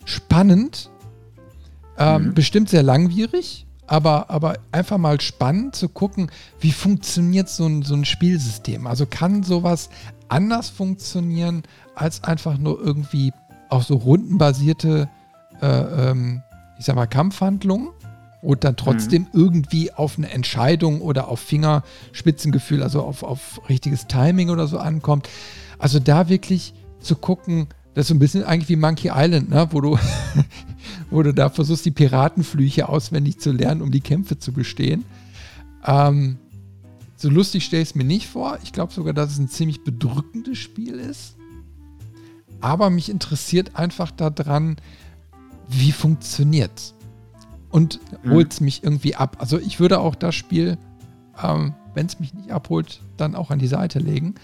spannend. 0.04 0.90
Ähm, 1.98 2.28
mhm. 2.28 2.34
Bestimmt 2.34 2.70
sehr 2.70 2.84
langwierig, 2.84 3.65
aber, 3.88 4.30
aber 4.30 4.58
einfach 4.72 4.98
mal 4.98 5.22
spannend 5.22 5.76
zu 5.76 5.90
gucken, 5.90 6.32
wie 6.60 6.72
funktioniert 6.72 7.50
so 7.50 7.66
ein, 7.66 7.84
so 7.84 7.96
ein 7.96 8.06
Spielsystem. 8.06 8.88
Also 8.88 9.06
kann 9.06 9.44
sowas 9.44 9.90
anders 10.28 10.70
funktionieren 10.70 11.64
als 11.94 12.24
einfach 12.24 12.58
nur 12.58 12.80
irgendwie 12.80 13.32
auch 13.70 13.84
so 13.84 13.96
rundenbasierte, 13.96 15.10
äh, 15.62 15.68
ähm, 15.68 16.42
ich 16.78 16.86
sag 16.86 16.96
mal, 16.96 17.08
Kampfhandlungen 17.08 17.90
und 18.42 18.64
dann 18.64 18.76
trotzdem 18.76 19.24
mhm. 19.24 19.40
irgendwie 19.40 19.94
auf 19.94 20.18
eine 20.18 20.32
Entscheidung 20.32 21.02
oder 21.02 21.28
auf 21.28 21.40
Fingerspitzengefühl, 21.40 22.84
also 22.84 23.02
auf, 23.02 23.24
auf 23.24 23.62
richtiges 23.70 24.08
Timing 24.08 24.50
oder 24.50 24.68
so 24.68 24.78
ankommt. 24.78 25.30
Also 25.80 26.00
da 26.00 26.30
wirklich 26.30 26.74
zu 27.00 27.16
gucken, 27.16 27.68
das 27.94 28.04
ist 28.04 28.08
so 28.10 28.16
ein 28.16 28.20
bisschen 28.20 28.44
eigentlich 28.44 28.70
wie 28.70 28.76
Monkey 28.76 29.12
Island, 29.14 29.50
ne? 29.50 29.68
wo, 29.72 29.82
du 29.82 29.98
wo 31.10 31.24
du 31.24 31.34
da 31.34 31.50
versuchst, 31.50 31.86
die 31.86 31.92
Piratenflüche 31.92 32.90
auswendig 32.90 33.40
zu 33.40 33.52
lernen, 33.52 33.82
um 33.82 33.92
die 33.92 34.02
Kämpfe 34.02 34.38
zu 34.38 34.52
bestehen. 34.52 35.06
Ähm, 35.86 36.38
so 37.16 37.30
lustig 37.30 37.66
stelle 37.66 37.84
ich 37.84 37.90
es 37.90 37.96
mir 37.96 38.04
nicht 38.04 38.28
vor. 38.28 38.60
Ich 38.64 38.74
glaube 38.74 38.94
sogar, 38.94 39.14
dass 39.14 39.32
es 39.32 39.40
ein 39.40 39.50
ziemlich 39.50 39.84
bedrückendes 39.84 40.58
Spiel 40.58 40.96
ist. 40.96 41.36
Aber 42.62 42.90
mich 42.90 43.10
interessiert 43.10 43.76
einfach 43.76 44.12
daran, 44.12 44.78
wie 45.68 45.92
funktioniert 45.92 46.72
es 46.76 46.96
und 47.70 48.00
mhm. 48.24 48.32
holt 48.32 48.54
es 48.54 48.62
mich 48.62 48.84
irgendwie 48.84 49.16
ab. 49.16 49.38
Also 49.40 49.60
ich 49.60 49.80
würde 49.80 50.00
auch 50.00 50.16
das 50.16 50.36
Spiel, 50.36 50.78
ähm, 51.42 51.74
wenn 51.94 52.06
es 52.06 52.20
mich 52.20 52.34
nicht 52.34 52.52
abholt, 52.52 53.02
dann 53.18 53.36
auch 53.36 53.52
an 53.52 53.60
die 53.60 53.68
Seite 53.68 54.00
legen. 54.00 54.36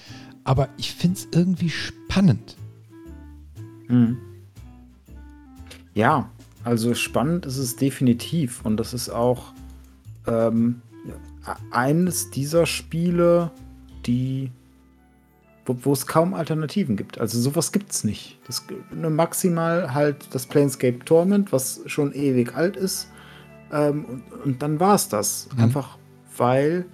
Aber 0.44 0.70
ich 0.78 0.94
finde 0.94 1.18
es 1.18 1.28
irgendwie 1.32 1.70
spannend. 1.70 2.58
Mhm. 3.88 4.18
Ja, 5.94 6.30
also 6.64 6.94
spannend 6.94 7.46
ist 7.46 7.58
es 7.58 7.76
definitiv. 7.76 8.66
Und 8.66 8.78
das 8.78 8.94
ist 8.94 9.10
auch 9.10 9.54
ähm, 10.28 10.82
eines 11.72 12.30
dieser 12.30 12.66
Spiele, 12.66 13.52
die 14.06 14.52
wo, 15.66 15.94
es 15.94 16.08
kaum 16.08 16.34
Alternativen 16.34 16.98
gibt. 16.98 17.20
Also 17.20 17.40
sowas 17.40 17.72
gibt 17.72 17.92
es 17.92 18.04
nicht. 18.04 18.40
Das, 18.48 18.66
ne, 18.94 19.10
maximal 19.10 19.94
halt 19.94 20.34
das 20.34 20.46
Planescape 20.46 21.00
Torment, 21.06 21.54
was 21.54 21.82
schon 21.86 22.14
ewig 22.14 22.56
alt 22.56 22.76
ist, 22.76 23.08
ähm, 23.72 24.06
und, 24.06 24.24
und, 24.44 24.62
dann 24.62 24.80
war 24.80 24.96
es 24.96 25.08
das. 25.08 25.48
Mhm. 25.56 25.64
Einfach 25.64 25.98
weil 26.38 26.86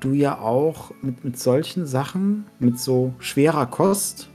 du 0.00 0.12
ja 0.12 0.38
auch 0.38 0.92
mit, 1.02 1.24
mit 1.24 1.38
solchen 1.38 1.86
Sachen, 1.86 2.46
mit 2.58 2.78
so 2.78 3.14
schwerer 3.18 3.66
Kost, 3.66 4.28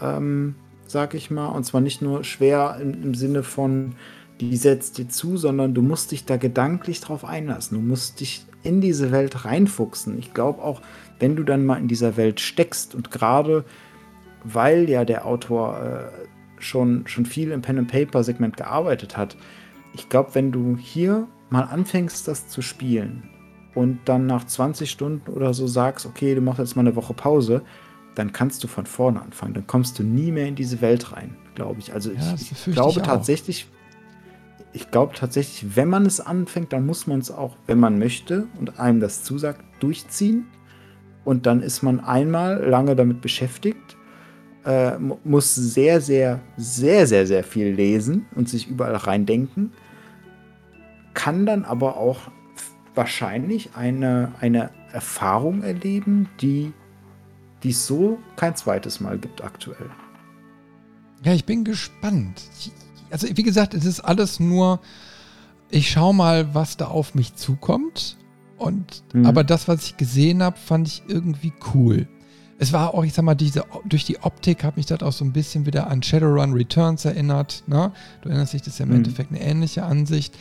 ähm, 0.00 0.54
sag 0.92 1.14
ich 1.14 1.30
mal, 1.30 1.48
und 1.48 1.64
zwar 1.64 1.80
nicht 1.80 2.02
nur 2.02 2.22
schwer 2.22 2.78
im, 2.80 3.02
im 3.02 3.14
Sinne 3.14 3.42
von, 3.42 3.94
die 4.40 4.56
setzt 4.56 4.98
dir 4.98 5.08
zu, 5.08 5.36
sondern 5.36 5.74
du 5.74 5.82
musst 5.82 6.12
dich 6.12 6.24
da 6.24 6.36
gedanklich 6.36 7.00
drauf 7.00 7.24
einlassen. 7.24 7.78
Du 7.78 7.84
musst 7.84 8.20
dich 8.20 8.44
in 8.62 8.80
diese 8.80 9.10
Welt 9.10 9.44
reinfuchsen. 9.44 10.18
Ich 10.18 10.34
glaube 10.34 10.62
auch, 10.62 10.82
wenn 11.18 11.36
du 11.36 11.42
dann 11.42 11.64
mal 11.64 11.76
in 11.76 11.88
dieser 11.88 12.16
Welt 12.16 12.40
steckst 12.40 12.94
und 12.94 13.10
gerade 13.10 13.64
weil 14.44 14.90
ja 14.90 15.04
der 15.04 15.24
Autor 15.24 15.80
äh, 15.80 16.62
schon, 16.62 17.06
schon 17.06 17.26
viel 17.26 17.52
im 17.52 17.62
Pen-and-Paper-Segment 17.62 18.56
gearbeitet 18.56 19.16
hat, 19.16 19.36
ich 19.94 20.08
glaube, 20.08 20.34
wenn 20.34 20.52
du 20.52 20.76
hier 20.76 21.28
mal 21.50 21.62
anfängst, 21.62 22.26
das 22.26 22.48
zu 22.48 22.62
spielen 22.62 23.30
und 23.74 24.00
dann 24.06 24.26
nach 24.26 24.44
20 24.44 24.90
Stunden 24.90 25.30
oder 25.30 25.54
so 25.54 25.66
sagst, 25.66 26.06
okay, 26.06 26.34
du 26.34 26.40
machst 26.40 26.58
jetzt 26.58 26.76
mal 26.76 26.80
eine 26.80 26.96
Woche 26.96 27.14
Pause, 27.14 27.62
dann 28.14 28.32
kannst 28.32 28.62
du 28.64 28.68
von 28.68 28.86
vorne 28.86 29.20
anfangen. 29.22 29.54
Dann 29.54 29.66
kommst 29.66 29.98
du 29.98 30.02
nie 30.02 30.32
mehr 30.32 30.46
in 30.46 30.54
diese 30.54 30.80
Welt 30.80 31.12
rein, 31.12 31.36
glaube 31.54 31.80
ich. 31.80 31.92
Also 31.92 32.12
ja, 32.12 32.34
ich, 32.34 32.52
ich 32.52 32.72
glaube 32.74 33.00
ich 33.00 33.06
tatsächlich, 33.06 33.68
ich 34.72 34.90
glaube 34.90 35.14
tatsächlich, 35.14 35.76
wenn 35.76 35.88
man 35.88 36.06
es 36.06 36.20
anfängt, 36.20 36.72
dann 36.72 36.86
muss 36.86 37.06
man 37.06 37.20
es 37.20 37.30
auch, 37.30 37.56
wenn 37.66 37.80
man 37.80 37.98
möchte 37.98 38.46
und 38.58 38.78
einem 38.78 39.00
das 39.00 39.24
zusagt, 39.24 39.62
durchziehen. 39.80 40.46
Und 41.24 41.46
dann 41.46 41.62
ist 41.62 41.82
man 41.82 42.00
einmal 42.00 42.64
lange 42.64 42.96
damit 42.96 43.20
beschäftigt, 43.20 43.96
äh, 44.64 44.98
muss 44.98 45.54
sehr, 45.54 46.00
sehr, 46.00 46.40
sehr, 46.56 47.06
sehr, 47.06 47.26
sehr 47.26 47.44
viel 47.44 47.68
lesen 47.68 48.26
und 48.34 48.48
sich 48.48 48.68
überall 48.68 48.96
reindenken 48.96 49.72
kann 51.14 51.46
dann 51.46 51.64
aber 51.64 51.96
auch 51.96 52.20
wahrscheinlich 52.94 53.70
eine, 53.74 54.32
eine 54.40 54.70
Erfahrung 54.92 55.62
erleben, 55.62 56.28
die 56.40 56.72
es 57.70 57.86
so 57.86 58.18
kein 58.36 58.56
zweites 58.56 59.00
Mal 59.00 59.18
gibt 59.18 59.42
aktuell. 59.42 59.90
Ja, 61.24 61.32
ich 61.32 61.44
bin 61.44 61.64
gespannt. 61.64 62.42
Also 63.10 63.28
wie 63.36 63.42
gesagt, 63.42 63.74
es 63.74 63.84
ist 63.84 64.00
alles 64.00 64.40
nur, 64.40 64.80
ich 65.70 65.90
schaue 65.90 66.14
mal, 66.14 66.54
was 66.54 66.76
da 66.76 66.86
auf 66.86 67.14
mich 67.14 67.34
zukommt. 67.34 68.16
Und 68.58 69.02
mhm. 69.12 69.26
aber 69.26 69.44
das, 69.44 69.68
was 69.68 69.84
ich 69.86 69.96
gesehen 69.96 70.42
habe, 70.42 70.56
fand 70.56 70.88
ich 70.88 71.02
irgendwie 71.08 71.52
cool. 71.74 72.08
Es 72.58 72.72
war 72.72 72.94
auch, 72.94 73.04
ich 73.04 73.12
sag 73.12 73.24
mal, 73.24 73.34
diese, 73.34 73.64
durch 73.84 74.04
die 74.04 74.20
Optik 74.20 74.62
hat 74.62 74.76
mich 74.76 74.86
das 74.86 75.02
auch 75.02 75.12
so 75.12 75.24
ein 75.24 75.32
bisschen 75.32 75.66
wieder 75.66 75.88
an 75.88 76.02
Shadowrun 76.02 76.52
Returns 76.52 77.04
erinnert. 77.04 77.64
Ne? 77.66 77.92
Du 78.20 78.28
erinnerst 78.28 78.52
dich, 78.52 78.62
das 78.62 78.74
ist 78.74 78.78
ja 78.78 78.84
im 78.84 78.90
mhm. 78.90 78.98
Endeffekt 78.98 79.30
eine 79.30 79.40
ähnliche 79.40 79.84
Ansicht. 79.84 80.36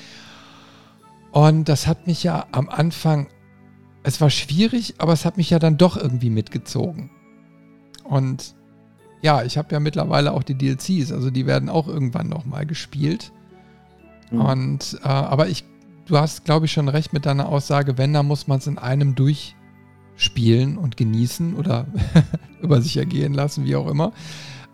Und 1.31 1.67
das 1.67 1.87
hat 1.87 2.07
mich 2.07 2.23
ja 2.23 2.45
am 2.51 2.69
Anfang, 2.69 3.27
es 4.03 4.19
war 4.21 4.29
schwierig, 4.29 4.95
aber 4.97 5.13
es 5.13 5.25
hat 5.25 5.37
mich 5.37 5.49
ja 5.49 5.59
dann 5.59 5.77
doch 5.77 5.97
irgendwie 5.97 6.29
mitgezogen. 6.29 7.09
Und 8.03 8.55
ja, 9.21 9.43
ich 9.43 9.57
habe 9.57 9.71
ja 9.71 9.79
mittlerweile 9.79 10.33
auch 10.33 10.43
die 10.43 10.55
DLCs, 10.55 11.11
also 11.11 11.29
die 11.29 11.45
werden 11.45 11.69
auch 11.69 11.87
irgendwann 11.87 12.27
nochmal 12.27 12.65
gespielt. 12.65 13.31
Mhm. 14.31 14.41
Und, 14.41 14.99
äh, 15.03 15.07
aber 15.07 15.47
ich, 15.49 15.63
du 16.07 16.17
hast, 16.17 16.45
glaube 16.45 16.65
ich, 16.65 16.71
schon 16.71 16.87
recht 16.87 17.13
mit 17.13 17.25
deiner 17.25 17.47
Aussage, 17.47 17.97
wenn, 17.97 18.13
dann 18.13 18.25
muss 18.25 18.47
man 18.47 18.57
es 18.57 18.67
in 18.67 18.79
einem 18.79 19.13
durchspielen 19.13 20.77
und 20.77 20.97
genießen 20.97 21.55
oder 21.55 21.85
über 22.61 22.81
sich 22.81 22.97
ergehen 22.97 23.33
lassen, 23.33 23.65
wie 23.65 23.75
auch 23.75 23.87
immer. 23.87 24.13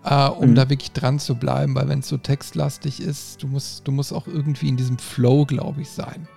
äh, 0.05 0.29
um 0.29 0.51
mhm. 0.51 0.55
da 0.55 0.69
wirklich 0.69 0.93
dran 0.93 1.19
zu 1.19 1.35
bleiben, 1.35 1.75
weil 1.75 1.89
wenn 1.89 1.99
es 1.99 2.07
so 2.07 2.17
textlastig 2.17 3.01
ist, 3.01 3.43
du 3.43 3.47
musst, 3.47 3.85
du 3.85 3.91
musst 3.91 4.13
auch 4.13 4.27
irgendwie 4.27 4.69
in 4.69 4.77
diesem 4.77 4.97
Flow, 4.97 5.45
glaube 5.45 5.81
ich, 5.81 5.89
sein. 5.89 6.27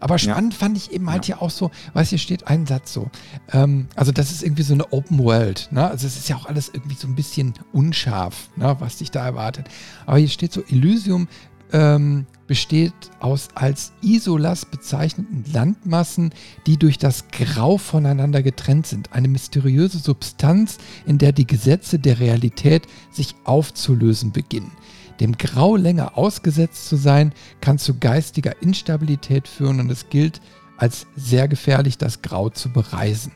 Aber 0.00 0.18
spannend 0.18 0.54
ja. 0.54 0.58
fand 0.58 0.76
ich 0.76 0.92
eben 0.92 1.10
halt 1.10 1.26
ja. 1.28 1.36
hier 1.36 1.42
auch 1.42 1.50
so, 1.50 1.70
weiß 1.92 2.10
hier 2.10 2.18
steht 2.18 2.46
ein 2.48 2.66
Satz 2.66 2.92
so. 2.92 3.10
Ähm, 3.52 3.88
also 3.94 4.12
das 4.12 4.30
ist 4.30 4.42
irgendwie 4.42 4.62
so 4.62 4.74
eine 4.74 4.92
Open 4.92 5.18
World. 5.18 5.68
Ne? 5.70 5.88
Also 5.88 6.06
es 6.06 6.16
ist 6.16 6.28
ja 6.28 6.36
auch 6.36 6.46
alles 6.46 6.70
irgendwie 6.72 6.96
so 6.96 7.08
ein 7.08 7.14
bisschen 7.14 7.54
unscharf, 7.72 8.50
ne? 8.56 8.76
was 8.78 8.98
dich 8.98 9.10
da 9.10 9.24
erwartet. 9.24 9.68
Aber 10.06 10.18
hier 10.18 10.28
steht 10.28 10.52
so, 10.52 10.62
Elysium 10.62 11.28
ähm, 11.72 12.26
besteht 12.46 12.92
aus 13.20 13.48
als 13.54 13.92
Isolas 14.02 14.64
bezeichneten 14.64 15.44
Landmassen, 15.52 16.30
die 16.66 16.76
durch 16.76 16.98
das 16.98 17.28
Grau 17.28 17.78
voneinander 17.78 18.42
getrennt 18.42 18.86
sind. 18.86 19.12
Eine 19.12 19.28
mysteriöse 19.28 19.98
Substanz, 19.98 20.78
in 21.06 21.18
der 21.18 21.32
die 21.32 21.46
Gesetze 21.46 21.98
der 21.98 22.20
Realität 22.20 22.86
sich 23.10 23.34
aufzulösen 23.44 24.32
beginnen. 24.32 24.70
Dem 25.20 25.38
Grau 25.38 25.76
länger 25.76 26.18
ausgesetzt 26.18 26.88
zu 26.88 26.96
sein, 26.96 27.32
kann 27.60 27.78
zu 27.78 27.98
geistiger 27.98 28.60
Instabilität 28.62 29.48
führen 29.48 29.80
und 29.80 29.90
es 29.90 30.08
gilt 30.08 30.40
als 30.76 31.06
sehr 31.16 31.48
gefährlich, 31.48 31.98
das 31.98 32.22
Grau 32.22 32.48
zu 32.48 32.70
bereisen. 32.70 33.32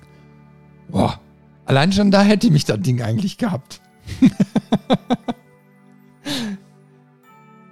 Boah, 0.88 1.20
allein 1.66 1.92
schon 1.92 2.10
da 2.10 2.22
hätte 2.22 2.50
mich 2.50 2.64
das 2.64 2.80
Ding 2.80 3.02
eigentlich 3.02 3.38
gehabt. 3.38 3.80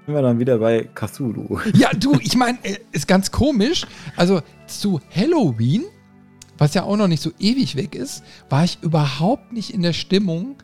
Sind 0.07 0.15
wir 0.15 0.23
dann 0.23 0.39
wieder 0.39 0.59
bei 0.59 0.89
Cthulhu. 0.95 1.59
Ja, 1.75 1.91
du, 1.91 2.15
ich 2.21 2.37
meine, 2.37 2.59
äh, 2.63 2.77
ist 2.93 3.09
ganz 3.09 3.33
komisch. 3.33 3.87
Also 4.15 4.41
zu 4.69 5.01
Halloween, 5.13 5.83
was 6.59 6.75
ja 6.75 6.85
auch 6.85 6.97
noch 6.97 7.09
nicht 7.09 7.23
so 7.23 7.33
ewig 7.41 7.75
weg 7.75 7.97
ist, 7.97 8.23
war 8.49 8.63
ich 8.63 8.79
überhaupt 8.83 9.53
nicht 9.53 9.75
in 9.75 9.83
der 9.83 9.93
Stimmung, 9.93 10.57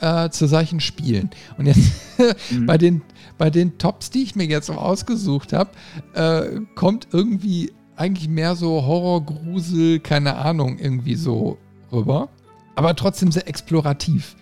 äh, 0.00 0.30
zu 0.30 0.48
solchen 0.48 0.80
Spielen. 0.80 1.30
Und 1.58 1.66
jetzt 1.66 1.92
mhm. 2.50 2.66
bei, 2.66 2.78
den, 2.78 3.02
bei 3.36 3.50
den 3.50 3.78
Tops, 3.78 4.10
die 4.10 4.22
ich 4.22 4.36
mir 4.36 4.46
jetzt 4.46 4.68
noch 4.68 4.78
ausgesucht 4.78 5.52
habe, 5.52 5.70
äh, 6.14 6.60
kommt 6.74 7.08
irgendwie 7.12 7.72
eigentlich 7.96 8.28
mehr 8.28 8.54
so 8.54 8.86
Horror, 8.86 9.24
Grusel, 9.24 9.98
keine 10.00 10.36
Ahnung, 10.36 10.78
irgendwie 10.78 11.16
so 11.16 11.58
rüber. 11.92 12.28
Aber 12.76 12.94
trotzdem 12.94 13.32
sehr 13.32 13.48
explorativ. 13.48 14.36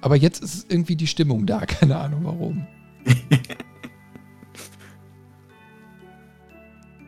Aber 0.00 0.16
jetzt 0.16 0.42
ist 0.42 0.70
irgendwie 0.70 0.96
die 0.96 1.06
Stimmung 1.06 1.46
da, 1.46 1.60
keine 1.66 1.98
Ahnung 1.98 2.24
warum. 2.24 2.66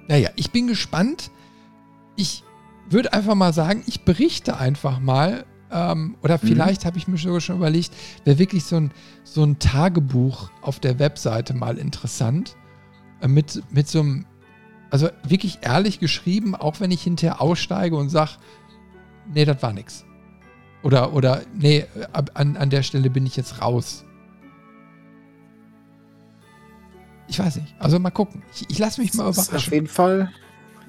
naja, 0.08 0.30
ich 0.36 0.50
bin 0.50 0.66
gespannt. 0.66 1.30
Ich 2.16 2.42
würde 2.88 3.12
einfach 3.12 3.34
mal 3.34 3.52
sagen, 3.52 3.82
ich 3.86 4.02
berichte 4.02 4.58
einfach 4.58 5.00
mal, 5.00 5.44
ähm, 5.70 6.16
oder 6.22 6.38
vielleicht 6.38 6.82
mhm. 6.82 6.86
habe 6.86 6.98
ich 6.98 7.08
mir 7.08 7.16
sogar 7.16 7.40
schon 7.40 7.56
überlegt, 7.56 7.92
wäre 8.24 8.38
wirklich 8.38 8.64
so 8.64 8.76
ein, 8.76 8.92
so 9.24 9.42
ein 9.42 9.58
Tagebuch 9.58 10.50
auf 10.62 10.80
der 10.80 10.98
Webseite 10.98 11.54
mal 11.54 11.78
interessant. 11.78 12.56
Äh, 13.20 13.28
mit, 13.28 13.62
mit 13.70 13.88
so 13.88 14.00
einem, 14.00 14.26
also 14.90 15.08
wirklich 15.24 15.58
ehrlich 15.62 15.98
geschrieben, 15.98 16.54
auch 16.54 16.80
wenn 16.80 16.90
ich 16.90 17.02
hinterher 17.02 17.40
aussteige 17.40 17.96
und 17.96 18.08
sage, 18.08 18.32
nee, 19.32 19.44
das 19.44 19.62
war 19.62 19.72
nix. 19.72 20.04
Oder, 20.82 21.12
oder 21.12 21.42
nee, 21.54 21.84
an, 22.12 22.56
an 22.56 22.70
der 22.70 22.82
Stelle 22.82 23.10
bin 23.10 23.26
ich 23.26 23.36
jetzt 23.36 23.60
raus. 23.60 24.04
Ich 27.28 27.38
weiß 27.38 27.56
nicht. 27.56 27.74
Also 27.80 27.98
mal 27.98 28.10
gucken. 28.10 28.42
Ich, 28.54 28.70
ich 28.70 28.78
lasse 28.78 29.00
mich 29.00 29.12
mal 29.14 29.28
überraschen. 29.28 29.56
Auf 29.56 29.72
jeden 29.72 29.88
Fall 29.88 30.30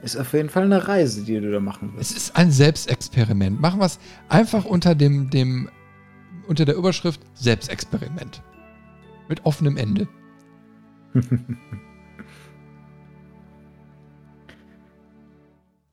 ist 0.01 0.15
auf 0.15 0.33
jeden 0.33 0.49
Fall 0.49 0.63
eine 0.63 0.87
Reise, 0.87 1.23
die 1.23 1.39
du 1.39 1.51
da 1.51 1.59
machen 1.59 1.93
wirst. 1.95 2.11
Es 2.11 2.17
ist 2.17 2.35
ein 2.35 2.51
Selbstexperiment. 2.51 3.59
Machen 3.59 3.79
wir 3.79 3.85
es 3.85 3.99
einfach 4.29 4.65
unter 4.65 4.95
dem, 4.95 5.29
dem, 5.29 5.69
unter 6.47 6.65
der 6.65 6.75
Überschrift 6.75 7.21
Selbstexperiment. 7.33 8.41
Mit 9.27 9.45
offenem 9.45 9.77
Ende. 9.77 10.07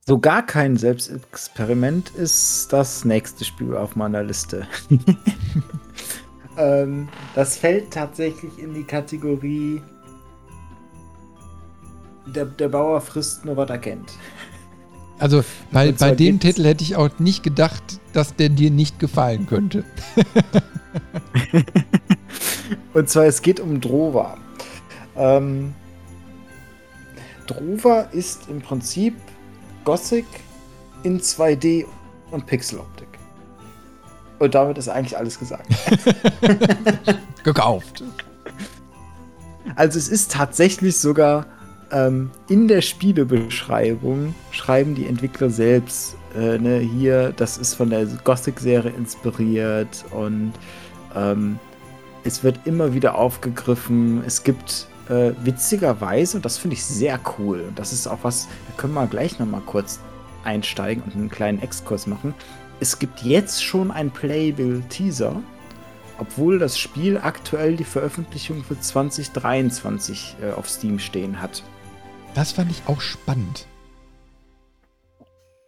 so 0.06 0.18
gar 0.18 0.44
kein 0.44 0.76
Selbstexperiment 0.76 2.10
ist 2.10 2.72
das 2.72 3.04
nächste 3.04 3.44
Spiel 3.44 3.74
auf 3.74 3.96
meiner 3.96 4.22
Liste. 4.22 4.66
ähm, 6.58 7.08
das 7.34 7.56
fällt 7.56 7.90
tatsächlich 7.90 8.58
in 8.58 8.74
die 8.74 8.84
Kategorie 8.84 9.80
der, 12.26 12.46
der 12.46 12.68
Bauer 12.68 13.00
frisst 13.00 13.44
nur, 13.44 13.56
was 13.56 13.70
er 13.70 13.78
kennt. 13.78 14.12
Also 15.18 15.44
bei, 15.70 15.92
bei 15.92 16.10
dem 16.10 16.40
Titel 16.40 16.64
hätte 16.64 16.82
ich 16.82 16.96
auch 16.96 17.10
nicht 17.18 17.42
gedacht, 17.42 17.82
dass 18.12 18.34
der 18.34 18.48
dir 18.48 18.70
nicht 18.70 18.98
gefallen 18.98 19.46
könnte. 19.46 19.84
und 22.94 23.08
zwar, 23.08 23.24
es 23.24 23.40
geht 23.40 23.60
um 23.60 23.80
Drova. 23.80 24.36
Ähm, 25.16 25.72
Drova 27.46 28.00
ist 28.00 28.48
im 28.48 28.60
Prinzip 28.60 29.14
Gothic 29.84 30.26
in 31.04 31.20
2D 31.20 31.84
und 32.30 32.46
Pixeloptik. 32.46 33.08
Und 34.40 34.54
damit 34.54 34.78
ist 34.78 34.88
eigentlich 34.88 35.16
alles 35.16 35.38
gesagt. 35.38 35.68
Gekauft. 37.44 38.02
Also 39.76 39.98
es 39.98 40.08
ist 40.08 40.32
tatsächlich 40.32 40.98
sogar 40.98 41.46
ähm, 41.90 42.30
in 42.48 42.68
der 42.68 42.80
Spielebeschreibung 42.80 44.34
schreiben 44.50 44.94
die 44.94 45.06
Entwickler 45.06 45.50
selbst, 45.50 46.16
äh, 46.36 46.58
ne, 46.58 46.78
hier, 46.78 47.32
das 47.36 47.58
ist 47.58 47.74
von 47.74 47.90
der 47.90 48.06
Gothic-Serie 48.06 48.92
inspiriert 48.92 50.04
und 50.10 50.52
ähm, 51.14 51.58
es 52.24 52.42
wird 52.42 52.60
immer 52.64 52.94
wieder 52.94 53.16
aufgegriffen. 53.16 54.22
Es 54.26 54.42
gibt 54.42 54.88
äh, 55.08 55.32
witzigerweise, 55.42 56.38
und 56.38 56.44
das 56.44 56.58
finde 56.58 56.74
ich 56.74 56.84
sehr 56.84 57.20
cool, 57.38 57.64
und 57.68 57.78
das 57.78 57.92
ist 57.92 58.06
auch 58.06 58.18
was, 58.22 58.48
da 58.68 58.80
können 58.80 58.94
wir 58.94 59.06
gleich 59.06 59.38
nochmal 59.38 59.62
kurz 59.64 60.00
einsteigen 60.44 61.02
und 61.04 61.14
einen 61.14 61.30
kleinen 61.30 61.62
Exkurs 61.62 62.06
machen. 62.06 62.34
Es 62.80 62.98
gibt 62.98 63.22
jetzt 63.22 63.62
schon 63.62 63.90
ein 63.90 64.10
Playable 64.10 64.82
Teaser, 64.88 65.40
obwohl 66.18 66.58
das 66.58 66.78
Spiel 66.78 67.18
aktuell 67.18 67.76
die 67.76 67.84
Veröffentlichung 67.84 68.62
für 68.62 68.78
2023 68.78 70.36
äh, 70.42 70.52
auf 70.52 70.68
Steam 70.68 70.98
stehen 70.98 71.40
hat. 71.40 71.62
Das 72.34 72.52
fand 72.52 72.70
ich 72.70 72.82
auch 72.86 73.00
spannend. 73.00 73.66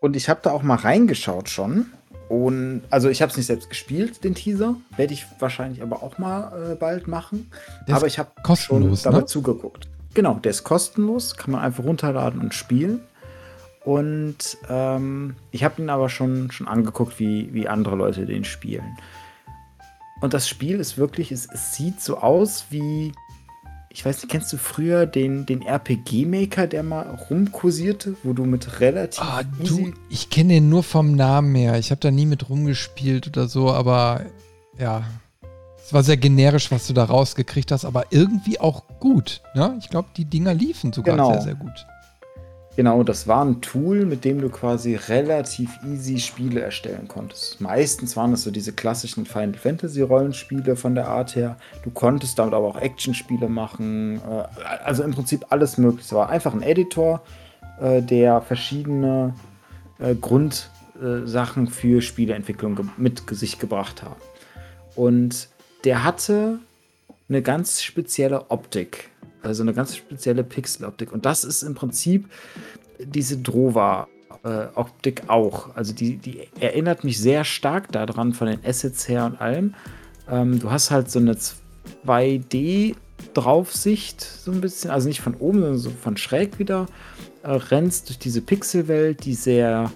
Und 0.01 0.16
ich 0.16 0.28
habe 0.28 0.40
da 0.43 0.51
auch 0.51 0.62
mal 0.62 0.76
reingeschaut 0.76 1.48
schon. 1.48 1.86
Und 2.28 2.82
also 2.90 3.09
ich 3.09 3.22
habe 3.22 3.30
es 3.30 3.36
nicht 3.36 3.47
selbst 3.47 3.70
gespielt, 3.70 4.24
den 4.24 4.34
Teaser. 4.34 4.76
Werde 4.97 5.14
ich 5.14 5.26
wahrscheinlich 5.38 5.80
aber 5.80 6.02
auch 6.02 6.18
mal 6.18 6.72
äh, 6.72 6.74
bald 6.74 7.06
machen. 7.06 7.51
Der 7.86 7.97
aber 7.97 8.06
ich 8.09 8.18
habe 8.18 8.30
schon 8.56 8.97
dabei 9.02 9.18
ne? 9.18 9.26
zugeguckt. 9.26 9.88
Genau, 10.14 10.34
der 10.34 10.51
ist 10.51 10.64
kostenlos, 10.64 11.36
kann 11.36 11.52
man 11.52 11.60
einfach 11.60 11.84
runterladen 11.84 12.40
und 12.40 12.52
spielen. 12.52 13.01
Und 13.84 14.59
ähm, 14.68 15.36
ich 15.52 15.62
habe 15.62 15.80
ihn 15.80 15.88
aber 15.88 16.09
schon, 16.09 16.51
schon 16.51 16.66
angeguckt, 16.66 17.20
wie, 17.20 17.52
wie 17.55 17.68
andere 17.68 17.94
Leute 17.94 18.26
den 18.26 18.44
spielen. 18.44 18.98
Und 20.20 20.34
das 20.34 20.48
Spiel 20.48 20.80
ist 20.80 20.98
wirklich, 20.98 21.30
es, 21.30 21.48
es 21.52 21.76
sieht 21.76 22.01
so 22.01 22.18
aus 22.18 22.66
wie 22.70 23.12
ich 23.97 24.05
weiß 24.05 24.18
nicht, 24.18 24.31
kennst 24.31 24.52
du 24.52 24.59
früher 24.59 25.06
den, 25.06 25.47
den 25.47 25.62
RPG-Maker, 25.62 26.66
der 26.66 26.82
mal 26.82 27.18
rumkursierte, 27.31 28.14
wo 28.24 28.35
du 28.35 28.44
mit 28.44 28.78
relativ. 28.81 29.23
Ah, 29.23 29.40
du, 29.43 29.90
ich 30.10 30.28
kenne 30.28 30.52
den 30.52 30.68
nur 30.68 30.82
vom 30.82 31.12
Namen 31.12 31.55
her. 31.55 31.78
Ich 31.78 31.90
habe 31.90 32.01
da 32.02 32.10
nie 32.10 32.27
mit 32.27 32.51
rumgespielt 32.51 33.27
oder 33.27 33.48
so, 33.48 33.73
aber 33.73 34.27
ja. 34.78 35.02
Es 35.82 35.94
war 35.94 36.02
sehr 36.02 36.18
generisch, 36.18 36.70
was 36.70 36.86
du 36.86 36.93
da 36.93 37.05
rausgekriegt 37.05 37.73
hast, 37.73 37.86
aber 37.86 38.05
irgendwie 38.10 38.60
auch 38.60 38.82
gut. 39.01 39.40
Ne? 39.55 39.78
Ich 39.81 39.89
glaube, 39.89 40.09
die 40.14 40.27
Dinger 40.27 40.52
liefen 40.52 40.93
sogar 40.93 41.16
genau. 41.16 41.32
sehr, 41.32 41.40
sehr 41.40 41.55
gut. 41.55 41.86
Genau, 42.77 43.03
das 43.03 43.27
war 43.27 43.43
ein 43.43 43.62
Tool, 43.62 44.05
mit 44.05 44.27
dem 44.27 44.39
du 44.39 44.51
quasi 44.51 44.97
relativ 44.97 45.70
easy 45.82 46.19
Spiele 46.19 46.61
erstellen 46.61 47.09
konntest. 47.09 47.59
Meistens 47.59 48.19
waren 48.19 48.35
es 48.35 48.43
so 48.43 48.51
diese 48.51 48.74
klassischen 48.74 49.24
Final 49.24 49.55
Fantasy 49.55 50.03
Rollenspiele 50.03 50.77
von 50.77 50.94
der 50.94 51.09
Art 51.09 51.35
her. 51.35 51.57
Du 51.85 51.90
konntest 51.90 52.39
damit 52.39 52.53
aber 52.53 52.66
auch 52.66 52.77
Actionspiele 52.78 53.48
machen. 53.48 54.16
Äh, 54.16 54.44
also 54.85 55.05
im 55.05 55.12
Prinzip 55.12 55.47
alles 55.48 55.78
möglich. 55.78 56.05
Es 56.05 56.12
war 56.12 56.28
einfach 56.28 56.53
ein 56.53 56.61
Editor, 56.61 57.23
äh, 57.81 58.03
der 58.03 58.43
verschiedene 58.43 59.32
äh, 59.98 60.15
Grundsachen 60.15 61.69
für 61.69 62.03
Spieleentwicklung 62.03 62.90
mit 62.98 63.23
sich 63.31 63.59
gebracht 63.59 64.03
hat. 64.03 64.16
Und 64.94 65.48
der 65.85 66.05
hatte 66.05 66.59
eine 67.31 67.40
ganz 67.40 67.82
spezielle 67.82 68.51
Optik 68.51 69.09
also 69.42 69.62
eine 69.62 69.74
ganz 69.74 69.96
spezielle 69.96 70.44
Pixeloptik. 70.44 71.12
Und 71.12 71.26
das 71.26 71.44
ist 71.44 71.62
im 71.62 71.74
Prinzip 71.74 72.28
diese 72.98 73.38
Drova-Optik 73.38 75.22
äh, 75.24 75.28
auch. 75.28 75.74
Also 75.74 75.92
die, 75.92 76.16
die 76.16 76.48
erinnert 76.60 77.04
mich 77.04 77.20
sehr 77.20 77.44
stark 77.44 77.92
daran 77.92 78.32
von 78.32 78.48
den 78.48 78.64
Assets 78.64 79.08
her 79.08 79.26
und 79.26 79.40
allem. 79.40 79.74
Ähm, 80.28 80.58
du 80.58 80.70
hast 80.70 80.90
halt 80.90 81.10
so 81.10 81.18
eine 81.18 81.36
2D-Draufsicht, 82.06 84.20
so 84.20 84.50
ein 84.50 84.60
bisschen, 84.60 84.90
also 84.90 85.08
nicht 85.08 85.20
von 85.20 85.34
oben, 85.34 85.60
sondern 85.60 85.78
so 85.78 85.90
von 85.90 86.16
schräg 86.16 86.58
wieder. 86.58 86.86
Äh, 87.42 87.50
rennst 87.52 88.08
durch 88.08 88.18
diese 88.18 88.40
Pixelwelt, 88.40 89.24
die 89.24 89.34
sehr 89.34 89.92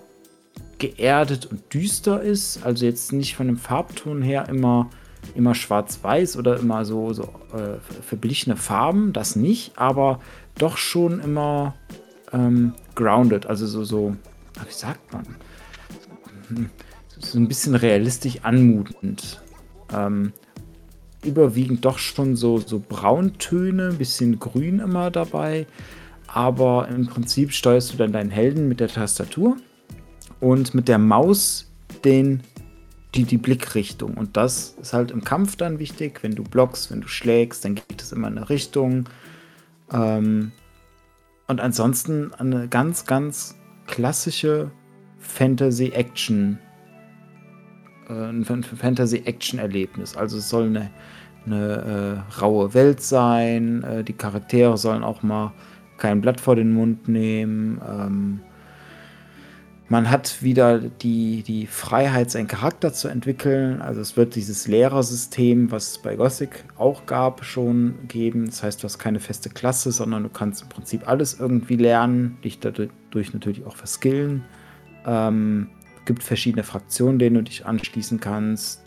geerdet 0.78 1.46
und 1.46 1.72
düster 1.72 2.20
ist. 2.22 2.64
Also 2.64 2.86
jetzt 2.86 3.12
nicht 3.12 3.36
von 3.36 3.46
dem 3.46 3.56
Farbton 3.56 4.22
her 4.22 4.48
immer 4.48 4.90
immer 5.34 5.54
schwarz-weiß 5.54 6.36
oder 6.36 6.58
immer 6.58 6.84
so, 6.84 7.12
so 7.12 7.24
äh, 7.52 7.78
verblichene 8.02 8.56
Farben, 8.56 9.12
das 9.12 9.36
nicht, 9.36 9.72
aber 9.76 10.20
doch 10.56 10.76
schon 10.76 11.20
immer 11.20 11.74
ähm, 12.32 12.74
grounded, 12.94 13.46
also 13.46 13.66
so, 13.66 13.84
so, 13.84 14.16
wie 14.66 14.72
sagt 14.72 15.12
man? 15.12 15.24
Hm, 16.48 16.70
so 17.18 17.38
ein 17.38 17.48
bisschen 17.48 17.74
realistisch 17.74 18.38
anmutend. 18.42 19.40
Ähm, 19.92 20.32
überwiegend 21.24 21.84
doch 21.84 21.98
schon 21.98 22.36
so, 22.36 22.58
so 22.58 22.82
Brauntöne, 22.86 23.88
ein 23.88 23.98
bisschen 23.98 24.38
Grün 24.38 24.80
immer 24.80 25.10
dabei. 25.10 25.66
Aber 26.26 26.88
im 26.88 27.06
Prinzip 27.06 27.52
steuerst 27.52 27.92
du 27.92 27.96
dann 27.96 28.12
deinen 28.12 28.30
Helden 28.30 28.68
mit 28.68 28.80
der 28.80 28.88
Tastatur 28.88 29.56
und 30.38 30.74
mit 30.74 30.88
der 30.88 30.98
Maus 30.98 31.70
den, 32.04 32.40
die, 33.14 33.24
die 33.24 33.38
Blickrichtung. 33.38 34.14
Und 34.14 34.36
das 34.36 34.76
ist 34.80 34.92
halt 34.92 35.10
im 35.10 35.24
Kampf 35.24 35.56
dann 35.56 35.78
wichtig. 35.78 36.22
Wenn 36.22 36.34
du 36.34 36.42
blockst, 36.42 36.90
wenn 36.90 37.00
du 37.00 37.08
schlägst, 37.08 37.64
dann 37.64 37.74
geht 37.74 38.00
es 38.00 38.12
immer 38.12 38.28
in 38.28 38.38
eine 38.38 38.50
Richtung. 38.50 39.08
Ähm, 39.92 40.52
und 41.48 41.60
ansonsten 41.60 42.32
eine 42.34 42.68
ganz, 42.68 43.06
ganz 43.06 43.56
klassische 43.86 44.70
Fantasy-Action- 45.18 46.58
äh, 48.10 48.30
ein 48.30 48.44
Fantasy-Action-Erlebnis. 48.44 50.16
Also 50.16 50.38
es 50.38 50.48
soll 50.48 50.66
eine, 50.66 50.90
eine 51.46 52.24
äh, 52.36 52.40
raue 52.40 52.74
Welt 52.74 53.00
sein. 53.00 53.82
Äh, 53.84 54.04
die 54.04 54.12
Charaktere 54.12 54.76
sollen 54.76 55.02
auch 55.02 55.22
mal 55.22 55.52
kein 55.96 56.20
Blatt 56.20 56.40
vor 56.40 56.56
den 56.56 56.72
Mund 56.72 57.08
nehmen. 57.08 57.80
Ähm, 57.88 58.40
man 59.90 60.08
hat 60.08 60.40
wieder 60.40 60.78
die, 60.78 61.42
die 61.42 61.66
Freiheit, 61.66 62.30
seinen 62.30 62.46
Charakter 62.46 62.92
zu 62.92 63.08
entwickeln. 63.08 63.82
Also 63.82 64.00
es 64.00 64.16
wird 64.16 64.36
dieses 64.36 64.68
Lehrersystem, 64.68 65.72
was 65.72 65.90
es 65.90 65.98
bei 65.98 66.14
Gothic 66.14 66.64
auch 66.78 67.06
gab, 67.06 67.44
schon 67.44 68.06
geben. 68.06 68.46
Das 68.46 68.62
heißt, 68.62 68.80
du 68.80 68.84
hast 68.84 69.00
keine 69.00 69.18
feste 69.18 69.50
Klasse, 69.50 69.90
sondern 69.90 70.22
du 70.22 70.28
kannst 70.28 70.62
im 70.62 70.68
Prinzip 70.68 71.08
alles 71.08 71.40
irgendwie 71.40 71.74
lernen, 71.74 72.38
dich 72.44 72.60
dadurch 72.60 73.34
natürlich 73.34 73.66
auch 73.66 73.74
verskillen. 73.74 74.44
Ähm, 75.04 75.70
gibt 76.04 76.22
verschiedene 76.22 76.62
Fraktionen, 76.62 77.18
denen 77.18 77.34
du 77.34 77.42
dich 77.42 77.66
anschließen 77.66 78.20
kannst 78.20 78.84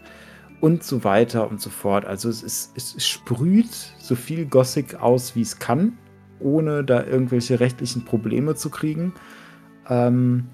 und 0.61 0.85
so 0.85 1.03
weiter 1.03 1.51
und 1.51 1.59
so 1.59 1.69
fort. 1.69 2.05
Also 2.05 2.29
es, 2.29 2.43
ist, 2.43 2.77
es 2.77 3.05
sprüht 3.05 3.73
so 3.99 4.15
viel 4.15 4.45
Gothic 4.45 4.95
aus, 5.01 5.35
wie 5.35 5.41
es 5.41 5.59
kann, 5.59 5.97
ohne 6.39 6.85
da 6.85 7.03
irgendwelche 7.03 7.59
rechtlichen 7.59 8.05
Probleme 8.05 8.55
zu 8.55 8.69
kriegen. 8.69 9.11
Ähm, 9.89 10.47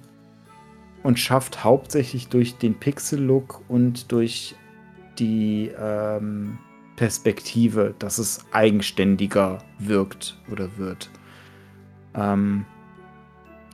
und 1.04 1.20
schafft 1.20 1.64
hauptsächlich 1.64 2.28
durch 2.28 2.58
den 2.58 2.76
Pixel-Look 2.76 3.62
und 3.68 4.12
durch 4.12 4.56
die 5.18 5.72
ähm, 5.80 6.58
Perspektive, 6.96 7.96
dass 8.00 8.18
es 8.18 8.46
eigenständiger 8.52 9.60
wirkt 9.78 10.38
oder 10.52 10.78
wird. 10.78 11.10
Ähm, 12.14 12.66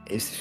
es, 0.08 0.32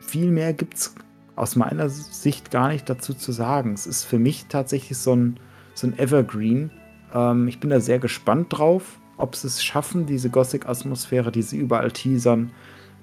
viel 0.00 0.30
mehr 0.30 0.54
gibt 0.54 0.74
es 0.74 0.94
aus 1.36 1.56
meiner 1.56 1.88
Sicht 1.88 2.50
gar 2.50 2.68
nicht 2.68 2.88
dazu 2.88 3.12
zu 3.12 3.32
sagen. 3.32 3.74
Es 3.74 3.86
ist 3.86 4.04
für 4.04 4.18
mich 4.18 4.46
tatsächlich 4.48 4.96
so 4.96 5.14
ein, 5.14 5.40
so 5.74 5.86
ein 5.86 5.98
Evergreen. 5.98 6.70
Ähm, 7.12 7.48
ich 7.48 7.60
bin 7.60 7.70
da 7.70 7.80
sehr 7.80 7.98
gespannt 7.98 8.46
drauf, 8.50 8.98
ob 9.16 9.36
sie 9.36 9.46
es 9.46 9.62
schaffen, 9.62 10.06
diese 10.06 10.30
Gothic-Atmosphäre, 10.30 11.32
die 11.32 11.42
sie 11.42 11.58
überall 11.58 11.90
teasern, 11.90 12.52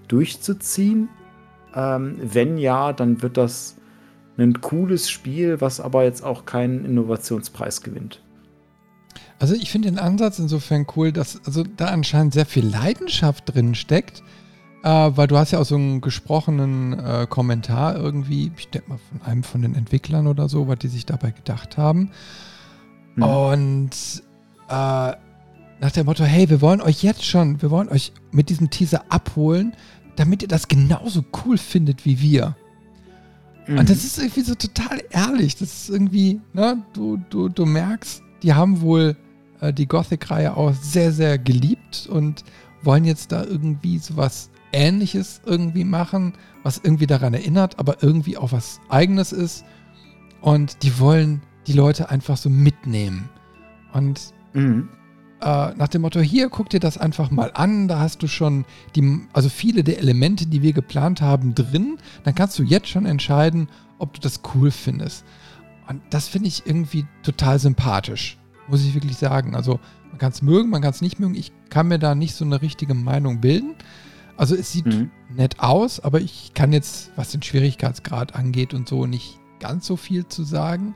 durchzuziehen. 0.07 1.10
Ähm, 1.76 2.18
wenn 2.22 2.57
ja, 2.57 2.93
dann 2.93 3.22
wird 3.22 3.38
das 3.38 3.77
ein 4.38 4.61
cooles 4.61 5.10
Spiel, 5.10 5.61
was 5.61 5.80
aber 5.80 6.03
jetzt 6.03 6.23
auch 6.23 6.45
keinen 6.45 6.85
Innovationspreis 6.85 7.81
gewinnt. 7.81 8.22
Also 9.39 9.56
ich 9.56 9.72
finde 9.72 9.89
den 9.89 9.99
Ansatz 9.99 10.39
insofern 10.39 10.85
cool, 10.95 11.11
dass 11.11 11.43
also 11.45 11.64
da 11.64 11.88
anscheinend 11.88 12.34
sehr 12.34 12.45
viel 12.45 12.65
Leidenschaft 12.65 13.53
drin 13.53 13.76
steckt 13.76 14.23
äh, 14.84 15.11
weil 15.15 15.27
du 15.27 15.38
hast 15.38 15.52
ja 15.52 15.60
auch 15.60 15.65
so 15.65 15.76
einen 15.76 16.02
gesprochenen 16.02 16.98
äh, 16.99 17.27
Kommentar 17.30 17.95
irgendwie, 17.95 18.52
ich 18.57 18.69
denke 18.69 18.89
mal 18.89 18.99
von 19.10 19.22
einem 19.22 19.43
von 19.43 19.61
den 19.61 19.76
Entwicklern 19.76 20.27
oder 20.27 20.49
so, 20.49 20.68
was 20.68 20.80
die 20.80 20.88
sich 20.88 21.06
dabei 21.06 21.31
gedacht 21.31 21.77
haben. 21.77 22.11
Mhm. 23.15 23.23
Und 23.23 23.91
äh, 24.69 25.11
nach 25.81 25.91
dem 25.93 26.06
Motto, 26.06 26.23
hey, 26.23 26.49
wir 26.49 26.61
wollen 26.61 26.81
euch 26.81 27.03
jetzt 27.03 27.26
schon, 27.26 27.61
wir 27.61 27.72
wollen 27.72 27.89
euch 27.89 28.11
mit 28.31 28.49
diesem 28.49 28.69
Teaser 28.69 29.03
abholen, 29.10 29.76
damit 30.22 30.43
ihr 30.43 30.48
das 30.48 30.68
genauso 30.68 31.26
cool 31.43 31.57
findet 31.57 32.06
wie 32.06 32.22
wir. 32.22 32.56
Mhm. 33.65 33.80
Und 33.80 33.89
das 33.89 34.03
ist 34.03 34.19
irgendwie 34.19 34.41
so 34.41 34.53
total 34.53 35.02
ehrlich. 35.10 35.56
Das 35.56 35.73
ist 35.73 35.89
irgendwie, 35.89 36.39
ne, 36.53 36.84
du, 36.93 37.19
du, 37.31 37.49
du 37.49 37.65
merkst, 37.65 38.22
die 38.43 38.53
haben 38.53 38.81
wohl 38.81 39.18
äh, 39.61 39.73
die 39.73 39.88
Gothic-Reihe 39.88 40.56
auch 40.56 40.76
sehr, 40.76 41.11
sehr 41.11 41.39
geliebt 41.39 42.07
und 42.07 42.43
wollen 42.84 43.03
jetzt 43.03 43.31
da 43.31 43.43
irgendwie 43.43 43.98
sowas 43.98 44.52
Ähnliches 44.72 45.41
irgendwie 45.43 45.85
machen, 45.85 46.34
was 46.61 46.80
irgendwie 46.84 47.07
daran 47.07 47.34
erinnert, 47.34 47.80
aber 47.80 48.03
irgendwie 48.03 48.38
auch 48.38 48.52
was 48.52 48.80
Eigenes 48.89 49.31
ist. 49.31 49.65
Und 50.41 50.84
die 50.84 50.99
wollen 50.99 51.41
die 51.65 51.73
Leute 51.73 52.11
einfach 52.11 52.38
so 52.38 52.48
mitnehmen. 52.48 53.27
Und 53.91 54.22
mhm. 54.53 54.88
Äh, 55.42 55.74
nach 55.76 55.88
dem 55.88 56.04
Motto, 56.04 56.20
hier, 56.20 56.50
guck 56.50 56.70
dir 56.70 56.80
das 56.80 56.98
einfach 56.98 57.32
mal 57.32 57.52
an, 57.54 57.88
da 57.88 58.00
hast 58.00 58.22
du 58.22 58.28
schon 58.28 58.66
die, 58.96 59.22
also 59.34 59.50
viele 59.50 59.84
der 59.84 59.98
Elemente, 59.98 60.46
die 60.46 60.62
wir 60.62 60.74
geplant 60.74 61.22
haben, 61.22 61.56
drin. 61.56 61.98
Dann 62.24 62.36
kannst 62.36 62.58
du 62.60 62.64
jetzt 62.64 62.88
schon 62.88 63.06
entscheiden, 63.06 63.68
ob 63.98 64.14
du 64.14 64.22
das 64.22 64.42
cool 64.54 64.72
findest. 64.72 65.26
Und 65.88 66.02
das 66.10 66.28
finde 66.28 66.48
ich 66.48 66.66
irgendwie 66.66 67.06
total 67.24 67.60
sympathisch, 67.60 68.38
muss 68.68 68.86
ich 68.86 68.94
wirklich 68.94 69.18
sagen. 69.18 69.56
Also 69.56 69.80
man 70.10 70.20
kann 70.20 70.32
es 70.32 70.42
mögen, 70.42 70.70
man 70.70 70.82
kann 70.82 70.92
es 70.92 71.02
nicht 71.02 71.20
mögen. 71.20 71.36
Ich 71.36 71.52
kann 71.70 71.88
mir 71.88 72.00
da 72.00 72.16
nicht 72.16 72.36
so 72.36 72.46
eine 72.46 72.62
richtige 72.62 72.94
Meinung 72.94 73.42
bilden. 73.42 73.76
Also 74.38 74.56
es 74.56 74.72
sieht 74.72 74.86
mhm. 74.86 75.12
nett 75.36 75.60
aus, 75.60 76.00
aber 76.00 76.22
ich 76.22 76.54
kann 76.54 76.72
jetzt, 76.72 77.12
was 77.16 77.32
den 77.32 77.42
Schwierigkeitsgrad 77.42 78.36
angeht 78.36 78.74
und 78.74 78.88
so, 78.88 79.06
nicht 79.06 79.40
ganz 79.60 79.86
so 79.86 79.98
viel 79.98 80.28
zu 80.28 80.44
sagen. 80.44 80.96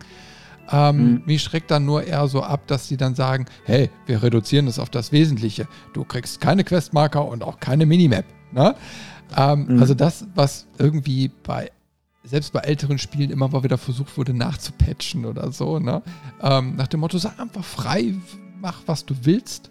Ähm, 0.72 0.98
mhm. 0.98 1.22
Mich 1.26 1.44
schreckt 1.44 1.72
dann 1.72 1.86
nur 1.86 2.04
eher 2.04 2.28
so 2.28 2.42
ab, 2.42 2.68
dass 2.68 2.88
sie 2.88 2.98
dann 2.98 3.16
sagen, 3.16 3.46
hey, 3.66 3.90
wir 4.06 4.24
reduzieren 4.24 4.66
das 4.66 4.80
auf 4.80 4.90
das 4.90 5.12
Wesentliche. 5.12 5.68
Du 5.94 6.04
kriegst 6.04 6.42
keine 6.42 6.64
Questmarker 6.64 7.26
und 7.26 7.44
auch 7.44 7.60
keine 7.60 7.86
Minimap. 7.86 8.26
Ne? 8.52 8.76
Ähm, 9.38 9.68
mhm. 9.68 9.80
Also 9.80 9.94
das, 9.94 10.26
was 10.34 10.68
irgendwie 10.78 11.30
bei 11.44 11.72
selbst 12.24 12.54
bei 12.54 12.62
älteren 12.62 12.98
Spielen 12.98 13.30
immer 13.30 13.48
mal 13.48 13.64
wieder 13.64 13.78
versucht 13.78 14.18
wurde 14.18 14.34
nachzupatchen 14.34 15.26
oder 15.26 15.52
so. 15.52 15.80
Ne? 15.80 16.02
Ähm, 16.42 16.76
nach 16.76 16.88
dem 16.88 17.02
Motto, 17.02 17.18
sag 17.18 17.40
einfach 17.40 17.64
frei, 17.64 18.16
mach 18.60 18.82
was 18.88 19.06
du 19.06 19.16
willst. 19.22 19.70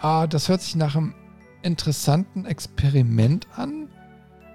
Ah, 0.00 0.28
das 0.28 0.48
hört 0.48 0.62
sich 0.62 0.76
nach 0.76 0.94
einem 0.94 1.14
interessanten 1.62 2.46
Experiment 2.46 3.48
an. 3.56 3.88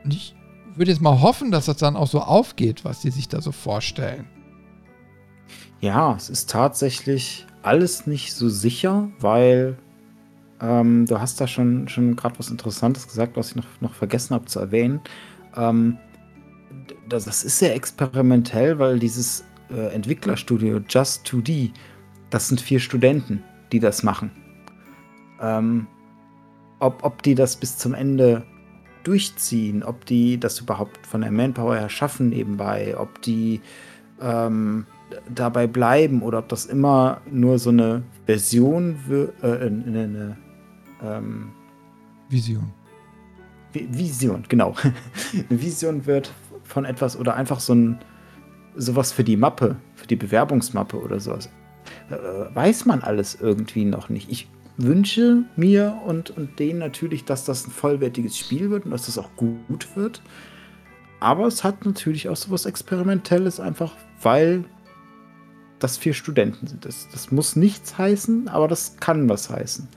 Und 0.04 0.14
ich 0.14 0.36
würde 0.76 0.92
jetzt 0.92 1.02
mal 1.02 1.22
hoffen, 1.22 1.52
dass 1.52 1.66
das 1.66 1.78
dann 1.78 1.98
auch 1.98 2.08
so 2.08 2.22
aufgeht, 2.22 2.86
was 2.86 3.02
die 3.02 3.12
sich 3.12 3.28
da 3.28 3.42
so 3.42 3.52
vorstellen. 3.52 4.26
Ja, 5.84 6.16
es 6.16 6.30
ist 6.30 6.50
tatsächlich 6.50 7.46
alles 7.62 8.08
nicht 8.08 8.34
so 8.34 8.48
sicher, 8.48 9.10
weil 9.20 9.78
ähm, 10.62 11.06
du 11.06 11.20
hast 11.20 11.42
da 11.42 11.46
schon, 11.46 11.90
schon 11.90 12.16
gerade 12.16 12.40
was 12.40 12.50
Interessantes 12.50 13.06
gesagt, 13.06 13.36
was 13.36 13.50
ich 13.50 13.58
noch, 13.58 13.66
noch 13.82 13.94
vergessen 13.94 14.34
habe 14.34 14.46
zu 14.46 14.62
erwähnen. 14.62 15.02
Ähm, 15.58 15.98
das, 17.10 17.26
das, 17.26 17.44
ist 17.44 17.60
sehr 17.60 17.76
experimentell, 17.76 18.80
weil 18.80 18.98
dieses 18.98 19.44
äh, 19.70 19.94
Entwicklerstudio 19.94 20.80
Just 20.88 21.28
2D, 21.28 21.72
das 22.30 22.48
sind 22.48 22.62
vier 22.62 22.80
Studenten, 22.80 23.44
die 23.74 23.82
das 23.82 24.04
machen. 24.04 24.32
Ähm, 25.42 25.88
ob, 26.80 27.04
ob 27.04 27.22
die 27.24 27.36
das 27.36 27.58
bis 27.58 27.78
zum 27.78 27.94
Ende 27.94 28.46
durchziehen, 29.04 29.84
ob 29.84 30.06
die 30.06 30.40
das 30.40 30.62
überhaupt 30.62 31.06
von 31.06 31.20
der 31.20 31.32
Manpower 31.32 31.76
her 31.76 31.90
schaffen 31.90 32.30
nebenbei, 32.30 32.96
ob 32.98 33.22
die 33.22 33.60
ähm, 34.22 34.86
dabei 35.34 35.68
bleiben 35.68 36.22
oder 36.22 36.40
ob 36.40 36.50
das 36.50 36.66
immer 36.66 37.22
nur 37.30 37.60
so 37.60 37.70
eine 37.70 38.04
Version 38.26 38.98
wird, 39.08 39.34
äh, 39.44 39.66
eine, 39.66 40.04
eine 40.04 40.38
ähm, 41.04 41.52
Vision. 42.30 42.72
Vision, 43.74 44.44
genau. 44.48 44.76
eine 45.50 45.62
Vision 45.62 46.06
wird 46.06 46.32
von 46.64 46.86
etwas 46.86 47.18
oder 47.18 47.36
einfach 47.36 47.60
so 47.60 47.74
ein 47.74 48.00
sowas 48.76 49.12
für 49.12 49.24
die 49.24 49.38
Mappe, 49.38 49.76
für 49.96 50.08
die 50.08 50.16
Bewerbungsmappe 50.16 51.00
oder 51.00 51.20
sowas. 51.20 51.50
Äh, 52.10 52.56
weiß 52.56 52.86
man 52.86 53.02
alles 53.02 53.38
irgendwie 53.40 53.86
noch 53.86 54.10
nicht. 54.10 54.32
Ich 54.32 54.48
wünsche 54.78 55.44
mir 55.56 56.02
und, 56.06 56.32
und 56.32 56.60
denen 56.60 56.80
natürlich, 56.80 57.26
dass 57.26 57.46
das 57.46 57.68
ein 57.68 57.72
vollwertiges 57.72 58.38
Spiel 58.38 58.70
wird 58.70 58.86
und 58.86 58.92
dass 58.92 59.06
das 59.06 59.18
auch 59.18 59.30
gut 59.36 59.96
wird. 59.96 60.22
Aber 61.20 61.48
es 61.48 61.64
hat 61.64 61.86
natürlich 61.86 62.30
auch 62.30 62.36
so 62.36 62.52
was 62.52 62.66
Experimentelles, 62.66 63.60
einfach 63.60 63.94
weil 64.22 64.66
das 65.84 65.98
vier 65.98 66.14
Studenten 66.14 66.68
sind. 66.68 66.86
Das, 66.86 67.10
das 67.12 67.32
muss 67.32 67.56
nichts 67.56 67.98
heißen, 67.98 68.48
aber 68.48 68.68
das 68.68 68.98
kann 69.00 69.28
was 69.28 69.50
heißen. 69.50 69.88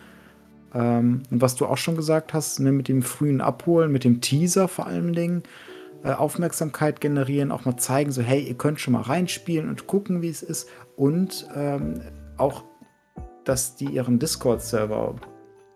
Ähm, 0.74 1.22
und 1.30 1.40
was 1.40 1.54
du 1.54 1.66
auch 1.66 1.76
schon 1.76 1.96
gesagt 1.96 2.34
hast, 2.34 2.58
ne, 2.60 2.72
mit 2.72 2.88
dem 2.88 3.02
frühen 3.02 3.40
Abholen, 3.40 3.92
mit 3.92 4.04
dem 4.04 4.20
Teaser 4.20 4.66
vor 4.68 4.86
allen 4.86 5.12
Dingen, 5.12 5.44
äh, 6.02 6.12
Aufmerksamkeit 6.12 7.00
generieren, 7.00 7.52
auch 7.52 7.64
mal 7.64 7.76
zeigen, 7.76 8.10
so 8.10 8.20
hey, 8.20 8.40
ihr 8.42 8.54
könnt 8.54 8.80
schon 8.80 8.92
mal 8.92 9.02
reinspielen 9.02 9.68
und 9.68 9.86
gucken, 9.86 10.22
wie 10.22 10.28
es 10.28 10.42
ist. 10.42 10.68
Und 10.96 11.46
ähm, 11.54 12.00
auch, 12.36 12.64
dass 13.44 13.76
die 13.76 13.86
ihren 13.86 14.18
Discord-Server 14.18 15.14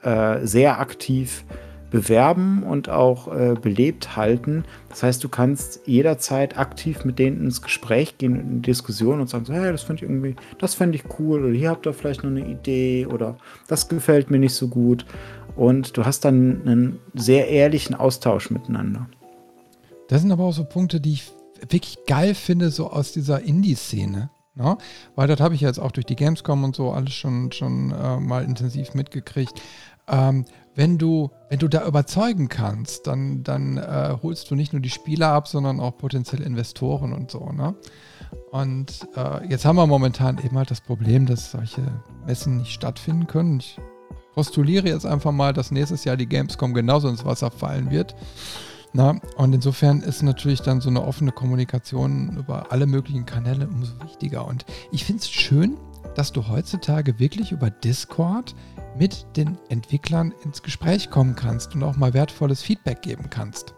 äh, 0.03 0.45
sehr 0.45 0.81
aktiv 0.81 1.45
bewerben 1.91 2.63
und 2.63 2.89
auch 2.89 3.29
äh, 3.35 3.55
belebt 3.61 4.17
halten. 4.17 4.65
Das 4.89 5.03
heißt, 5.03 5.23
du 5.25 5.29
kannst 5.29 5.81
jederzeit 5.87 6.57
aktiv 6.59 7.05
mit 7.05 7.19
denen 7.19 7.45
ins 7.45 7.63
Gespräch 7.63 8.19
gehen, 8.19 8.37
in 8.37 8.63
Diskussion 8.63 9.21
und 9.21 9.29
sagen 9.29 9.45
so, 9.45 9.53
hey, 9.53 9.73
das 9.73 9.83
finde 9.83 10.05
ich 10.05 10.11
irgendwie, 10.11 10.37
das 10.59 10.75
fände 10.75 10.97
ich 10.97 11.05
cool 11.19 11.45
oder 11.45 11.55
hier 11.55 11.71
habt 11.71 11.87
ihr 11.87 11.93
vielleicht 11.93 12.23
noch 12.23 12.31
eine 12.31 12.47
Idee 12.47 13.07
oder 13.07 13.37
das 13.69 13.89
gefällt 13.89 14.31
mir 14.31 14.39
nicht 14.39 14.55
so 14.55 14.69
gut. 14.69 15.05
Und 15.57 15.97
du 15.97 16.05
hast 16.05 16.25
dann 16.25 16.63
einen 16.65 16.99
sehr 17.15 17.49
ehrlichen 17.49 17.95
Austausch 17.95 18.51
miteinander. 18.51 19.09
Das 20.09 20.23
sind 20.23 20.33
aber 20.33 20.45
auch 20.45 20.53
so 20.53 20.65
Punkte, 20.65 21.01
die 21.01 21.13
ich 21.15 21.33
wirklich 21.69 21.99
geil 22.07 22.35
finde, 22.35 22.71
so 22.71 22.91
aus 22.91 23.13
dieser 23.13 23.43
Indie-Szene. 23.43 24.31
Ne? 24.55 24.77
Weil 25.15 25.29
das 25.29 25.41
habe 25.41 25.55
ich 25.55 25.61
jetzt 25.61 25.79
auch 25.79 25.93
durch 25.93 26.07
die 26.07 26.17
Gamescom 26.17 26.65
und 26.65 26.75
so 26.75 26.91
alles 26.91 27.15
schon, 27.15 27.53
schon 27.53 27.93
äh, 27.93 28.19
mal 28.19 28.45
intensiv 28.45 28.95
mitgekriegt. 28.95 29.61
Ähm, 30.11 30.45
wenn 30.75 30.99
du, 30.99 31.31
wenn 31.49 31.59
du 31.59 31.69
da 31.69 31.87
überzeugen 31.87 32.49
kannst, 32.49 33.07
dann, 33.07 33.43
dann 33.43 33.77
äh, 33.77 34.17
holst 34.23 34.51
du 34.51 34.55
nicht 34.55 34.73
nur 34.73 34.81
die 34.81 34.91
Spieler 34.91 35.29
ab, 35.29 35.49
sondern 35.49 35.81
auch 35.81 35.99
potenzielle 35.99 36.45
Investoren 36.45 37.13
und 37.13 37.31
so. 37.31 37.51
Ne? 37.53 37.75
Und 38.51 39.07
äh, 39.17 39.47
jetzt 39.49 39.65
haben 39.65 39.77
wir 39.77 39.87
momentan 39.87 40.39
eben 40.45 40.57
halt 40.57 40.71
das 40.71 40.81
Problem, 40.81 41.27
dass 41.27 41.51
solche 41.51 41.83
Messen 42.27 42.59
nicht 42.59 42.73
stattfinden 42.73 43.27
können. 43.27 43.59
Ich 43.61 43.79
postuliere 44.35 44.89
jetzt 44.89 45.07
einfach 45.07 45.33
mal, 45.33 45.53
dass 45.53 45.71
nächstes 45.71 46.05
Jahr 46.05 46.17
die 46.17 46.29
Gamescom 46.29 46.73
genauso 46.73 47.09
ins 47.09 47.25
Wasser 47.25 47.51
fallen 47.51 47.91
wird. 47.91 48.15
Na, 48.93 49.21
und 49.37 49.55
insofern 49.55 50.01
ist 50.01 50.23
natürlich 50.23 50.63
dann 50.63 50.81
so 50.81 50.89
eine 50.89 51.05
offene 51.05 51.31
Kommunikation 51.31 52.37
über 52.39 52.73
alle 52.73 52.87
möglichen 52.87 53.25
Kanäle 53.25 53.69
umso 53.69 53.93
wichtiger. 54.03 54.47
Und 54.47 54.65
ich 54.91 55.05
finde 55.05 55.21
es 55.21 55.31
schön, 55.31 55.77
dass 56.15 56.33
du 56.33 56.49
heutzutage 56.49 57.19
wirklich 57.19 57.53
über 57.53 57.71
Discord 57.71 58.55
mit 58.99 59.27
den 59.37 59.59
Entwicklern 59.69 60.33
ins 60.45 60.63
Gespräch 60.63 61.11
kommen 61.11 61.35
kannst 61.35 61.75
und 61.75 61.83
auch 61.83 61.97
mal 61.97 62.15
wertvolles 62.15 62.63
Feedback 62.63 63.03
geben 63.03 63.31
kannst. 63.31 63.75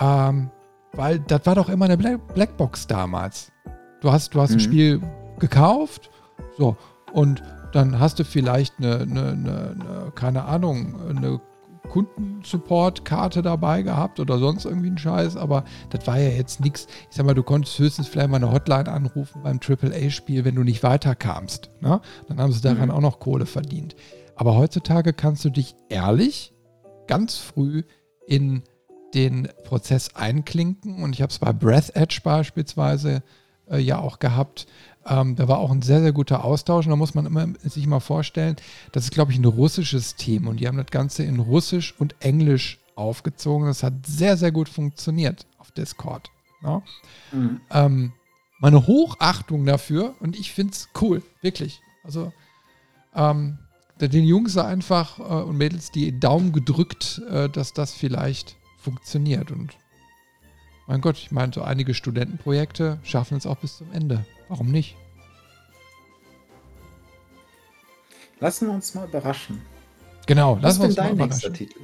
Ähm, 0.00 0.50
weil 0.92 1.18
das 1.20 1.44
war 1.44 1.54
doch 1.54 1.68
immer 1.68 1.86
eine 1.86 1.96
Blackbox 1.96 2.86
damals. 2.86 3.52
Du 4.00 4.12
hast, 4.12 4.34
du 4.34 4.40
hast 4.40 4.50
mhm. 4.50 4.56
ein 4.56 4.60
Spiel 4.60 5.00
gekauft, 5.38 6.10
so, 6.56 6.76
und 7.12 7.42
dann 7.72 7.98
hast 7.98 8.18
du 8.18 8.24
vielleicht 8.24 8.74
eine, 8.78 9.00
eine, 9.00 9.28
eine, 9.30 9.76
eine 9.80 10.12
keine 10.14 10.44
Ahnung, 10.44 10.94
eine 11.08 11.40
Kundensupport-Karte 11.88 13.42
dabei 13.42 13.82
gehabt 13.82 14.20
oder 14.20 14.38
sonst 14.38 14.64
irgendwie 14.64 14.90
ein 14.90 14.98
Scheiß, 14.98 15.36
aber 15.36 15.64
das 15.90 16.06
war 16.06 16.18
ja 16.18 16.30
jetzt 16.30 16.60
nichts. 16.60 16.86
Ich 17.10 17.16
sag 17.16 17.26
mal, 17.26 17.34
du 17.34 17.42
konntest 17.42 17.78
höchstens 17.78 18.08
vielleicht 18.08 18.30
mal 18.30 18.36
eine 18.36 18.52
Hotline 18.52 18.90
anrufen 18.90 19.42
beim 19.42 19.60
AAA-Spiel, 19.60 20.44
wenn 20.44 20.54
du 20.54 20.64
nicht 20.64 20.82
weiterkamst. 20.82 21.70
Ne? 21.80 22.00
Dann 22.28 22.38
haben 22.38 22.52
sie 22.52 22.60
daran 22.60 22.88
mhm. 22.88 22.94
auch 22.94 23.00
noch 23.00 23.20
Kohle 23.20 23.46
verdient. 23.46 23.94
Aber 24.36 24.56
heutzutage 24.56 25.12
kannst 25.12 25.44
du 25.44 25.50
dich 25.50 25.76
ehrlich 25.88 26.52
ganz 27.06 27.36
früh 27.36 27.82
in 28.26 28.62
den 29.14 29.48
Prozess 29.64 30.16
einklinken 30.16 31.02
und 31.02 31.14
ich 31.14 31.22
habe 31.22 31.30
es 31.30 31.38
bei 31.38 31.52
Breath 31.52 31.94
Edge 31.94 32.20
beispielsweise 32.24 33.22
äh, 33.70 33.78
ja 33.78 33.98
auch 33.98 34.18
gehabt. 34.18 34.66
Ähm, 35.06 35.36
da 35.36 35.48
war 35.48 35.58
auch 35.58 35.70
ein 35.70 35.82
sehr, 35.82 36.00
sehr 36.00 36.12
guter 36.12 36.44
Austausch 36.44 36.86
und 36.86 36.90
da 36.90 36.96
muss 36.96 37.14
man 37.14 37.26
immer, 37.26 37.46
sich 37.62 37.86
mal 37.86 38.00
vorstellen, 38.00 38.56
das 38.92 39.04
ist, 39.04 39.12
glaube 39.12 39.32
ich, 39.32 39.38
ein 39.38 39.44
russisches 39.44 40.16
Team 40.16 40.46
und 40.46 40.60
die 40.60 40.68
haben 40.68 40.78
das 40.78 40.86
Ganze 40.86 41.24
in 41.24 41.40
Russisch 41.40 41.94
und 41.98 42.14
Englisch 42.20 42.78
aufgezogen. 42.96 43.66
Das 43.66 43.82
hat 43.82 44.06
sehr, 44.06 44.36
sehr 44.36 44.52
gut 44.52 44.68
funktioniert 44.68 45.46
auf 45.58 45.70
Discord. 45.72 46.30
Ja? 46.62 46.82
Mhm. 47.32 47.60
Ähm, 47.70 48.12
meine 48.60 48.86
Hochachtung 48.86 49.66
dafür 49.66 50.14
und 50.20 50.36
ich 50.38 50.52
finde 50.52 50.72
es 50.72 50.88
cool, 51.00 51.22
wirklich. 51.42 51.80
Also 52.02 52.32
ähm, 53.14 53.58
den 54.00 54.24
Jungs 54.24 54.56
einfach 54.56 55.18
äh, 55.18 55.22
und 55.22 55.56
Mädels 55.56 55.90
die 55.90 56.18
Daumen 56.18 56.52
gedrückt, 56.52 57.20
äh, 57.30 57.48
dass 57.48 57.72
das 57.72 57.92
vielleicht 57.92 58.56
funktioniert. 58.78 59.50
Und 59.50 59.76
mein 60.86 61.00
Gott, 61.00 61.18
ich 61.18 61.30
meine, 61.30 61.52
so 61.52 61.62
einige 61.62 61.94
Studentenprojekte 61.94 62.98
schaffen 63.02 63.36
es 63.36 63.46
auch 63.46 63.56
bis 63.56 63.78
zum 63.78 63.92
Ende. 63.92 64.24
Warum 64.48 64.70
nicht? 64.70 64.96
Lassen 68.40 68.66
wir 68.66 68.74
uns 68.74 68.94
mal 68.94 69.06
überraschen. 69.06 69.62
Genau, 70.26 70.58
lassen 70.60 70.80
wir 70.80 70.88
uns 70.88 70.96
mal 70.96 71.12
überraschen. 71.12 71.54
Titel? 71.54 71.80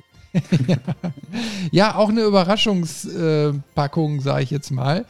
ja. 0.67 0.77
ja, 1.71 1.95
auch 1.97 2.09
eine 2.09 2.23
Überraschungspackung, 2.23 4.19
äh, 4.19 4.21
sage 4.21 4.43
ich 4.43 4.51
jetzt 4.51 4.71
mal. 4.71 5.07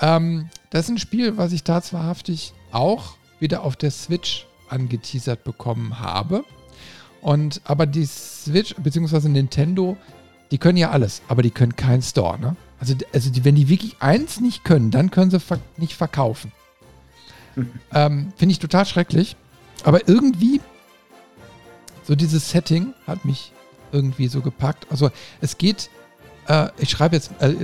Ähm, 0.00 0.48
das 0.70 0.84
ist 0.84 0.90
ein 0.90 0.98
Spiel, 0.98 1.36
was 1.36 1.52
ich 1.52 1.64
da 1.64 1.80
wahrhaftig 1.92 2.52
auch 2.72 3.16
wieder 3.38 3.62
auf 3.62 3.76
der 3.76 3.90
Switch 3.90 4.46
angeteasert 4.68 5.44
bekommen 5.44 5.98
habe. 6.00 6.44
Und 7.20 7.60
aber 7.64 7.86
die 7.86 8.06
Switch 8.06 8.74
bzw. 8.76 9.28
Nintendo, 9.28 9.96
die 10.50 10.58
können 10.58 10.78
ja 10.78 10.90
alles, 10.90 11.22
aber 11.28 11.42
die 11.42 11.50
können 11.50 11.76
keinen 11.76 12.02
Store. 12.02 12.38
Ne? 12.38 12.56
Also, 12.78 12.94
also 13.12 13.30
die, 13.30 13.44
wenn 13.44 13.54
die 13.54 13.68
wirklich 13.68 13.96
eins 14.00 14.40
nicht 14.40 14.64
können, 14.64 14.90
dann 14.90 15.10
können 15.10 15.30
sie 15.30 15.40
ver 15.40 15.58
nicht 15.76 15.94
verkaufen. 15.94 16.52
Ähm, 17.92 18.32
Finde 18.36 18.52
ich 18.52 18.58
total 18.58 18.84
schrecklich. 18.86 19.36
Aber 19.84 20.08
irgendwie, 20.08 20.60
so 22.04 22.14
dieses 22.14 22.50
Setting 22.50 22.94
hat 23.06 23.24
mich 23.24 23.52
irgendwie 23.92 24.28
so 24.28 24.40
gepackt. 24.40 24.86
Also 24.90 25.10
es 25.40 25.58
geht 25.58 25.90
äh, 26.50 26.68
ich 26.78 26.90
schreibe 26.90 27.16
jetzt 27.16 27.30
äh, 27.40 27.54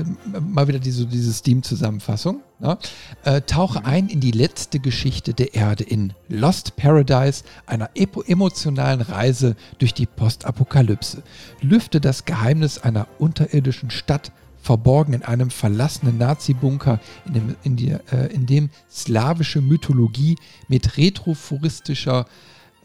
mal 0.40 0.68
wieder 0.68 0.78
diese, 0.78 1.06
diese 1.06 1.32
Steam-Zusammenfassung. 1.32 2.42
Ne? 2.60 2.78
Äh, 3.24 3.42
tauche 3.42 3.80
mhm. 3.80 3.86
ein 3.86 4.08
in 4.08 4.20
die 4.20 4.30
letzte 4.30 4.78
Geschichte 4.78 5.34
der 5.34 5.54
Erde 5.54 5.84
in 5.84 6.12
Lost 6.28 6.76
Paradise, 6.76 7.42
einer 7.66 7.90
emotionalen 7.94 9.00
Reise 9.00 9.56
durch 9.78 9.92
die 9.92 10.06
Postapokalypse. 10.06 11.22
Lüfte 11.60 12.00
das 12.00 12.24
Geheimnis 12.24 12.78
einer 12.78 13.08
unterirdischen 13.18 13.90
Stadt, 13.90 14.30
verborgen 14.66 15.14
in 15.14 15.22
einem 15.22 15.50
verlassenen 15.50 16.18
Nazi-Bunker, 16.18 16.98
in 17.24 17.32
dem, 17.34 17.56
in, 17.62 17.76
die, 17.76 17.90
äh, 17.90 18.26
in 18.32 18.46
dem 18.46 18.70
slawische 18.90 19.60
Mythologie 19.60 20.36
mit 20.66 20.96
retrofuturistischer 20.96 22.26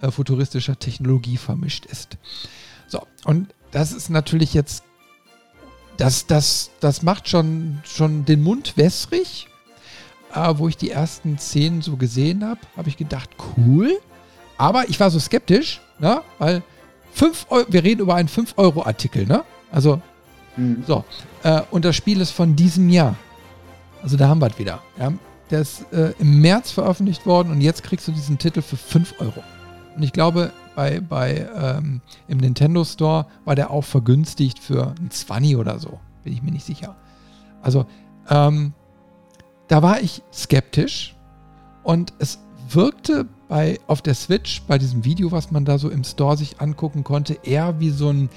äh, 0.02 0.12
futuristischer 0.12 0.78
Technologie 0.78 1.38
vermischt 1.38 1.86
ist. 1.88 2.18
So, 2.88 3.02
und 3.26 3.53
das 3.72 3.94
ist 3.94 4.10
natürlich 4.10 4.53
jetzt 4.53 4.84
das, 5.98 6.28
das, 6.28 6.70
das 6.80 7.02
macht 7.02 7.28
schon, 7.28 7.82
schon 7.84 8.26
den 8.26 8.44
Mund 8.44 8.78
wässrig. 8.78 9.48
Äh, 10.34 10.53
wo 10.58 10.68
ich 10.68 10.78
die 10.78 10.91
ersten 10.91 11.38
Szenen 11.38 11.82
so 11.82 11.98
gesehen 11.98 12.45
habe, 12.45 12.62
habe 12.78 12.90
ich 12.90 12.95
gedacht, 12.95 13.30
cool. 13.58 13.99
Aber 14.58 14.88
ich 14.88 14.99
war 14.99 15.10
so 15.10 15.20
skeptisch, 15.20 15.82
ne? 15.99 16.22
weil 16.38 16.64
5 17.14 17.48
Euro, 17.49 17.66
wir 17.70 17.84
reden 17.84 18.02
über 18.02 18.16
einen 18.16 18.30
5-Euro-Artikel, 18.30 19.26
ne? 19.26 19.44
Also, 19.72 20.02
mhm. 20.57 20.84
so. 20.86 21.03
Äh, 21.44 21.61
und 21.72 21.86
das 21.86 21.95
Spiel 21.95 22.22
ist 22.22 22.32
von 22.32 22.56
diesem 22.56 22.90
Jahr. 22.90 23.15
Also 24.03 24.18
da 24.18 24.28
haben 24.28 24.40
wir 24.40 24.48
es 24.48 24.60
wieder. 24.60 24.82
Ja? 24.99 25.14
Der 25.49 25.61
ist 25.61 25.91
äh, 25.91 26.14
im 26.19 26.41
März 26.41 26.72
veröffentlicht 26.72 27.26
worden 27.26 27.52
und 27.52 27.61
jetzt 27.61 27.84
kriegst 27.84 28.07
du 28.07 28.11
diesen 28.11 28.38
Titel 28.38 28.61
für 28.61 28.78
5 28.78 29.15
Euro. 29.19 29.44
Und 29.95 30.03
ich 30.03 30.14
glaube, 30.14 30.52
bei, 30.76 31.02
bei 31.02 31.48
ähm, 31.56 32.02
im 32.28 32.38
Nintendo 32.38 32.84
Store 32.86 33.28
war 33.44 33.56
der 33.56 33.72
auch 33.72 33.84
vergünstigt 33.84 34.60
für 34.60 34.95
ein 34.99 35.11
20 35.11 35.57
oder 35.57 35.80
so. 35.80 35.99
Bin 36.23 36.34
ich 36.34 36.41
mir 36.41 36.52
nicht 36.52 36.65
sicher. 36.65 36.95
Also, 37.61 37.86
ähm, 38.30 38.73
da 39.68 39.82
war 39.82 40.02
ich 40.02 40.22
skeptisch 40.34 41.15
und 41.84 42.14
es 42.19 42.40
wirkte 42.69 43.28
bei, 43.48 43.80
auf 43.88 44.02
der 44.02 44.14
Switch, 44.14 44.61
bei 44.64 44.78
diesem 44.78 45.03
Video, 45.03 45.32
was 45.32 45.52
man 45.52 45.65
da 45.65 45.78
so 45.78 45.90
im 45.90 46.03
Store 46.03 46.38
sich 46.38 46.61
angucken 46.61 47.03
konnte, 47.03 47.38
eher 47.44 47.80
wie 47.80 47.90
so 47.90 48.10
ein 48.10 48.30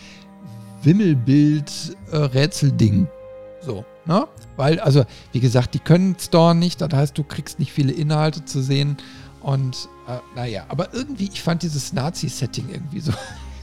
Wimmelbild-Rätselding. 0.84 3.04
Äh, 3.04 3.64
so, 3.64 3.84
ne? 4.04 4.26
Weil, 4.56 4.80
also, 4.80 5.04
wie 5.32 5.40
gesagt, 5.40 5.74
die 5.74 5.78
können 5.78 6.16
Store 6.18 6.54
nicht, 6.54 6.80
das 6.80 6.92
heißt, 6.92 7.18
du 7.18 7.24
kriegst 7.24 7.58
nicht 7.58 7.72
viele 7.72 7.92
Inhalte 7.92 8.44
zu 8.44 8.62
sehen 8.62 8.96
und 9.40 9.88
äh, 10.08 10.18
naja, 10.34 10.64
aber 10.68 10.94
irgendwie, 10.94 11.28
ich 11.32 11.42
fand 11.42 11.62
dieses 11.62 11.92
Nazi-Setting 11.92 12.68
irgendwie 12.70 13.00
so. 13.00 13.12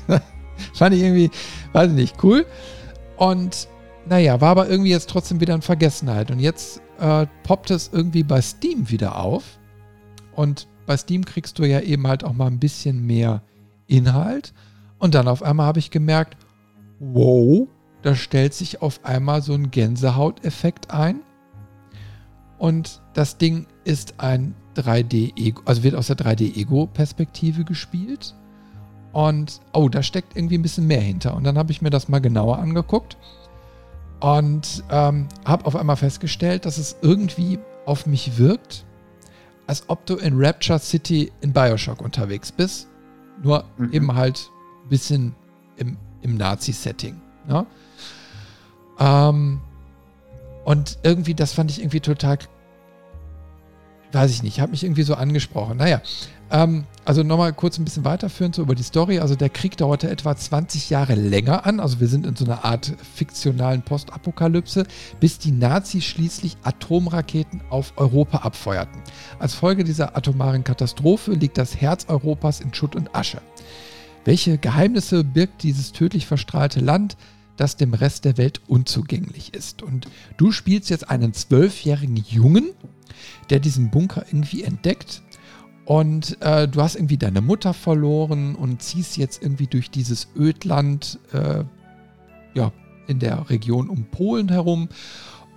fand 0.74 0.96
ich 0.96 1.02
irgendwie, 1.02 1.32
weiß 1.74 1.90
ich 1.90 1.96
nicht, 1.96 2.24
cool. 2.24 2.46
Und 3.18 3.68
naja, 4.08 4.42
war 4.42 4.50
aber 4.50 4.70
irgendwie 4.70 4.92
jetzt 4.92 5.10
trotzdem 5.10 5.40
wieder 5.40 5.56
in 5.56 5.62
Vergessenheit. 5.62 6.32
Und 6.32 6.40
jetzt 6.40 6.82
äh, 7.00 7.26
poppt 7.44 7.72
es 7.72 7.90
irgendwie 7.94 8.24
bei 8.24 8.42
Steam 8.42 8.90
wieder 8.90 9.20
auf. 9.20 9.44
Und 10.34 10.68
bei 10.86 10.98
Steam 10.98 11.26
kriegst 11.26 11.60
du 11.60 11.64
ja 11.64 11.80
eben 11.80 12.08
halt 12.08 12.24
auch 12.24 12.34
mal 12.34 12.48
ein 12.48 12.60
bisschen 12.60 13.06
mehr 13.06 13.44
Inhalt. 13.88 14.54
Und 15.00 15.16
dann 15.16 15.28
auf 15.28 15.44
einmal 15.44 15.66
habe 15.66 15.80
ich 15.80 15.92
gemerkt, 15.92 16.38
wow, 17.02 17.68
da 18.04 18.16
stellt 18.16 18.54
sich 18.54 18.82
auf 18.82 19.04
einmal 19.04 19.42
so 19.42 19.54
ein 19.54 19.72
Gänsehauteffekt 19.72 20.92
ein. 20.92 21.22
Und 22.58 23.02
das 23.14 23.38
Ding 23.38 23.66
ist 23.84 24.20
ein 24.20 24.56
3D-Ego, 24.76 25.64
also 25.66 25.84
wird 25.84 25.96
aus 25.96 26.08
der 26.08 26.18
3D-Ego-Perspektive 26.18 27.64
gespielt. 27.66 28.36
Und, 29.14 29.60
oh, 29.74 29.90
da 29.90 30.04
steckt 30.04 30.38
irgendwie 30.38 30.58
ein 30.58 30.62
bisschen 30.62 30.88
mehr 30.88 31.02
hinter. 31.02 31.36
Und 31.36 31.44
dann 31.44 31.58
habe 31.58 31.72
ich 31.72 31.82
mir 31.82 31.90
das 31.90 32.08
mal 32.08 32.20
genauer 32.20 32.60
angeguckt. 32.60 33.18
Und 34.20 34.84
ähm, 34.92 35.28
habe 35.44 35.66
auf 35.66 35.76
einmal 35.76 35.96
festgestellt, 35.96 36.66
dass 36.66 36.78
es 36.78 36.96
irgendwie 37.02 37.58
auf 37.88 38.06
mich 38.06 38.38
wirkt, 38.38 38.86
als 39.66 39.90
ob 39.90 40.06
du 40.06 40.18
in 40.18 40.40
Rapture 40.40 40.78
City 40.78 41.32
in 41.42 41.52
Bioshock 41.52 42.02
unterwegs 42.02 42.52
bist. 42.52 42.88
Nur 43.42 43.66
mhm. 43.78 43.92
eben 43.92 44.16
halt 44.16 44.52
ein 44.86 44.90
bisschen 44.90 45.36
im, 45.78 45.98
im 46.22 46.38
Nazi-Setting. 46.38 47.20
Ne? 47.48 47.66
Ähm, 49.00 49.60
und 50.64 51.00
irgendwie, 51.04 51.34
das 51.34 51.54
fand 51.54 51.72
ich 51.72 51.80
irgendwie 51.80 52.00
total, 52.00 52.38
weiß 54.12 54.32
ich 54.32 54.44
nicht, 54.44 54.60
hat 54.60 54.72
mich 54.72 54.84
irgendwie 54.84 55.04
so 55.04 55.16
angesprochen. 55.16 55.78
Naja, 55.78 56.02
ähm, 56.52 56.84
also 57.06 57.24
nochmal 57.24 57.54
kurz 57.54 57.80
ein 57.80 57.86
bisschen 57.86 58.06
weiterführend 58.06 58.56
so 58.56 58.62
über 58.62 58.76
die 58.76 58.84
Story. 58.84 59.20
Also 59.20 59.36
der 59.36 59.50
Krieg 59.50 59.78
dauerte 59.78 60.10
etwa 60.10 60.36
20 60.36 60.90
Jahre 60.90 61.16
länger 61.16 61.66
an. 61.66 61.80
Also 61.80 62.00
wir 62.00 62.08
sind 62.08 62.28
in 62.28 62.36
so 62.36 62.46
einer 62.46 62.64
Art 62.64 62.94
fiktionalen 63.16 63.82
Postapokalypse, 63.82 64.86
bis 65.20 65.40
die 65.40 65.52
Nazis 65.52 66.04
schließlich 66.04 66.58
Atomraketen 66.64 67.62
auf 67.70 67.94
Europa 67.96 68.40
abfeuerten. 68.40 69.02
Als 69.40 69.56
Folge 69.56 69.84
dieser 69.84 70.16
atomaren 70.16 70.64
Katastrophe 70.64 71.32
liegt 71.32 71.58
das 71.58 71.78
Herz 71.78 72.06
Europas 72.08 72.60
in 72.60 72.74
Schutt 72.74 72.96
und 72.96 73.16
Asche. 73.16 73.42
Welche 74.26 74.58
Geheimnisse 74.58 75.24
birgt 75.24 75.64
dieses 75.64 75.92
tödlich 75.92 76.26
verstrahlte 76.26 76.80
Land, 76.80 77.18
das 77.58 77.76
dem 77.76 77.94
Rest 77.94 78.26
der 78.26 78.38
Welt 78.38 78.62
unzugänglich 78.68 79.54
ist? 79.54 79.82
Und 79.82 80.08
du 80.38 80.52
spielst 80.52 80.90
jetzt 80.90 81.10
einen 81.10 81.34
zwölfjährigen 81.34 82.18
Jungen, 82.18 82.70
der 83.50 83.60
diesen 83.60 83.92
Bunker 83.92 84.26
irgendwie 84.28 84.64
entdeckt 84.64 85.22
und 85.86 86.42
äh, 86.42 86.68
du 86.68 86.82
hast 86.82 86.96
irgendwie 86.96 87.18
deine 87.18 87.42
Mutter 87.42 87.74
verloren 87.74 88.56
und 88.56 88.82
ziehst 88.82 89.18
jetzt 89.18 89.42
irgendwie 89.42 89.68
durch 89.68 89.90
dieses 89.90 90.30
Ödland, 90.38 91.20
äh, 91.34 91.64
ja, 92.54 92.72
in 93.08 93.20
der 93.20 93.50
Region 93.50 93.90
um 93.90 94.06
Polen 94.06 94.50
herum. 94.50 94.88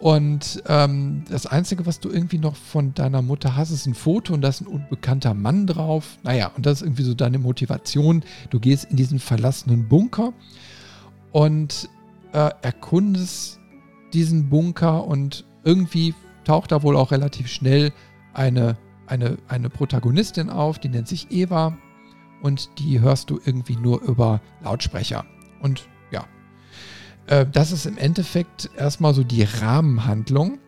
Und 0.04 0.62
ähm, 0.66 1.24
das 1.30 1.46
Einzige, 1.46 1.86
was 1.86 1.98
du 1.98 2.10
irgendwie 2.10 2.36
noch 2.36 2.56
von 2.56 2.92
deiner 2.92 3.22
Mutter 3.22 3.56
hast, 3.56 3.70
ist 3.70 3.86
ein 3.86 3.94
Foto 3.94 4.34
und 4.34 4.42
da 4.42 4.48
ist 4.48 4.60
ein 4.60 4.66
unbekannter 4.66 5.32
Mann 5.32 5.66
drauf. 5.66 6.18
Naja, 6.22 6.50
und 6.54 6.66
das 6.66 6.82
ist 6.82 6.82
irgendwie 6.82 7.04
so 7.04 7.14
deine 7.14 7.38
Motivation. 7.38 8.22
Du 8.50 8.60
gehst 8.60 8.84
in 8.90 8.98
diesen 8.98 9.18
verlassenen 9.18 9.88
Bunker 9.88 10.34
und 11.32 11.88
äh, 12.34 12.50
erkundest 12.60 13.58
diesen 14.12 14.50
Bunker 14.50 15.06
und 15.06 15.46
irgendwie 15.64 16.14
taucht 16.44 16.72
da 16.72 16.82
wohl 16.82 16.98
auch 16.98 17.10
relativ 17.10 17.48
schnell 17.48 17.90
eine 18.34 18.76
eine, 19.06 19.38
eine 19.48 19.70
Protagonistin 19.70 20.50
auf, 20.50 20.78
die 20.78 20.90
nennt 20.90 21.08
sich 21.08 21.30
Eva 21.30 21.78
und 22.42 22.78
die 22.78 23.00
hörst 23.00 23.30
du 23.30 23.40
irgendwie 23.42 23.76
nur 23.76 24.02
über 24.02 24.42
Lautsprecher. 24.62 25.24
Und 25.62 25.88
äh, 27.26 27.46
das 27.50 27.72
ist 27.72 27.86
im 27.86 27.98
Endeffekt 27.98 28.70
erstmal 28.76 29.14
so 29.14 29.24
die 29.24 29.44
Rahmenhandlung. 29.44 30.58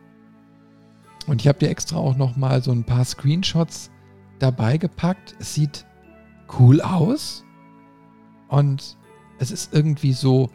Und 1.27 1.41
ich 1.41 1.49
habe 1.49 1.59
dir 1.59 1.71
extra 1.71 1.97
auch 1.97 2.17
nochmal 2.17 2.63
so 2.63 2.71
ein 2.73 2.85
paar 2.85 3.05
Screenshots 3.05 3.91
dabei 4.39 4.79
gepackt. 4.79 5.35
Es 5.41 5.55
sieht 5.55 5.85
cool 6.59 6.81
aus 6.81 7.45
und 8.49 8.97
es 9.39 9.51
ist 9.51 9.75
irgendwie 9.75 10.13
so, 10.13 10.51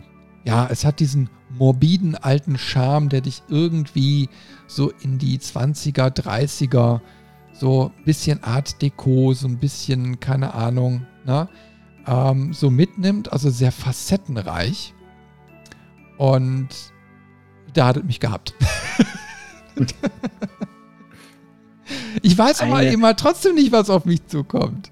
ja, 0.45 0.67
es 0.67 0.85
hat 0.85 0.99
diesen 0.99 1.29
morbiden 1.49 2.15
alten 2.15 2.57
Charme, 2.57 3.09
der 3.09 3.21
dich 3.21 3.43
irgendwie 3.49 4.29
so 4.67 4.91
in 5.01 5.17
die 5.17 5.37
20er, 5.37 6.09
30er 6.09 7.01
so 7.53 7.91
ein 7.97 8.05
bisschen 8.05 8.43
Art 8.43 8.81
Deco, 8.81 9.33
so 9.33 9.47
ein 9.47 9.57
bisschen, 9.57 10.19
keine 10.19 10.53
Ahnung, 10.53 11.05
ne, 11.25 11.49
ähm, 12.07 12.53
so 12.53 12.69
mitnimmt, 12.71 13.31
also 13.31 13.49
sehr 13.49 13.71
facettenreich. 13.71 14.93
Und 16.21 16.69
da 17.73 17.87
hat 17.87 17.97
es 17.97 18.03
mich 18.03 18.19
gehabt. 18.19 18.53
ich 22.21 22.37
weiß 22.37 22.61
aber 22.61 22.83
immer 22.83 23.15
trotzdem 23.15 23.55
nicht, 23.55 23.71
was 23.71 23.89
auf 23.89 24.05
mich 24.05 24.27
zukommt. 24.27 24.91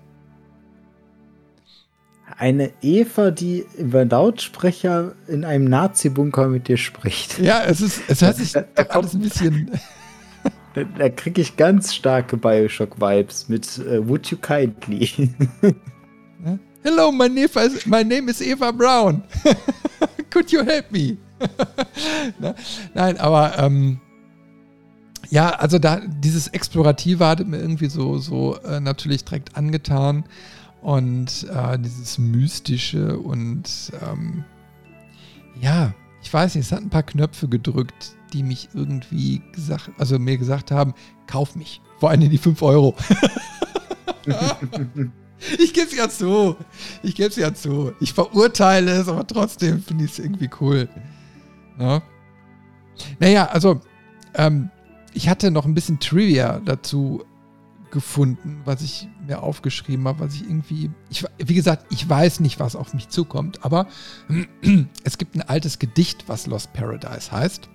Eine 2.35 2.71
Eva, 2.81 3.29
die 3.29 3.63
über 3.77 4.05
Lautsprecher 4.05 5.13
in 5.27 5.45
einem 5.45 5.65
Nazi-Bunker 5.65 6.47
mit 6.47 6.67
dir 6.67 6.77
spricht. 6.77 7.37
Ja, 7.37 7.61
es 7.63 7.81
ist, 7.81 8.01
es 8.07 8.23
hört 8.23 8.37
sich 8.37 8.55
alles 8.89 9.13
ein 9.13 9.21
bisschen. 9.21 9.69
Da, 10.75 10.83
da 10.83 11.09
kriege 11.09 11.41
ich 11.41 11.57
ganz 11.57 11.95
starke 11.95 12.37
Bioshock-Vibes 12.37 13.49
mit 13.49 13.79
uh, 13.79 14.07
Would 14.07 14.27
You 14.27 14.37
Kindly. 14.37 15.31
Hello, 16.81 17.11
my 17.11 17.27
name, 17.27 18.29
is, 18.29 18.41
Eva 18.41 18.71
Brown. 18.71 19.23
Could 20.29 20.49
you 20.51 20.63
help 20.63 20.91
me? 20.91 21.17
Nein, 22.93 23.17
aber 23.17 23.59
ähm, 23.59 23.99
ja, 25.29 25.49
also 25.49 25.77
da 25.77 25.99
dieses 25.99 26.47
Explorative 26.47 27.27
hat 27.27 27.45
mir 27.45 27.57
irgendwie 27.57 27.89
so, 27.89 28.17
so 28.17 28.55
äh, 28.61 28.79
natürlich 28.79 29.25
direkt 29.25 29.57
angetan. 29.57 30.23
Und 30.81 31.45
äh, 31.53 31.77
dieses 31.77 32.17
Mystische 32.17 33.19
und 33.19 33.91
ähm, 34.01 34.45
ja, 35.59 35.93
ich 36.23 36.33
weiß 36.33 36.55
nicht, 36.55 36.65
es 36.65 36.71
hat 36.71 36.81
ein 36.81 36.89
paar 36.89 37.03
Knöpfe 37.03 37.49
gedrückt, 37.49 38.15
die 38.31 38.43
mich 38.43 38.69
irgendwie 38.73 39.41
gesagt, 39.51 39.91
also 39.97 40.17
mir 40.17 40.37
gesagt 40.37 40.71
haben, 40.71 40.93
kauf 41.27 41.57
mich. 41.57 41.81
Vor 41.99 42.09
allem 42.09 42.29
die 42.29 42.37
5 42.37 42.61
Euro. 42.61 42.95
ich 45.57 45.73
gebe 45.73 45.87
es 45.87 45.95
ja 45.95 46.09
zu. 46.09 46.55
Ich 47.03 47.15
gebe 47.15 47.29
es 47.29 47.35
ja 47.35 47.53
zu. 47.53 47.93
Ich 47.99 48.13
verurteile 48.13 48.91
es, 48.91 49.07
aber 49.07 49.25
trotzdem 49.25 49.81
finde 49.81 50.05
ich 50.05 50.11
es 50.11 50.19
irgendwie 50.19 50.49
cool. 50.59 50.89
Ja. 51.79 52.01
Naja, 53.19 53.45
also, 53.45 53.79
ähm, 54.35 54.69
ich 55.13 55.29
hatte 55.29 55.51
noch 55.51 55.65
ein 55.65 55.73
bisschen 55.73 55.99
Trivia 55.99 56.61
dazu 56.63 57.23
gefunden, 57.91 58.61
was 58.65 58.81
ich 58.81 59.07
mir 59.25 59.41
aufgeschrieben 59.41 60.07
habe, 60.07 60.19
was 60.19 60.35
ich 60.35 60.43
irgendwie, 60.43 60.91
ich, 61.09 61.25
wie 61.37 61.55
gesagt, 61.55 61.85
ich 61.89 62.07
weiß 62.07 62.39
nicht, 62.39 62.59
was 62.59 62.75
auf 62.75 62.93
mich 62.93 63.09
zukommt, 63.09 63.65
aber 63.65 63.87
es 65.03 65.17
gibt 65.17 65.35
ein 65.35 65.41
altes 65.41 65.79
Gedicht, 65.79 66.25
was 66.27 66.45
Lost 66.45 66.73
Paradise 66.73 67.31
heißt. 67.31 67.69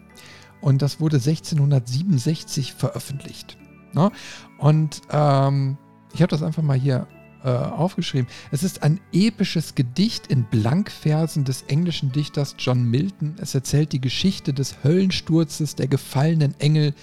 Und 0.61 0.81
das 0.81 1.01
wurde 1.01 1.17
1667 1.17 2.73
veröffentlicht. 2.73 3.59
Ne? 3.93 4.11
Und 4.59 5.03
ähm, 5.11 5.77
ich 6.15 6.23
habe 6.23 6.31
das 6.31 6.43
einfach 6.43 6.63
mal 6.63 6.79
hier 6.79 7.07
äh, 7.45 7.49
aufgeschrieben. 7.49 8.27
Es 8.51 8.63
ist 8.63 8.83
ein 8.83 9.01
episches 9.13 9.75
Gedicht 9.75 10.29
in 10.29 10.45
Blankversen 10.45 11.45
des 11.45 11.63
englischen 11.63 12.11
Dichters 12.11 12.57
John 12.59 12.85
Milton. 12.85 13.37
Es 13.39 13.55
erzählt 13.55 13.93
die 13.93 14.01
Geschichte 14.01 14.53
des 14.55 14.83
Höllensturzes 14.83 15.75
der 15.75 15.89
gefallenen 15.89 16.59
Engel, 16.59 16.95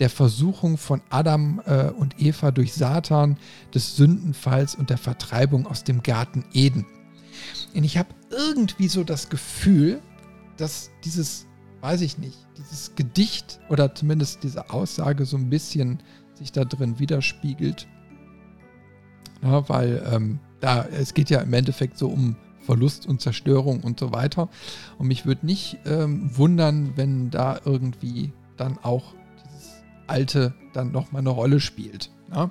der 0.00 0.10
Versuchung 0.10 0.78
von 0.78 1.00
Adam 1.10 1.62
äh, 1.64 1.90
und 1.90 2.20
Eva 2.20 2.50
durch 2.50 2.72
Satan, 2.72 3.38
des 3.72 3.96
Sündenfalls 3.96 4.74
und 4.74 4.90
der 4.90 4.98
Vertreibung 4.98 5.66
aus 5.66 5.84
dem 5.84 6.02
Garten 6.02 6.44
Eden. 6.52 6.86
Und 7.74 7.84
ich 7.84 7.96
habe 7.96 8.08
irgendwie 8.30 8.88
so 8.88 9.04
das 9.04 9.28
Gefühl, 9.28 10.00
dass 10.56 10.90
dieses, 11.04 11.46
weiß 11.80 12.00
ich 12.00 12.18
nicht, 12.18 12.38
dieses 12.58 12.94
Gedicht 12.96 13.60
oder 13.68 13.94
zumindest 13.94 14.42
diese 14.42 14.70
Aussage 14.70 15.24
so 15.24 15.36
ein 15.36 15.50
bisschen 15.50 16.02
sich 16.34 16.50
da 16.50 16.64
drin 16.64 16.98
widerspiegelt. 16.98 17.86
Ja, 19.44 19.68
weil 19.68 20.02
ähm, 20.12 20.40
da, 20.60 20.84
es 20.84 21.14
geht 21.14 21.30
ja 21.30 21.40
im 21.40 21.52
Endeffekt 21.52 21.98
so 21.98 22.08
um 22.08 22.36
Verlust 22.62 23.06
und 23.06 23.20
Zerstörung 23.20 23.80
und 23.80 24.00
so 24.00 24.12
weiter. 24.12 24.48
Und 24.98 25.08
mich 25.08 25.26
würde 25.26 25.44
nicht 25.46 25.78
ähm, 25.84 26.30
wundern, 26.36 26.92
wenn 26.96 27.30
da 27.30 27.60
irgendwie 27.64 28.32
dann 28.56 28.78
auch 28.82 29.12
dieses 29.44 29.82
Alte 30.06 30.54
dann 30.72 30.90
nochmal 30.90 31.20
eine 31.20 31.30
Rolle 31.30 31.60
spielt. 31.60 32.10
Ja? 32.32 32.50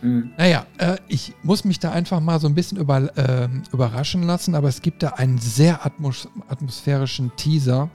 Mhm. 0.00 0.30
Naja, 0.38 0.66
äh, 0.78 0.96
ich 1.08 1.34
muss 1.42 1.64
mich 1.64 1.78
da 1.78 1.92
einfach 1.92 2.20
mal 2.20 2.40
so 2.40 2.48
ein 2.48 2.54
bisschen 2.54 2.78
über, 2.78 3.16
äh, 3.18 3.48
überraschen 3.72 4.22
lassen, 4.22 4.54
aber 4.54 4.68
es 4.68 4.80
gibt 4.80 5.02
da 5.02 5.08
einen 5.10 5.38
sehr 5.38 5.84
atmos 5.84 6.28
atmosphärischen 6.48 7.32
Teaser, 7.36 7.90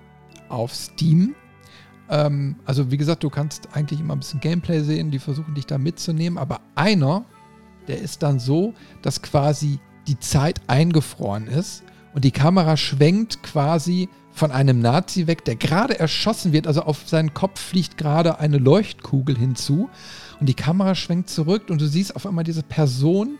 auf 0.53 0.73
Steam. 0.73 1.35
Ähm, 2.09 2.55
also 2.65 2.91
wie 2.91 2.97
gesagt, 2.97 3.23
du 3.23 3.29
kannst 3.29 3.69
eigentlich 3.73 3.99
immer 3.99 4.15
ein 4.15 4.19
bisschen 4.19 4.39
Gameplay 4.39 4.81
sehen, 4.81 5.11
die 5.11 5.19
versuchen 5.19 5.55
dich 5.55 5.65
da 5.65 5.77
mitzunehmen, 5.77 6.37
aber 6.37 6.61
einer, 6.75 7.25
der 7.87 7.99
ist 7.99 8.23
dann 8.23 8.39
so, 8.39 8.73
dass 9.01 9.21
quasi 9.21 9.79
die 10.07 10.19
Zeit 10.19 10.61
eingefroren 10.67 11.47
ist 11.47 11.83
und 12.13 12.25
die 12.25 12.31
Kamera 12.31 12.77
schwenkt 12.77 13.43
quasi 13.43 14.09
von 14.31 14.51
einem 14.51 14.79
Nazi 14.79 15.27
weg, 15.27 15.45
der 15.45 15.55
gerade 15.55 15.99
erschossen 15.99 16.53
wird, 16.53 16.65
also 16.67 16.81
auf 16.81 17.07
seinen 17.07 17.33
Kopf 17.33 17.59
fliegt 17.59 17.97
gerade 17.97 18.39
eine 18.39 18.57
Leuchtkugel 18.57 19.37
hinzu 19.37 19.89
und 20.39 20.49
die 20.49 20.55
Kamera 20.55 20.95
schwenkt 20.95 21.29
zurück 21.29 21.69
und 21.69 21.79
du 21.79 21.87
siehst 21.87 22.15
auf 22.15 22.25
einmal 22.25 22.43
diese 22.43 22.63
Person, 22.63 23.37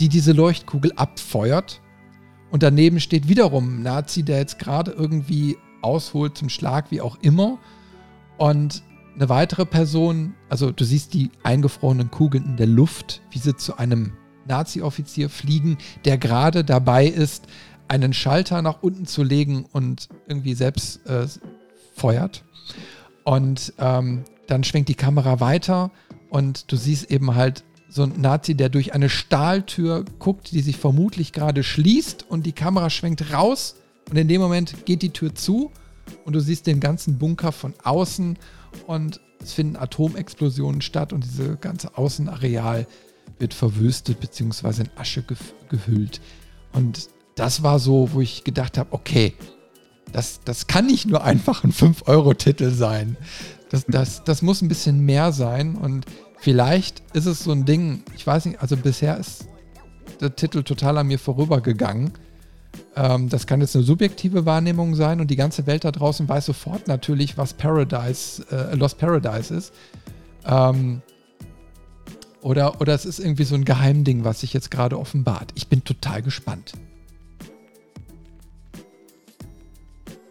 die 0.00 0.08
diese 0.08 0.32
Leuchtkugel 0.32 0.92
abfeuert 0.96 1.80
und 2.54 2.62
daneben 2.62 3.00
steht 3.00 3.28
wiederum 3.28 3.78
ein 3.78 3.82
Nazi, 3.82 4.22
der 4.22 4.38
jetzt 4.38 4.60
gerade 4.60 4.92
irgendwie 4.92 5.56
ausholt 5.82 6.38
zum 6.38 6.48
Schlag, 6.48 6.92
wie 6.92 7.00
auch 7.00 7.18
immer. 7.20 7.58
Und 8.38 8.84
eine 9.14 9.28
weitere 9.28 9.64
Person, 9.64 10.34
also 10.48 10.70
du 10.70 10.84
siehst 10.84 11.14
die 11.14 11.30
eingefrorenen 11.42 12.10
Kugeln 12.10 12.44
in 12.44 12.56
der 12.56 12.66
Luft, 12.66 13.22
wie 13.30 13.38
sie 13.38 13.56
zu 13.56 13.78
einem 13.78 14.12
Nazi-Offizier 14.46 15.30
fliegen, 15.30 15.78
der 16.04 16.18
gerade 16.18 16.64
dabei 16.64 17.06
ist, 17.06 17.46
einen 17.88 18.12
Schalter 18.12 18.62
nach 18.62 18.82
unten 18.82 19.06
zu 19.06 19.22
legen 19.22 19.66
und 19.72 20.08
irgendwie 20.26 20.54
selbst 20.54 21.06
äh, 21.06 21.26
feuert. 21.94 22.44
Und 23.24 23.72
ähm, 23.78 24.24
dann 24.46 24.64
schwenkt 24.64 24.88
die 24.88 24.94
Kamera 24.94 25.40
weiter 25.40 25.90
und 26.28 26.70
du 26.70 26.76
siehst 26.76 27.10
eben 27.10 27.34
halt 27.34 27.64
so 27.88 28.02
ein 28.02 28.20
Nazi, 28.20 28.54
der 28.54 28.68
durch 28.68 28.92
eine 28.92 29.08
Stahltür 29.08 30.04
guckt, 30.18 30.50
die 30.52 30.60
sich 30.60 30.76
vermutlich 30.76 31.32
gerade 31.32 31.62
schließt 31.62 32.26
und 32.28 32.44
die 32.44 32.52
Kamera 32.52 32.90
schwenkt 32.90 33.32
raus 33.32 33.76
und 34.10 34.16
in 34.16 34.28
dem 34.28 34.40
Moment 34.40 34.84
geht 34.84 35.02
die 35.02 35.10
Tür 35.10 35.34
zu 35.34 35.70
und 36.24 36.34
du 36.34 36.40
siehst 36.40 36.66
den 36.66 36.80
ganzen 36.80 37.18
Bunker 37.18 37.52
von 37.52 37.72
außen 37.82 38.36
und 38.86 39.20
es 39.40 39.52
finden 39.52 39.76
Atomexplosionen 39.76 40.80
statt 40.80 41.12
und 41.12 41.24
diese 41.24 41.56
ganze 41.56 41.96
Außenareal 41.96 42.86
wird 43.38 43.54
verwüstet 43.54 44.20
bzw. 44.20 44.82
in 44.82 44.90
Asche 44.96 45.24
gehüllt. 45.68 46.20
Und 46.72 47.08
das 47.34 47.62
war 47.62 47.78
so, 47.78 48.10
wo 48.12 48.20
ich 48.20 48.44
gedacht 48.44 48.78
habe, 48.78 48.92
okay, 48.92 49.34
das, 50.12 50.40
das 50.44 50.66
kann 50.66 50.86
nicht 50.86 51.06
nur 51.06 51.24
einfach 51.24 51.64
ein 51.64 51.72
5-Euro-Titel 51.72 52.70
sein. 52.70 53.16
Das, 53.70 53.84
das, 53.86 54.22
das 54.24 54.42
muss 54.42 54.62
ein 54.62 54.68
bisschen 54.68 55.00
mehr 55.00 55.32
sein. 55.32 55.74
Und 55.76 56.06
vielleicht 56.38 57.02
ist 57.14 57.26
es 57.26 57.42
so 57.42 57.52
ein 57.52 57.64
Ding, 57.64 58.02
ich 58.14 58.26
weiß 58.26 58.46
nicht, 58.46 58.60
also 58.60 58.76
bisher 58.76 59.18
ist 59.18 59.48
der 60.20 60.36
Titel 60.36 60.62
total 60.62 60.98
an 60.98 61.08
mir 61.08 61.18
vorübergegangen. 61.18 62.12
Ähm, 62.96 63.28
das 63.28 63.46
kann 63.46 63.60
jetzt 63.60 63.74
eine 63.74 63.84
subjektive 63.84 64.46
Wahrnehmung 64.46 64.94
sein 64.94 65.20
und 65.20 65.30
die 65.30 65.36
ganze 65.36 65.66
Welt 65.66 65.84
da 65.84 65.90
draußen 65.90 66.28
weiß 66.28 66.46
sofort 66.46 66.86
natürlich, 66.86 67.36
was 67.36 67.54
Paradise, 67.54 68.44
äh, 68.50 68.74
Lost 68.74 68.98
Paradise 68.98 69.54
ist. 69.54 69.72
Ähm, 70.46 71.02
oder, 72.40 72.80
oder 72.80 72.94
es 72.94 73.06
ist 73.06 73.18
irgendwie 73.20 73.44
so 73.44 73.54
ein 73.54 73.64
Geheimding, 73.64 74.24
was 74.24 74.40
sich 74.40 74.52
jetzt 74.52 74.70
gerade 74.70 74.98
offenbart. 74.98 75.52
Ich 75.54 75.68
bin 75.68 75.82
total 75.82 76.22
gespannt. 76.22 76.74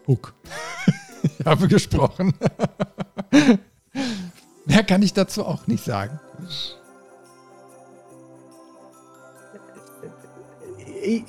Hook. 0.06 0.34
ich 1.22 1.44
habe 1.44 1.68
gesprochen. 1.68 2.34
Mehr 4.66 4.84
kann 4.84 5.02
ich 5.02 5.12
dazu 5.12 5.44
auch 5.44 5.66
nicht 5.66 5.84
sagen. 5.84 6.20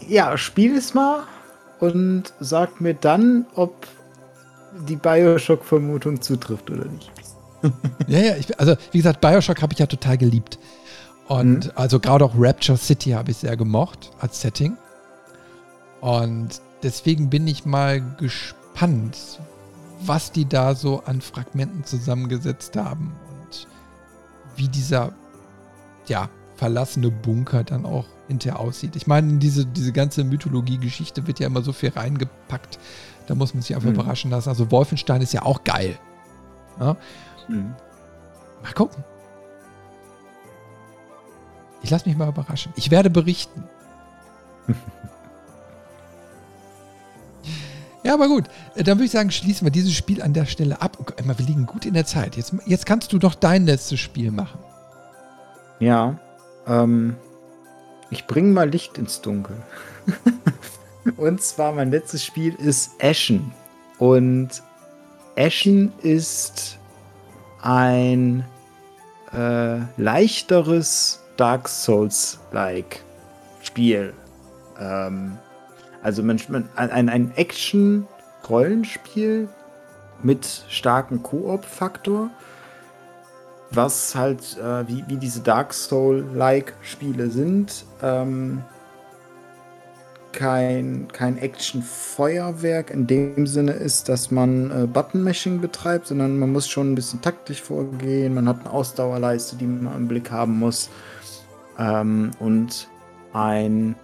Ja, 0.08 0.38
spiel 0.38 0.78
es 0.78 0.94
mal 0.94 1.24
und 1.80 2.34
sag 2.40 2.82
mir 2.82 2.94
dann, 2.94 3.46
ob 3.56 3.88
die 4.88 4.96
Bioshock-Vermutung 4.96 6.22
zutrifft 6.22 6.70
oder 6.70 6.86
nicht. 6.86 7.12
ja, 8.08 8.20
ja, 8.20 8.36
ich, 8.36 8.60
also 8.60 8.76
wie 8.92 8.98
gesagt, 8.98 9.22
Bioshock 9.22 9.62
habe 9.62 9.74
ich 9.74 9.80
ja 9.80 9.86
total 9.86 10.18
geliebt. 10.18 10.60
Und 11.28 11.66
mhm. 11.66 11.72
also 11.76 12.00
gerade 12.00 12.26
auch 12.26 12.34
Rapture 12.38 12.78
City 12.78 13.12
habe 13.12 13.32
ich 13.32 13.38
sehr 13.38 13.58
gemocht 13.58 14.12
als 14.20 14.42
Setting. 14.42 14.78
Und 16.02 16.62
deswegen 16.84 17.30
bin 17.30 17.48
ich 17.48 17.66
mal 17.66 18.02
gespannt, 18.18 19.18
was 20.02 20.32
die 20.32 20.48
da 20.48 20.76
so 20.76 21.02
an 21.06 21.22
Fragmenten 21.22 21.84
zusammengesetzt 21.84 22.76
haben 22.76 23.14
und 23.32 23.68
wie 24.56 24.68
dieser, 24.68 25.14
ja, 26.08 26.30
verlassene 26.58 27.10
Bunker 27.10 27.64
dann 27.64 27.86
auch 27.86 28.06
hinterher 28.28 28.60
aussieht. 28.60 28.96
Ich 28.96 29.08
meine, 29.08 29.38
diese, 29.38 29.66
diese 29.66 29.92
ganze 29.92 30.24
Mythologie-Geschichte 30.24 31.28
wird 31.28 31.40
ja 31.40 31.48
immer 31.48 31.62
so 31.62 31.74
viel 31.74 31.90
reingepackt. 31.90 32.80
Da 33.28 33.36
muss 33.36 33.54
man 33.54 33.62
sich 33.62 33.76
einfach 33.76 33.90
mhm. 33.90 33.96
überraschen 33.96 34.32
lassen. 34.32 34.50
Also 34.50 34.72
Wolfenstein 34.72 35.22
ist 35.22 35.34
ja 35.34 35.44
auch 35.44 35.64
geil. 35.64 35.98
Ja? 36.80 36.96
Mhm. 37.48 37.76
Mal 38.64 38.74
gucken. 38.74 39.04
Ich 41.82 41.90
lasse 41.92 42.08
mich 42.10 42.18
mal 42.18 42.30
überraschen. 42.30 42.74
Ich 42.76 42.90
werde 42.90 43.10
berichten. 43.12 43.64
ja, 48.04 48.14
aber 48.16 48.28
gut. 48.28 48.46
Äh, 48.76 48.84
dann 48.84 48.98
würde 48.98 49.06
ich 49.06 49.12
sagen, 49.12 49.30
schließen 49.30 49.68
wir 49.68 49.72
dieses 49.72 49.94
Spiel 49.94 50.22
an 50.24 50.34
der 50.34 50.46
Stelle 50.46 50.82
ab. 50.82 50.98
Wir 51.24 51.46
liegen 51.46 51.68
gut 51.68 51.86
in 51.86 51.94
der 51.94 52.06
Zeit. 52.06 52.38
Jetzt, 52.38 52.56
jetzt 52.66 52.88
kannst 52.88 53.14
du 53.14 53.20
doch 53.20 53.36
dein 53.36 53.66
letztes 53.66 54.00
Spiel 54.00 54.32
machen. 54.32 54.60
Ja. 55.80 56.18
Ähm, 56.68 57.18
ich 58.16 58.26
bringe 58.28 58.54
mal 58.54 58.70
Licht 58.70 58.98
ins 58.98 59.20
Dunkel. 59.22 59.58
Und 61.18 61.42
zwar 61.42 61.74
mein 61.74 61.92
letztes 61.92 62.24
Spiel 62.24 62.56
ist 62.56 62.92
Ashen. 63.02 63.52
Und 64.00 64.64
Ashen 65.36 65.92
ist 66.02 66.80
ein 67.62 68.46
äh, 69.34 69.80
leichteres 69.98 71.22
Dark 71.36 71.68
Souls-like 71.68 73.02
Spiel. 73.62 74.14
Ähm, 74.80 75.38
also 76.02 76.24
man, 76.24 76.40
ein, 76.76 77.10
ein 77.10 77.34
Action-Rollenspiel 77.36 79.50
mit 80.24 80.64
starkem 80.70 81.22
Koop-Faktor, 81.22 82.30
was 83.76 84.16
halt 84.16 84.58
äh, 84.58 84.88
wie, 84.88 85.04
wie 85.08 85.18
diese 85.18 85.42
Dark 85.42 85.74
Soul-like 85.74 86.74
Spiele 86.82 87.30
sind. 87.30 87.86
Ähm, 88.02 88.64
kein, 90.36 91.08
kein 91.14 91.38
Action-Feuerwerk 91.38 92.92
in 92.92 93.08
dem 93.08 93.48
Sinne 93.48 93.72
ist, 93.72 94.10
dass 94.10 94.32
man 94.32 94.70
äh, 94.70 94.86
Button-Mashing 94.86 95.62
betreibt, 95.62 96.08
sondern 96.08 96.38
man 96.38 96.52
muss 96.52 96.68
schon 96.68 96.92
ein 96.92 96.96
bisschen 96.96 97.22
taktisch 97.22 97.62
vorgehen. 97.62 98.34
Man 98.34 98.48
hat 98.50 98.60
eine 98.60 98.72
Ausdauerleiste, 98.72 99.56
die 99.56 99.66
man 99.66 99.96
im 99.96 100.08
Blick 100.08 100.32
haben 100.32 100.60
muss 100.60 100.90
ähm, 101.80 102.32
und 102.40 102.90
ein 103.32 103.96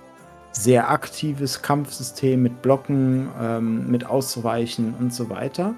sehr 0.54 0.90
aktives 0.90 1.62
Kampfsystem 1.62 2.42
mit 2.42 2.62
Blocken, 2.62 3.30
ähm, 3.40 3.92
mit 3.92 4.06
Ausweichen 4.06 4.94
und 5.00 5.14
so 5.14 5.30
weiter. 5.30 5.76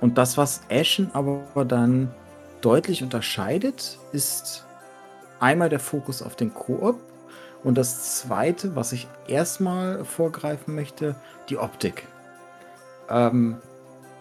Und 0.00 0.16
das, 0.16 0.38
was 0.38 0.62
Ashen 0.70 1.10
aber 1.12 1.64
dann 1.66 2.10
deutlich 2.60 3.02
unterscheidet, 3.02 3.98
ist 4.12 4.66
einmal 5.38 5.68
der 5.68 5.80
Fokus 5.80 6.22
auf 6.22 6.36
den 6.36 6.52
Koop 6.54 7.00
und 7.62 7.76
das 7.76 8.18
zweite, 8.18 8.76
was 8.76 8.92
ich 8.92 9.08
erstmal 9.26 10.04
vorgreifen 10.04 10.74
möchte, 10.74 11.16
die 11.48 11.58
Optik. 11.58 12.06
Ähm, 13.08 13.56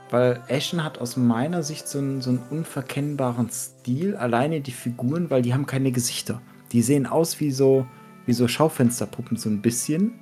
weil 0.09 0.41
Ashen 0.49 0.83
hat 0.83 0.97
aus 0.97 1.17
meiner 1.17 1.61
Sicht 1.61 1.87
so 1.87 1.99
einen, 1.99 2.21
so 2.21 2.31
einen 2.31 2.43
unverkennbaren 2.49 3.49
Stil, 3.51 4.15
alleine 4.15 4.61
die 4.61 4.71
Figuren, 4.71 5.29
weil 5.29 5.41
die 5.41 5.53
haben 5.53 5.67
keine 5.67 5.91
Gesichter. 5.91 6.41
Die 6.71 6.81
sehen 6.81 7.05
aus 7.05 7.39
wie 7.39 7.51
so, 7.51 7.85
wie 8.25 8.33
so 8.33 8.47
Schaufensterpuppen, 8.47 9.37
so 9.37 9.49
ein 9.49 9.61
bisschen. 9.61 10.19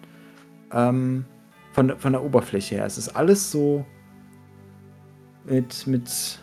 Ähm, 0.72 1.26
von, 1.78 1.98
von 2.00 2.12
der 2.12 2.24
Oberfläche 2.24 2.76
her. 2.76 2.86
Es 2.86 2.98
ist 2.98 3.10
alles 3.10 3.52
so 3.52 3.86
mit, 5.46 5.86
mit. 5.86 6.40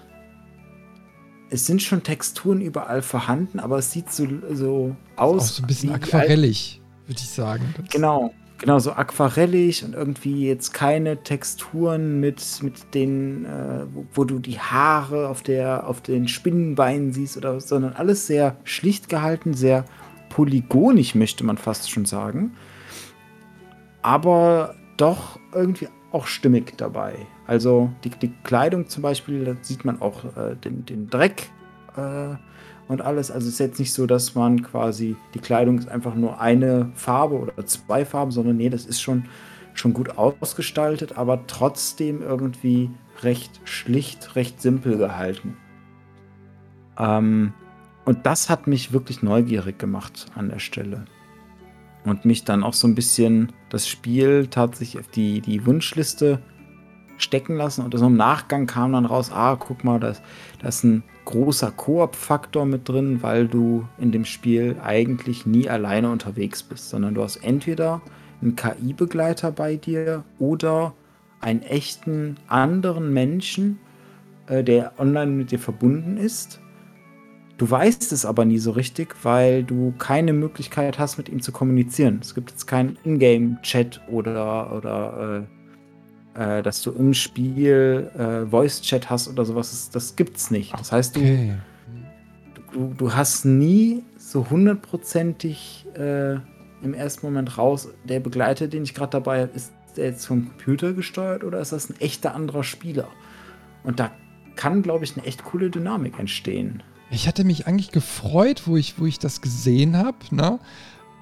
Es 1.50 1.66
sind 1.66 1.82
schon 1.82 2.02
Texturen 2.02 2.60
überall 2.60 3.02
vorhanden, 3.02 3.60
aber 3.60 3.78
es 3.78 3.92
sieht 3.92 4.10
so, 4.10 4.26
so 4.50 4.96
aus. 5.16 5.42
Auch 5.42 5.46
so 5.46 5.62
ein 5.62 5.66
bisschen 5.66 5.92
aquarellig, 5.92 6.80
würde 7.06 7.20
ich 7.20 7.28
sagen. 7.28 7.74
Genau, 7.90 8.32
genau, 8.58 8.78
so 8.78 8.92
aquarellig 8.92 9.84
und 9.84 9.94
irgendwie 9.94 10.48
jetzt 10.48 10.72
keine 10.72 11.22
Texturen 11.22 12.18
mit, 12.18 12.42
mit 12.62 12.94
den, 12.94 13.44
äh, 13.44 13.86
wo, 13.92 14.06
wo, 14.14 14.24
du 14.24 14.38
die 14.38 14.58
Haare 14.58 15.28
auf, 15.28 15.42
der, 15.42 15.86
auf 15.86 16.00
den 16.00 16.28
Spinnenbeinen 16.28 17.12
siehst 17.12 17.36
oder 17.36 17.60
sondern 17.60 17.92
alles 17.92 18.26
sehr 18.26 18.56
schlicht 18.64 19.08
gehalten, 19.08 19.54
sehr 19.54 19.84
polygonisch, 20.30 21.14
möchte 21.14 21.44
man 21.44 21.58
fast 21.58 21.90
schon 21.90 22.06
sagen. 22.06 22.52
Aber 24.02 24.74
doch 24.96 25.38
irgendwie 25.52 25.88
auch 26.10 26.26
stimmig 26.26 26.76
dabei. 26.76 27.14
Also 27.46 27.90
die, 28.04 28.10
die 28.10 28.32
Kleidung 28.42 28.88
zum 28.88 29.02
Beispiel, 29.02 29.44
da 29.44 29.54
sieht 29.60 29.84
man 29.84 30.00
auch 30.00 30.24
äh, 30.36 30.56
den, 30.56 30.86
den 30.86 31.10
Dreck 31.10 31.50
äh, 31.96 32.34
und 32.88 33.02
alles. 33.02 33.30
Also 33.30 33.48
es 33.48 33.54
ist 33.54 33.60
jetzt 33.60 33.78
nicht 33.78 33.92
so, 33.92 34.06
dass 34.06 34.34
man 34.34 34.62
quasi, 34.62 35.16
die 35.34 35.40
Kleidung 35.40 35.78
ist 35.78 35.88
einfach 35.88 36.14
nur 36.14 36.40
eine 36.40 36.90
Farbe 36.94 37.38
oder 37.38 37.66
zwei 37.66 38.04
Farben, 38.04 38.30
sondern 38.30 38.56
nee, 38.56 38.70
das 38.70 38.86
ist 38.86 39.00
schon, 39.00 39.24
schon 39.74 39.92
gut 39.92 40.16
ausgestaltet, 40.16 41.18
aber 41.18 41.46
trotzdem 41.46 42.22
irgendwie 42.22 42.90
recht 43.22 43.60
schlicht, 43.64 44.36
recht 44.36 44.60
simpel 44.60 44.96
gehalten. 44.96 45.56
Ähm, 46.98 47.52
und 48.04 48.26
das 48.26 48.50
hat 48.50 48.66
mich 48.66 48.92
wirklich 48.92 49.22
neugierig 49.22 49.78
gemacht 49.78 50.26
an 50.34 50.48
der 50.48 50.58
Stelle. 50.58 51.04
Und 52.04 52.26
mich 52.26 52.44
dann 52.44 52.62
auch 52.62 52.74
so 52.74 52.86
ein 52.86 52.94
bisschen 52.94 53.52
das 53.70 53.88
Spiel 53.88 54.46
tatsächlich 54.48 55.00
auf 55.00 55.08
die, 55.08 55.40
die 55.40 55.64
Wunschliste 55.64 56.38
stecken 57.18 57.56
lassen. 57.56 57.84
Und 57.84 57.96
so 57.96 58.06
im 58.06 58.16
Nachgang 58.16 58.66
kam 58.66 58.92
dann 58.92 59.06
raus, 59.06 59.30
ah, 59.32 59.56
guck 59.56 59.84
mal, 59.84 60.00
da 60.00 60.14
ist 60.68 60.84
ein 60.84 61.02
großer 61.24 61.70
Koop-Faktor 61.70 62.66
mit 62.66 62.88
drin, 62.88 63.22
weil 63.22 63.48
du 63.48 63.86
in 63.98 64.12
dem 64.12 64.24
Spiel 64.24 64.76
eigentlich 64.82 65.46
nie 65.46 65.68
alleine 65.68 66.10
unterwegs 66.10 66.62
bist, 66.62 66.90
sondern 66.90 67.14
du 67.14 67.22
hast 67.22 67.36
entweder 67.36 68.02
einen 68.42 68.56
KI-Begleiter 68.56 69.52
bei 69.52 69.76
dir 69.76 70.24
oder 70.38 70.92
einen 71.40 71.62
echten 71.62 72.36
anderen 72.48 73.12
Menschen, 73.12 73.78
äh, 74.46 74.62
der 74.62 74.92
online 74.98 75.30
mit 75.30 75.50
dir 75.50 75.58
verbunden 75.58 76.16
ist 76.16 76.60
Du 77.56 77.70
weißt 77.70 78.10
es 78.10 78.26
aber 78.26 78.44
nie 78.44 78.58
so 78.58 78.72
richtig, 78.72 79.14
weil 79.22 79.62
du 79.62 79.94
keine 79.98 80.32
Möglichkeit 80.32 80.98
hast, 80.98 81.18
mit 81.18 81.28
ihm 81.28 81.40
zu 81.40 81.52
kommunizieren. 81.52 82.18
Es 82.20 82.34
gibt 82.34 82.50
jetzt 82.50 82.66
keinen 82.66 82.98
Ingame-Chat 83.04 84.00
oder, 84.08 84.72
oder 84.76 85.46
äh, 86.34 86.62
dass 86.62 86.82
du 86.82 86.90
im 86.92 87.14
Spiel 87.14 88.10
äh, 88.16 88.48
Voice-Chat 88.48 89.10
hast 89.10 89.28
oder 89.28 89.44
sowas, 89.44 89.70
das, 89.70 89.90
das 89.90 90.16
gibt's 90.16 90.50
nicht. 90.50 90.72
Das 90.72 90.92
heißt, 90.92 91.16
du, 91.16 91.56
du, 92.72 92.94
du 92.96 93.14
hast 93.14 93.44
nie 93.44 94.02
so 94.16 94.48
hundertprozentig 94.50 95.86
äh, 95.94 96.34
im 96.82 96.94
ersten 96.94 97.26
Moment 97.26 97.56
raus, 97.56 97.88
der 98.04 98.20
Begleiter, 98.20 98.68
den 98.68 98.82
ich 98.82 98.94
gerade 98.94 99.10
dabei 99.10 99.42
habe, 99.42 99.52
ist 99.54 99.72
der 99.96 100.06
jetzt 100.06 100.26
vom 100.26 100.48
Computer 100.48 100.92
gesteuert 100.92 101.44
oder 101.44 101.60
ist 101.60 101.72
das 101.72 101.88
ein 101.88 102.00
echter 102.00 102.34
anderer 102.34 102.64
Spieler? 102.64 103.08
Und 103.84 104.00
da 104.00 104.10
kann, 104.56 104.82
glaube 104.82 105.04
ich, 105.04 105.16
eine 105.16 105.26
echt 105.26 105.44
coole 105.44 105.70
Dynamik 105.70 106.18
entstehen. 106.18 106.82
Ich 107.10 107.28
hatte 107.28 107.44
mich 107.44 107.66
eigentlich 107.66 107.92
gefreut, 107.92 108.62
wo 108.66 108.76
ich, 108.76 108.98
wo 108.98 109.06
ich 109.06 109.18
das 109.18 109.40
gesehen 109.40 109.96
habe. 109.96 110.16
Ne? 110.30 110.58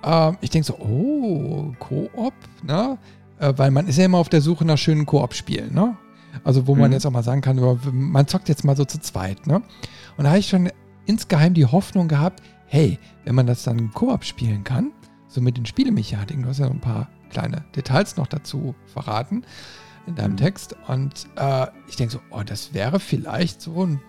Ähm, 0.02 0.36
ich 0.40 0.50
denke 0.50 0.66
so, 0.66 0.78
oh, 0.78 1.74
Koop, 1.78 2.34
ne? 2.62 2.98
Äh, 3.42 3.58
weil 3.58 3.72
man 3.72 3.88
ist 3.88 3.98
ja 3.98 4.04
immer 4.04 4.18
auf 4.18 4.28
der 4.28 4.40
Suche 4.40 4.64
nach 4.64 4.78
schönen 4.78 5.04
Koop-Spielen, 5.04 5.74
ne? 5.74 5.96
Also 6.44 6.66
wo 6.66 6.74
mhm. 6.74 6.82
man 6.82 6.92
jetzt 6.92 7.04
auch 7.04 7.10
mal 7.10 7.24
sagen 7.24 7.40
kann, 7.40 7.60
man 7.92 8.26
zockt 8.26 8.48
jetzt 8.48 8.64
mal 8.64 8.76
so 8.76 8.84
zu 8.84 9.00
zweit, 9.00 9.46
ne? 9.46 9.56
Und 10.16 10.24
da 10.24 10.30
habe 10.30 10.38
ich 10.38 10.48
schon 10.48 10.70
insgeheim 11.06 11.52
die 11.52 11.66
Hoffnung 11.66 12.06
gehabt, 12.06 12.40
hey, 12.66 12.98
wenn 13.24 13.34
man 13.34 13.46
das 13.46 13.64
dann 13.64 13.90
Koop 13.92 14.24
spielen 14.24 14.62
kann, 14.62 14.92
so 15.26 15.40
mit 15.40 15.56
den 15.56 15.66
Spielemechaniken, 15.66 16.42
du 16.42 16.48
hast 16.48 16.60
ja 16.60 16.68
ein 16.68 16.80
paar 16.80 17.08
kleine 17.30 17.64
Details 17.74 18.16
noch 18.16 18.28
dazu 18.28 18.76
verraten 18.86 19.42
in 20.06 20.14
deinem 20.14 20.32
mhm. 20.32 20.36
Text. 20.36 20.76
Und 20.86 21.26
äh, 21.36 21.66
ich 21.88 21.96
denke 21.96 22.12
so, 22.12 22.20
oh, 22.30 22.42
das 22.44 22.72
wäre 22.72 23.00
vielleicht 23.00 23.60
so 23.60 23.84
ein 23.84 24.00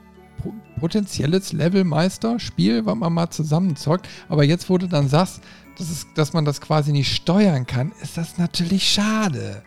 potenzielles 0.80 1.54
Levelmeister-Spiel, 1.54 2.86
was 2.86 2.96
man 2.96 3.14
mal 3.14 3.30
zusammenzockt. 3.30 4.08
Aber 4.30 4.44
jetzt, 4.44 4.70
wo 4.70 4.78
du 4.78 4.88
dann 4.88 5.08
sagst, 5.08 5.42
dass, 5.78 5.90
es, 5.90 6.08
dass 6.14 6.34
man 6.34 6.46
das 6.46 6.62
quasi 6.62 6.92
nicht 6.92 7.14
steuern 7.14 7.66
kann, 7.66 7.92
ist 8.02 8.18
das 8.18 8.38
natürlich 8.38 8.90
schade. 8.90 9.64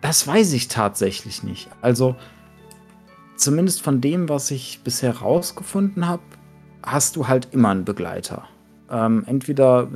Das 0.00 0.26
weiß 0.26 0.52
ich 0.52 0.68
tatsächlich 0.68 1.42
nicht. 1.42 1.68
Also, 1.80 2.16
zumindest 3.36 3.82
von 3.82 4.00
dem, 4.00 4.28
was 4.28 4.50
ich 4.50 4.80
bisher 4.82 5.18
rausgefunden 5.18 6.08
habe, 6.08 6.22
hast 6.82 7.16
du 7.16 7.28
halt 7.28 7.48
immer 7.52 7.70
einen 7.70 7.84
Begleiter. 7.84 8.44
Ähm, 8.90 9.24
entweder 9.26 9.88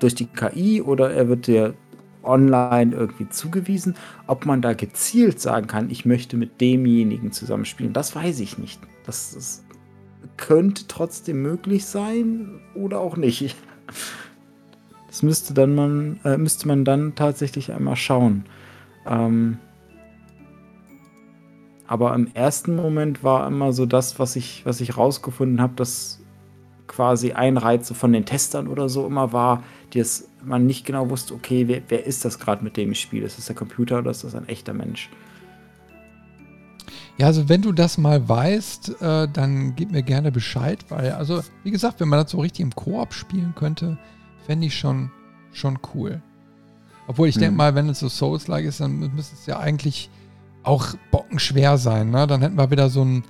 durch 0.00 0.14
die 0.14 0.26
KI 0.26 0.82
oder 0.82 1.12
er 1.12 1.28
wird 1.28 1.46
dir 1.46 1.74
online 2.22 2.94
irgendwie 2.94 3.28
zugewiesen. 3.28 3.96
Ob 4.26 4.46
man 4.46 4.62
da 4.62 4.74
gezielt 4.74 5.40
sagen 5.40 5.66
kann, 5.66 5.90
ich 5.90 6.04
möchte 6.04 6.36
mit 6.36 6.60
demjenigen 6.60 7.32
zusammenspielen, 7.32 7.92
das 7.92 8.14
weiß 8.14 8.40
ich 8.40 8.58
nicht. 8.58 8.80
Das, 9.06 9.34
das 9.34 9.64
könnte 10.36 10.86
trotzdem 10.88 11.42
möglich 11.42 11.86
sein 11.86 12.60
oder 12.74 13.00
auch 13.00 13.16
nicht. 13.16 13.56
Das 15.08 15.22
müsste 15.22 15.54
dann 15.54 15.74
man, 15.74 16.20
äh, 16.24 16.36
müsste 16.36 16.68
man 16.68 16.84
dann 16.84 17.14
tatsächlich 17.14 17.72
einmal 17.72 17.96
schauen. 17.96 18.44
Ähm, 19.06 19.58
aber 21.86 22.14
im 22.14 22.28
ersten 22.34 22.76
Moment 22.76 23.24
war 23.24 23.46
immer 23.46 23.72
so 23.72 23.86
das, 23.86 24.18
was 24.18 24.36
ich, 24.36 24.64
was 24.66 24.80
ich 24.82 24.96
rausgefunden 24.96 25.60
habe, 25.60 25.72
dass 25.76 26.20
quasi 26.86 27.32
ein 27.32 27.56
Reiz 27.56 27.90
von 27.92 28.12
den 28.12 28.26
Testern 28.26 28.68
oder 28.68 28.88
so 28.90 29.06
immer 29.06 29.32
war, 29.32 29.62
dass 29.94 30.28
man 30.44 30.66
nicht 30.66 30.84
genau 30.84 31.08
wusste, 31.08 31.34
okay, 31.34 31.66
wer, 31.66 31.80
wer 31.88 32.04
ist 32.04 32.24
das 32.24 32.38
gerade, 32.38 32.62
mit 32.62 32.76
dem 32.76 32.92
ich 32.92 33.00
spiele? 33.00 33.24
Ist 33.24 33.38
das 33.38 33.46
der 33.46 33.56
Computer 33.56 33.98
oder 33.98 34.10
ist 34.10 34.24
das 34.24 34.34
ein 34.34 34.48
echter 34.48 34.74
Mensch? 34.74 35.08
Ja, 37.18 37.26
also 37.26 37.48
wenn 37.48 37.62
du 37.62 37.72
das 37.72 37.98
mal 37.98 38.28
weißt, 38.28 39.00
äh, 39.00 39.28
dann 39.32 39.74
gib 39.74 39.90
mir 39.90 40.02
gerne 40.02 40.30
Bescheid, 40.30 40.84
weil, 40.88 41.12
also 41.12 41.42
wie 41.64 41.70
gesagt, 41.70 42.00
wenn 42.00 42.08
man 42.08 42.22
das 42.22 42.30
so 42.30 42.38
richtig 42.40 42.60
im 42.60 42.74
Koop 42.74 43.12
spielen 43.12 43.54
könnte, 43.56 43.98
fände 44.48 44.66
ich 44.66 44.78
schon, 44.78 45.10
schon 45.52 45.78
cool. 45.94 46.22
Obwohl 47.06 47.28
ich 47.28 47.36
hm. 47.36 47.42
denke 47.42 47.56
mal, 47.56 47.74
wenn 47.74 47.88
es 47.90 48.00
so 48.00 48.08
Souls-like 48.08 48.64
ist, 48.64 48.80
dann 48.80 48.98
müsste 49.14 49.36
es 49.36 49.46
ja 49.46 49.58
eigentlich 49.60 50.08
auch 50.62 50.94
bockenschwer 51.10 51.76
sein. 51.76 52.10
Ne? 52.10 52.26
Dann 52.26 52.40
hätten 52.40 52.56
wir 52.56 52.70
wieder 52.70 52.88
so 52.88 53.04
ein 53.04 53.24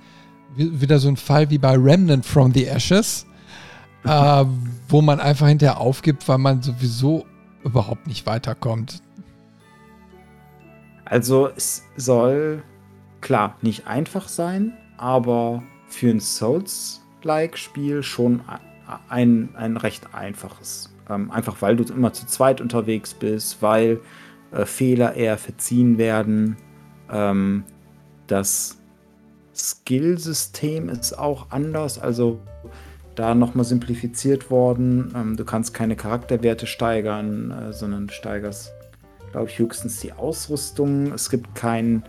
wieder 0.55 0.97
so 0.97 1.09
ein 1.09 1.17
Fall 1.17 1.49
wie 1.51 1.59
bei 1.59 1.75
Remnant 1.77 2.25
from 2.25 2.51
the 2.53 2.65
Ashes, 2.65 3.25
äh, 4.03 4.45
wo 4.87 5.01
man 5.01 5.19
einfach 5.19 5.47
hinterher 5.47 5.79
aufgibt, 5.79 6.27
weil 6.27 6.39
man 6.39 6.61
sowieso 6.61 7.25
überhaupt 7.63 8.07
nicht 8.07 8.25
weiterkommt. 8.25 9.03
Also 11.05 11.49
es 11.55 11.83
soll 11.97 12.63
klar 13.21 13.57
nicht 13.61 13.87
einfach 13.87 14.27
sein, 14.27 14.73
aber 14.97 15.61
für 15.87 16.09
ein 16.09 16.19
Souls-like-Spiel 16.19 18.03
schon 18.03 18.41
ein, 19.09 19.55
ein 19.55 19.77
recht 19.77 20.13
einfaches. 20.13 20.89
Ähm, 21.09 21.31
einfach 21.31 21.61
weil 21.61 21.75
du 21.75 21.91
immer 21.93 22.13
zu 22.13 22.25
zweit 22.27 22.61
unterwegs 22.61 23.13
bist, 23.13 23.61
weil 23.61 23.99
äh, 24.51 24.65
Fehler 24.65 25.15
eher 25.15 25.37
verziehen 25.37 25.97
werden. 25.97 26.57
Ähm, 27.11 27.63
das 28.27 28.77
Skillsystem 29.55 30.89
ist 30.89 31.17
auch 31.17 31.51
anders. 31.51 31.99
Also 31.99 32.39
da 33.15 33.35
nochmal 33.35 33.65
simplifiziert 33.65 34.49
worden. 34.49 35.13
Ähm, 35.15 35.35
du 35.35 35.45
kannst 35.45 35.73
keine 35.73 35.95
Charakterwerte 35.95 36.67
steigern, 36.67 37.51
äh, 37.51 37.73
sondern 37.73 38.07
du 38.07 38.13
steigerst, 38.13 38.71
glaube 39.31 39.49
ich, 39.49 39.59
höchstens 39.59 39.99
die 39.99 40.13
Ausrüstung. 40.13 41.11
Es 41.11 41.29
gibt 41.29 41.55
keinen 41.55 42.03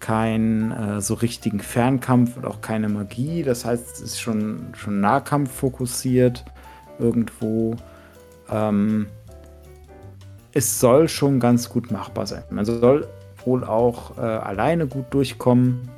kein, 0.00 0.72
äh, 0.72 1.00
so 1.00 1.14
richtigen 1.14 1.60
Fernkampf 1.60 2.36
und 2.36 2.46
auch 2.46 2.60
keine 2.62 2.88
Magie. 2.88 3.42
Das 3.42 3.64
heißt, 3.64 3.92
es 3.92 4.00
ist 4.00 4.20
schon, 4.20 4.72
schon 4.74 5.00
Nahkampf 5.00 5.52
fokussiert 5.52 6.44
irgendwo. 6.98 7.76
Ähm, 8.50 9.06
es 10.52 10.80
soll 10.80 11.08
schon 11.08 11.40
ganz 11.40 11.68
gut 11.68 11.90
machbar 11.90 12.26
sein. 12.26 12.42
Man 12.50 12.64
soll 12.64 13.06
wohl 13.44 13.64
auch 13.64 14.18
äh, 14.18 14.20
alleine 14.20 14.86
gut 14.86 15.06
durchkommen. 15.10 15.88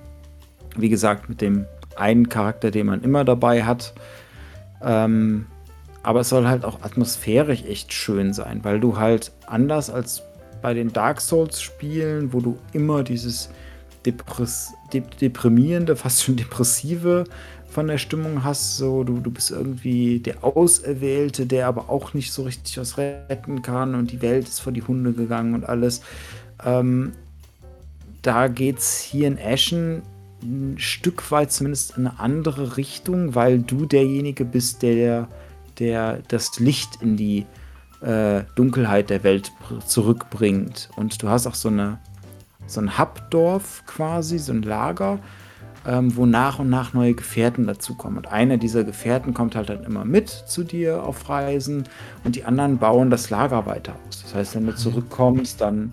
Wie 0.77 0.89
gesagt, 0.89 1.29
mit 1.29 1.41
dem 1.41 1.67
einen 1.97 2.29
Charakter, 2.29 2.71
den 2.71 2.87
man 2.87 3.03
immer 3.03 3.25
dabei 3.25 3.65
hat. 3.65 3.95
Ähm, 4.83 5.47
aber 6.03 6.21
es 6.21 6.29
soll 6.29 6.47
halt 6.47 6.65
auch 6.65 6.83
atmosphärisch 6.83 7.65
echt 7.65 7.93
schön 7.93 8.33
sein, 8.33 8.65
weil 8.65 8.81
du 8.81 8.99
halt 8.99 9.33
anders 9.47 9.91
als 9.91 10.23
bei 10.61 10.75
den 10.75 10.93
Dark 10.93 11.21
Souls-Spielen, 11.21 12.33
wo 12.33 12.41
du 12.41 12.59
immer 12.73 13.03
dieses 13.03 13.51
Depress 14.05 14.75
deprimierende, 14.93 15.97
fast 15.97 16.23
schon 16.23 16.37
depressive 16.37 17.25
von 17.73 17.87
der 17.89 17.99
Stimmung 17.99 18.45
hast. 18.45 18.77
So, 18.77 19.03
du, 19.03 19.19
du 19.19 19.31
bist 19.31 19.51
irgendwie 19.51 20.21
der 20.21 20.45
Auserwählte, 20.45 21.47
der 21.47 21.67
aber 21.67 21.89
auch 21.89 22.15
nicht 22.15 22.33
so 22.33 22.43
richtig 22.43 22.77
was 22.79 22.99
retten 22.99 23.63
kann 23.63 23.95
und 23.95 24.13
die 24.13 24.23
Welt 24.23 24.47
ist 24.47 24.61
vor 24.61 24.73
die 24.73 24.83
Hunde 24.83 25.13
gegangen 25.13 25.55
und 25.55 25.69
alles. 25.69 26.03
Ähm, 26.65 27.13
da 28.21 28.47
es 28.47 29.01
hier 29.01 29.27
in 29.27 29.39
Ashen 29.39 30.03
ein 30.43 30.77
Stück 30.79 31.31
weit 31.31 31.53
zumindest 31.53 31.97
in 31.97 32.07
eine 32.07 32.21
andere 32.21 32.77
Richtung, 32.77 33.35
weil 33.35 33.61
du 33.61 33.87
derjenige 33.87 34.45
bist, 34.45 34.83
der, 34.83 35.29
der 35.79 36.21
das 36.29 36.59
Licht 36.59 37.01
in 37.01 37.17
die 37.17 37.47
äh, 38.01 38.43
Dunkelheit 38.57 39.11
der 39.11 39.23
Welt 39.25 39.53
zurückbringt. 39.87 40.91
Und 40.97 41.23
du 41.23 41.29
hast 41.29 41.47
auch 41.47 41.55
so, 41.55 41.69
eine, 41.69 41.99
so 42.67 42.81
ein 42.81 42.99
Hubdorf 42.99 43.85
quasi, 43.87 44.39
so 44.39 44.53
ein 44.53 44.63
Lager, 44.63 45.19
ähm, 45.87 46.17
wo 46.17 46.27
nach 46.27 46.59
und 46.59 46.71
nach 46.71 46.93
neue 46.93 47.15
Gefährten 47.15 47.67
dazukommen. 47.67 48.19
Und 48.19 48.29
einer 48.29 48.57
dieser 48.57 48.85
Gefährten 48.85 49.35
kommt 49.35 49.57
halt 49.57 49.69
dann 49.69 49.85
immer 49.85 50.05
mit 50.05 50.29
zu 50.29 50.65
dir 50.65 51.03
auf 51.03 51.29
Reisen 51.29 51.85
und 52.25 52.37
die 52.37 52.45
anderen 52.45 52.79
bauen 52.79 53.11
das 53.11 53.31
Lager 53.31 53.67
weiter 53.67 53.95
aus. 54.07 54.23
Das 54.23 54.35
heißt, 54.35 54.55
wenn 54.55 54.67
du 54.67 54.73
mhm. 54.73 54.77
zurückkommst, 54.77 55.61
dann 55.61 55.93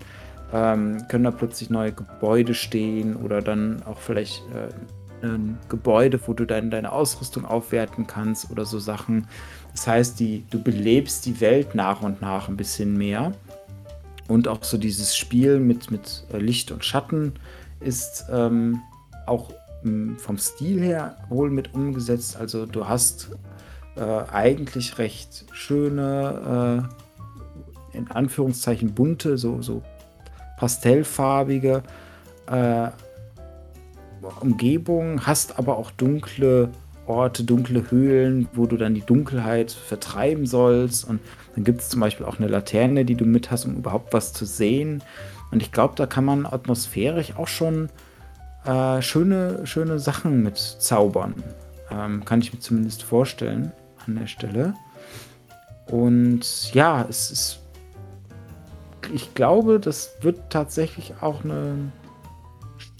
ähm, 0.52 1.06
können 1.08 1.24
da 1.24 1.30
plötzlich 1.30 1.70
neue 1.70 1.92
Gebäude 1.92 2.54
stehen 2.54 3.16
oder 3.16 3.42
dann 3.42 3.82
auch 3.84 3.98
vielleicht 3.98 4.42
äh, 4.54 5.26
ein 5.26 5.58
Gebäude, 5.68 6.18
wo 6.26 6.32
du 6.32 6.44
dein, 6.44 6.70
deine 6.70 6.92
Ausrüstung 6.92 7.44
aufwerten 7.44 8.06
kannst 8.06 8.50
oder 8.50 8.64
so 8.64 8.78
Sachen. 8.78 9.26
Das 9.72 9.86
heißt, 9.86 10.18
die, 10.18 10.44
du 10.50 10.62
belebst 10.62 11.26
die 11.26 11.40
Welt 11.40 11.74
nach 11.74 12.02
und 12.02 12.20
nach 12.20 12.48
ein 12.48 12.56
bisschen 12.56 12.96
mehr. 12.96 13.32
Und 14.28 14.46
auch 14.46 14.62
so 14.62 14.78
dieses 14.78 15.16
Spiel 15.16 15.58
mit, 15.58 15.90
mit 15.90 16.24
äh, 16.32 16.38
Licht 16.38 16.70
und 16.70 16.84
Schatten 16.84 17.34
ist 17.80 18.26
ähm, 18.30 18.80
auch 19.26 19.50
vom 20.18 20.38
Stil 20.38 20.80
her 20.80 21.16
wohl 21.28 21.50
mit 21.50 21.74
umgesetzt. 21.74 22.36
Also 22.36 22.66
du 22.66 22.86
hast 22.86 23.30
äh, 23.96 24.00
eigentlich 24.00 24.98
recht 24.98 25.46
schöne, 25.52 26.88
äh, 27.94 27.96
in 27.96 28.10
Anführungszeichen 28.10 28.94
bunte, 28.94 29.38
so, 29.38 29.62
so 29.62 29.82
pastellfarbige 30.58 31.82
äh, 32.46 32.88
Umgebung, 34.40 35.26
hast 35.26 35.58
aber 35.58 35.78
auch 35.78 35.90
dunkle 35.90 36.70
Orte, 37.06 37.42
dunkle 37.42 37.90
Höhlen, 37.90 38.48
wo 38.52 38.66
du 38.66 38.76
dann 38.76 38.94
die 38.94 39.00
Dunkelheit 39.00 39.72
vertreiben 39.72 40.46
sollst. 40.46 41.08
Und 41.08 41.20
dann 41.54 41.64
gibt 41.64 41.80
es 41.80 41.88
zum 41.88 42.00
Beispiel 42.00 42.26
auch 42.26 42.38
eine 42.38 42.46
Laterne, 42.46 43.04
die 43.04 43.16
du 43.16 43.24
mit 43.24 43.50
hast, 43.50 43.64
um 43.64 43.76
überhaupt 43.76 44.12
was 44.12 44.32
zu 44.32 44.44
sehen. 44.44 45.02
Und 45.50 45.62
ich 45.62 45.72
glaube, 45.72 45.94
da 45.96 46.06
kann 46.06 46.24
man 46.24 46.46
atmosphärisch 46.46 47.34
auch 47.36 47.48
schon 47.48 47.88
äh, 48.64 49.02
schöne, 49.02 49.66
schöne 49.66 49.98
Sachen 49.98 50.42
mit 50.42 50.58
zaubern. 50.58 51.34
Ähm, 51.90 52.24
kann 52.24 52.40
ich 52.40 52.52
mir 52.52 52.60
zumindest 52.60 53.02
vorstellen 53.02 53.72
an 54.06 54.16
der 54.16 54.26
Stelle. 54.26 54.74
Und 55.86 56.72
ja, 56.72 57.04
es 57.08 57.30
ist 57.30 57.60
ich 59.12 59.34
glaube, 59.34 59.80
das 59.80 60.10
wird 60.20 60.50
tatsächlich 60.50 61.14
auch 61.20 61.44
ein 61.44 61.92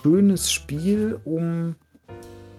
schönes 0.02 0.50
Spiel, 0.52 1.20
um 1.24 1.76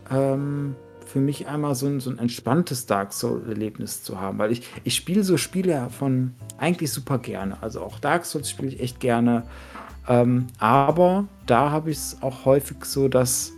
ähm, 0.10 0.76
für 1.06 1.20
mich 1.20 1.48
einmal 1.48 1.76
so 1.76 1.88
ein, 1.88 2.00
so 2.00 2.10
ein 2.10 2.20
entspanntes 2.20 2.86
Dark 2.86 3.14
Souls-Erlebnis 3.14 4.04
zu 4.04 4.20
haben. 4.20 4.38
Weil 4.38 4.52
ich, 4.52 4.64
ich 4.84 4.96
spiele 4.96 5.24
so 5.24 5.38
Spiele 5.38 5.90
von 5.90 6.34
eigentlich 6.58 6.92
super 6.92 7.18
gerne. 7.18 7.62
Also 7.62 7.82
auch 7.82 8.00
Dark 8.00 8.26
Souls 8.26 8.50
spiele 8.50 8.70
ich 8.70 8.80
echt 8.80 9.00
gerne. 9.00 9.44
Ähm, 10.08 10.48
aber 10.58 11.26
da 11.46 11.72
habe 11.72 11.92
ich 11.92 11.98
es 11.98 12.18
auch 12.22 12.46
häufig 12.46 12.86
so, 12.86 13.08
dass 13.08 13.54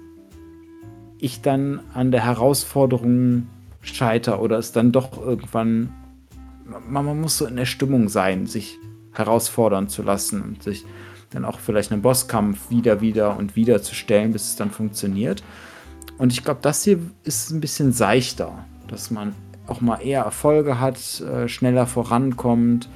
ich 1.19 1.41
dann 1.41 1.79
an 1.93 2.11
der 2.11 2.25
Herausforderung 2.25 3.47
scheiter 3.81 4.41
oder 4.41 4.57
es 4.57 4.71
dann 4.71 4.91
doch 4.91 5.21
irgendwann. 5.21 5.93
Man, 6.65 7.05
man 7.05 7.21
muss 7.21 7.37
so 7.37 7.45
in 7.45 7.55
der 7.55 7.65
Stimmung 7.65 8.09
sein, 8.09 8.47
sich 8.47 8.77
herausfordern 9.13 9.89
zu 9.89 10.01
lassen 10.01 10.41
und 10.41 10.63
sich 10.63 10.85
dann 11.31 11.45
auch 11.45 11.59
vielleicht 11.59 11.91
einen 11.91 12.01
Bosskampf 12.01 12.69
wieder, 12.69 13.01
wieder 13.01 13.37
und 13.37 13.55
wieder 13.55 13.81
zu 13.81 13.95
stellen, 13.95 14.33
bis 14.33 14.49
es 14.49 14.55
dann 14.55 14.71
funktioniert. 14.71 15.43
Und 16.17 16.31
ich 16.31 16.43
glaube, 16.43 16.59
das 16.61 16.83
hier 16.83 16.99
ist 17.23 17.51
ein 17.51 17.59
bisschen 17.59 17.91
seichter, 17.91 18.65
dass 18.87 19.11
man 19.11 19.33
auch 19.67 19.81
mal 19.81 19.97
eher 19.97 20.23
Erfolge 20.23 20.79
hat, 20.79 21.21
äh, 21.21 21.47
schneller 21.47 21.87
vorankommt. 21.87 22.89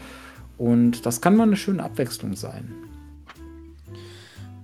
Und 0.58 1.06
das 1.06 1.22
kann 1.22 1.36
mal 1.36 1.44
eine 1.44 1.56
schöne 1.56 1.84
Abwechslung 1.84 2.36
sein. 2.36 2.74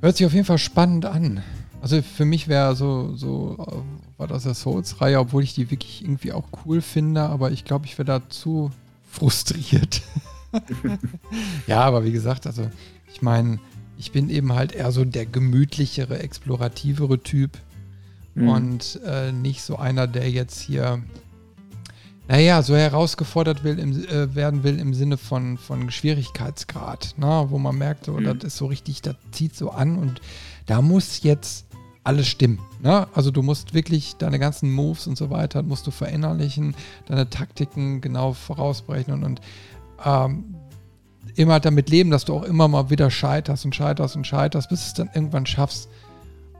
Hört 0.04 0.18
sich 0.18 0.26
auf 0.26 0.34
jeden 0.34 0.44
Fall 0.44 0.58
spannend 0.58 1.06
an. 1.06 1.42
Also 1.82 2.02
für 2.02 2.26
mich 2.26 2.50
wäre 2.50 2.76
so, 2.76 3.16
so 3.16 3.56
äh, 3.58 4.20
war 4.20 4.28
das 4.28 4.44
der 4.44 4.54
Souls-Reihe, 4.54 5.18
obwohl 5.18 5.44
ich 5.44 5.54
die 5.54 5.72
wirklich 5.72 6.04
irgendwie 6.04 6.34
auch 6.34 6.44
cool 6.66 6.82
finde, 6.82 7.22
aber 7.22 7.52
ich 7.52 7.64
glaube, 7.64 7.86
ich 7.86 7.98
wäre 7.98 8.06
da 8.06 8.30
zu 8.30 8.70
frustriert. 9.10 10.02
ja, 11.68 11.80
aber 11.84 12.04
wie 12.04 12.12
gesagt, 12.12 12.48
also 12.48 12.70
ich 13.14 13.22
meine, 13.22 13.60
ich 13.98 14.12
bin 14.12 14.30
eben 14.30 14.52
halt 14.52 14.74
eher 14.74 14.92
so 14.92 15.06
der 15.06 15.26
gemütlichere, 15.26 16.20
explorativere 16.20 17.24
Typ 17.24 17.52
mhm. 18.36 18.50
und 18.50 19.00
äh, 19.06 19.32
nicht 19.32 19.62
so 19.62 19.78
einer, 19.78 20.06
der 20.08 20.30
jetzt 20.30 20.60
hier, 20.60 21.02
naja, 22.28 22.62
so 22.62 22.76
herausgefordert 22.76 23.64
will 23.64 23.80
im, 23.80 24.06
äh, 24.06 24.34
werden 24.34 24.64
will 24.64 24.80
im 24.80 24.94
Sinne 24.94 25.18
von, 25.18 25.58
von 25.58 25.92
Schwierigkeitsgrad, 25.92 27.16
na, 27.18 27.44
ne? 27.44 27.52
wo 27.52 27.58
man 27.58 27.78
merkt, 27.78 28.06
so, 28.06 28.14
mhm. 28.14 28.24
das 28.24 28.54
ist 28.54 28.58
so 28.58 28.68
richtig, 28.68 29.02
das 29.02 29.16
zieht 29.32 29.56
so 29.56 29.72
an 29.72 29.98
und 29.98 30.22
da 30.66 30.82
muss 30.82 31.24
jetzt 31.24 31.66
alles 32.04 32.28
stimmen. 32.28 32.60
Ne? 32.82 33.08
Also 33.14 33.32
du 33.32 33.42
musst 33.42 33.74
wirklich 33.74 34.16
deine 34.18 34.40
ganzen 34.40 34.72
Moves 34.72 35.08
und 35.08 35.18
so 35.18 35.30
weiter, 35.30 35.64
musst 35.64 35.88
du 35.88 35.92
verinnerlichen, 35.92 36.76
deine 37.08 37.30
Taktiken 37.30 38.02
genau 38.02 38.34
vorausbrechen 38.34 39.24
und, 39.24 39.42
ähm, 40.06 40.56
immer 41.36 41.60
damit 41.60 41.90
leben, 41.90 42.12
dass 42.12 42.26
du 42.26 42.34
auch 42.34 42.44
immer 42.44 42.68
mal 42.68 42.90
wieder 42.90 43.10
scheiterst 43.10 43.66
und 43.66 43.76
scheiterst 43.76 44.16
und 44.16 44.28
scheiterst, 44.28 44.70
bis 44.70 44.82
du 44.82 44.88
es 44.88 44.94
dann 44.94 45.10
irgendwann 45.14 45.46
schaffst. 45.46 45.90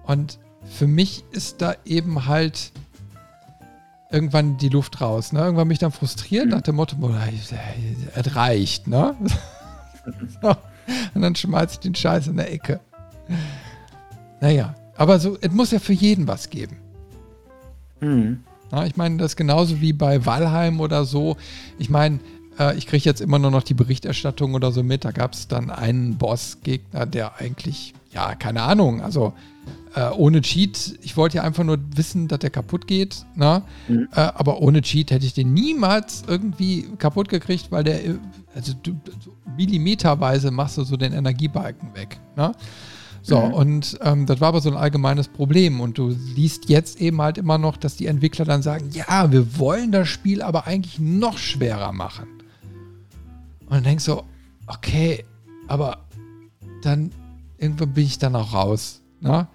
Und 0.06 0.40
für 0.66 0.88
mich 0.88 1.24
ist 1.32 1.62
da 1.62 1.76
eben 1.86 2.26
halt 2.26 2.72
irgendwann 4.14 4.58
die 4.58 4.70
Luft 4.70 5.02
raus. 5.02 5.34
Ne? 5.34 5.40
Irgendwann 5.40 5.68
bin 5.68 5.74
ich 5.74 5.80
dann 5.80 5.92
frustriert 5.92 6.46
mhm. 6.46 6.52
nach 6.52 6.62
dem 6.62 6.76
Motto, 6.76 6.96
es 8.16 8.36
reicht. 8.36 8.88
Ne? 8.88 9.16
und 11.14 11.22
dann 11.22 11.36
schmeiß 11.36 11.74
ich 11.74 11.80
den 11.80 11.96
Scheiß 11.96 12.28
in 12.28 12.38
der 12.38 12.54
Ecke. 12.54 12.80
Naja, 14.40 14.76
aber 14.96 15.20
so, 15.20 15.38
es 15.42 15.52
muss 15.52 15.72
ja 15.72 15.80
für 15.80 15.94
jeden 15.94 16.28
was 16.28 16.50
geben. 16.50 16.78
Mhm. 18.02 18.44
Ja, 18.72 18.86
ich 18.86 18.96
meine, 18.96 19.18
das 19.18 19.32
ist 19.32 19.36
genauso 19.36 19.82
wie 19.82 19.94
bei 19.94 20.26
Valheim 20.26 20.80
oder 20.80 21.06
so. 21.06 21.38
Ich 21.80 21.90
meine, 21.90 22.20
äh, 22.60 22.78
ich 22.78 22.88
kriege 22.88 23.04
jetzt 23.06 23.22
immer 23.22 23.40
nur 23.40 23.52
noch 23.52 23.64
die 23.64 23.74
Berichterstattung 23.74 24.54
oder 24.54 24.72
so 24.72 24.84
mit. 24.84 25.06
Da 25.06 25.12
gab 25.12 25.34
es 25.34 25.48
dann 25.48 25.72
einen 25.72 26.18
Bossgegner, 26.18 27.06
der 27.06 27.40
eigentlich, 27.40 27.94
ja, 28.12 28.36
keine 28.36 28.62
Ahnung, 28.64 29.02
also 29.02 29.34
äh, 29.96 30.10
ohne 30.10 30.42
Cheat, 30.42 31.00
ich 31.02 31.18
wollte 31.18 31.38
ja 31.38 31.44
einfach 31.44 31.64
nur 31.64 31.78
wissen, 31.96 32.28
dass 32.28 32.40
der 32.40 32.50
kaputt 32.50 32.88
geht, 32.88 33.26
ne? 33.36 33.64
Mhm. 33.88 34.08
Äh, 34.12 34.22
aber 34.22 34.62
ohne 34.62 34.82
Cheat 34.82 35.12
hätte 35.12 35.26
ich 35.26 35.34
den 35.34 35.54
niemals 35.54 36.24
irgendwie 36.28 36.88
kaputt 36.98 37.30
gekriegt, 37.30 37.72
weil 37.72 37.84
der, 37.84 38.06
äh, 38.06 38.16
also 38.56 38.74
du, 38.82 38.96
millimeterweise 39.58 40.52
machst 40.52 40.78
du 40.78 40.84
so 40.84 40.98
den 40.98 41.14
Energiebalken 41.14 41.96
weg, 41.96 42.20
ne? 42.36 42.54
So, 43.26 43.40
mhm. 43.40 43.54
und 43.54 44.00
ähm, 44.02 44.26
das 44.26 44.42
war 44.42 44.50
aber 44.50 44.60
so 44.60 44.70
ein 44.70 44.76
allgemeines 44.76 45.30
Problem. 45.30 45.80
Und 45.80 45.98
du 45.98 46.10
liest 46.10 46.68
jetzt 46.68 47.00
eben 47.00 47.22
halt 47.22 47.38
immer 47.38 47.58
noch, 47.58 47.78
dass 47.78 47.96
die 47.96 48.08
Entwickler 48.08 48.44
dann 48.44 48.62
sagen, 48.62 48.90
ja, 48.92 49.32
wir 49.32 49.58
wollen 49.58 49.94
das 49.94 50.10
Spiel 50.10 50.42
aber 50.42 50.68
eigentlich 50.68 51.00
noch 51.00 51.38
schwerer 51.38 51.94
machen. 51.94 52.28
Und 53.62 53.72
dann 53.72 53.84
denkst 53.84 54.06
du, 54.06 54.24
okay, 54.68 55.24
aber 55.70 56.00
dann 56.82 57.12
irgendwann 57.58 57.94
bin 57.94 58.04
ich 58.04 58.20
dann 58.20 58.36
auch 58.36 58.54
raus. 58.54 59.02
Ne? 59.22 59.48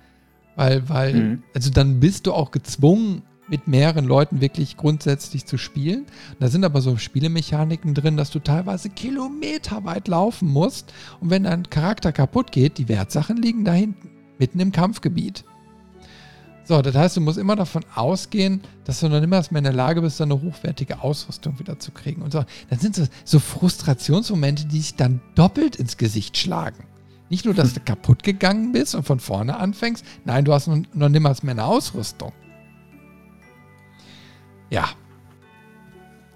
Weil, 0.58 0.88
weil, 0.88 1.14
mhm. 1.14 1.42
also 1.54 1.70
dann 1.70 2.00
bist 2.00 2.26
du 2.26 2.32
auch 2.32 2.50
gezwungen, 2.50 3.22
mit 3.46 3.68
mehreren 3.68 4.06
Leuten 4.06 4.40
wirklich 4.40 4.76
grundsätzlich 4.76 5.46
zu 5.46 5.56
spielen. 5.56 6.06
Da 6.40 6.48
sind 6.48 6.64
aber 6.64 6.80
so 6.80 6.96
Spielemechaniken 6.96 7.94
drin, 7.94 8.16
dass 8.16 8.30
du 8.30 8.40
teilweise 8.40 8.90
kilometerweit 8.90 10.08
laufen 10.08 10.48
musst. 10.48 10.92
Und 11.20 11.30
wenn 11.30 11.44
dein 11.44 11.70
Charakter 11.70 12.10
kaputt 12.10 12.50
geht, 12.50 12.76
die 12.76 12.88
Wertsachen 12.88 13.36
liegen 13.36 13.64
da 13.64 13.72
hinten, 13.72 14.10
mitten 14.40 14.58
im 14.58 14.72
Kampfgebiet. 14.72 15.44
So, 16.64 16.82
das 16.82 16.96
heißt, 16.96 17.16
du 17.16 17.20
musst 17.20 17.38
immer 17.38 17.54
davon 17.54 17.84
ausgehen, 17.94 18.60
dass 18.84 18.98
du 18.98 19.08
noch 19.08 19.20
niemals 19.20 19.52
mehr 19.52 19.60
in 19.60 19.64
der 19.64 19.72
Lage 19.72 20.02
bist, 20.02 20.20
eine 20.20 20.42
hochwertige 20.42 21.00
Ausrüstung 21.02 21.60
wieder 21.60 21.78
zu 21.78 21.92
kriegen. 21.92 22.20
Und 22.20 22.32
so, 22.32 22.44
dann 22.68 22.80
sind 22.80 22.96
so, 22.96 23.04
so 23.24 23.38
Frustrationsmomente, 23.38 24.66
die 24.66 24.80
sich 24.80 24.96
dann 24.96 25.20
doppelt 25.36 25.76
ins 25.76 25.96
Gesicht 25.96 26.36
schlagen. 26.36 26.84
Nicht 27.30 27.44
nur, 27.44 27.54
dass 27.54 27.74
du 27.74 27.80
kaputt 27.80 28.22
gegangen 28.22 28.72
bist 28.72 28.94
und 28.94 29.04
von 29.04 29.20
vorne 29.20 29.56
anfängst, 29.58 30.04
nein, 30.24 30.44
du 30.44 30.52
hast 30.52 30.66
noch, 30.66 30.78
noch 30.94 31.08
niemals 31.08 31.42
mehr 31.42 31.52
eine 31.52 31.64
Ausrüstung. 31.64 32.32
Ja. 34.70 34.88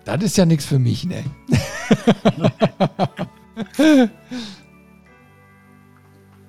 Das 0.05 0.23
ist 0.23 0.37
ja 0.37 0.45
nichts 0.45 0.67
für 0.67 0.81
mich, 0.81 1.05
ne? 1.05 1.25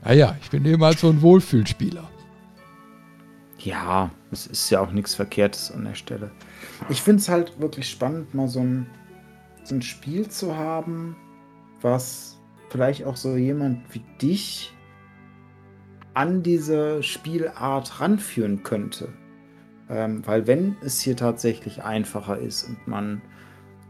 naja, 0.03 0.35
ich 0.41 0.49
bin 0.49 0.65
eben 0.65 0.83
halt 0.83 0.97
so 0.97 1.09
ein 1.09 1.21
Wohlfühlspieler. 1.21 2.09
Ja, 3.59 4.09
es 4.31 4.47
ist 4.47 4.69
ja 4.71 4.81
auch 4.81 4.91
nichts 4.91 5.15
Verkehrtes 5.15 5.71
an 5.71 5.85
der 5.85 5.95
Stelle. 5.95 6.31
Ich 6.89 7.01
finde 7.01 7.21
es 7.21 7.29
halt 7.29 7.61
wirklich 7.61 7.89
spannend, 7.89 8.33
mal 8.33 8.47
so 8.49 8.59
ein, 8.59 8.87
so 9.63 9.75
ein 9.75 9.81
Spiel 9.81 10.27
zu 10.27 10.57
haben, 10.57 11.15
was 11.81 12.32
vielleicht 12.73 13.05
auch 13.05 13.17
so 13.17 13.37
jemand 13.37 13.81
wie 13.93 14.01
dich 14.19 14.73
an 16.15 16.41
diese 16.41 17.03
Spielart 17.03 18.01
ranführen 18.01 18.63
könnte. 18.63 19.09
Ähm, 19.89 20.25
weil 20.25 20.47
wenn 20.47 20.75
es 20.81 20.99
hier 20.99 21.15
tatsächlich 21.15 21.83
einfacher 21.83 22.39
ist 22.39 22.67
und 22.67 22.87
man 22.87 23.21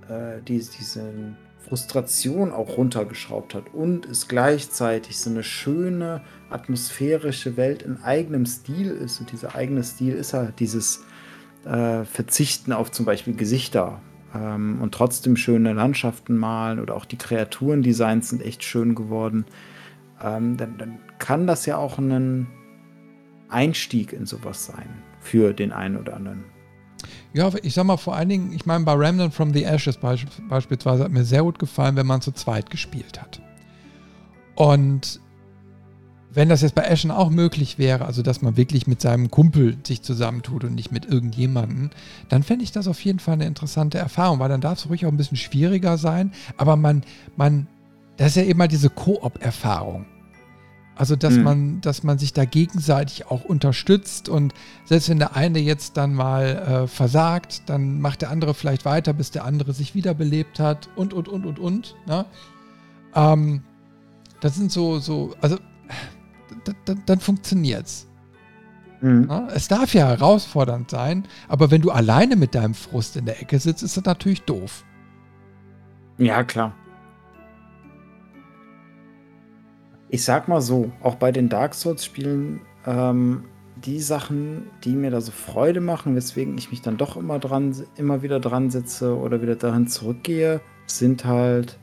äh, 0.10 0.42
die, 0.42 0.58
diese 0.58 1.38
Frustration 1.60 2.52
auch 2.52 2.76
runtergeschraubt 2.78 3.56
hat 3.56 3.74
und 3.74 4.06
es 4.06 4.28
gleichzeitig 4.28 5.18
so 5.18 5.30
eine 5.30 5.44
schöne 5.44 6.22
atmosphärische 6.50 7.56
Welt 7.56 7.84
in 7.84 8.04
eigenem 8.04 8.46
Stil 8.46 8.92
ist 8.92 9.22
und 9.22 9.32
dieser 9.32 9.56
eigene 9.56 9.86
Stil 9.86 10.14
ist 10.14 10.34
halt 10.34 10.60
dieses 10.60 11.06
äh, 11.64 12.04
Verzichten 12.04 12.74
auf 12.74 12.92
zum 12.92 13.06
Beispiel 13.06 13.34
Gesichter 13.34 14.02
ähm, 14.34 14.80
und 14.82 14.94
trotzdem 14.94 15.36
schöne 15.36 15.74
Landschaften 15.74 16.38
malen 16.38 16.80
oder 16.80 16.96
auch 16.96 17.06
die 17.06 17.18
Kreaturendesigns 17.18 18.30
sind 18.30 18.42
echt 18.42 18.64
schön 18.64 18.96
geworden, 18.96 19.46
ähm, 20.22 20.58
dann, 20.58 20.78
dann 20.78 21.00
kann 21.20 21.48
das 21.48 21.66
ja 21.66 21.78
auch 21.78 21.98
ein 21.98 22.48
Einstieg 23.50 24.14
in 24.14 24.26
sowas 24.26 24.66
sein 24.66 24.90
für 25.20 25.54
den 25.54 25.72
einen 25.72 25.98
oder 25.98 26.16
anderen. 26.16 26.44
Ja, 27.34 27.50
ich 27.64 27.74
sag 27.74 27.86
mal 27.86 27.98
vor 27.98 28.16
allen 28.16 28.30
Dingen, 28.30 28.54
ich 28.54 28.66
meine, 28.66 28.86
bei 28.86 28.94
Remnant 28.94 29.34
from 29.34 29.54
the 29.54 29.64
Ashes 29.64 29.98
beispielsweise 29.98 31.04
hat 31.04 31.12
mir 31.12 31.24
sehr 31.24 31.44
gut 31.44 31.60
gefallen, 31.60 31.96
wenn 31.96 32.06
man 32.06 32.22
zu 32.22 32.32
zweit 32.32 32.70
gespielt 32.70 33.20
hat. 33.20 33.42
Und 34.56 35.20
wenn 36.34 36.50
das 36.50 36.62
jetzt 36.62 36.76
bei 36.76 36.90
Ashen 36.90 37.12
auch 37.12 37.30
möglich 37.30 37.78
wäre, 37.78 38.06
also 38.06 38.22
dass 38.22 38.42
man 38.42 38.58
wirklich 38.58 38.88
mit 38.88 39.02
seinem 39.02 39.30
Kumpel 39.30 39.78
sich 39.86 40.02
zusammentut 40.02 40.64
und 40.64 40.76
nicht 40.76 40.92
mit 40.92 41.06
irgendjemandem, 41.06 41.92
dann 42.30 42.44
fände 42.44 42.64
ich 42.64 42.72
das 42.72 42.88
auf 42.88 43.04
jeden 43.04 43.20
Fall 43.20 43.36
eine 43.36 43.46
interessante 43.46 43.98
Erfahrung, 43.98 44.40
weil 44.40 44.50
dann 44.50 44.62
darf 44.62 44.80
es 44.80 44.90
ruhig 44.90 45.06
auch 45.06 45.12
ein 45.12 45.18
bisschen 45.18 45.38
schwieriger 45.38 45.98
sein, 45.98 46.32
aber 46.58 46.76
man, 46.76 47.04
man, 47.36 47.68
das 48.18 48.30
ist 48.30 48.36
ja 48.38 48.44
immer 48.44 48.68
diese 48.68 48.90
Koop-Erfahrung. 48.90 50.06
Also, 50.96 51.16
dass 51.16 51.34
mhm. 51.34 51.44
man, 51.44 51.82
dass 51.82 52.04
man 52.04 52.20
sich 52.20 52.34
da 52.34 52.46
gegenseitig 52.46 53.26
auch 53.26 53.44
unterstützt 53.44 54.30
und 54.30 54.54
selbst 54.86 55.10
wenn 55.10 55.18
der 55.18 55.36
eine 55.36 55.58
jetzt 55.58 55.98
dann 55.98 56.14
mal 56.14 56.84
äh, 56.84 56.88
versagt, 56.88 57.64
dann 57.66 58.00
macht 58.00 58.22
der 58.22 58.30
andere 58.30 58.54
vielleicht 58.54 58.86
weiter, 58.86 59.12
bis 59.14 59.32
der 59.32 59.44
andere 59.44 59.74
sich 59.74 59.96
wiederbelebt 59.96 60.60
hat 60.60 60.90
und, 60.96 61.14
und, 61.14 61.28
und, 61.28 61.48
und, 61.48 61.58
und. 61.58 61.96
Ne? 62.06 62.26
Ähm, 63.16 63.64
das 64.40 64.56
sind 64.56 64.72
so, 64.72 65.00
so, 65.00 65.34
also 65.42 65.58
dann 67.06 67.20
funktioniert's. 67.20 68.08
Mhm. 69.02 69.28
Ja, 69.30 69.48
es 69.54 69.68
darf 69.68 69.94
ja 69.94 70.08
herausfordernd 70.08 70.90
sein, 70.90 71.28
aber 71.48 71.72
wenn 71.72 71.82
du 71.82 71.92
alleine 71.92 72.36
mit 72.36 72.56
deinem 72.56 72.74
Frust 72.74 73.18
in 73.18 73.26
der 73.26 73.42
Ecke 73.42 73.60
sitzt, 73.60 73.84
ist 73.84 73.98
das 73.98 74.06
natürlich 74.06 74.44
doof. 74.44 74.84
Ja, 76.18 76.44
klar. 76.44 76.74
ich 80.14 80.24
sag 80.24 80.48
mal 80.48 80.62
so, 80.62 80.92
auch 81.02 81.16
bei 81.16 81.32
den 81.32 81.50
Dark 81.50 81.74
Souls-Spielen, 81.74 82.62
ähm, 82.86 83.46
die 83.78 84.00
Sachen, 84.00 84.68
die 84.84 84.94
mir 84.94 85.10
da 85.10 85.20
so 85.22 85.32
Freude 85.32 85.82
machen, 85.82 86.16
weswegen 86.16 86.56
ich 86.56 86.70
mich 86.70 86.84
dann 86.84 86.98
doch 86.98 87.18
immer 87.18 87.40
dran, 87.40 87.76
immer 87.96 88.22
wieder 88.22 88.40
dran 88.40 88.70
sitze 88.70 89.18
oder 89.18 89.42
wieder 89.42 89.56
dahin 89.56 89.88
zurückgehe, 89.88 90.62
sind 90.86 91.26
halt 91.26 91.80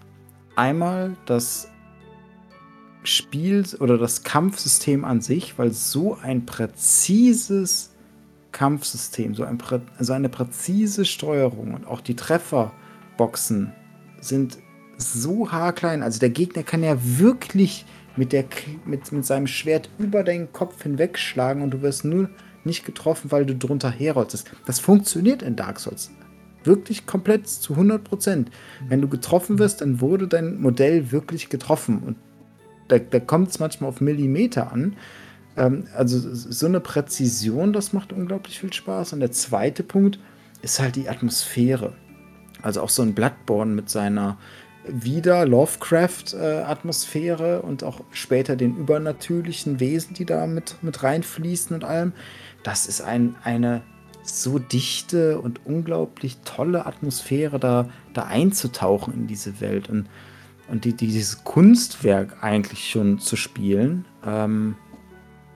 einmal 0.55 1.17
das 1.27 1.70
Spiel 3.03 3.65
oder 3.79 3.97
das 3.99 4.23
Kampfsystem 4.23 5.05
an 5.05 5.21
sich, 5.21 5.59
weil 5.59 5.73
so 5.73 6.19
ein 6.23 6.45
präzises 6.47 7.91
Kampfsystem, 8.53 9.35
so, 9.35 9.45
ein, 9.45 9.59
so 9.99 10.13
eine 10.13 10.29
präzise 10.29 11.05
Steuerung 11.05 11.75
und 11.75 11.87
auch 11.87 12.01
die 12.01 12.17
Trefferboxen 12.17 13.73
sind 14.21 14.59
so 14.99 15.51
haarklein. 15.51 16.03
Also 16.03 16.19
der 16.21 16.31
Gegner 16.31 16.63
kann 16.63 16.83
ja 16.83 16.97
wirklich 17.01 17.87
mit, 18.17 18.33
der, 18.33 18.45
mit, 18.85 19.11
mit 19.13 19.25
seinem 19.25 19.47
Schwert 19.47 19.89
über 19.99 20.23
deinen 20.23 20.53
Kopf 20.53 20.83
hinwegschlagen 20.83 21.63
und 21.63 21.71
du 21.71 21.83
wirst 21.83 22.05
nur 22.05 22.29
nicht 22.65 22.85
getroffen, 22.85 23.31
weil 23.31 23.47
du 23.47 23.57
drunter 23.57 23.91
herrollst. 23.91 24.51
Das 24.67 24.81
funktioniert 24.81 25.43
in 25.43 25.57
Dark 25.57 25.81
Souls. 25.81 26.11
Wirklich 26.65 27.07
komplett 27.07 27.49
zu 27.49 27.73
100 27.73 28.05
Prozent. 28.05 28.51
Wenn 28.87 29.01
du 29.01 29.09
getroffen 29.09 29.59
wirst, 29.59 29.81
dann 29.81 30.03
wurde 30.03 30.29
dein 30.29 30.61
Modell 30.61 31.11
wirklich 31.11 31.49
getroffen. 31.49 32.03
Und 32.05 32.17
da, 32.91 32.99
da 32.99 33.21
kommt 33.21 33.51
es 33.51 33.59
manchmal 33.59 33.89
auf 33.89 34.01
Millimeter 34.01 34.73
an. 34.73 34.97
Ähm, 35.57 35.87
also 35.95 36.19
so 36.19 36.67
eine 36.67 36.81
Präzision, 36.81 37.73
das 37.73 37.93
macht 37.93 38.13
unglaublich 38.13 38.61
viel 38.61 38.73
Spaß. 38.73 39.13
Und 39.13 39.21
der 39.21 39.33
zweite 39.33 39.83
Punkt 39.83 40.19
ist 40.63 40.81
halt 40.81 40.97
die 40.97 41.09
Atmosphäre. 41.09 41.93
Also 42.63 42.83
auch 42.83 42.91
so 42.91 43.03
ein 43.03 43.15
Bloodborne 43.15 43.73
mit 43.73 43.89
seiner 43.89 44.37
wieder 44.87 45.47
Lovecraft-Atmosphäre 45.47 47.63
und 47.63 47.85
auch 47.85 48.01
später 48.13 48.57
den 48.57 48.77
übernatürlichen 48.77 49.79
Wesen, 49.79 50.15
die 50.15 50.25
da 50.25 50.47
mit, 50.47 50.83
mit 50.83 51.03
reinfließen 51.03 51.75
und 51.75 51.85
allem. 51.85 52.15
Das 52.63 52.87
ist 52.87 53.03
ein, 53.03 53.35
eine 53.45 53.83
so 54.23 54.59
dichte 54.59 55.39
und 55.41 55.67
unglaublich 55.67 56.39
tolle 56.45 56.87
Atmosphäre, 56.87 57.59
da, 57.59 57.89
da 58.15 58.23
einzutauchen 58.25 59.15
in 59.15 59.27
diese 59.27 59.61
Welt 59.61 59.89
und, 59.89 60.07
und 60.71 60.85
die, 60.85 60.95
dieses 60.95 61.45
Kunstwerk 61.45 62.43
eigentlich 62.43 62.91
schon 62.91 63.19
zu 63.19 63.37
spielen. 63.37 64.05
Ähm, 64.25 64.77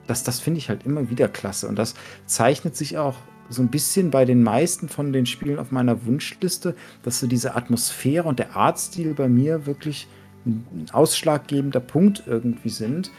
das, 0.07 0.23
das 0.23 0.39
finde 0.39 0.59
ich 0.59 0.69
halt 0.69 0.85
immer 0.85 1.09
wieder 1.09 1.27
klasse. 1.27 1.67
Und 1.67 1.79
das 1.79 1.95
zeichnet 2.25 2.75
sich 2.75 2.97
auch 2.97 3.15
so 3.49 3.61
ein 3.61 3.69
bisschen 3.69 4.11
bei 4.11 4.25
den 4.25 4.43
meisten 4.43 4.89
von 4.89 5.13
den 5.13 5.25
Spielen 5.25 5.59
auf 5.59 5.71
meiner 5.71 6.05
Wunschliste, 6.05 6.75
dass 7.03 7.19
so 7.19 7.27
diese 7.27 7.55
Atmosphäre 7.55 8.27
und 8.27 8.39
der 8.39 8.55
Artstil 8.55 9.13
bei 9.13 9.29
mir 9.29 9.65
wirklich 9.65 10.07
ein 10.45 10.87
ausschlaggebender 10.91 11.79
Punkt 11.79 12.23
irgendwie 12.27 12.69
sind, 12.69 13.11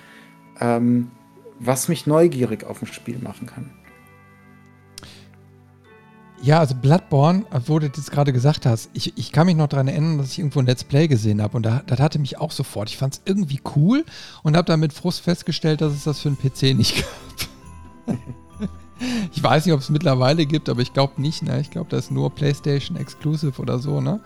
ähm, 0.61 1.11
was 1.59 1.89
mich 1.89 2.07
neugierig 2.07 2.65
auf 2.65 2.83
ein 2.83 2.87
Spiel 2.87 3.19
machen 3.19 3.47
kann. 3.47 3.71
Ja, 6.43 6.61
also 6.61 6.75
Bloodborne, 6.75 7.45
wo 7.67 7.79
du 7.79 7.89
das 7.89 8.11
gerade 8.11 8.33
gesagt 8.33 8.67
hast, 8.67 8.91
ich, 8.93 9.17
ich 9.17 9.33
kann 9.33 9.47
mich 9.47 9.57
noch 9.57 9.69
daran 9.69 9.89
erinnern, 9.89 10.19
dass 10.19 10.33
ich 10.33 10.39
irgendwo 10.39 10.61
ein 10.61 10.67
Let's 10.67 10.85
Play 10.85 11.09
gesehen 11.09 11.43
habe 11.43 11.57
und 11.57 11.65
da, 11.65 11.83
das 11.87 11.99
hatte 11.99 12.19
mich 12.19 12.39
auch 12.39 12.51
sofort. 12.51 12.91
Ich 12.91 12.97
fand 12.97 13.15
es 13.15 13.23
irgendwie 13.25 13.61
cool 13.75 14.05
und 14.43 14.57
habe 14.57 14.67
dann 14.67 14.81
mit 14.81 14.93
Frust 14.93 15.21
festgestellt, 15.23 15.81
dass 15.81 15.93
es 15.93 16.05
das 16.05 16.21
für 16.21 16.29
einen 16.29 16.39
PC 16.39 16.77
nicht 16.77 16.97
gab. 16.97 18.17
Ich 19.31 19.43
weiß 19.43 19.67
nicht, 19.67 19.75
ob 19.75 19.81
es 19.81 19.91
mittlerweile 19.91 20.47
gibt, 20.47 20.71
aber 20.71 20.81
ich 20.81 20.95
glaube 20.95 21.21
nicht. 21.21 21.43
Ne? 21.43 21.61
Ich 21.61 21.71
glaube, 21.71 21.91
das 21.91 22.07
ist 22.07 22.11
nur 22.11 22.31
PlayStation 22.31 22.97
Exclusive 22.97 23.61
oder 23.61 23.79
so, 23.79 24.01
ne? 24.01 24.21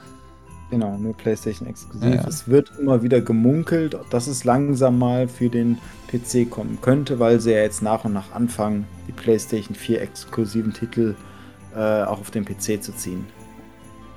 Genau, 0.70 0.96
nur 0.96 1.16
PlayStation 1.16 1.66
Exklusiv. 1.66 2.14
Ja. 2.14 2.28
Es 2.28 2.46
wird 2.46 2.70
immer 2.78 3.02
wieder 3.02 3.20
gemunkelt, 3.20 3.98
dass 4.10 4.28
es 4.28 4.44
langsam 4.44 5.00
mal 5.00 5.26
für 5.26 5.48
den 5.48 5.78
PC 6.06 6.48
kommen 6.48 6.78
könnte, 6.80 7.18
weil 7.18 7.40
sie 7.40 7.50
ja 7.50 7.62
jetzt 7.62 7.82
nach 7.82 8.04
und 8.04 8.12
nach 8.12 8.30
anfangen, 8.32 8.86
die 9.08 9.12
PlayStation 9.12 9.74
4 9.74 10.00
exklusiven 10.00 10.72
Titel 10.72 11.16
äh, 11.16 11.30
auch 11.76 12.20
auf 12.20 12.30
den 12.30 12.44
PC 12.44 12.82
zu 12.82 12.94
ziehen. 12.94 13.26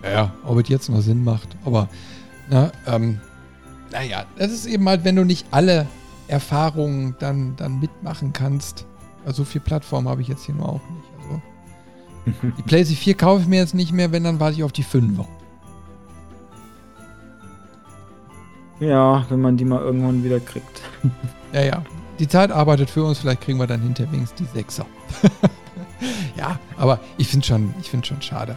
Ja, 0.04 0.34
ob 0.44 0.60
es 0.60 0.70
jetzt 0.70 0.90
noch 0.90 1.02
Sinn 1.02 1.24
macht. 1.24 1.48
Aber, 1.66 1.88
na, 2.50 2.72
ähm, 2.88 3.20
naja, 3.92 4.26
das 4.38 4.52
ist 4.52 4.66
eben 4.66 4.88
halt, 4.90 5.04
wenn 5.06 5.16
du 5.16 5.24
nicht 5.24 5.48
alle 5.52 5.88
Erfahrungen 6.28 7.16
dann, 7.20 7.56
dann 7.56 7.80
mitmachen 7.80 8.34
kannst, 8.34 8.86
also 9.26 9.44
so 9.44 9.50
viel 9.50 9.62
Plattform 9.62 10.10
habe 10.10 10.22
ich 10.22 10.28
jetzt 10.28 10.46
hier 10.46 10.56
nur 10.56 10.68
auch 10.68 10.82
nicht. 10.90 11.08
Also 11.22 12.52
die 12.58 12.62
PlayStation 12.64 13.04
4 13.04 13.14
kaufe 13.16 13.42
ich 13.44 13.48
mir 13.48 13.60
jetzt 13.60 13.74
nicht 13.74 13.94
mehr, 13.94 14.12
wenn, 14.12 14.24
dann 14.24 14.40
warte 14.40 14.56
ich 14.56 14.64
auf 14.64 14.72
die 14.72 14.84
5er. 14.84 15.26
Ja, 18.80 19.26
wenn 19.30 19.40
man 19.40 19.56
die 19.56 19.66
mal 19.66 19.80
irgendwann 19.80 20.24
wieder 20.24 20.40
kriegt. 20.40 20.82
ja, 21.54 21.62
ja. 21.62 21.84
Die 22.20 22.28
Zeit 22.28 22.52
arbeitet 22.52 22.90
für 22.90 23.04
uns, 23.04 23.20
vielleicht 23.20 23.42
kriegen 23.42 23.60
wir 23.60 23.68
dann 23.68 23.82
hinter 23.82 24.12
wenigstens 24.12 24.52
die 24.52 24.60
6er. 24.60 24.86
ja, 26.38 26.60
aber 26.78 27.00
ich 27.18 27.28
finde 27.28 27.46
schon, 27.46 27.74
ich 27.82 27.90
finde 27.90 28.06
schon 28.06 28.22
schade. 28.22 28.56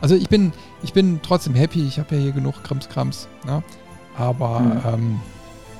Also 0.00 0.14
ich 0.14 0.28
bin, 0.28 0.52
ich 0.82 0.92
bin 0.92 1.20
trotzdem 1.22 1.54
happy, 1.54 1.86
ich 1.86 1.98
habe 1.98 2.16
ja 2.16 2.20
hier 2.20 2.32
genug 2.32 2.62
Krimskrams, 2.62 3.28
ne? 3.46 3.62
Aber 4.16 4.60
mhm. 4.60 4.82
ähm, 4.86 5.20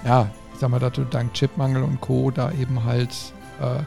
ja, 0.04 0.30
ich 0.52 0.60
sag 0.60 0.70
mal, 0.70 0.80
dass 0.80 0.92
du 0.92 1.04
dank 1.04 1.34
Chipmangel 1.34 1.82
und 1.82 2.00
Co. 2.00 2.30
da 2.30 2.50
eben 2.52 2.84
halt 2.84 3.14
äh, 3.60 3.82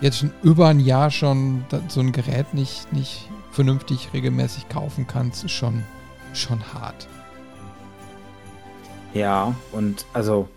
jetzt 0.00 0.18
schon 0.18 0.32
über 0.42 0.68
ein 0.68 0.80
Jahr 0.80 1.10
schon 1.10 1.64
so 1.88 2.00
ein 2.00 2.12
Gerät 2.12 2.54
nicht, 2.54 2.92
nicht 2.92 3.28
vernünftig 3.52 4.10
regelmäßig 4.12 4.68
kaufen 4.68 5.06
kannst, 5.06 5.44
ist 5.44 5.52
schon, 5.52 5.82
schon 6.32 6.60
hart. 6.74 7.06
Ja, 9.14 9.54
und 9.72 10.06
also 10.12 10.48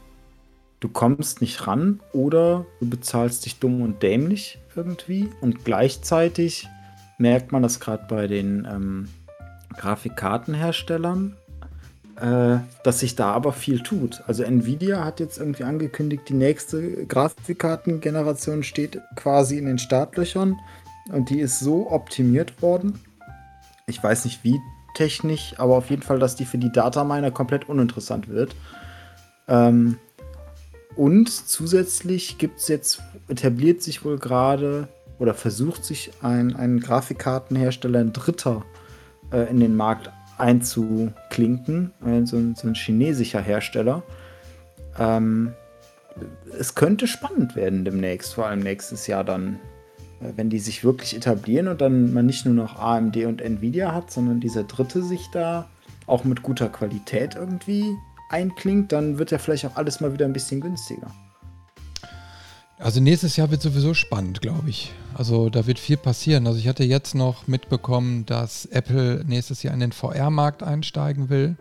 du 0.80 0.88
kommst 0.90 1.42
nicht 1.42 1.68
ran 1.68 2.00
oder 2.14 2.66
du 2.80 2.90
bezahlst 2.90 3.46
dich 3.46 3.60
dumm 3.60 3.82
und 3.82 4.02
dämlich 4.02 4.60
irgendwie 4.76 5.30
und 5.42 5.66
gleichzeitig 5.66 6.68
merkt 7.18 7.52
man 7.52 7.64
das 7.64 7.80
gerade 7.80 8.06
bei 8.08 8.28
den 8.28 8.68
ähm, 8.70 9.08
Grafikkartenherstellern, 9.78 11.36
äh, 12.20 12.58
dass 12.84 13.00
sich 13.00 13.16
da 13.16 13.32
aber 13.32 13.54
viel 13.54 13.82
tut. 13.82 14.24
Also 14.28 14.44
Nvidia 14.44 15.04
hat 15.04 15.20
jetzt 15.20 15.38
irgendwie 15.38 15.64
angekündigt, 15.64 16.24
die 16.30 16.34
nächste 16.34 17.06
Grafikkartengeneration 17.06 18.64
steht 18.64 19.02
quasi 19.16 19.58
in 19.58 19.66
den 19.66 19.80
Startlöchern 19.80 20.58
und 21.12 21.30
die 21.30 21.40
ist 21.40 21.60
so 21.60 21.92
optimiert 21.92 22.62
worden. 22.62 23.00
Ich 23.88 24.02
weiß 24.04 24.26
nicht 24.26 24.44
wie 24.44 24.60
technisch, 24.96 25.54
aber 25.58 25.76
auf 25.76 25.90
jeden 25.90 26.02
Fall, 26.02 26.20
dass 26.20 26.36
die 26.36 26.46
für 26.46 26.58
die 26.58 26.72
Dataminer 26.72 27.32
komplett 27.32 27.70
uninteressant 27.70 28.28
wird. 28.30 28.56
Ähm, 29.48 30.00
und 30.96 31.30
zusätzlich 31.30 32.38
gibt 32.38 32.60
es 32.60 32.68
jetzt, 32.68 33.02
etabliert 33.28 33.82
sich 33.82 34.06
wohl 34.06 34.18
gerade 34.18 34.88
oder 35.20 35.34
versucht 35.34 35.84
sich 35.84 36.12
ein, 36.22 36.56
ein 36.56 36.80
Grafikkartenhersteller, 36.80 38.00
ein 38.00 38.14
Dritter, 38.14 38.64
äh, 39.32 39.50
in 39.50 39.60
den 39.60 39.76
Markt 39.76 40.12
einzuklinken, 40.38 41.92
äh, 42.06 42.26
so, 42.26 42.38
ein, 42.38 42.56
so 42.56 42.68
ein 42.68 42.76
chinesischer 42.76 43.42
Hersteller. 43.42 44.04
Ähm, 44.98 45.54
es 46.58 46.76
könnte 46.76 47.08
spannend 47.08 47.56
werden 47.56 47.86
demnächst, 47.86 48.36
vor 48.36 48.48
allem 48.48 48.60
nächstes 48.60 49.08
Jahr 49.08 49.24
dann, 49.24 49.60
äh, 50.22 50.32
wenn 50.36 50.50
die 50.50 50.60
sich 50.60 50.84
wirklich 50.84 51.16
etablieren 51.16 51.68
und 51.68 51.82
dann 51.82 52.14
man 52.14 52.26
nicht 52.26 52.46
nur 52.46 52.54
noch 52.54 52.80
AMD 52.80 53.18
und 53.26 53.42
Nvidia 53.42 53.94
hat, 53.94 54.12
sondern 54.12 54.40
dieser 54.40 54.64
dritte 54.64 55.04
sich 55.04 55.30
da 55.32 55.70
auch 56.08 56.24
mit 56.24 56.44
guter 56.44 56.70
Qualität 56.70 57.36
irgendwie 57.36 57.96
einklingt, 58.30 58.92
dann 58.92 59.18
wird 59.18 59.32
ja 59.32 59.38
vielleicht 59.38 59.66
auch 59.66 59.76
alles 59.76 60.00
mal 60.02 60.14
wieder 60.14 60.26
ein 60.26 60.34
bisschen 60.34 60.62
günstiger. 60.62 61.12
Also 62.78 63.00
nächstes 63.00 63.38
Jahr 63.38 63.52
wird 63.52 63.62
sowieso 63.62 63.94
spannend, 63.94 64.42
glaube 64.42 64.70
ich. 64.70 64.92
Also 65.14 65.50
da 65.50 65.66
wird 65.66 65.80
viel 65.80 65.98
passieren. 65.98 66.46
Also 66.46 66.60
ich 66.60 66.68
hatte 66.68 66.84
jetzt 66.84 67.16
noch 67.16 67.48
mitbekommen, 67.48 68.26
dass 68.26 68.66
Apple 68.66 69.24
nächstes 69.26 69.64
Jahr 69.64 69.74
in 69.74 69.80
den 69.80 69.94
VR-Markt 69.94 70.62
einsteigen 70.62 71.30
will. 71.30 71.56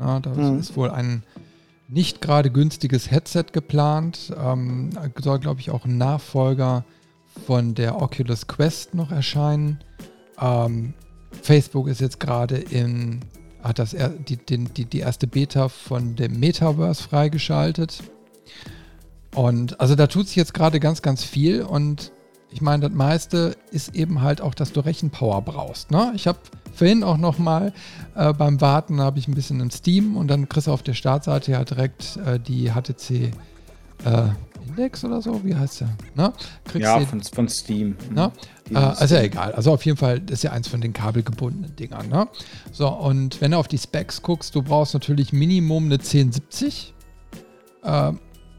Ja, 0.00 0.18
da 0.18 0.30
mhm. 0.30 0.58
ist 0.58 0.76
wohl 0.76 0.90
ein 0.90 1.22
nicht 1.88 2.20
gerade 2.20 2.50
günstiges 2.50 3.10
Headset 3.10 3.46
geplant. 3.52 4.32
Ähm, 4.36 4.90
soll, 5.20 5.38
glaube 5.38 5.60
ich, 5.60 5.70
auch 5.70 5.84
ein 5.84 5.98
Nachfolger 5.98 6.84
von 7.46 7.74
der 7.74 8.00
Oculus 8.00 8.46
Quest 8.46 8.94
noch 8.94 9.12
erscheinen. 9.12 9.78
Ähm, 10.40 10.94
Facebook 11.42 11.88
ist 11.88 12.00
jetzt 12.00 12.18
gerade 12.18 12.56
in, 12.56 13.20
hat 13.62 13.78
das, 13.78 13.96
die, 14.28 14.36
die, 14.36 14.84
die 14.84 14.98
erste 14.98 15.26
Beta 15.26 15.68
von 15.68 16.16
dem 16.16 16.38
Metaverse 16.40 17.02
freigeschaltet. 17.02 18.02
Und 19.34 19.80
also 19.80 19.94
da 19.94 20.06
tut 20.06 20.26
sich 20.26 20.36
jetzt 20.36 20.54
gerade 20.54 20.80
ganz, 20.80 21.02
ganz 21.02 21.22
viel 21.24 21.62
und 21.62 22.12
ich 22.52 22.60
meine, 22.60 22.88
das 22.88 22.96
meiste 22.96 23.56
ist 23.70 23.94
eben 23.94 24.22
halt 24.22 24.40
auch, 24.40 24.54
dass 24.54 24.72
du 24.72 24.80
Rechenpower 24.80 25.42
brauchst. 25.42 25.92
Ne? 25.92 26.12
Ich 26.16 26.26
habe 26.26 26.38
vorhin 26.74 27.04
auch 27.04 27.16
noch 27.16 27.38
mal 27.38 27.72
äh, 28.16 28.32
beim 28.32 28.60
Warten 28.60 29.00
habe 29.00 29.18
ich 29.18 29.28
ein 29.28 29.34
bisschen 29.34 29.60
in 29.60 29.70
Steam 29.70 30.16
und 30.16 30.28
dann 30.28 30.48
kriegst 30.48 30.66
du 30.66 30.72
auf 30.72 30.82
der 30.82 30.94
Startseite 30.94 31.52
ja 31.52 31.64
direkt 31.64 32.16
äh, 32.26 32.40
die 32.40 32.72
HTC 32.72 33.32
äh, 34.04 34.28
Index 34.70 35.04
oder 35.04 35.20
so, 35.20 35.44
wie 35.44 35.54
heißt 35.54 35.82
der? 35.82 35.96
Ne? 36.14 36.32
ja, 36.74 37.00
von, 37.00 37.22
von, 37.22 37.48
Steam. 37.48 37.96
Ne? 38.10 38.32
Äh, 38.70 38.76
also 38.76 39.14
ja 39.14 39.22
egal. 39.22 39.52
Also 39.52 39.72
auf 39.72 39.84
jeden 39.84 39.96
Fall 39.96 40.20
das 40.20 40.38
ist 40.38 40.42
ja 40.44 40.52
eins 40.52 40.68
von 40.68 40.80
den 40.80 40.92
kabelgebundenen 40.92 41.74
Dingern. 41.76 42.08
Ne? 42.08 42.28
So, 42.72 42.88
und 42.88 43.40
wenn 43.40 43.50
du 43.50 43.58
auf 43.58 43.68
die 43.68 43.78
Specs 43.78 44.22
guckst, 44.22 44.54
du 44.54 44.62
brauchst 44.62 44.94
natürlich 44.94 45.32
Minimum 45.32 45.84
eine 45.84 45.94
1070. 45.94 46.94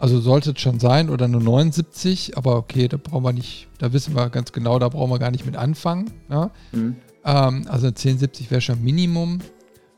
Also 0.01 0.19
sollte 0.19 0.53
es 0.53 0.59
schon 0.59 0.79
sein 0.79 1.11
oder 1.11 1.25
eine 1.25 1.37
79, 1.37 2.35
aber 2.35 2.55
okay, 2.55 2.87
da 2.87 2.97
brauchen 2.97 3.23
wir 3.23 3.33
nicht, 3.33 3.67
da 3.77 3.93
wissen 3.93 4.15
wir 4.15 4.31
ganz 4.31 4.51
genau, 4.51 4.79
da 4.79 4.89
brauchen 4.89 5.11
wir 5.11 5.19
gar 5.19 5.29
nicht 5.29 5.45
mit 5.45 5.55
anfangen. 5.55 6.09
Ja? 6.27 6.49
Mhm. 6.71 6.95
Ähm, 7.23 7.67
also 7.69 7.85
eine 7.85 7.95
1070 7.95 8.49
wäre 8.49 8.61
schon 8.61 8.83
Minimum. 8.83 9.37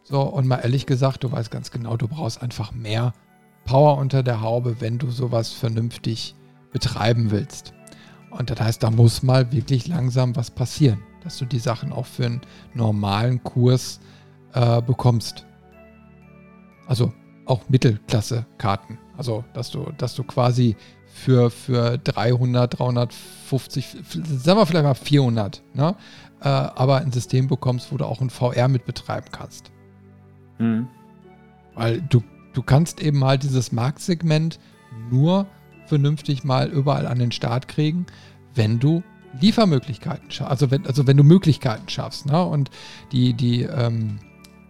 So, 0.03 0.19
und 0.19 0.45
mal 0.45 0.57
ehrlich 0.57 0.85
gesagt, 0.85 1.23
du 1.23 1.31
weißt 1.31 1.49
ganz 1.51 1.71
genau, 1.71 1.95
du 1.95 2.09
brauchst 2.09 2.41
einfach 2.41 2.73
mehr 2.73 3.13
Power 3.65 3.97
unter 3.97 4.23
der 4.23 4.41
Haube, 4.41 4.79
wenn 4.79 4.97
du 4.97 5.09
sowas 5.09 5.51
vernünftig 5.51 6.35
betreiben 6.71 7.31
willst. 7.31 7.73
Und 8.31 8.49
das 8.49 8.59
heißt, 8.59 8.83
da 8.83 8.89
muss 8.89 9.23
mal 9.23 9.51
wirklich 9.51 9.87
langsam 9.87 10.35
was 10.35 10.51
passieren, 10.51 10.99
dass 11.23 11.37
du 11.37 11.45
die 11.45 11.59
Sachen 11.59 11.93
auch 11.93 12.05
für 12.05 12.25
einen 12.25 12.41
normalen 12.73 13.43
Kurs 13.43 13.99
äh, 14.53 14.81
bekommst. 14.81 15.45
Also 16.87 17.13
auch 17.45 17.61
Mittelklasse-Karten. 17.69 18.97
Also, 19.17 19.43
dass 19.53 19.69
du, 19.69 19.91
dass 19.97 20.15
du 20.15 20.23
quasi 20.23 20.75
für, 21.13 21.51
für 21.51 21.97
300, 21.99 22.79
350, 22.79 23.97
sagen 24.09 24.59
wir 24.59 24.65
vielleicht 24.65 24.85
mal 24.85 24.95
400, 24.95 25.61
ne? 25.73 25.95
Äh, 26.41 26.49
aber 26.49 26.97
ein 26.97 27.11
System 27.11 27.47
bekommst, 27.47 27.91
wo 27.91 27.97
du 27.97 28.05
auch 28.05 28.19
ein 28.19 28.29
VR 28.29 28.67
mit 28.67 28.85
betreiben 28.85 29.27
kannst. 29.31 29.71
Mhm. 30.57 30.87
Weil 31.75 32.01
du, 32.01 32.23
du 32.53 32.61
kannst 32.61 33.01
eben 33.01 33.23
halt 33.23 33.43
dieses 33.43 33.71
Marktsegment 33.71 34.59
nur 35.11 35.47
vernünftig 35.87 36.43
mal 36.43 36.69
überall 36.69 37.07
an 37.07 37.19
den 37.19 37.31
Start 37.31 37.67
kriegen, 37.67 38.05
wenn 38.55 38.79
du 38.79 39.03
Liefermöglichkeiten 39.39 40.31
schaffst, 40.31 40.51
also 40.51 40.71
wenn, 40.71 40.85
also 40.85 41.07
wenn 41.07 41.17
du 41.17 41.23
Möglichkeiten 41.23 41.89
schaffst. 41.89 42.25
Ne? 42.25 42.43
Und 42.43 42.69
die, 43.11 43.33
die, 43.33 43.63
ähm, 43.63 44.19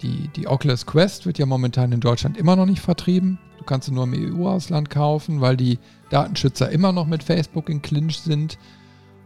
die, 0.01 0.29
die 0.35 0.47
Oculus 0.47 0.85
Quest 0.85 1.25
wird 1.25 1.37
ja 1.37 1.45
momentan 1.45 1.91
in 1.91 1.99
Deutschland 1.99 2.37
immer 2.37 2.55
noch 2.55 2.65
nicht 2.65 2.81
vertrieben. 2.81 3.39
Du 3.57 3.65
kannst 3.65 3.87
sie 3.87 3.93
nur 3.93 4.05
im 4.05 4.13
EU-Ausland 4.13 4.89
kaufen, 4.89 5.41
weil 5.41 5.57
die 5.57 5.79
Datenschützer 6.09 6.69
immer 6.69 6.91
noch 6.91 7.07
mit 7.07 7.23
Facebook 7.23 7.69
in 7.69 7.81
Clinch 7.81 8.19
sind. 8.19 8.57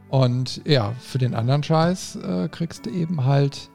Und 0.10 0.62
ja, 0.66 0.94
für 1.00 1.18
den 1.18 1.36
anderen 1.36 1.64
Scheiß 1.64 2.18
äh, 2.18 2.50
kriegst 2.50 2.86
du 2.86 2.90
eben 2.90 3.26
halt 3.26 3.70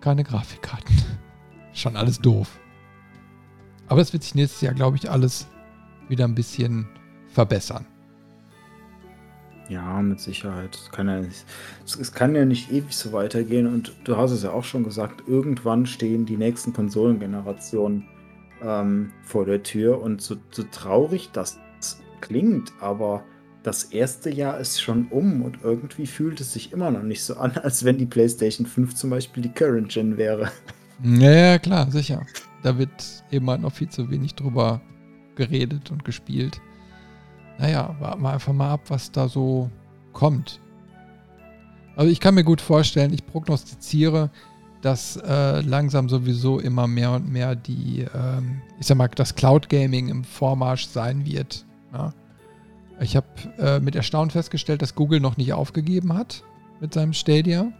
keine 0.00 0.24
Grafikkarten. 0.24 0.96
Schon 1.72 1.96
alles 1.96 2.18
doof. 2.20 2.58
Aber 3.92 4.00
es 4.00 4.14
wird 4.14 4.22
sich 4.22 4.34
nächstes 4.34 4.62
Jahr, 4.62 4.72
glaube 4.72 4.96
ich, 4.96 5.10
alles 5.10 5.46
wieder 6.08 6.24
ein 6.24 6.34
bisschen 6.34 6.88
verbessern. 7.28 7.84
Ja, 9.68 10.00
mit 10.00 10.18
Sicherheit. 10.18 10.74
Es 10.74 10.90
kann 10.90 11.08
ja, 11.08 11.20
nicht, 11.20 11.44
es 11.84 12.12
kann 12.14 12.34
ja 12.34 12.46
nicht 12.46 12.72
ewig 12.72 12.96
so 12.96 13.12
weitergehen. 13.12 13.66
Und 13.66 13.92
du 14.04 14.16
hast 14.16 14.30
es 14.30 14.44
ja 14.44 14.50
auch 14.50 14.64
schon 14.64 14.82
gesagt, 14.82 15.24
irgendwann 15.26 15.84
stehen 15.84 16.24
die 16.24 16.38
nächsten 16.38 16.72
Konsolengenerationen 16.72 18.08
ähm, 18.62 19.12
vor 19.24 19.44
der 19.44 19.62
Tür. 19.62 20.00
Und 20.00 20.22
so, 20.22 20.36
so 20.52 20.62
traurig 20.62 21.28
das 21.34 21.58
klingt, 22.22 22.72
aber 22.80 23.22
das 23.62 23.84
erste 23.84 24.30
Jahr 24.30 24.58
ist 24.58 24.80
schon 24.80 25.08
um 25.08 25.42
und 25.42 25.58
irgendwie 25.62 26.06
fühlt 26.06 26.40
es 26.40 26.54
sich 26.54 26.72
immer 26.72 26.90
noch 26.90 27.02
nicht 27.02 27.22
so 27.24 27.36
an, 27.36 27.58
als 27.58 27.84
wenn 27.84 27.98
die 27.98 28.06
PlayStation 28.06 28.66
5 28.66 28.94
zum 28.94 29.10
Beispiel 29.10 29.42
die 29.42 29.52
Current 29.52 29.90
Gen 29.90 30.16
wäre. 30.16 30.50
Ja, 31.04 31.30
ja 31.30 31.58
klar, 31.58 31.90
sicher. 31.90 32.24
Da 32.62 32.78
wird 32.78 33.24
eben 33.30 33.48
halt 33.50 33.60
noch 33.60 33.72
viel 33.72 33.88
zu 33.88 34.10
wenig 34.10 34.34
drüber 34.34 34.80
geredet 35.34 35.90
und 35.90 36.04
gespielt 36.04 36.60
naja, 37.58 37.94
warten 38.00 38.22
wir 38.22 38.32
einfach 38.32 38.52
mal 38.52 38.70
ab, 38.70 38.80
was 38.88 39.12
da 39.12 39.28
so 39.28 39.70
kommt. 40.12 40.60
Also 41.94 42.10
ich 42.10 42.20
kann 42.20 42.34
mir 42.34 42.44
gut 42.44 42.60
vorstellen, 42.60 43.12
ich 43.12 43.26
prognostiziere, 43.26 44.30
dass 44.80 45.16
äh, 45.16 45.60
langsam 45.60 46.08
sowieso 46.08 46.58
immer 46.58 46.88
mehr 46.88 47.12
und 47.12 47.30
mehr 47.30 47.54
die, 47.54 48.06
ähm, 48.14 48.62
ich 48.80 48.86
sag 48.86 48.96
mal, 48.96 49.08
das 49.08 49.36
Cloud 49.36 49.68
Gaming 49.68 50.08
im 50.08 50.24
Vormarsch 50.24 50.88
sein 50.88 51.24
wird. 51.24 51.64
Ja. 51.92 52.12
Ich 53.00 53.14
habe 53.14 53.26
äh, 53.58 53.78
mit 53.78 53.94
Erstaunen 53.94 54.30
festgestellt, 54.30 54.82
dass 54.82 54.94
Google 54.94 55.20
noch 55.20 55.36
nicht 55.36 55.52
aufgegeben 55.52 56.14
hat 56.14 56.42
mit 56.80 56.94
seinem 56.94 57.12
Stadia. 57.12 57.72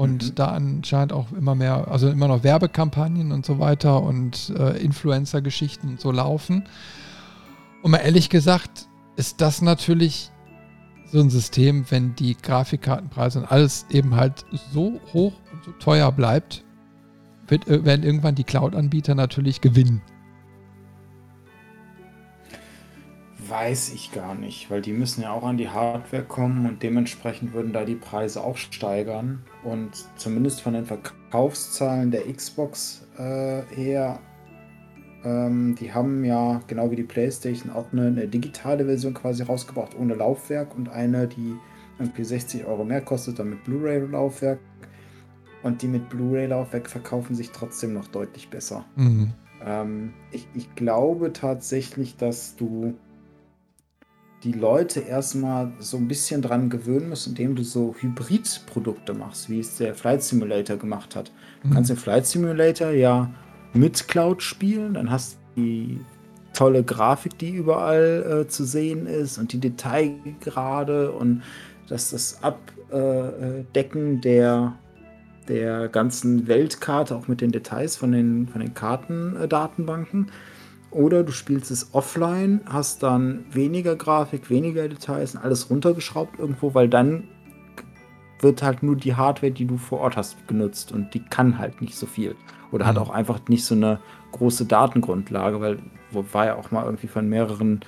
Und 0.00 0.30
mhm. 0.30 0.34
da 0.34 0.46
anscheinend 0.46 1.12
auch 1.12 1.30
immer 1.32 1.54
mehr, 1.54 1.88
also 1.88 2.08
immer 2.08 2.26
noch 2.26 2.42
Werbekampagnen 2.42 3.32
und 3.32 3.44
so 3.44 3.58
weiter 3.58 4.02
und 4.02 4.48
äh, 4.56 4.82
Influencer-Geschichten 4.82 5.88
und 5.88 6.00
so 6.00 6.10
laufen. 6.10 6.64
Und 7.82 7.90
mal 7.90 7.98
ehrlich 7.98 8.30
gesagt, 8.30 8.88
ist 9.16 9.42
das 9.42 9.60
natürlich 9.60 10.30
so 11.04 11.20
ein 11.20 11.28
System, 11.28 11.84
wenn 11.90 12.14
die 12.14 12.34
Grafikkartenpreise 12.34 13.40
und 13.40 13.52
alles 13.52 13.84
eben 13.90 14.16
halt 14.16 14.46
so 14.72 14.98
hoch 15.12 15.34
und 15.52 15.64
so 15.64 15.72
teuer 15.72 16.10
bleibt, 16.12 16.64
wird, 17.48 17.68
äh, 17.68 17.84
werden 17.84 18.02
irgendwann 18.02 18.34
die 18.34 18.44
Cloud-Anbieter 18.44 19.14
natürlich 19.14 19.60
gewinnen. 19.60 20.00
Weiß 23.36 23.92
ich 23.92 24.12
gar 24.12 24.34
nicht, 24.34 24.70
weil 24.70 24.80
die 24.80 24.94
müssen 24.94 25.20
ja 25.20 25.32
auch 25.32 25.44
an 25.44 25.58
die 25.58 25.68
Hardware 25.68 26.22
kommen 26.22 26.64
und 26.64 26.82
dementsprechend 26.82 27.52
würden 27.52 27.74
da 27.74 27.84
die 27.84 27.96
Preise 27.96 28.42
auch 28.42 28.56
steigern. 28.56 29.44
Und 29.62 29.90
zumindest 30.16 30.62
von 30.62 30.74
den 30.74 30.86
Verkaufszahlen 30.86 32.10
der 32.10 32.22
Xbox 32.32 33.06
äh, 33.18 33.62
her 33.74 34.20
ähm, 35.24 35.74
die 35.74 35.92
haben 35.92 36.24
ja, 36.24 36.60
genau 36.66 36.90
wie 36.90 36.96
die 36.96 37.02
PlayStation, 37.02 37.70
auch 37.70 37.92
eine, 37.92 38.06
eine, 38.06 38.28
digitale 38.28 38.86
Version 38.86 39.12
quasi 39.14 39.42
rausgebracht, 39.42 39.94
ohne 39.98 40.14
Laufwerk 40.14 40.74
und 40.74 40.88
eine, 40.88 41.28
die 41.28 41.56
irgendwie 41.98 42.24
60 42.24 42.64
Euro 42.64 42.84
mehr 42.84 43.02
kostet, 43.02 43.38
dann 43.38 43.50
mit 43.50 43.64
Blu-ray-Laufwerk. 43.64 44.58
Und 45.62 45.82
die 45.82 45.88
mit 45.88 46.08
Blu-ray-Laufwerk 46.08 46.88
verkaufen 46.88 47.34
sich 47.34 47.50
trotzdem 47.50 47.92
noch 47.92 48.08
deutlich 48.08 48.48
besser. 48.48 48.86
Mhm. 48.96 49.32
Ähm, 49.62 50.14
ich, 50.30 50.48
ich 50.54 50.74
glaube 50.74 51.34
tatsächlich, 51.34 52.16
dass 52.16 52.56
du 52.56 52.94
die 54.42 54.52
Leute 54.52 55.00
erstmal 55.00 55.72
so 55.80 55.96
ein 55.96 56.08
bisschen 56.08 56.40
dran 56.40 56.70
gewöhnen 56.70 57.10
musst, 57.10 57.26
indem 57.26 57.56
du 57.56 57.62
so 57.62 57.94
Hybrid-Produkte 57.98 59.12
machst, 59.12 59.50
wie 59.50 59.60
es 59.60 59.76
der 59.76 59.94
Flight 59.94 60.22
Simulator 60.22 60.76
gemacht 60.76 61.14
hat. 61.14 61.30
Du 61.62 61.68
mhm. 61.68 61.74
kannst 61.74 61.90
den 61.90 61.96
Flight 61.96 62.26
Simulator 62.26 62.90
ja 62.90 63.30
mit 63.74 64.08
Cloud 64.08 64.42
spielen. 64.42 64.94
Dann 64.94 65.10
hast 65.10 65.38
du 65.56 65.62
die 65.62 66.00
tolle 66.54 66.82
Grafik, 66.82 67.38
die 67.38 67.50
überall 67.50 68.44
äh, 68.44 68.48
zu 68.48 68.64
sehen 68.64 69.06
ist 69.06 69.38
und 69.38 69.52
die 69.52 69.60
Detailgrade 69.60 71.12
und 71.12 71.42
das, 71.88 72.10
das 72.10 72.38
Abdecken 72.42 74.20
der, 74.20 74.74
der 75.48 75.88
ganzen 75.88 76.46
Weltkarte, 76.48 77.14
auch 77.14 77.28
mit 77.28 77.40
den 77.40 77.52
Details 77.52 77.96
von 77.96 78.12
den, 78.12 78.48
von 78.48 78.60
den 78.60 78.74
Kartendatenbanken. 78.74 80.30
Oder 80.90 81.22
du 81.22 81.30
spielst 81.32 81.70
es 81.70 81.94
offline, 81.94 82.62
hast 82.66 83.02
dann 83.02 83.44
weniger 83.50 83.94
Grafik, 83.94 84.50
weniger 84.50 84.88
Details 84.88 85.34
und 85.34 85.42
alles 85.42 85.70
runtergeschraubt 85.70 86.38
irgendwo, 86.38 86.74
weil 86.74 86.88
dann 86.88 87.28
wird 88.40 88.62
halt 88.62 88.82
nur 88.82 88.96
die 88.96 89.14
Hardware, 89.14 89.52
die 89.52 89.66
du 89.66 89.76
vor 89.76 90.00
Ort 90.00 90.16
hast, 90.16 90.48
genutzt 90.48 90.90
und 90.92 91.14
die 91.14 91.22
kann 91.22 91.58
halt 91.58 91.80
nicht 91.80 91.94
so 91.94 92.06
viel. 92.06 92.34
Oder 92.72 92.84
mhm. 92.84 92.88
hat 92.88 92.98
auch 92.98 93.10
einfach 93.10 93.40
nicht 93.48 93.64
so 93.64 93.74
eine 93.74 94.00
große 94.32 94.64
Datengrundlage, 94.64 95.60
weil 95.60 95.78
war 96.12 96.46
ja 96.46 96.56
auch 96.56 96.72
mal 96.72 96.84
irgendwie 96.84 97.06
von 97.06 97.28
mehreren 97.28 97.80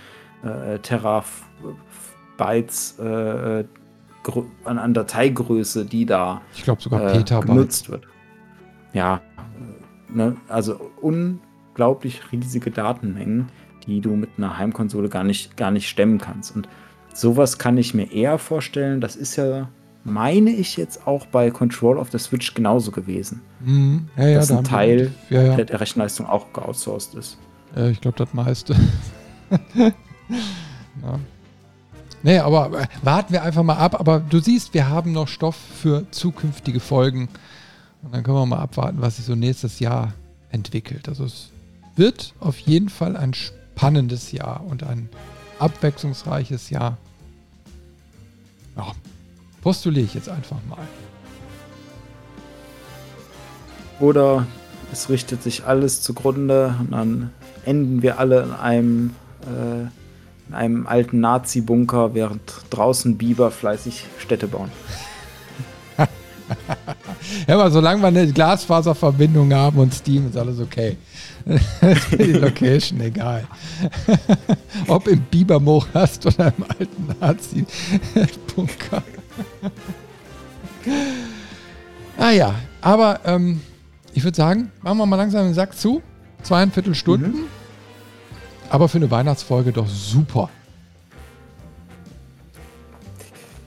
äh, 0.45 0.79
Terabytes 0.79 1.27
äh, 3.01 3.61
äh 3.61 3.65
an, 4.63 4.79
an, 4.79 4.95
Dateigröße, 4.95 5.85
die 5.85 6.07
da 6.07 6.43
ich 6.55 6.65
sogar 6.79 7.13
äh, 7.13 7.25
genutzt 7.25 7.91
wird. 7.91 8.07
Ja, 8.93 9.21
ne? 10.09 10.37
also 10.47 10.93
unglaublich 11.73 12.21
riesige 12.31 12.71
Datenmengen, 12.71 13.49
die 13.87 14.01
du 14.01 14.15
mit 14.15 14.31
einer 14.37 14.59
Heimkonsole 14.59 15.09
gar 15.09 15.25
nicht, 15.25 15.57
gar 15.57 15.71
nicht 15.71 15.89
stemmen 15.89 16.19
kannst. 16.19 16.55
Und 16.55 16.69
sowas 17.15 17.59
kann 17.59 17.79
ich 17.79 17.95
mir 17.95 18.13
eher 18.13 18.39
vorstellen. 18.39 19.01
Das 19.01 19.17
ist 19.17 19.37
ja 19.37 19.69
meine 20.05 20.51
ich 20.51 20.77
jetzt 20.77 21.07
auch 21.07 21.27
bei 21.27 21.51
Control 21.51 21.97
of 21.97 22.11
the 22.11 22.19
Switch 22.19 22.55
genauso 22.55 22.91
gewesen. 22.91 23.41
Mhm. 23.61 24.09
Ja, 24.17 24.27
ja, 24.27 24.35
dass 24.35 24.51
ein 24.51 24.65
Teil 24.65 25.13
ja, 25.31 25.43
ja. 25.43 25.57
der 25.57 25.81
Rechenleistung 25.81 26.27
auch 26.27 26.53
geoutsourced 26.53 27.15
ist. 27.15 27.39
Ja, 27.77 27.89
ich 27.89 28.01
glaube, 28.01 28.19
das 28.19 28.35
meiste. 28.35 28.75
ja. 29.75 29.93
Nee, 32.25 32.39
aber 32.39 32.81
äh, 32.81 32.87
warten 33.03 33.33
wir 33.33 33.43
einfach 33.43 33.63
mal 33.63 33.77
ab. 33.77 33.99
Aber 33.99 34.21
du 34.21 34.41
siehst, 34.41 34.75
wir 34.75 34.89
haben 34.89 35.13
noch 35.13 35.29
Stoff 35.29 35.57
für 35.57 36.11
zukünftige 36.11 36.81
Folgen. 36.81 37.29
Und 38.03 38.13
dann 38.13 38.23
können 38.23 38.37
wir 38.37 38.47
mal 38.47 38.59
abwarten, 38.59 39.01
was 39.01 39.17
sich 39.17 39.25
so 39.25 39.35
nächstes 39.35 39.79
Jahr 39.79 40.13
entwickelt. 40.51 41.09
Also 41.09 41.25
es 41.25 41.51
wird 41.97 42.35
auf 42.41 42.59
jeden 42.59 42.89
Fall 42.89 43.17
ein 43.17 43.35
spannendes 43.35 44.33
Jahr 44.33 44.65
und 44.65 44.83
ein 44.83 45.09
abwechslungsreiches 45.59 46.71
Jahr. 46.71 46.97
Ja, 48.77 48.93
Postuliere 49.63 50.07
ich 50.07 50.15
jetzt 50.15 50.29
einfach 50.29 50.59
mal. 50.69 50.79
Oder 54.01 54.47
es 54.93 55.09
richtet 55.09 55.43
sich 55.43 55.65
alles 55.65 56.03
zugrunde 56.03 56.75
und 56.81 56.91
dann 56.91 57.31
enden 57.65 58.03
wir 58.03 58.19
alle 58.19 58.43
in 58.43 58.53
einem, 58.53 59.15
äh, 59.43 59.83
in 60.49 60.55
einem 60.55 60.87
alten 60.89 61.21
Nazi-Bunker, 61.21 62.13
während 62.13 62.41
draußen 62.71 63.17
Biber 63.17 63.53
fleißig 63.53 64.07
Städte 64.19 64.49
bauen. 64.49 64.73
Ja, 67.47 67.55
aber 67.55 67.71
solange 67.71 68.01
wir 68.03 68.09
eine 68.09 68.33
Glasfaserverbindung 68.33 69.53
haben 69.55 69.79
und 69.79 69.95
Steam, 69.95 70.29
ist 70.29 70.37
alles 70.37 70.61
okay. 70.61 70.97
die 72.13 72.33
Location 72.33 73.01
egal. 73.01 73.47
Ob 74.89 75.09
im 75.09 75.21
Bibermorast 75.23 76.27
oder 76.27 76.53
im 76.57 76.65
alten 76.69 77.17
Nazi-Bunker. 77.21 79.03
ah 82.19 82.31
ja, 82.31 82.55
aber 82.81 83.21
ähm, 83.25 83.61
ich 84.15 84.23
würde 84.23 84.37
sagen, 84.37 84.71
machen 84.83 84.99
wir 84.99 85.07
mal 85.07 85.17
langsam 85.17 85.47
den 85.47 85.55
Sack 85.55 85.77
zu. 85.77 86.03
Zweieinviertel 86.43 86.95
Stunden. 86.95 87.31
Mhm. 87.31 87.45
Aber 88.71 88.89
für 88.89 88.99
eine 88.99 89.11
Weihnachtsfolge 89.11 89.73
doch 89.73 89.89
super. 89.89 90.49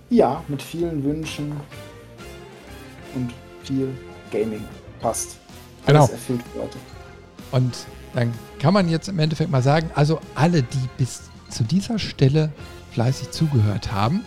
Ja, 0.10 0.43
mit 0.47 0.61
vielen 0.61 1.03
Wünschen 1.03 1.53
und 3.16 3.32
viel 3.64 3.90
Gaming. 4.32 4.64
Passt. 5.00 5.38
Alles 5.86 6.08
genau. 6.08 6.12
erfüllt 6.12 6.42
heute. 6.56 6.78
Und 7.52 7.86
dann 8.14 8.34
kann 8.60 8.74
man 8.74 8.90
jetzt 8.90 9.08
im 9.08 9.20
Endeffekt 9.20 9.52
mal 9.52 9.62
sagen, 9.62 9.90
also 9.96 10.20
alle, 10.36 10.64
die 10.64 10.90
bis 10.98 11.24
zu 11.50 11.64
dieser 11.64 12.00
Stelle 12.00 12.52
fleißig 12.92 13.32
zugehört 13.32 13.92
haben, 13.92 14.24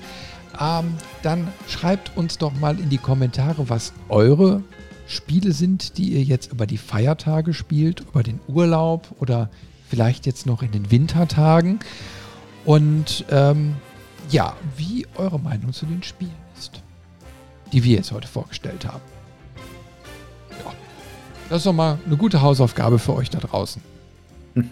ähm, 0.60 0.94
dann 1.23 1.48
schreibt 1.69 2.16
uns 2.16 2.39
doch 2.39 2.52
mal 2.55 2.78
in 2.78 2.90
die 2.90 2.98
Kommentare, 2.98 3.69
was 3.69 3.93
eure 4.09 4.62
Spiele 5.06 5.52
sind, 5.52 5.97
die 5.98 6.10
ihr 6.10 6.23
jetzt 6.23 6.52
über 6.52 6.66
die 6.66 6.78
Feiertage 6.78 7.55
spielt, 7.55 8.01
über 8.01 8.23
den 8.23 8.40
Urlaub 8.47 9.09
oder 9.20 9.48
vielleicht 9.89 10.27
jetzt 10.27 10.47
noch 10.47 10.62
in 10.62 10.70
den 10.70 10.90
Wintertagen. 10.90 11.78
Und 12.65 13.24
ähm, 13.31 13.77
ja, 14.31 14.55
wie 14.77 15.06
eure 15.16 15.40
Meinung 15.40 15.73
zu 15.73 15.86
den 15.86 16.02
Spielen 16.02 16.47
die 17.72 17.84
wir 17.84 17.96
jetzt 17.96 18.12
heute 18.12 18.28
vorgestellt 18.28 18.86
haben. 18.86 19.02
Ja, 20.64 20.72
das 21.48 21.58
ist 21.58 21.66
doch 21.66 21.72
mal 21.72 21.98
eine 22.04 22.16
gute 22.16 22.42
Hausaufgabe 22.42 22.98
für 22.98 23.14
euch 23.14 23.30
da 23.30 23.38
draußen. 23.38 23.82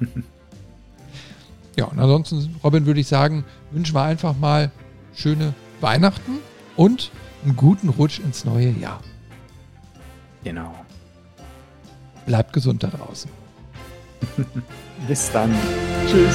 ja, 1.76 1.84
und 1.86 1.98
ansonsten, 1.98 2.56
Robin, 2.62 2.86
würde 2.86 3.00
ich 3.00 3.08
sagen, 3.08 3.44
wünschen 3.70 3.94
wir 3.94 4.02
einfach 4.02 4.36
mal 4.36 4.70
schöne 5.14 5.54
Weihnachten 5.80 6.38
und 6.76 7.10
einen 7.44 7.56
guten 7.56 7.88
Rutsch 7.88 8.18
ins 8.18 8.44
neue 8.44 8.70
Jahr. 8.70 9.00
Genau. 10.44 10.74
Bleibt 12.24 12.52
gesund 12.52 12.82
da 12.82 12.88
draußen. 12.88 13.30
Bis 15.08 15.30
dann. 15.30 15.54
Tschüss. 16.08 16.34